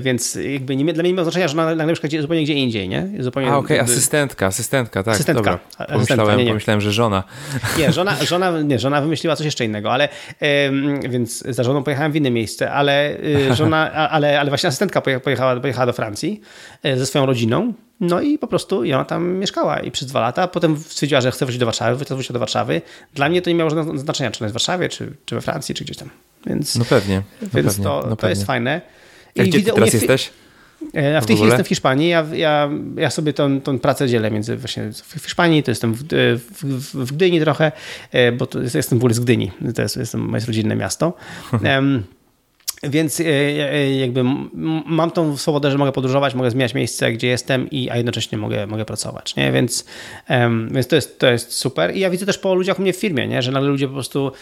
więc 0.00 0.38
jakby 0.52 0.76
nie, 0.76 0.92
dla 0.92 1.02
mnie 1.02 1.10
nie 1.10 1.16
ma 1.16 1.22
znaczenia, 1.22 1.48
że 1.48 1.62
ona 1.62 1.74
na 1.74 1.92
gdzie, 1.92 2.22
zupełnie 2.22 2.44
gdzie 2.44 2.54
indziej, 2.54 2.88
nie? 2.88 3.08
Zupełnie, 3.18 3.50
A 3.50 3.56
okej, 3.56 3.80
okay, 3.80 3.92
asystentka, 3.92 4.46
asystentka, 4.46 5.02
tak, 5.02 5.14
asystentka. 5.14 5.42
dobra. 5.44 5.58
Pomyślałem, 5.58 6.00
asystentka, 6.00 6.34
nie, 6.36 6.44
nie. 6.44 6.50
pomyślałem, 6.50 6.80
że 6.80 6.92
żona. 6.92 7.24
Nie, 7.78 7.92
żona, 7.98 8.16
żona, 8.24 8.60
nie, 8.60 8.78
żona 8.78 9.00
wymyśliła 9.00 9.36
coś 9.36 9.44
jeszcze 9.44 9.64
innego, 9.64 9.92
ale 9.92 10.08
więc 11.08 11.38
za 11.48 11.64
żoną 11.64 11.82
pojechałem 11.82 12.12
w 12.12 12.16
inne 12.16 12.30
miejsce, 12.30 12.72
ale 12.72 13.16
y, 13.50 13.54
żona, 13.54 13.92
ale, 13.92 14.40
ale 14.40 14.50
właśnie 14.50 14.68
asystentka 14.68 15.00
pojechała, 15.00 15.60
pojechała 15.60 15.86
do 15.86 15.92
Francji 15.92 16.40
e, 16.82 16.96
ze 16.96 17.06
swoją 17.06 17.26
rodziną, 17.26 17.72
no 18.00 18.20
i 18.20 18.38
po 18.38 18.46
prostu 18.46 18.80
ona 18.80 19.04
tam 19.04 19.32
mieszkała 19.32 19.80
i 19.80 19.90
przez 19.90 20.08
dwa 20.08 20.20
lata. 20.20 20.48
Potem 20.48 20.76
stwierdziła, 20.76 21.20
że 21.20 21.30
chce 21.30 21.46
wrócić 21.46 21.60
do 21.60 21.66
Warszawy, 21.66 22.04
wróciła 22.04 22.32
do 22.32 22.38
Warszawy. 22.38 22.82
Dla 23.14 23.28
mnie 23.28 23.42
to 23.42 23.50
nie 23.50 23.56
miało 23.56 23.70
żadnego 23.70 23.98
znaczenia, 23.98 24.30
czy 24.30 24.40
ona 24.40 24.46
jest 24.46 24.52
w 24.52 24.58
Warszawie, 24.60 24.88
czy, 24.88 25.12
czy 25.24 25.34
we 25.34 25.40
Francji, 25.40 25.74
czy 25.74 25.84
gdzieś 25.84 25.96
tam. 25.96 26.10
Więc, 26.46 26.76
no 26.76 26.84
pewnie. 26.84 27.22
No 27.42 27.48
więc 27.54 27.66
pewnie, 27.66 27.84
to, 27.84 28.06
no 28.10 28.16
to 28.16 28.28
jest 28.28 28.44
fajne. 28.44 28.80
I 29.34 29.40
Jak 29.40 29.48
gdzie 29.48 29.72
teraz 29.72 29.94
jesteś? 29.94 30.30
E, 30.96 31.18
a 31.18 31.20
w 31.20 31.26
tej 31.26 31.36
chwili 31.36 31.48
jestem 31.48 31.64
w 31.64 31.68
Hiszpanii. 31.68 32.08
Ja, 32.08 32.26
ja, 32.32 32.70
ja 32.96 33.10
sobie 33.10 33.32
tą, 33.32 33.60
tą 33.60 33.78
pracę 33.78 34.08
dzielę 34.08 34.30
między 34.30 34.56
właśnie 34.56 34.90
w 34.92 35.24
Hiszpanii, 35.24 35.62
to 35.62 35.70
jestem 35.70 35.94
w, 35.94 36.02
w, 36.02 36.94
w 36.94 37.12
Gdyni 37.12 37.40
trochę, 37.40 37.72
e, 38.12 38.32
bo 38.32 38.46
to 38.46 38.60
jest, 38.60 38.74
jestem 38.74 38.98
w 38.98 39.00
ogóle 39.00 39.14
z 39.14 39.20
Gdyni, 39.20 39.52
to 39.74 39.82
jest, 39.82 39.96
jest 39.96 40.14
moje 40.14 40.44
rodzinne 40.46 40.76
miasto. 40.76 41.12
Więc 42.82 43.22
jakby 43.98 44.24
mam 44.86 45.10
tą 45.10 45.36
swobodę, 45.36 45.70
że 45.70 45.78
mogę 45.78 45.92
podróżować, 45.92 46.34
mogę 46.34 46.50
zmieniać 46.50 46.74
miejsce, 46.74 47.12
gdzie 47.12 47.28
jestem, 47.28 47.70
i, 47.70 47.90
a 47.90 47.96
jednocześnie 47.96 48.38
mogę, 48.38 48.66
mogę 48.66 48.84
pracować. 48.84 49.36
Nie? 49.36 49.52
Więc, 49.52 49.84
więc 50.70 50.86
to, 50.86 50.96
jest, 50.96 51.18
to 51.18 51.26
jest 51.26 51.52
super. 51.52 51.96
I 51.96 52.00
ja 52.00 52.10
widzę 52.10 52.26
też 52.26 52.38
po 52.38 52.54
ludziach 52.54 52.78
u 52.78 52.82
mnie 52.82 52.92
w 52.92 52.96
firmie, 52.96 53.28
nie? 53.28 53.42
że 53.42 53.52
nagle 53.52 53.68
ludzie 53.68 53.88
po 53.88 53.94
prostu 53.94 54.32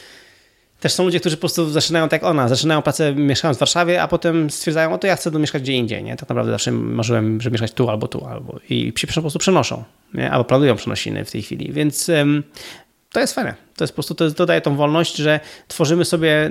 też 0.81 0.93
są 0.93 1.05
ludzie, 1.05 1.21
którzy 1.21 1.37
po 1.37 1.41
prostu 1.41 1.71
zaczynają 1.71 2.09
tak 2.09 2.25
ona, 2.25 2.49
zaczynają 2.49 2.83
pracę 2.83 3.15
mieszkając 3.15 3.59
w 3.59 3.61
Warszawie, 3.61 4.03
a 4.03 4.09
potem 4.09 4.51
stwierdzają, 4.51 4.93
o 4.93 4.99
to 4.99 5.07
ja 5.07 5.17
chcę 5.17 5.31
mieszkać 5.31 5.63
gdzie 5.63 5.73
indziej, 5.73 6.05
nie? 6.05 6.17
Tak 6.17 6.29
naprawdę 6.29 6.53
zawsze 6.53 6.73
marzyłem, 6.73 7.41
żeby 7.41 7.55
mieszkać 7.55 7.73
tu 7.73 7.91
albo 7.91 8.09
tu, 8.09 8.27
albo 8.27 8.59
i 8.71 8.93
się 8.97 9.07
po 9.07 9.21
prostu 9.21 9.39
przenoszą, 9.39 9.85
nie? 10.15 10.31
Albo 10.31 10.45
planują 10.45 10.77
przenosiny 10.77 11.25
w 11.25 11.31
tej 11.31 11.43
chwili, 11.43 11.73
więc 11.73 12.11
to 13.17 13.21
jest 13.21 13.35
fajne. 13.35 13.55
To 13.77 13.85
jest 13.85 13.93
po 13.93 13.95
prostu, 13.95 14.15
to, 14.15 14.25
jest, 14.25 14.37
to 14.37 14.47
daje 14.47 14.61
tą 14.61 14.77
wolność, 14.77 15.17
że 15.17 15.41
tworzymy 15.69 16.05
sobie 16.05 16.51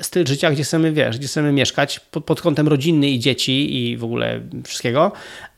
styl 0.00 0.26
życia, 0.26 0.50
gdzie 0.50 0.62
chcemy, 0.62 0.92
wiesz, 0.92 1.18
gdzie 1.18 1.28
chcemy 1.28 1.52
mieszkać 1.52 2.00
pod, 2.00 2.24
pod 2.24 2.40
kątem 2.40 2.68
rodziny 2.68 3.08
i 3.08 3.18
dzieci 3.18 3.76
i 3.76 3.96
w 3.96 4.04
ogóle 4.04 4.40
wszystkiego, 4.64 5.12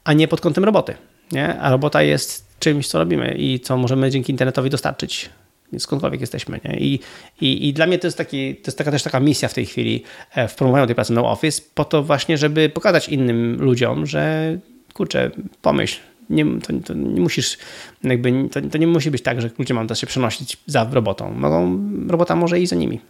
a 0.05 0.13
nie 0.13 0.29
pod 0.29 0.41
kątem 0.41 0.65
roboty, 0.65 0.95
nie? 1.33 1.61
A 1.61 1.71
robota 1.71 2.03
jest 2.03 2.47
czymś, 2.59 2.89
co 2.89 2.99
robimy 2.99 3.35
i 3.39 3.61
co 3.61 3.77
możemy 3.77 4.11
dzięki 4.11 4.33
internetowi 4.33 4.71
dostarczyć 4.71 5.31
skądkolwiek 5.79 6.21
jesteśmy. 6.21 6.61
Nie? 6.65 6.79
I, 6.79 7.01
i, 7.41 7.69
I 7.69 7.73
dla 7.73 7.87
mnie 7.87 7.99
to 7.99 8.07
jest, 8.07 8.19
taki, 8.19 8.55
to 8.55 8.63
jest 8.67 8.79
taka 8.79 8.91
też 8.91 9.03
taka 9.03 9.21
misja 9.21 9.49
w 9.49 9.55
tej 9.55 9.67
chwili 9.67 10.03
e, 10.35 10.49
w 10.49 10.55
promowaniu 10.55 10.87
tej 10.87 10.95
pracy 10.95 11.13
no 11.13 11.31
office, 11.31 11.63
po 11.75 11.85
to 11.85 12.03
właśnie, 12.03 12.39
żeby 12.39 12.69
pokazać 12.69 13.09
innym 13.09 13.57
ludziom, 13.61 14.07
że 14.07 14.57
kurczę, 14.95 15.31
pomyśl, 15.63 16.01
nie, 16.31 16.61
to, 16.61 16.73
to, 16.85 16.95
nie 16.95 17.21
musisz, 17.21 17.59
jakby, 18.03 18.49
to, 18.49 18.61
to, 18.61 18.79
nie 18.79 18.87
musi 18.87 19.11
być 19.11 19.23
tak, 19.23 19.41
że 19.41 19.51
ludzie 19.59 19.75
mają 19.75 19.95
się 19.95 20.07
przenosić 20.07 20.57
za 20.67 20.89
robotą. 20.93 21.33
Mogą, 21.33 21.81
robota 22.09 22.37
może 22.37 22.61
i 22.61 22.67
za 22.67 22.77
nimi. 22.77 23.01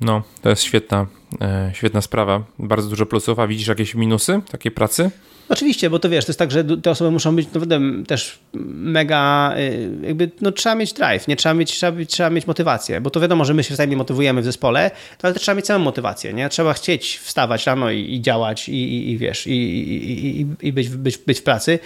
No, 0.00 0.22
to 0.42 0.50
jest 0.50 0.62
świetna, 0.62 1.06
e, 1.40 1.70
świetna 1.74 2.00
sprawa. 2.00 2.44
Bardzo 2.58 2.88
dużo 2.88 3.06
plusów. 3.06 3.38
A 3.38 3.46
widzisz 3.46 3.68
jakieś 3.68 3.94
minusy 3.94 4.40
takiej 4.50 4.72
pracy? 4.72 5.10
Oczywiście, 5.48 5.90
bo 5.90 5.98
to 5.98 6.08
wiesz, 6.08 6.24
to 6.24 6.30
jest 6.30 6.38
tak, 6.38 6.50
że 6.50 6.64
te 6.64 6.90
osoby 6.90 7.10
muszą 7.10 7.36
być 7.36 7.46
naprawdę 7.46 7.80
też 8.06 8.38
mega, 8.54 9.54
y, 9.58 9.90
jakby, 10.02 10.30
no 10.40 10.52
trzeba 10.52 10.74
mieć 10.74 10.92
drive, 10.92 11.28
nie? 11.28 11.36
Trzeba 11.36 11.54
mieć, 11.54 11.72
trzeba, 11.72 12.04
trzeba 12.08 12.30
mieć 12.30 12.46
motywację, 12.46 13.00
bo 13.00 13.10
to 13.10 13.20
wiadomo, 13.20 13.44
że 13.44 13.54
my 13.54 13.64
się 13.64 13.74
wzajemnie 13.74 13.96
motywujemy 13.96 14.42
w 14.42 14.44
zespole, 14.44 14.90
ale 15.22 15.32
też 15.32 15.42
trzeba 15.42 15.56
mieć 15.56 15.66
całą 15.66 15.78
motywację, 15.78 16.32
nie? 16.32 16.48
Trzeba 16.48 16.72
chcieć 16.72 17.18
wstawać 17.18 17.66
rano 17.66 17.90
i, 17.90 18.14
i 18.14 18.20
działać 18.20 18.68
i, 18.68 18.72
i, 18.72 19.10
i 19.10 19.18
wiesz, 19.18 19.46
i, 19.46 19.52
i, 19.52 20.46
i, 20.62 20.72
być, 20.72 20.88
być, 20.88 21.18
być 21.18 21.38
w 21.38 21.42
pracy. 21.42 21.78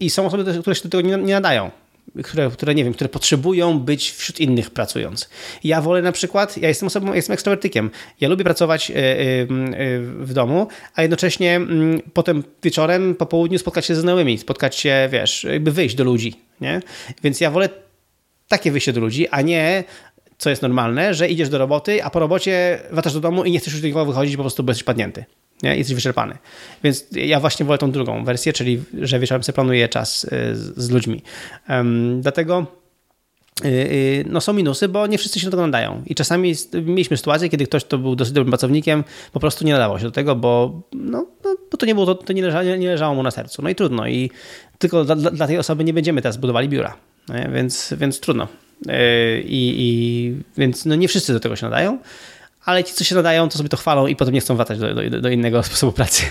I 0.00 0.10
są 0.10 0.26
osoby, 0.26 0.60
które 0.60 0.76
się 0.76 0.82
do 0.82 0.88
tego 0.88 1.08
nie, 1.08 1.16
nie 1.16 1.34
nadają 1.34 1.70
które, 2.24 2.50
które 2.50 2.74
nie 2.74 2.84
wiem, 2.84 2.92
które 2.92 3.08
potrzebują 3.08 3.78
być 3.78 4.10
wśród 4.10 4.40
innych 4.40 4.70
pracując. 4.70 5.28
Ja 5.64 5.80
wolę 5.80 6.02
na 6.02 6.12
przykład, 6.12 6.58
ja 6.58 6.68
jestem 6.68 6.86
osobą, 6.86 7.14
jestem 7.14 7.34
ekstrowertykiem. 7.34 7.90
Ja 8.20 8.28
lubię 8.28 8.44
pracować 8.44 8.90
e, 8.90 8.94
e, 8.94 9.46
w 10.00 10.32
domu, 10.32 10.68
a 10.94 11.02
jednocześnie 11.02 11.56
mm, 11.56 12.02
potem 12.12 12.44
wieczorem, 12.62 13.14
po 13.14 13.26
południu 13.26 13.58
spotkać 13.58 13.86
się 13.86 13.94
ze 13.94 14.00
znajomymi, 14.00 14.38
spotkać 14.38 14.76
się, 14.76 15.08
wiesz, 15.12 15.44
jakby 15.44 15.72
wyjść 15.72 15.94
do 15.94 16.04
ludzi, 16.04 16.34
nie? 16.60 16.80
Więc 17.22 17.40
ja 17.40 17.50
wolę 17.50 17.68
takie 18.48 18.70
wyjście 18.70 18.92
do 18.92 19.00
ludzi, 19.00 19.28
a 19.28 19.42
nie 19.42 19.84
co 20.38 20.50
jest 20.50 20.62
normalne, 20.62 21.14
że 21.14 21.28
idziesz 21.28 21.48
do 21.48 21.58
roboty, 21.58 22.04
a 22.04 22.10
po 22.10 22.18
robocie 22.18 22.78
wracasz 22.90 23.14
do 23.14 23.20
domu 23.20 23.44
i 23.44 23.50
nie 23.50 23.58
chcesz 23.58 23.72
już 23.72 23.82
do 23.82 23.88
nikogo 23.88 24.06
wychodzić, 24.06 24.36
po 24.36 24.42
prostu 24.42 24.64
jesteś 24.68 24.84
padnięty. 24.84 25.24
Nie? 25.62 25.76
Jesteś 25.76 25.94
wyczerpany. 25.94 26.38
Więc 26.84 27.06
ja 27.12 27.40
właśnie 27.40 27.66
wolę 27.66 27.78
tą 27.78 27.90
drugą 27.90 28.24
wersję, 28.24 28.52
czyli 28.52 28.82
że 29.00 29.18
wieczorem 29.18 29.42
sobie 29.42 29.54
planuję 29.54 29.88
czas 29.88 30.24
y, 30.24 30.28
z, 30.76 30.90
ludźmi. 30.90 31.22
Dlatego 32.20 32.66
y, 33.64 33.68
y, 33.68 34.24
no 34.28 34.40
są 34.40 34.52
minusy, 34.52 34.88
bo 34.88 35.06
nie 35.06 35.18
wszyscy 35.18 35.40
się 35.40 35.46
do 35.46 35.50
tego 35.50 35.66
nadają. 35.66 36.02
I 36.06 36.14
czasami 36.14 36.54
mieliśmy 36.72 37.16
sytuację, 37.16 37.48
kiedy 37.48 37.66
ktoś, 37.66 37.84
kto 37.84 37.98
był 37.98 38.16
dosyć 38.16 38.34
dobrym 38.34 38.50
pracownikiem, 38.50 39.04
po 39.32 39.40
prostu 39.40 39.64
nie 39.64 39.72
nadawał 39.72 39.98
się 39.98 40.04
do 40.04 40.10
tego, 40.10 40.36
bo, 40.36 40.82
no, 40.92 41.26
no, 41.44 41.56
bo 41.70 41.76
to 41.76 41.86
nie 41.86 41.94
było, 41.94 42.06
to, 42.06 42.14
to 42.14 42.32
nie, 42.32 42.42
leżało, 42.42 42.64
nie, 42.64 42.88
leżało 42.88 43.14
mu 43.14 43.22
na 43.22 43.30
sercu. 43.30 43.62
No 43.62 43.68
i 43.68 43.74
trudno. 43.74 44.08
I 44.08 44.30
tylko 44.78 45.04
dla, 45.04 45.16
dla 45.16 45.46
tej 45.46 45.58
osoby 45.58 45.84
nie 45.84 45.94
będziemy 45.94 46.22
teraz 46.22 46.36
budowali 46.36 46.68
biura. 46.68 46.96
Więc, 47.52 47.94
więc 47.98 48.20
trudno. 48.20 48.48
I, 49.44 49.74
i, 49.78 50.34
więc 50.58 50.84
no 50.84 50.94
nie 50.94 51.08
wszyscy 51.08 51.32
do 51.32 51.40
tego 51.40 51.56
się 51.56 51.66
nadają 51.66 51.98
ale 52.66 52.84
ci, 52.84 52.94
co 52.94 53.04
się 53.04 53.14
nadają, 53.14 53.48
to 53.48 53.58
sobie 53.58 53.68
to 53.68 53.76
chwalą 53.76 54.06
i 54.06 54.16
potem 54.16 54.34
nie 54.34 54.40
chcą 54.40 54.56
wracać 54.56 54.78
do, 54.78 54.94
do, 54.94 55.20
do 55.20 55.28
innego 55.28 55.62
sposobu 55.68 55.92
pracy. 55.92 56.22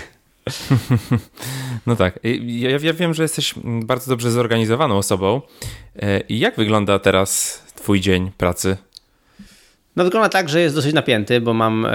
No 1.86 1.96
tak. 1.96 2.18
Ja, 2.46 2.70
ja, 2.70 2.92
wiem, 2.92 3.14
że 3.14 3.22
jesteś 3.22 3.54
bardzo 3.64 4.10
dobrze 4.10 4.30
zorganizowaną 4.30 4.98
osobą. 4.98 5.40
E, 5.96 6.20
I 6.20 6.38
jak 6.38 6.56
wygląda 6.56 6.98
teraz 6.98 7.62
Twój 7.74 8.00
dzień 8.00 8.30
pracy? 8.38 8.76
No 9.96 10.04
wygląda 10.04 10.28
tak, 10.28 10.48
że 10.48 10.60
jest 10.60 10.74
dosyć 10.74 10.94
napięty, 10.94 11.40
bo 11.40 11.54
mam 11.54 11.86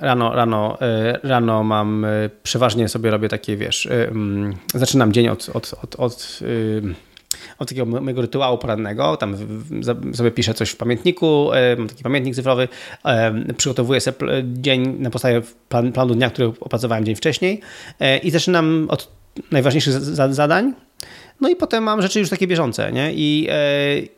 rano, 0.00 0.34
rano, 0.34 0.80
e, 0.80 1.20
rano 1.22 1.62
mam 1.62 2.04
e, 2.04 2.08
przeważnie 2.42 2.88
sobie 2.88 3.10
robię 3.10 3.28
takie, 3.28 3.56
wiesz, 3.56 3.88
zaczynam 4.74 5.12
dzień 5.12 5.28
od, 5.28 5.50
od, 5.54 5.74
od, 5.82 5.94
od 5.94 6.40
od 7.58 7.68
takiego 7.68 8.00
mojego 8.00 8.22
rytuału 8.22 8.58
porannego, 8.58 9.16
tam 9.16 9.36
sobie 10.14 10.30
piszę 10.30 10.54
coś 10.54 10.70
w 10.70 10.76
pamiętniku, 10.76 11.52
e, 11.52 11.76
mam 11.76 11.88
taki 11.88 12.02
pamiętnik 12.02 12.34
cyfrowy, 12.34 12.68
e, 13.04 13.54
przygotowuję 13.54 14.00
sobie 14.00 14.16
dzień 14.44 14.96
na 14.98 15.10
podstawie 15.10 15.42
planu 15.94 16.14
dnia, 16.14 16.30
który 16.30 16.52
opracowałem 16.60 17.04
dzień 17.04 17.14
wcześniej 17.14 17.60
e, 18.00 18.18
i 18.18 18.30
zaczynam 18.30 18.86
od 18.90 19.08
najważniejszych 19.50 19.94
zadań, 20.30 20.72
no 21.40 21.48
i 21.48 21.56
potem 21.56 21.84
mam 21.84 22.02
rzeczy 22.02 22.20
już 22.20 22.30
takie 22.30 22.46
bieżące, 22.46 22.92
nie? 22.92 23.12
I, 23.14 23.48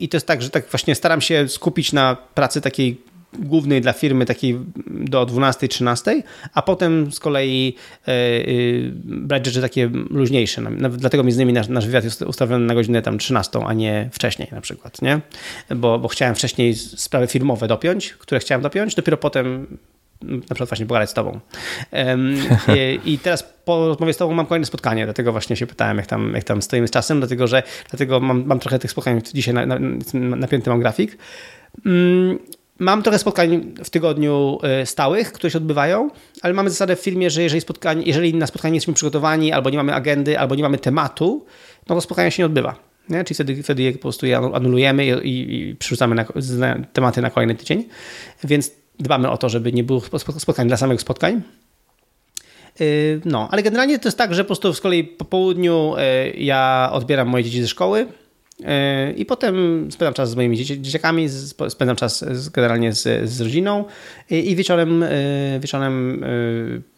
I 0.00 0.08
to 0.08 0.16
jest 0.16 0.26
tak, 0.26 0.42
że 0.42 0.50
tak 0.50 0.70
właśnie 0.70 0.94
staram 0.94 1.20
się 1.20 1.48
skupić 1.48 1.92
na 1.92 2.16
pracy 2.34 2.60
takiej 2.60 3.00
głównej 3.32 3.80
dla 3.80 3.92
firmy 3.92 4.26
takiej 4.26 4.58
do 4.86 5.26
12-13, 5.26 6.22
a 6.54 6.62
potem 6.62 7.12
z 7.12 7.20
kolei 7.20 7.74
e, 8.08 8.12
e, 8.12 8.44
brać 9.04 9.46
rzeczy 9.46 9.60
takie 9.60 9.90
luźniejsze. 10.10 10.62
Dlatego 10.90 11.22
między 11.22 11.36
innymi 11.36 11.52
nasz, 11.52 11.68
nasz 11.68 11.86
wywiad 11.86 12.04
jest 12.04 12.22
ustawiony 12.22 12.66
na 12.66 12.74
godzinę 12.74 13.02
tam 13.02 13.18
13, 13.18 13.60
a 13.66 13.72
nie 13.72 14.08
wcześniej 14.12 14.48
na 14.52 14.60
przykład, 14.60 15.02
nie? 15.02 15.20
Bo, 15.76 15.98
bo 15.98 16.08
chciałem 16.08 16.34
wcześniej 16.34 16.74
sprawy 16.74 17.26
firmowe 17.26 17.68
dopiąć, 17.68 18.12
które 18.12 18.40
chciałem 18.40 18.62
dopiąć, 18.62 18.94
dopiero 18.94 19.16
potem 19.16 19.66
na 20.22 20.40
przykład 20.40 20.68
właśnie 20.68 20.86
pogadać 20.86 21.10
z 21.10 21.14
tobą. 21.14 21.40
I 23.04 23.18
teraz 23.18 23.54
po 23.64 23.86
rozmowie 23.86 24.12
z 24.12 24.16
tobą 24.16 24.34
mam 24.34 24.46
kolejne 24.46 24.66
spotkanie, 24.66 25.04
dlatego 25.04 25.32
właśnie 25.32 25.56
się 25.56 25.66
pytałem, 25.66 25.96
jak 25.96 26.06
tam, 26.06 26.34
jak 26.34 26.44
tam 26.44 26.62
stoimy 26.62 26.88
z 26.88 26.90
czasem, 26.90 27.18
dlatego 27.18 27.46
że 27.46 27.62
dlatego 27.90 28.20
mam, 28.20 28.44
mam 28.46 28.58
trochę 28.58 28.78
tych 28.78 28.90
spotkań 28.90 29.22
dzisiaj 29.34 29.54
na, 29.54 29.66
na, 29.66 29.78
napięty 30.14 30.70
mam 30.70 30.80
grafik. 30.80 31.18
Mam 32.78 33.02
trochę 33.02 33.18
spotkań 33.18 33.74
w 33.84 33.90
tygodniu 33.90 34.58
e, 34.62 34.86
stałych, 34.86 35.32
które 35.32 35.50
się 35.50 35.58
odbywają, 35.58 36.10
ale 36.42 36.54
mamy 36.54 36.70
zasadę 36.70 36.96
w 36.96 37.00
filmie, 37.00 37.30
że 37.30 37.42
jeżeli, 37.42 37.60
spotkanie, 37.60 38.02
jeżeli 38.02 38.34
na 38.34 38.46
spotkanie 38.46 38.72
nie 38.72 38.76
jesteśmy 38.76 38.94
przygotowani, 38.94 39.52
albo 39.52 39.70
nie 39.70 39.76
mamy 39.76 39.94
agendy, 39.94 40.38
albo 40.38 40.54
nie 40.54 40.62
mamy 40.62 40.78
tematu, 40.78 41.46
no 41.88 41.94
to 41.94 42.00
spotkanie 42.00 42.30
się 42.30 42.42
nie 42.42 42.46
odbywa. 42.46 42.88
Nie? 43.08 43.24
Czyli 43.24 43.34
wtedy, 43.34 43.62
wtedy 43.62 43.82
je 43.82 43.92
po 43.92 43.98
prostu 43.98 44.26
je 44.26 44.36
anulujemy 44.36 45.06
i, 45.06 45.54
i 45.54 45.76
przerzucamy 45.76 46.14
na, 46.14 46.24
na 46.58 46.76
tematy 46.92 47.22
na 47.22 47.30
kolejny 47.30 47.54
tydzień. 47.54 47.84
Więc 48.44 48.70
dbamy 48.98 49.30
o 49.30 49.38
to, 49.38 49.48
żeby 49.48 49.72
nie 49.72 49.84
było 49.84 50.00
spotkań 50.38 50.68
dla 50.68 50.76
samych 50.76 51.00
spotkań. 51.00 51.42
E, 52.80 52.84
no, 53.24 53.48
ale 53.50 53.62
generalnie 53.62 53.98
to 53.98 54.08
jest 54.08 54.18
tak, 54.18 54.34
że 54.34 54.44
po 54.44 54.46
prostu 54.46 54.74
z 54.74 54.80
kolei 54.80 55.04
po 55.04 55.24
południu 55.24 55.94
e, 55.98 56.30
ja 56.30 56.90
odbieram 56.92 57.28
moje 57.28 57.44
dzieci 57.44 57.62
ze 57.62 57.68
szkoły, 57.68 58.06
i 59.16 59.26
potem 59.26 59.86
spędzam 59.92 60.14
czas 60.14 60.30
z 60.30 60.36
moimi 60.36 60.64
dzieciakami, 60.64 61.28
spędzam 61.68 61.96
czas 61.96 62.24
generalnie 62.48 62.92
z, 62.92 63.30
z 63.30 63.40
rodziną 63.40 63.84
i 64.30 64.56
wieczorem, 64.56 65.02
e, 65.02 65.08
wieczorem 65.60 66.24
e, 66.24 66.28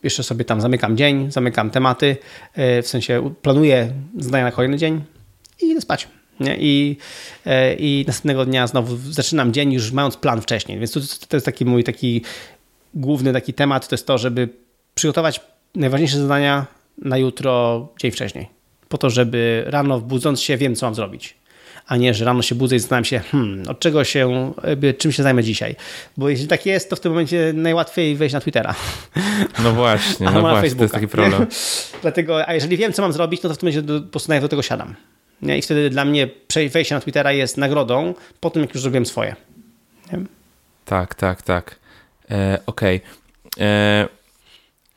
jeszcze 0.03 0.23
sobie 0.23 0.45
tam 0.45 0.61
zamykam 0.61 0.97
dzień, 0.97 1.31
zamykam 1.31 1.71
tematy, 1.71 2.17
e, 2.55 2.83
w 2.83 2.89
sensie 2.89 3.35
planuję 3.43 3.93
zdania 4.19 4.45
na 4.45 4.53
kolejny 4.53 4.77
dzień 4.77 5.03
i 5.63 5.67
idę 5.67 5.81
spać. 5.81 6.09
Nie? 6.41 6.57
I, 6.61 6.97
I 7.79 8.05
następnego 8.07 8.45
dnia 8.45 8.67
znowu 8.67 8.97
zaczynam 8.97 9.53
dzień 9.53 9.73
już 9.73 9.93
mając 9.93 10.17
plan 10.17 10.41
wcześniej, 10.41 10.79
więc 10.79 10.93
to, 10.93 11.01
to 11.29 11.37
jest 11.37 11.47
taki 11.47 11.65
mój 11.65 11.85
taki 11.85 12.23
główny 12.95 13.33
taki 13.33 13.55
temat, 13.55 13.89
to 13.89 13.95
jest 13.95 14.07
to, 14.07 14.19
żeby 14.19 14.49
przygotować 14.95 15.41
najważniejsze 15.75 16.19
zadania 16.19 16.67
na 16.99 17.19
jutro 17.19 17.89
dzień 18.01 18.11
wcześniej. 18.11 18.49
Po 18.89 18.99
to, 18.99 19.11
żeby 19.11 19.65
rano 19.67 20.01
budząc 20.01 20.41
się 20.41 20.57
wiem, 20.57 20.75
co 20.77 20.87
mam 20.87 20.95
zrobić 20.95 21.40
a 21.91 21.97
nie, 21.97 22.15
że 22.15 22.25
rano 22.25 22.43
się 22.43 22.55
budzę 22.55 22.77
i 22.77 22.79
zastanawiam 22.79 23.05
się, 23.05 23.19
hmm, 23.19 23.69
od 23.69 23.81
czego 23.81 24.05
się, 24.05 24.53
czym 24.99 25.13
się 25.13 25.23
zajmę 25.23 25.43
dzisiaj. 25.45 25.77
Bo 26.17 26.29
jeśli 26.29 26.47
tak 26.47 26.67
jest, 26.67 26.91
to 26.91 26.97
w 26.97 27.01
tym 27.01 27.13
momencie 27.13 27.53
najłatwiej 27.55 28.17
wejść 28.17 28.33
na 28.33 28.41
Twittera. 28.41 28.75
No 29.63 29.73
właśnie, 29.73 30.27
no 30.35 30.41
właśnie, 30.41 30.71
to 30.71 30.83
jest 30.83 30.95
taki 30.95 31.09
problem. 31.09 31.47
Dlatego, 32.03 32.49
a 32.49 32.55
jeżeli 32.55 32.77
wiem, 32.77 32.93
co 32.93 33.03
mam 33.03 33.13
zrobić, 33.13 33.43
no 33.43 33.49
to 33.49 33.55
w 33.55 33.59
tym 33.59 33.67
momencie 33.67 33.83
do, 33.83 34.01
po 34.01 34.09
prostu 34.09 34.33
do 34.41 34.49
tego 34.49 34.63
siadam. 34.63 34.95
Nie? 35.43 35.59
I 35.59 35.63
wtedy 35.63 35.91
dla 35.91 36.05
mnie 36.05 36.29
wejście 36.73 36.95
na 36.95 37.01
Twittera 37.01 37.33
jest 37.33 37.57
nagrodą 37.57 38.15
po 38.41 38.51
tym, 38.51 38.63
jak 38.63 38.75
już 38.75 38.83
zrobiłem 38.83 39.07
swoje. 39.07 39.37
Nie? 40.13 40.19
Tak, 40.85 41.15
tak, 41.15 41.43
tak. 41.43 41.79
E, 42.31 42.59
Okej. 42.67 43.01
Okay. 43.53 43.67
E, 43.67 44.09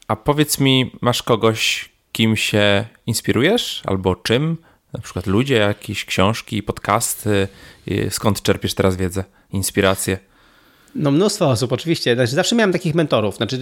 A 0.08 0.16
powiedz 0.16 0.60
mi, 0.60 0.92
masz 1.02 1.24
kogoś, 1.24 1.90
kim 2.12 2.36
się 2.36 2.86
inspirujesz 3.06 3.82
albo 3.86 4.16
czym? 4.16 4.58
Na 4.94 5.00
przykład 5.00 5.28
ludzie, 5.28 5.56
jakieś 5.56 6.06
książki, 6.06 6.64
podcasty. 6.64 7.48
Skąd 8.10 8.42
czerpiesz 8.42 8.74
teraz 8.74 8.96
wiedzę, 8.96 9.24
inspirację? 9.52 10.20
No 10.96 11.12
mnóstwo 11.12 11.50
osób 11.50 11.72
oczywiście. 11.72 12.16
Znaczy, 12.16 12.32
zawsze 12.32 12.56
miałem 12.56 12.72
takich 12.72 12.96
mentorów, 12.96 13.36
znaczy 13.36 13.60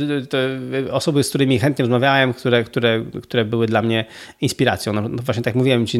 osoby, 0.91 1.23
z 1.23 1.29
którymi 1.29 1.59
chętnie 1.59 1.83
rozmawiałem, 1.83 2.33
które, 2.33 2.63
które, 2.63 3.03
które 3.23 3.45
były 3.45 3.67
dla 3.67 3.81
mnie 3.81 4.05
inspiracją. 4.41 4.93
No, 4.93 5.01
no, 5.01 5.23
właśnie 5.23 5.43
tak 5.43 5.55
mówiłem 5.55 5.87
Ci 5.87 5.99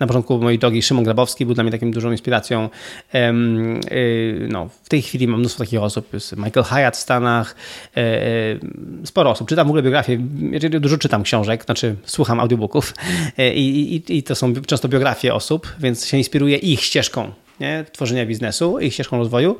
na 0.00 0.06
początku 0.06 0.38
mojej 0.38 0.58
drogi, 0.58 0.82
Szymon 0.82 1.04
Grabowski 1.04 1.46
był 1.46 1.54
dla 1.54 1.64
mnie 1.64 1.72
taką 1.72 1.90
dużą 1.90 2.10
inspiracją. 2.10 2.68
Y, 3.14 4.48
no, 4.50 4.68
w 4.82 4.88
tej 4.88 5.02
chwili 5.02 5.28
mam 5.28 5.40
mnóstwo 5.40 5.64
takich 5.64 5.82
osób. 5.82 6.08
Michael 6.36 6.64
Hyatt 6.64 6.96
w 6.96 7.00
Stanach, 7.00 7.56
e, 7.96 8.00
e, 8.00 8.58
sporo 9.04 9.30
osób. 9.30 9.48
Czytam 9.48 9.66
w 9.66 9.70
ogóle 9.70 9.82
biografię, 9.82 10.18
dużo 10.80 10.98
czytam 10.98 11.22
książek, 11.22 11.64
znaczy 11.64 11.96
słucham 12.04 12.40
audiobooków 12.40 12.94
e, 13.38 13.54
i, 13.54 13.94
i, 13.96 14.16
i 14.18 14.22
to 14.22 14.34
są 14.34 14.54
często 14.54 14.88
biografie 14.88 15.34
osób, 15.34 15.74
więc 15.80 16.06
się 16.06 16.16
inspiruję 16.16 16.56
ich 16.56 16.80
ścieżką 16.80 17.32
nie? 17.62 17.84
tworzenia 17.92 18.26
biznesu, 18.26 18.78
ich 18.80 18.92
ścieżką 18.94 19.18
rozwoju. 19.18 19.58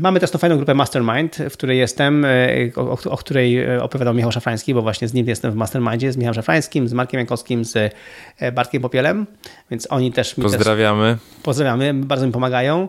Mamy 0.00 0.20
też 0.20 0.30
tą 0.30 0.38
fajną 0.38 0.56
grupę 0.56 0.74
Mastermind, 0.74 1.36
w 1.50 1.52
której 1.52 1.78
jestem, 1.78 2.24
e, 2.24 2.28
o, 2.76 2.98
o 3.10 3.16
której 3.16 3.64
e, 3.64 3.82
opowiadał 3.82 4.14
Michał 4.14 4.32
Szafrański, 4.32 4.74
bo 4.74 4.82
właśnie 4.82 5.08
z 5.08 5.14
nim 5.14 5.28
jestem 5.28 5.52
w 5.52 5.54
Mastermindzie, 5.54 6.12
z 6.12 6.16
Michałem 6.16 6.34
Szafrańskim, 6.34 6.88
z 6.88 6.92
Markiem 6.92 7.18
Jankowskim, 7.18 7.64
z 7.64 7.94
e, 8.38 8.52
Bartkiem 8.52 8.82
Popielem, 8.82 9.26
więc 9.70 9.86
oni 9.90 10.12
też 10.12 10.34
Pozdrawiamy. 10.34 11.18
Też, 11.34 11.42
pozdrawiamy, 11.42 11.94
bardzo 11.94 12.26
mi 12.26 12.32
pomagają 12.32 12.88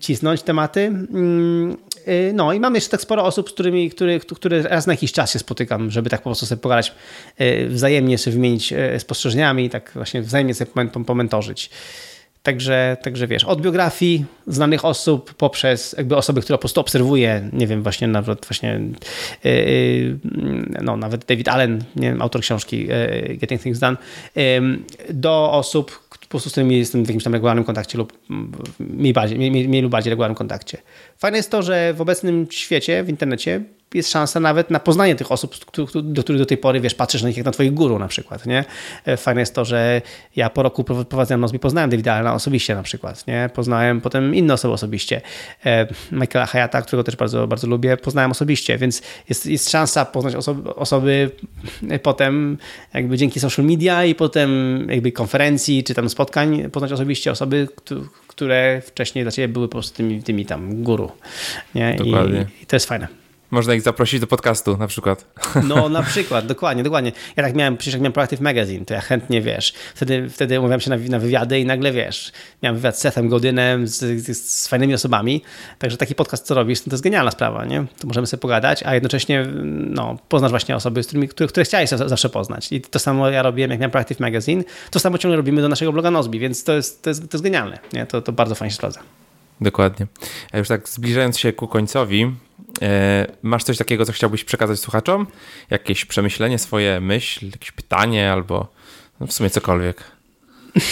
cisnąć 0.00 0.42
tematy. 0.42 0.80
Mm, 0.80 1.76
no 2.32 2.52
i 2.52 2.60
mam 2.60 2.74
jeszcze 2.74 2.90
tak 2.90 3.00
sporo 3.00 3.24
osób, 3.24 3.50
z 3.50 3.52
którymi, 3.52 3.90
który, 3.90 4.20
które 4.20 4.62
raz 4.62 4.86
na 4.86 4.92
jakiś 4.92 5.12
czas 5.12 5.32
się 5.32 5.38
spotykam, 5.38 5.90
żeby 5.90 6.10
tak 6.10 6.20
po 6.20 6.24
prostu 6.24 6.46
sobie 6.46 6.60
pogadać 6.60 6.94
wzajemnie, 7.68 8.18
sobie 8.18 8.34
wymienić 8.34 8.74
spostrzeżeniami 8.98 9.70
tak 9.70 9.90
właśnie 9.94 10.22
wzajemnie 10.22 10.54
sobie 10.54 10.70
pomentorzyć. 11.06 11.70
Także, 12.42 12.96
także 13.02 13.26
wiesz, 13.26 13.44
od 13.44 13.60
biografii 13.60 14.24
znanych 14.46 14.84
osób 14.84 15.34
poprzez 15.34 15.94
jakby 15.98 16.16
osoby, 16.16 16.40
które 16.40 16.58
po 16.58 16.60
prostu 16.60 16.80
obserwuję, 16.80 17.48
nie 17.52 17.66
wiem, 17.66 17.82
właśnie 17.82 18.08
nawet 18.08 18.46
właśnie 18.46 18.80
yy, 19.44 20.18
no, 20.82 20.96
nawet 20.96 21.24
David 21.24 21.48
Allen, 21.48 21.84
nie 21.96 22.08
wiem, 22.10 22.22
autor 22.22 22.40
książki 22.40 22.86
yy, 22.86 23.36
Getting 23.36 23.62
Things 23.62 23.78
Done, 23.78 23.96
yy, 24.36 24.42
do 25.10 25.52
osób, 25.52 26.08
po 26.08 26.28
prostu 26.28 26.48
z 26.48 26.52
którymi 26.52 26.78
jestem 26.78 27.04
w 27.04 27.08
jakimś 27.08 27.24
tam 27.24 27.32
regularnym 27.32 27.64
kontakcie 27.64 27.98
lub 27.98 28.12
mniej, 28.80 29.12
bardziej, 29.12 29.38
mniej, 29.38 29.68
mniej 29.68 29.82
lub 29.82 29.92
bardziej 29.92 30.10
regularnym 30.10 30.36
kontakcie. 30.36 30.78
Fajne 31.18 31.36
jest 31.36 31.50
to, 31.50 31.62
że 31.62 31.94
w 31.94 32.00
obecnym 32.00 32.46
świecie, 32.50 33.04
w 33.04 33.08
internecie 33.08 33.60
jest 33.94 34.10
szansa 34.10 34.40
nawet 34.40 34.70
na 34.70 34.80
poznanie 34.80 35.14
tych 35.14 35.32
osób, 35.32 35.56
do 36.02 36.22
których 36.22 36.40
do 36.40 36.46
tej 36.46 36.58
pory, 36.58 36.80
wiesz, 36.80 36.94
patrzysz 36.94 37.22
na 37.22 37.28
nich 37.28 37.36
jak 37.36 37.46
na 37.46 37.52
twoich 37.52 37.74
guru 37.74 37.98
na 37.98 38.08
przykład, 38.08 38.46
nie? 38.46 38.64
E, 39.04 39.16
fajne 39.16 39.40
jest 39.40 39.54
to, 39.54 39.64
że 39.64 40.02
ja 40.36 40.50
po 40.50 40.62
roku 40.62 40.84
prowadzenia 40.84 41.38
Nozbi 41.38 41.58
poznałem 41.58 41.90
Davida 41.90 42.14
Allena 42.14 42.34
osobiście 42.34 42.74
na 42.74 42.82
przykład, 42.82 43.26
nie? 43.26 43.50
Poznałem 43.54 44.00
potem 44.00 44.34
inne 44.34 44.54
osoby 44.54 44.74
osobiście. 44.74 45.20
E, 45.66 45.86
Michaela 46.12 46.46
Hayata, 46.46 46.82
którego 46.82 47.04
też 47.04 47.16
bardzo, 47.16 47.46
bardzo 47.46 47.66
lubię, 47.66 47.96
poznałem 47.96 48.30
osobiście, 48.30 48.78
więc 48.78 49.02
jest, 49.28 49.46
jest 49.46 49.70
szansa 49.70 50.04
poznać 50.04 50.34
osoby, 50.34 50.74
osoby 50.74 51.30
potem 52.02 52.58
jakby 52.94 53.16
dzięki 53.16 53.40
social 53.40 53.66
media 53.66 54.04
i 54.04 54.14
potem 54.14 54.50
jakby 54.90 55.12
konferencji 55.12 55.84
czy 55.84 55.94
tam 55.94 56.08
spotkań 56.08 56.70
poznać 56.70 56.92
osobiście 56.92 57.30
osoby, 57.30 57.68
które 58.28 58.82
wcześniej 58.84 59.24
dla 59.24 59.32
ciebie 59.32 59.48
były 59.48 59.68
po 59.68 59.72
prostu 59.72 59.96
tymi, 59.96 60.22
tymi 60.22 60.46
tam 60.46 60.82
guru. 60.82 61.01
Nie? 61.74 61.94
Dokładnie. 61.94 62.46
I, 62.60 62.62
I 62.62 62.66
to 62.66 62.76
jest 62.76 62.86
fajne. 62.86 63.08
Można 63.52 63.74
ich 63.74 63.82
zaprosić 63.82 64.20
do 64.20 64.26
podcastu 64.26 64.76
na 64.76 64.86
przykład. 64.86 65.24
No 65.68 65.88
na 65.88 66.02
przykład, 66.02 66.46
dokładnie, 66.46 66.82
dokładnie. 66.82 67.12
Ja 67.36 67.42
tak 67.42 67.54
miałem, 67.54 67.76
przecież 67.76 67.94
jak 67.94 68.00
miałem 68.00 68.12
Proactive 68.12 68.40
Magazine, 68.40 68.84
to 68.84 68.94
ja 68.94 69.00
chętnie, 69.00 69.42
wiesz, 69.42 69.74
wtedy, 69.94 70.30
wtedy 70.30 70.60
umawiałem 70.60 70.80
się 70.80 70.90
na, 70.90 70.96
na 70.96 71.18
wywiady 71.18 71.60
i 71.60 71.66
nagle, 71.66 71.92
wiesz, 71.92 72.32
miałem 72.62 72.76
wywiad 72.76 72.98
z 72.98 73.00
Sethem 73.00 73.28
Godynem, 73.28 73.86
z, 73.86 73.98
z, 73.98 74.50
z, 74.50 74.68
fajnymi 74.68 74.94
osobami, 74.94 75.42
także 75.78 75.96
taki 75.96 76.14
podcast, 76.14 76.46
co 76.46 76.54
robisz, 76.54 76.80
to 76.80 76.90
jest 76.90 77.04
genialna 77.04 77.30
sprawa, 77.30 77.64
nie? 77.64 77.84
To 78.00 78.06
możemy 78.06 78.26
sobie 78.26 78.40
pogadać, 78.40 78.82
a 78.82 78.94
jednocześnie, 78.94 79.46
no, 79.72 80.16
poznasz 80.28 80.50
właśnie 80.50 80.76
osoby, 80.76 81.02
z 81.02 81.06
którymi, 81.06 81.28
które, 81.28 81.48
które 81.48 81.64
chciałeś 81.64 81.88
zawsze 81.88 82.28
poznać. 82.28 82.72
I 82.72 82.80
to 82.80 82.98
samo 82.98 83.30
ja 83.30 83.42
robiłem, 83.42 83.70
jak 83.70 83.80
miałem 83.80 83.90
Proactive 83.90 84.20
Magazine, 84.20 84.64
to 84.90 85.00
samo 85.00 85.18
ciągle 85.18 85.36
robimy 85.36 85.62
do 85.62 85.68
naszego 85.68 85.92
bloga 85.92 86.10
Nozbi, 86.10 86.38
więc 86.38 86.64
to 86.64 86.72
jest, 86.72 87.02
to 87.02 87.10
jest, 87.10 87.20
to 87.20 87.36
jest 87.36 87.44
genialne, 87.44 87.78
nie? 87.92 88.06
To, 88.06 88.22
to 88.22 88.32
bardzo 88.32 88.54
fajnie 88.54 88.70
się 88.70 88.76
sprawdza. 88.76 89.00
Dokładnie. 89.60 90.06
A 90.52 90.58
już 90.58 90.68
tak 90.68 90.88
zbliżając 90.88 91.38
się 91.38 91.52
ku 91.52 91.68
końcowi, 91.68 92.34
e, 92.82 93.26
masz 93.42 93.64
coś 93.64 93.78
takiego, 93.78 94.06
co 94.06 94.12
chciałbyś 94.12 94.44
przekazać 94.44 94.80
słuchaczom? 94.80 95.26
Jakieś 95.70 96.04
przemyślenie, 96.04 96.58
swoje 96.58 97.00
myśl, 97.00 97.46
jakieś 97.46 97.72
pytanie 97.72 98.32
albo 98.32 98.68
no 99.20 99.26
w 99.26 99.32
sumie 99.32 99.50
cokolwiek? 99.50 100.04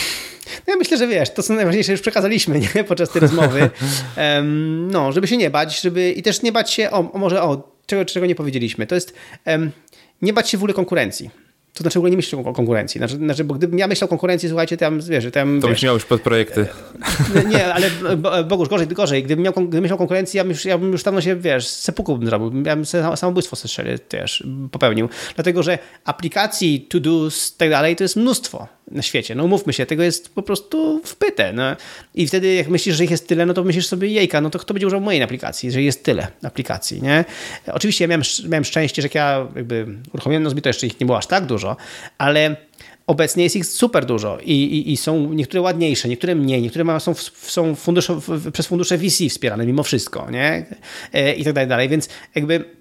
No 0.66 0.72
ja 0.72 0.76
myślę, 0.76 0.96
że 0.96 1.06
wiesz, 1.06 1.30
to 1.34 1.42
co 1.42 1.54
najważniejsze 1.54 1.92
już 1.92 2.00
przekazaliśmy 2.00 2.60
nie? 2.60 2.84
podczas 2.88 3.10
tej 3.10 3.20
rozmowy. 3.20 3.70
Um, 4.16 4.90
no, 4.90 5.12
żeby 5.12 5.26
się 5.26 5.36
nie 5.36 5.50
bać, 5.50 5.80
żeby 5.80 6.10
i 6.10 6.22
też 6.22 6.42
nie 6.42 6.52
bać 6.52 6.70
się, 6.70 6.90
o, 6.90 7.02
może 7.02 7.42
o, 7.42 7.72
czego, 7.86 8.04
czego 8.04 8.26
nie 8.26 8.34
powiedzieliśmy, 8.34 8.86
to 8.86 8.94
jest 8.94 9.14
um, 9.46 9.70
nie 10.22 10.32
bać 10.32 10.50
się 10.50 10.58
w 10.58 10.60
ogóle 10.60 10.74
konkurencji. 10.74 11.30
To 11.72 11.82
znaczy 11.82 11.98
w 11.98 12.00
ogóle 12.00 12.10
nie 12.10 12.16
myślę 12.16 12.38
o 12.38 12.52
konkurencji. 12.52 12.98
Znaczy, 12.98 13.16
znaczy, 13.16 13.44
bo 13.44 13.54
gdybym 13.54 13.78
ja 13.78 13.86
myślał 13.86 14.06
o 14.06 14.08
konkurencji, 14.08 14.48
słuchajcie, 14.48 14.76
to 14.76 14.84
ja 14.84 14.90
wiesz, 14.90 15.24
to, 15.32 15.38
ja, 15.38 15.46
to 15.60 15.68
byś 15.68 15.82
miał 15.82 15.94
już 15.94 16.04
podprojekty. 16.04 16.66
Nie, 17.50 17.74
ale 17.74 17.90
Bogusz, 18.44 18.68
gorzej, 18.68 18.86
gorzej. 18.86 19.22
Gdybym 19.22 19.44
miał 19.44 19.52
gdybym 19.52 19.82
myślał 19.82 19.96
o 19.96 19.98
konkurencji, 19.98 20.38
ja 20.38 20.44
bym, 20.44 20.50
już, 20.50 20.64
ja 20.64 20.78
bym 20.78 20.92
już 20.92 21.02
dawno 21.02 21.20
się, 21.20 21.36
wiesz, 21.36 21.66
sepuku 21.68 22.18
bym 22.18 22.26
zrobił. 22.26 22.62
Ja 22.66 22.76
bym 22.76 22.84
samobójstwo 23.16 23.56
strzelił, 23.56 23.98
wiesz, 24.12 24.44
popełnił. 24.70 25.08
Dlatego, 25.34 25.62
że 25.62 25.78
aplikacji, 26.04 26.80
to-dos, 26.80 27.56
tak 27.56 27.70
dalej, 27.70 27.96
to 27.96 28.04
jest 28.04 28.16
mnóstwo 28.16 28.68
na 28.90 29.02
świecie. 29.02 29.34
No 29.34 29.44
umówmy 29.44 29.72
się, 29.72 29.86
tego 29.86 30.02
jest 30.02 30.34
po 30.34 30.42
prostu 30.42 31.00
wpyte. 31.04 31.52
No. 31.52 31.76
I 32.14 32.26
wtedy 32.26 32.54
jak 32.54 32.68
myślisz, 32.68 32.96
że 32.96 33.04
ich 33.04 33.10
jest 33.10 33.28
tyle, 33.28 33.46
no 33.46 33.54
to 33.54 33.64
myślisz 33.64 33.86
sobie, 33.86 34.08
jejka, 34.08 34.40
no 34.40 34.50
to 34.50 34.58
kto 34.58 34.74
będzie 34.74 34.86
używał 34.86 35.00
mojej 35.00 35.22
aplikacji, 35.22 35.70
że 35.70 35.82
jest 35.82 36.04
tyle 36.04 36.28
aplikacji, 36.42 37.02
nie? 37.02 37.24
Oczywiście 37.66 38.04
ja 38.04 38.08
miałem, 38.08 38.22
miałem 38.48 38.64
szczęście, 38.64 39.02
że 39.02 39.06
jak 39.06 39.14
ja 39.14 39.46
jakby 39.56 39.86
uruchomiłem 40.14 40.42
Nozbi, 40.42 40.62
to 40.62 40.68
jeszcze 40.68 40.86
ich 40.86 41.00
nie 41.00 41.06
było 41.06 41.18
aż 41.18 41.26
tak 41.26 41.46
dużo, 41.46 41.76
ale 42.18 42.56
obecnie 43.06 43.44
jest 43.44 43.56
ich 43.56 43.66
super 43.66 44.04
dużo 44.04 44.38
i, 44.44 44.52
i, 44.52 44.92
i, 44.92 44.96
są 44.96 45.32
niektóre 45.32 45.60
ładniejsze, 45.60 46.08
niektóre 46.08 46.34
mniej, 46.34 46.62
niektóre 46.62 47.00
są, 47.00 47.14
są 47.32 47.74
fundusze, 47.74 48.18
przez 48.52 48.66
fundusze 48.66 48.98
VC 48.98 49.28
wspierane 49.28 49.66
mimo 49.66 49.82
wszystko, 49.82 50.30
nie? 50.30 50.66
E, 51.12 51.32
I 51.34 51.44
tak 51.44 51.54
dalej, 51.54 51.68
dalej. 51.68 51.88
Więc 51.88 52.08
jakby 52.34 52.79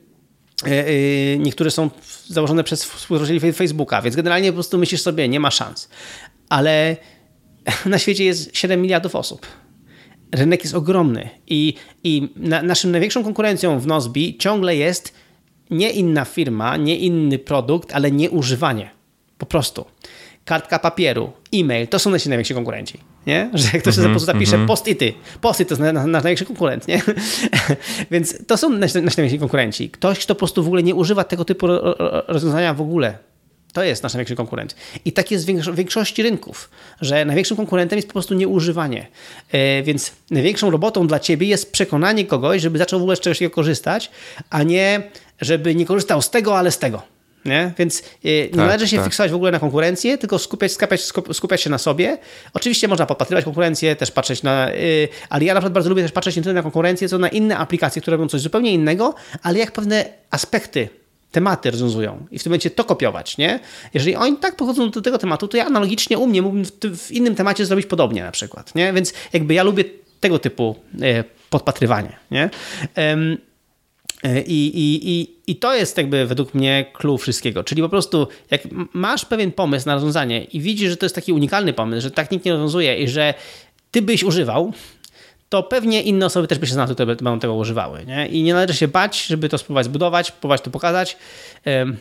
niektóre 1.38 1.72
są 1.72 1.90
założone 2.28 2.64
przez 2.64 2.84
współtworzycieli 2.84 3.54
Facebooka, 3.54 4.02
więc 4.02 4.16
generalnie 4.16 4.50
po 4.52 4.54
prostu 4.54 4.78
myślisz 4.78 5.02
sobie, 5.02 5.28
nie 5.28 5.40
ma 5.40 5.52
szans. 5.52 5.90
Ale 6.50 6.98
na 7.86 8.00
świecie 8.00 8.26
jest 8.26 8.58
7 8.58 8.82
miliardów 8.82 9.16
osób. 9.16 9.48
Rynek 10.32 10.64
jest 10.64 10.76
ogromny 10.76 11.30
i, 11.48 11.74
i 12.04 12.30
na, 12.36 12.64
naszym 12.64 12.92
największą 12.92 13.24
konkurencją 13.24 13.80
w 13.80 13.88
Nozbi 13.88 14.38
ciągle 14.38 14.76
jest 14.76 15.14
nie 15.70 15.92
inna 15.92 16.26
firma, 16.26 16.78
nie 16.78 16.98
inny 16.98 17.40
produkt, 17.40 17.94
ale 17.94 18.12
nie 18.12 18.30
używanie. 18.30 18.90
Po 19.38 19.46
prostu. 19.46 19.86
Kartka 20.46 20.80
papieru, 20.80 21.32
e-mail, 21.54 21.88
to 21.88 22.00
są 22.00 22.10
nasi 22.10 22.30
najwięksi 22.30 22.54
konkurenci. 22.54 23.00
Nie? 23.28 23.50
Że 23.54 23.70
jak 23.74 23.82
ktoś 23.82 23.98
mm 23.98 24.06
-hmm, 24.06 24.10
po 24.10 24.10
prostu 24.10 24.26
zapisze 24.26 24.56
mm 24.56 24.66
-hmm. 24.66 24.68
post-ity, 24.68 25.14
post-it 25.42 25.70
to 25.70 25.76
jest 25.76 25.94
nasz 25.94 26.06
największy 26.06 26.46
konkurent, 26.46 26.88
nie? 26.88 27.02
Więc 28.12 28.46
to 28.48 28.58
są 28.58 28.70
nasi, 28.70 29.02
nasi 29.02 29.18
najwięksi 29.18 29.40
konkurenci. 29.40 29.90
Ktoś, 29.90 30.20
kto 30.20 30.36
po 30.36 30.40
prostu 30.40 30.64
w 30.64 30.68
ogóle 30.68 30.84
nie 30.84 30.96
używa 30.96 31.24
tego 31.24 31.46
typu 31.46 31.68
rozwiązania 32.28 32.74
w 32.74 32.82
ogóle. 32.82 33.18
To 33.74 33.84
jest 33.84 34.04
nasz 34.04 34.14
największy 34.14 34.36
konkurent. 34.36 34.76
I 35.06 35.12
tak 35.12 35.32
jest 35.32 35.46
w 35.46 35.76
większości 35.76 36.24
rynków, 36.24 36.70
że 37.02 37.26
największym 37.26 37.58
konkurentem 37.58 37.98
jest 37.98 38.08
po 38.08 38.14
prostu 38.14 38.34
nieużywanie. 38.34 39.08
E, 39.52 39.84
więc 39.84 40.12
największą 40.32 40.72
robotą 40.72 41.08
dla 41.08 41.20
ciebie 41.20 41.48
jest 41.48 41.72
przekonanie 41.72 42.26
kogoś, 42.26 42.62
żeby 42.62 42.78
zaczął 42.78 43.00
w 43.00 43.02
ogóle 43.02 43.16
z 43.16 43.20
czegoś 43.20 43.40
korzystać, 43.52 44.12
a 44.50 44.64
nie 44.64 45.04
żeby 45.42 45.76
nie 45.76 45.86
korzystał 45.86 46.22
z 46.22 46.30
tego, 46.30 46.58
ale 46.58 46.72
z 46.72 46.80
tego. 46.80 47.19
Nie? 47.46 47.72
Więc 47.78 48.04
nie 48.24 48.48
tak, 48.48 48.58
należy 48.58 48.88
się 48.88 48.98
tak. 48.98 49.06
fiksować 49.06 49.32
w 49.32 49.36
ogóle 49.36 49.52
na 49.52 49.60
konkurencję, 49.60 50.18
tylko 50.18 50.40
skupiać, 50.40 50.72
skupiać, 50.72 51.02
skupiać 51.34 51.62
się 51.62 51.70
na 51.70 51.78
sobie. 51.78 52.18
Oczywiście 52.54 52.88
można 52.88 53.06
podpatrywać 53.06 53.46
konkurencję, 53.46 53.96
też 53.96 54.12
patrzeć 54.12 54.44
na. 54.44 54.70
Yy, 54.72 55.08
ale 55.30 55.46
ja 55.46 55.54
na 55.54 55.60
przykład 55.60 55.74
bardzo 55.74 55.90
lubię 55.90 56.02
też 56.02 56.12
patrzeć 56.12 56.36
nie 56.36 56.42
tyle 56.42 56.54
na 56.54 56.64
konkurencję, 56.64 57.10
co 57.10 57.18
na 57.18 57.30
inne 57.30 57.58
aplikacje, 57.58 58.02
które 58.02 58.18
robią 58.18 58.30
coś 58.30 58.42
zupełnie 58.42 58.72
innego, 58.72 59.16
ale 59.44 59.60
jak 59.60 59.72
pewne 59.72 60.06
aspekty 60.32 60.90
tematy 61.32 61.72
rozwiązują 61.72 62.26
i 62.32 62.40
w 62.40 62.44
tym 62.44 62.50
momencie 62.50 62.70
to 62.70 62.84
kopiować, 62.84 63.38
nie? 63.38 63.60
Jeżeli 63.94 64.16
oni 64.16 64.38
tak 64.38 64.56
podchodzą 64.56 64.90
do 64.90 65.02
tego 65.02 65.18
tematu, 65.18 65.48
to 65.48 65.58
ja 65.58 65.66
analogicznie 65.66 66.18
u 66.18 66.28
mnie 66.28 66.42
mógłbym 66.42 66.66
w, 66.98 67.12
innym 67.12 67.36
temacie 67.36 67.66
zrobić 67.66 67.86
podobnie 67.86 68.24
na 68.24 68.32
przykład, 68.32 68.76
nie? 68.76 68.94
Więc 68.94 69.14
jakby 69.34 69.54
ja 69.54 69.64
lubię 69.64 69.84
tego 70.20 70.40
typu 70.40 70.76
e, 71.02 71.24
podpatrywanie, 71.50 72.18
nie? 72.32 72.50
I, 74.48 74.68
i, 74.68 75.10
i, 75.12 75.36
I 75.48 75.56
to 75.56 75.76
jest 75.76 75.98
jakby 75.98 76.26
według 76.26 76.54
mnie 76.54 76.86
clue 76.94 77.18
wszystkiego. 77.18 77.64
Czyli 77.64 77.82
po 77.82 77.90
prostu, 77.90 78.28
jak 78.52 78.62
masz 78.94 79.26
pewien 79.26 79.52
pomysł 79.52 79.88
na 79.88 79.94
rozwiązanie 79.94 80.44
i 80.44 80.62
widzisz, 80.62 80.90
że 80.90 80.98
to 80.98 81.06
jest 81.06 81.16
taki 81.16 81.34
unikalny 81.34 81.74
pomysł, 81.74 82.02
że 82.02 82.12
tak 82.12 82.32
nikt 82.32 82.46
nie 82.46 82.52
rozwiązuje 82.52 82.98
i 82.98 83.08
że 83.08 83.34
ty 83.92 84.02
byś 84.02 84.24
używał, 84.24 84.74
to 85.50 85.64
pewnie 85.64 86.02
inne 86.02 86.26
osoby 86.26 86.48
też 86.48 86.60
by 86.60 86.68
się 86.68 86.76
na 86.76 86.88
to 86.88 87.06
będą 87.06 87.40
tego 87.40 87.56
używały. 87.56 88.06
Nie? 88.06 88.28
I 88.28 88.44
nie 88.44 88.54
należy 88.54 88.74
się 88.74 88.88
bać, 88.88 89.26
żeby 89.26 89.50
to 89.50 89.58
spróbować 89.58 89.86
zbudować, 89.86 90.32
próbować 90.32 90.62
to 90.62 90.72
pokazać. 90.72 91.18
Um, 91.66 91.98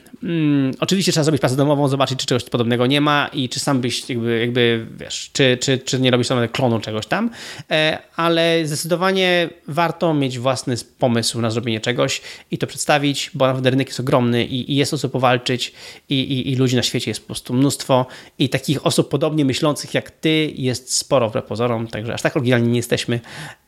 oczywiście 0.81 1.13
trzeba 1.13 1.25
zrobić 1.25 1.41
pracę 1.41 1.57
domową, 1.57 1.89
zobaczyć, 1.89 2.19
czy 2.19 2.27
czegoś 2.27 2.45
podobnego 2.45 2.87
nie 2.87 3.01
ma 3.01 3.31
i 3.33 3.49
czy 3.49 3.61
sam 3.61 3.81
byś 3.81 4.11
jakby, 4.11 4.41
jakby 4.41 4.87
wiesz, 4.97 5.31
czy, 5.33 5.59
czy, 5.61 5.79
czy 5.79 6.01
nie 6.01 6.11
robisz 6.11 6.27
samego 6.27 6.53
klonu 6.53 6.81
czegoś 6.81 7.07
tam, 7.07 7.31
e, 7.71 7.99
ale 8.17 8.67
zdecydowanie 8.67 9.49
warto 9.69 10.15
mieć 10.15 10.39
własny 10.39 10.75
pomysł 10.99 11.41
na 11.41 11.51
zrobienie 11.51 11.81
czegoś 11.81 12.21
i 12.51 12.59
to 12.59 12.67
przedstawić, 12.67 13.31
bo 13.35 13.47
naprawdę 13.47 13.71
rynek 13.71 13.89
jest 13.89 14.01
ogromny 14.01 14.45
i, 14.45 14.73
i 14.73 14.77
jest 14.77 14.95
o 14.95 14.99
co 14.99 15.09
powalczyć 15.09 15.73
i, 16.09 16.21
i, 16.21 16.53
i 16.53 16.57
ludzi 16.57 16.77
na 16.77 16.83
świecie 16.83 17.11
jest 17.11 17.21
po 17.21 17.27
prostu 17.27 17.55
mnóstwo 17.55 18.07
i 18.39 18.49
takich 18.49 18.87
osób 18.87 19.09
podobnie 19.09 19.45
myślących 19.45 19.95
jak 19.95 20.11
ty 20.11 20.53
jest 20.57 20.95
sporo 20.95 21.29
wbrew 21.29 21.45
pozorom, 21.45 21.87
także 21.87 22.15
aż 22.15 22.23
tak 22.23 22.37
oryginalni 22.37 22.69
nie 22.69 22.77
jesteśmy 22.77 23.21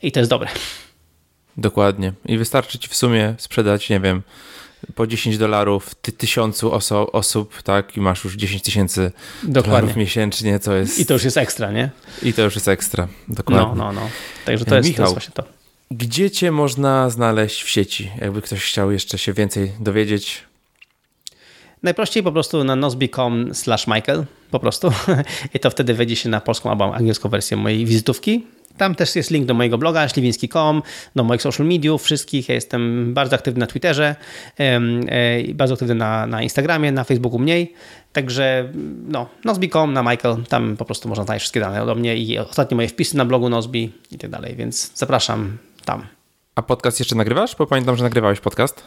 i 0.02 0.12
to 0.12 0.20
jest 0.20 0.30
dobre. 0.30 0.48
Dokładnie. 1.56 2.12
I 2.26 2.38
wystarczy 2.38 2.78
ci 2.78 2.88
w 2.88 2.96
sumie 2.96 3.34
sprzedać, 3.38 3.90
nie 3.90 4.00
wiem, 4.00 4.22
po 4.94 5.06
10 5.06 5.38
dolarów 5.38 5.94
ty, 5.94 6.12
tysiącu 6.12 6.72
oso 6.72 7.12
osób, 7.12 7.62
tak, 7.62 7.96
i 7.96 8.00
masz 8.00 8.24
już 8.24 8.34
10 8.34 8.62
tysięcy 8.62 9.12
dolarów 9.42 9.96
miesięcznie, 9.96 10.58
co 10.58 10.74
jest... 10.74 10.98
I 10.98 11.06
to 11.06 11.14
już 11.14 11.24
jest 11.24 11.36
ekstra, 11.36 11.72
nie? 11.72 11.90
I 12.22 12.32
to 12.32 12.42
już 12.42 12.54
jest 12.54 12.68
ekstra, 12.68 13.08
dokładnie. 13.28 13.66
No, 13.66 13.74
no, 13.74 13.92
no. 13.92 14.08
Także 14.44 14.64
to 14.64 14.76
jest, 14.76 14.88
Michał, 14.88 15.06
to 15.06 15.12
jest 15.12 15.14
właśnie 15.14 15.34
to. 15.34 15.60
Gdzie 15.90 16.30
cię 16.30 16.52
można 16.52 17.10
znaleźć 17.10 17.62
w 17.62 17.68
sieci? 17.68 18.10
Jakby 18.20 18.42
ktoś 18.42 18.64
chciał 18.64 18.92
jeszcze 18.92 19.18
się 19.18 19.32
więcej 19.32 19.72
dowiedzieć. 19.80 20.44
Najprościej 21.82 22.22
po 22.22 22.32
prostu 22.32 22.64
na 22.64 22.76
nozbi.com 22.76 23.54
slash 23.54 23.86
Michael, 23.86 24.24
po 24.50 24.60
prostu. 24.60 24.92
I 25.54 25.60
to 25.60 25.70
wtedy 25.70 25.94
wejdzie 25.94 26.16
się 26.16 26.28
na 26.28 26.40
polską 26.40 26.70
albo 26.70 26.94
angielską 26.94 27.28
wersję 27.28 27.56
mojej 27.56 27.86
wizytówki. 27.86 28.46
Tam 28.80 28.94
też 28.94 29.16
jest 29.16 29.30
link 29.30 29.46
do 29.46 29.54
mojego 29.54 29.78
bloga 29.78 30.08
śliwiński.com, 30.08 30.82
do 31.16 31.24
moich 31.24 31.42
social 31.42 31.66
mediów 31.66 32.02
wszystkich. 32.02 32.48
Ja 32.48 32.54
jestem 32.54 33.14
bardzo 33.14 33.36
aktywny 33.36 33.60
na 33.60 33.66
Twitterze, 33.66 34.16
e, 34.58 35.54
bardzo 35.54 35.74
aktywny 35.74 35.94
na, 35.94 36.26
na 36.26 36.42
Instagramie, 36.42 36.92
na 36.92 37.04
Facebooku 37.04 37.38
mniej. 37.38 37.74
Także 38.12 38.72
no, 39.08 39.28
Nozbi.com 39.44 39.92
na 39.92 40.02
Michael, 40.02 40.36
tam 40.48 40.76
po 40.76 40.84
prostu 40.84 41.08
można 41.08 41.24
znaleźć 41.24 41.42
wszystkie 41.42 41.60
dane 41.60 41.82
ode 41.82 41.94
mnie 41.94 42.16
i 42.16 42.38
ostatnie 42.38 42.74
moje 42.74 42.88
wpisy 42.88 43.16
na 43.16 43.24
blogu 43.24 43.48
Nozbi 43.48 43.92
i 44.12 44.18
tak 44.18 44.30
dalej, 44.30 44.56
więc 44.56 44.90
zapraszam 44.94 45.58
tam. 45.84 46.19
A 46.54 46.62
podcast 46.62 46.98
jeszcze 46.98 47.14
nagrywasz? 47.14 47.56
Bo 47.56 47.66
pamiętam, 47.66 47.96
że 47.96 48.04
nagrywałeś 48.04 48.40
podcast. 48.40 48.82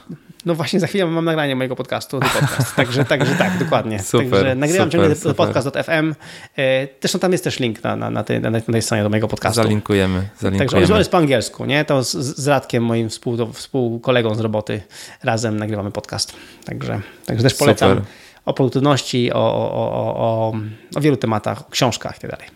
No 0.46 0.56
właśnie, 0.56 0.80
za 0.80 0.88
chwilę 0.88 1.06
mam 1.06 1.26
nagranie 1.26 1.56
mojego 1.56 1.76
podcastu. 1.76 2.20
Podcast. 2.20 2.76
Także, 2.76 3.06
także 3.06 3.36
tak, 3.36 3.58
dokładnie. 3.58 4.00
Super, 4.00 4.30
także 4.30 4.56
nagrywam 4.56 4.88
super, 4.88 4.92
ciągle 4.92 5.16
super. 5.16 5.36
podcast.fm. 5.36 6.16
E, 6.58 6.88
zresztą 7.02 7.20
tam 7.20 7.32
jest 7.32 7.44
też 7.44 7.60
link 7.60 7.84
na, 7.84 7.96
na, 7.96 8.10
na, 8.10 8.24
tej, 8.24 8.42
na 8.42 8.62
tej 8.62 8.82
stronie 8.82 9.04
do 9.04 9.10
mojego 9.10 9.28
podcastu. 9.28 9.64
Zalinkujemy. 9.64 10.30
zalinkujemy. 10.40 10.82
Także 10.82 10.94
on 10.94 11.00
jest 11.00 11.12
po 11.12 11.18
angielsku, 11.18 11.66
nie? 11.66 11.86
To 11.86 12.04
z, 12.04 12.12
z 12.16 12.48
Radkiem, 12.48 12.84
moim 12.84 13.10
współ, 13.10 13.54
współkolegą 13.54 14.36
z 14.36 14.40
roboty, 14.40 14.82
razem 15.24 15.58
nagrywamy 15.58 15.92
podcast. 15.92 16.34
Także, 16.66 17.02
także 17.26 17.44
też 17.44 17.54
polecam 17.54 17.90
super. 17.90 18.06
o 18.46 18.54
produktywności, 18.54 19.34
o, 19.34 19.40
o, 19.40 19.72
o, 19.72 20.16
o, 20.18 20.54
o 20.96 21.02
wielu 21.02 21.18
tematach, 21.18 21.62
o 21.62 21.70
książkach 21.70 22.18
i 22.18 22.20
tak 22.20 22.32
dalej. 22.32 22.48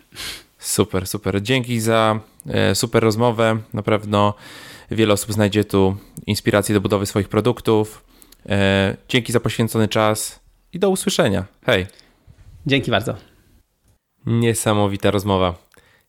Super, 0.58 1.06
super. 1.06 1.42
Dzięki 1.42 1.80
za 1.80 2.20
e, 2.48 2.74
super 2.74 3.02
rozmowę. 3.02 3.56
Na 3.74 3.82
pewno 3.82 4.34
Wiele 4.90 5.14
osób 5.14 5.32
znajdzie 5.32 5.64
tu 5.64 5.96
inspirację 6.26 6.74
do 6.74 6.80
budowy 6.80 7.06
swoich 7.06 7.28
produktów. 7.28 8.04
E, 8.48 8.96
dzięki 9.08 9.32
za 9.32 9.40
poświęcony 9.40 9.88
czas 9.88 10.40
i 10.72 10.78
do 10.78 10.90
usłyszenia. 10.90 11.44
Hej. 11.66 11.86
Dzięki 12.66 12.90
bardzo. 12.90 13.14
Niesamowita 14.26 15.10
rozmowa. 15.10 15.54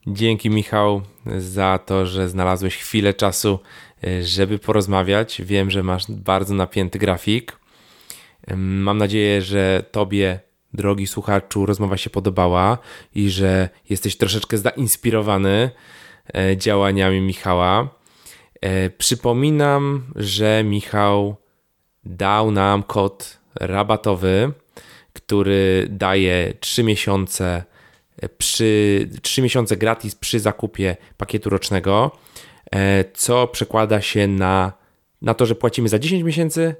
Dzięki 0.07 0.49
Michał 0.49 1.01
za 1.37 1.79
to, 1.85 2.05
że 2.05 2.29
znalazłeś 2.29 2.77
chwilę 2.77 3.13
czasu, 3.13 3.59
e, 4.03 4.23
żeby 4.23 4.59
porozmawiać. 4.59 5.41
Wiem, 5.45 5.71
że 5.71 5.83
masz 5.83 6.11
bardzo 6.11 6.53
napięty 6.53 6.99
grafik. 6.99 7.59
Mam 8.55 8.97
nadzieję, 8.97 9.41
że 9.41 9.83
Tobie, 9.91 10.39
drogi 10.73 11.07
słuchaczu, 11.07 11.65
rozmowa 11.65 11.97
się 11.97 12.09
podobała 12.09 12.77
i 13.15 13.29
że 13.29 13.69
jesteś 13.89 14.17
troszeczkę 14.17 14.57
zainspirowany 14.57 15.71
e, 16.35 16.57
działaniami 16.57 17.21
Michała. 17.21 17.98
E, 18.61 18.89
przypominam, 18.89 20.03
że 20.15 20.63
Michał 20.63 21.35
dał 22.03 22.51
nam 22.51 22.83
kod 22.83 23.39
rabatowy, 23.55 24.51
który 25.13 25.87
daje 25.89 26.53
3 26.59 26.83
miesiące 26.83 27.63
e, 28.21 28.29
przy 28.29 29.09
3 29.21 29.41
miesiące 29.41 29.77
gratis 29.77 30.15
przy 30.15 30.39
zakupie 30.39 30.97
pakietu 31.17 31.49
rocznego, 31.49 32.11
e, 32.71 33.05
co 33.13 33.47
przekłada 33.47 34.01
się 34.01 34.27
na, 34.27 34.73
na 35.21 35.33
to, 35.33 35.45
że 35.45 35.55
płacimy 35.55 35.89
za 35.89 35.99
10 35.99 36.23
miesięcy, 36.23 36.75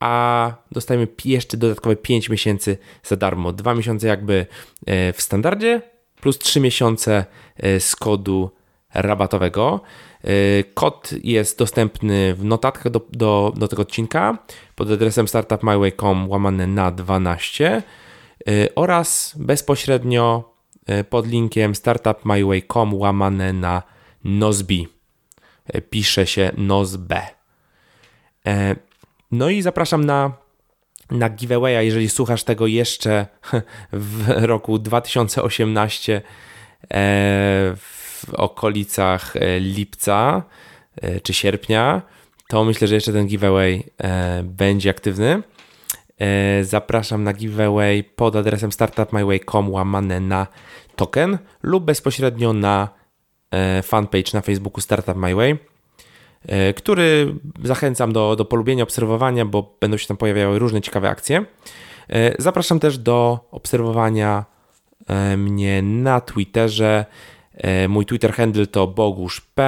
a 0.00 0.54
dostajemy 0.72 1.08
jeszcze 1.24 1.56
dodatkowe 1.56 1.96
5 1.96 2.28
miesięcy 2.28 2.78
za 3.02 3.16
darmo. 3.16 3.52
2 3.52 3.74
miesiące 3.74 4.06
jakby 4.06 4.46
w 4.86 5.16
standardzie, 5.18 5.82
plus 6.20 6.38
3 6.38 6.60
miesiące 6.60 7.24
z 7.78 7.96
kodu 7.96 8.50
rabatowego. 8.94 9.80
Y, 10.28 10.64
kod 10.74 11.10
jest 11.24 11.58
dostępny 11.58 12.34
w 12.34 12.44
notatkach 12.44 12.92
do, 12.92 13.00
do, 13.10 13.52
do 13.56 13.68
tego 13.68 13.82
odcinka 13.82 14.38
pod 14.74 14.90
adresem 14.90 15.28
startupmyway.com 15.28 16.30
łamane 16.30 16.66
na 16.66 16.90
12 16.90 17.82
y, 18.48 18.68
oraz 18.74 19.34
bezpośrednio 19.36 20.54
y, 20.90 21.04
pod 21.04 21.26
linkiem 21.26 21.74
startupmyway.com 21.74 22.94
łamane 22.94 23.52
na 23.52 23.82
nozbi. 24.24 24.88
Pisze 25.90 26.26
się 26.26 26.52
nozb. 26.56 27.12
No 29.32 29.50
i 29.50 29.62
zapraszam 29.62 30.04
na, 30.04 30.32
na 31.10 31.30
giveawaya, 31.30 31.82
jeżeli 31.82 32.08
słuchasz 32.08 32.44
tego 32.44 32.66
jeszcze 32.66 33.26
w 33.92 34.28
roku 34.44 34.78
2018 34.78 36.22
w 37.76 37.95
w 38.16 38.34
okolicach 38.34 39.36
e, 39.36 39.60
lipca 39.60 40.42
e, 40.96 41.20
czy 41.20 41.34
sierpnia, 41.34 42.02
to 42.48 42.64
myślę, 42.64 42.88
że 42.88 42.94
jeszcze 42.94 43.12
ten 43.12 43.26
giveaway 43.26 43.90
e, 43.98 44.42
będzie 44.42 44.90
aktywny. 44.90 45.42
Zapraszam 46.62 47.24
na 47.24 47.32
giveaway 47.32 48.04
pod 48.04 48.36
adresem 48.36 48.72
startupmyway.com 48.72 49.70
łamane 49.70 50.20
na 50.20 50.46
token 50.96 51.38
lub 51.62 51.84
bezpośrednio 51.84 52.52
na 52.52 52.88
fanpage 53.82 54.30
na 54.34 54.40
Facebooku 54.40 54.80
Startup 54.80 55.16
My 55.16 55.34
Way, 55.34 55.58
który 56.76 57.34
zachęcam 57.64 58.12
do, 58.12 58.36
do 58.36 58.44
polubienia, 58.44 58.82
obserwowania, 58.82 59.44
bo 59.44 59.76
będą 59.80 59.96
się 59.96 60.06
tam 60.06 60.16
pojawiały 60.16 60.58
różne 60.58 60.80
ciekawe 60.80 61.08
akcje. 61.08 61.44
Zapraszam 62.38 62.80
też 62.80 62.98
do 62.98 63.48
obserwowania 63.50 64.44
mnie 65.36 65.82
na 65.82 66.20
Twitterze 66.20 67.06
mój 67.88 68.06
Twitter 68.06 68.32
handle 68.32 68.66
to 68.66 68.86
boguszp. 68.86 69.60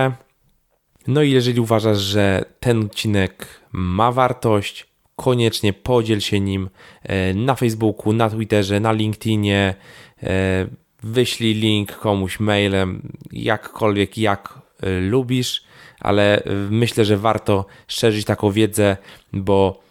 No 1.07 1.23
i 1.23 1.31
jeżeli 1.31 1.61
uważasz, 1.61 1.99
że 1.99 2.45
ten 2.61 2.85
odcinek 2.85 3.47
ma 3.73 4.13
wartość, 4.13 4.87
koniecznie 5.17 5.73
podziel 5.73 6.21
się 6.21 6.41
nim 6.41 6.71
e, 7.03 7.35
na 7.35 7.55
Facebooku, 7.55 8.13
na 8.13 8.31
Twitterze, 8.31 8.81
na 8.81 8.93
LinkedInie. 8.93 9.75
E, 10.23 10.67
wyślij 11.03 11.55
link 11.55 11.97
komuś 11.97 12.41
mailem, 12.41 13.13
jakkolwiek, 13.33 14.19
jak 14.19 14.59
lubisz, 15.01 15.65
ale 16.01 16.43
myślę, 16.71 17.05
że 17.05 17.17
warto 17.17 17.67
szerzyć 17.89 18.25
taką 18.25 18.51
wiedzę, 18.51 18.97
bo 19.33 19.83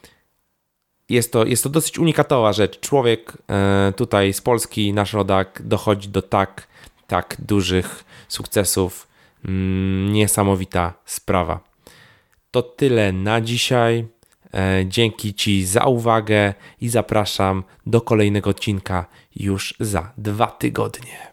jest 1.10 1.32
to, 1.32 1.46
jest 1.46 1.64
to 1.64 1.70
dosyć 1.70 2.00
unikatowa 2.00 2.54
rzecz. 2.54 2.80
Człowiek 2.80 3.38
tutaj 3.96 4.34
z 4.34 4.42
Polski, 4.42 4.94
nasz 4.94 5.14
rodak, 5.14 5.62
dochodzi 5.66 6.10
do 6.10 6.22
tak 6.22 6.68
tak 7.08 7.36
dużych 7.40 8.04
sukcesów. 8.28 9.08
Mm, 9.46 10.14
niesamowita 10.14 10.94
sprawa. 11.06 11.60
To 12.52 12.62
tyle 12.62 13.12
na 13.12 13.42
dzisiaj. 13.42 14.08
E, 14.54 14.86
dzięki 14.86 15.34
Ci 15.34 15.66
za 15.66 15.84
uwagę 15.84 16.54
i 16.82 16.90
zapraszam 16.90 17.64
do 17.86 18.02
kolejnego 18.02 18.50
odcinka 18.50 19.06
już 19.36 19.74
za 19.80 20.12
dwa 20.18 20.48
tygodnie. 20.48 21.18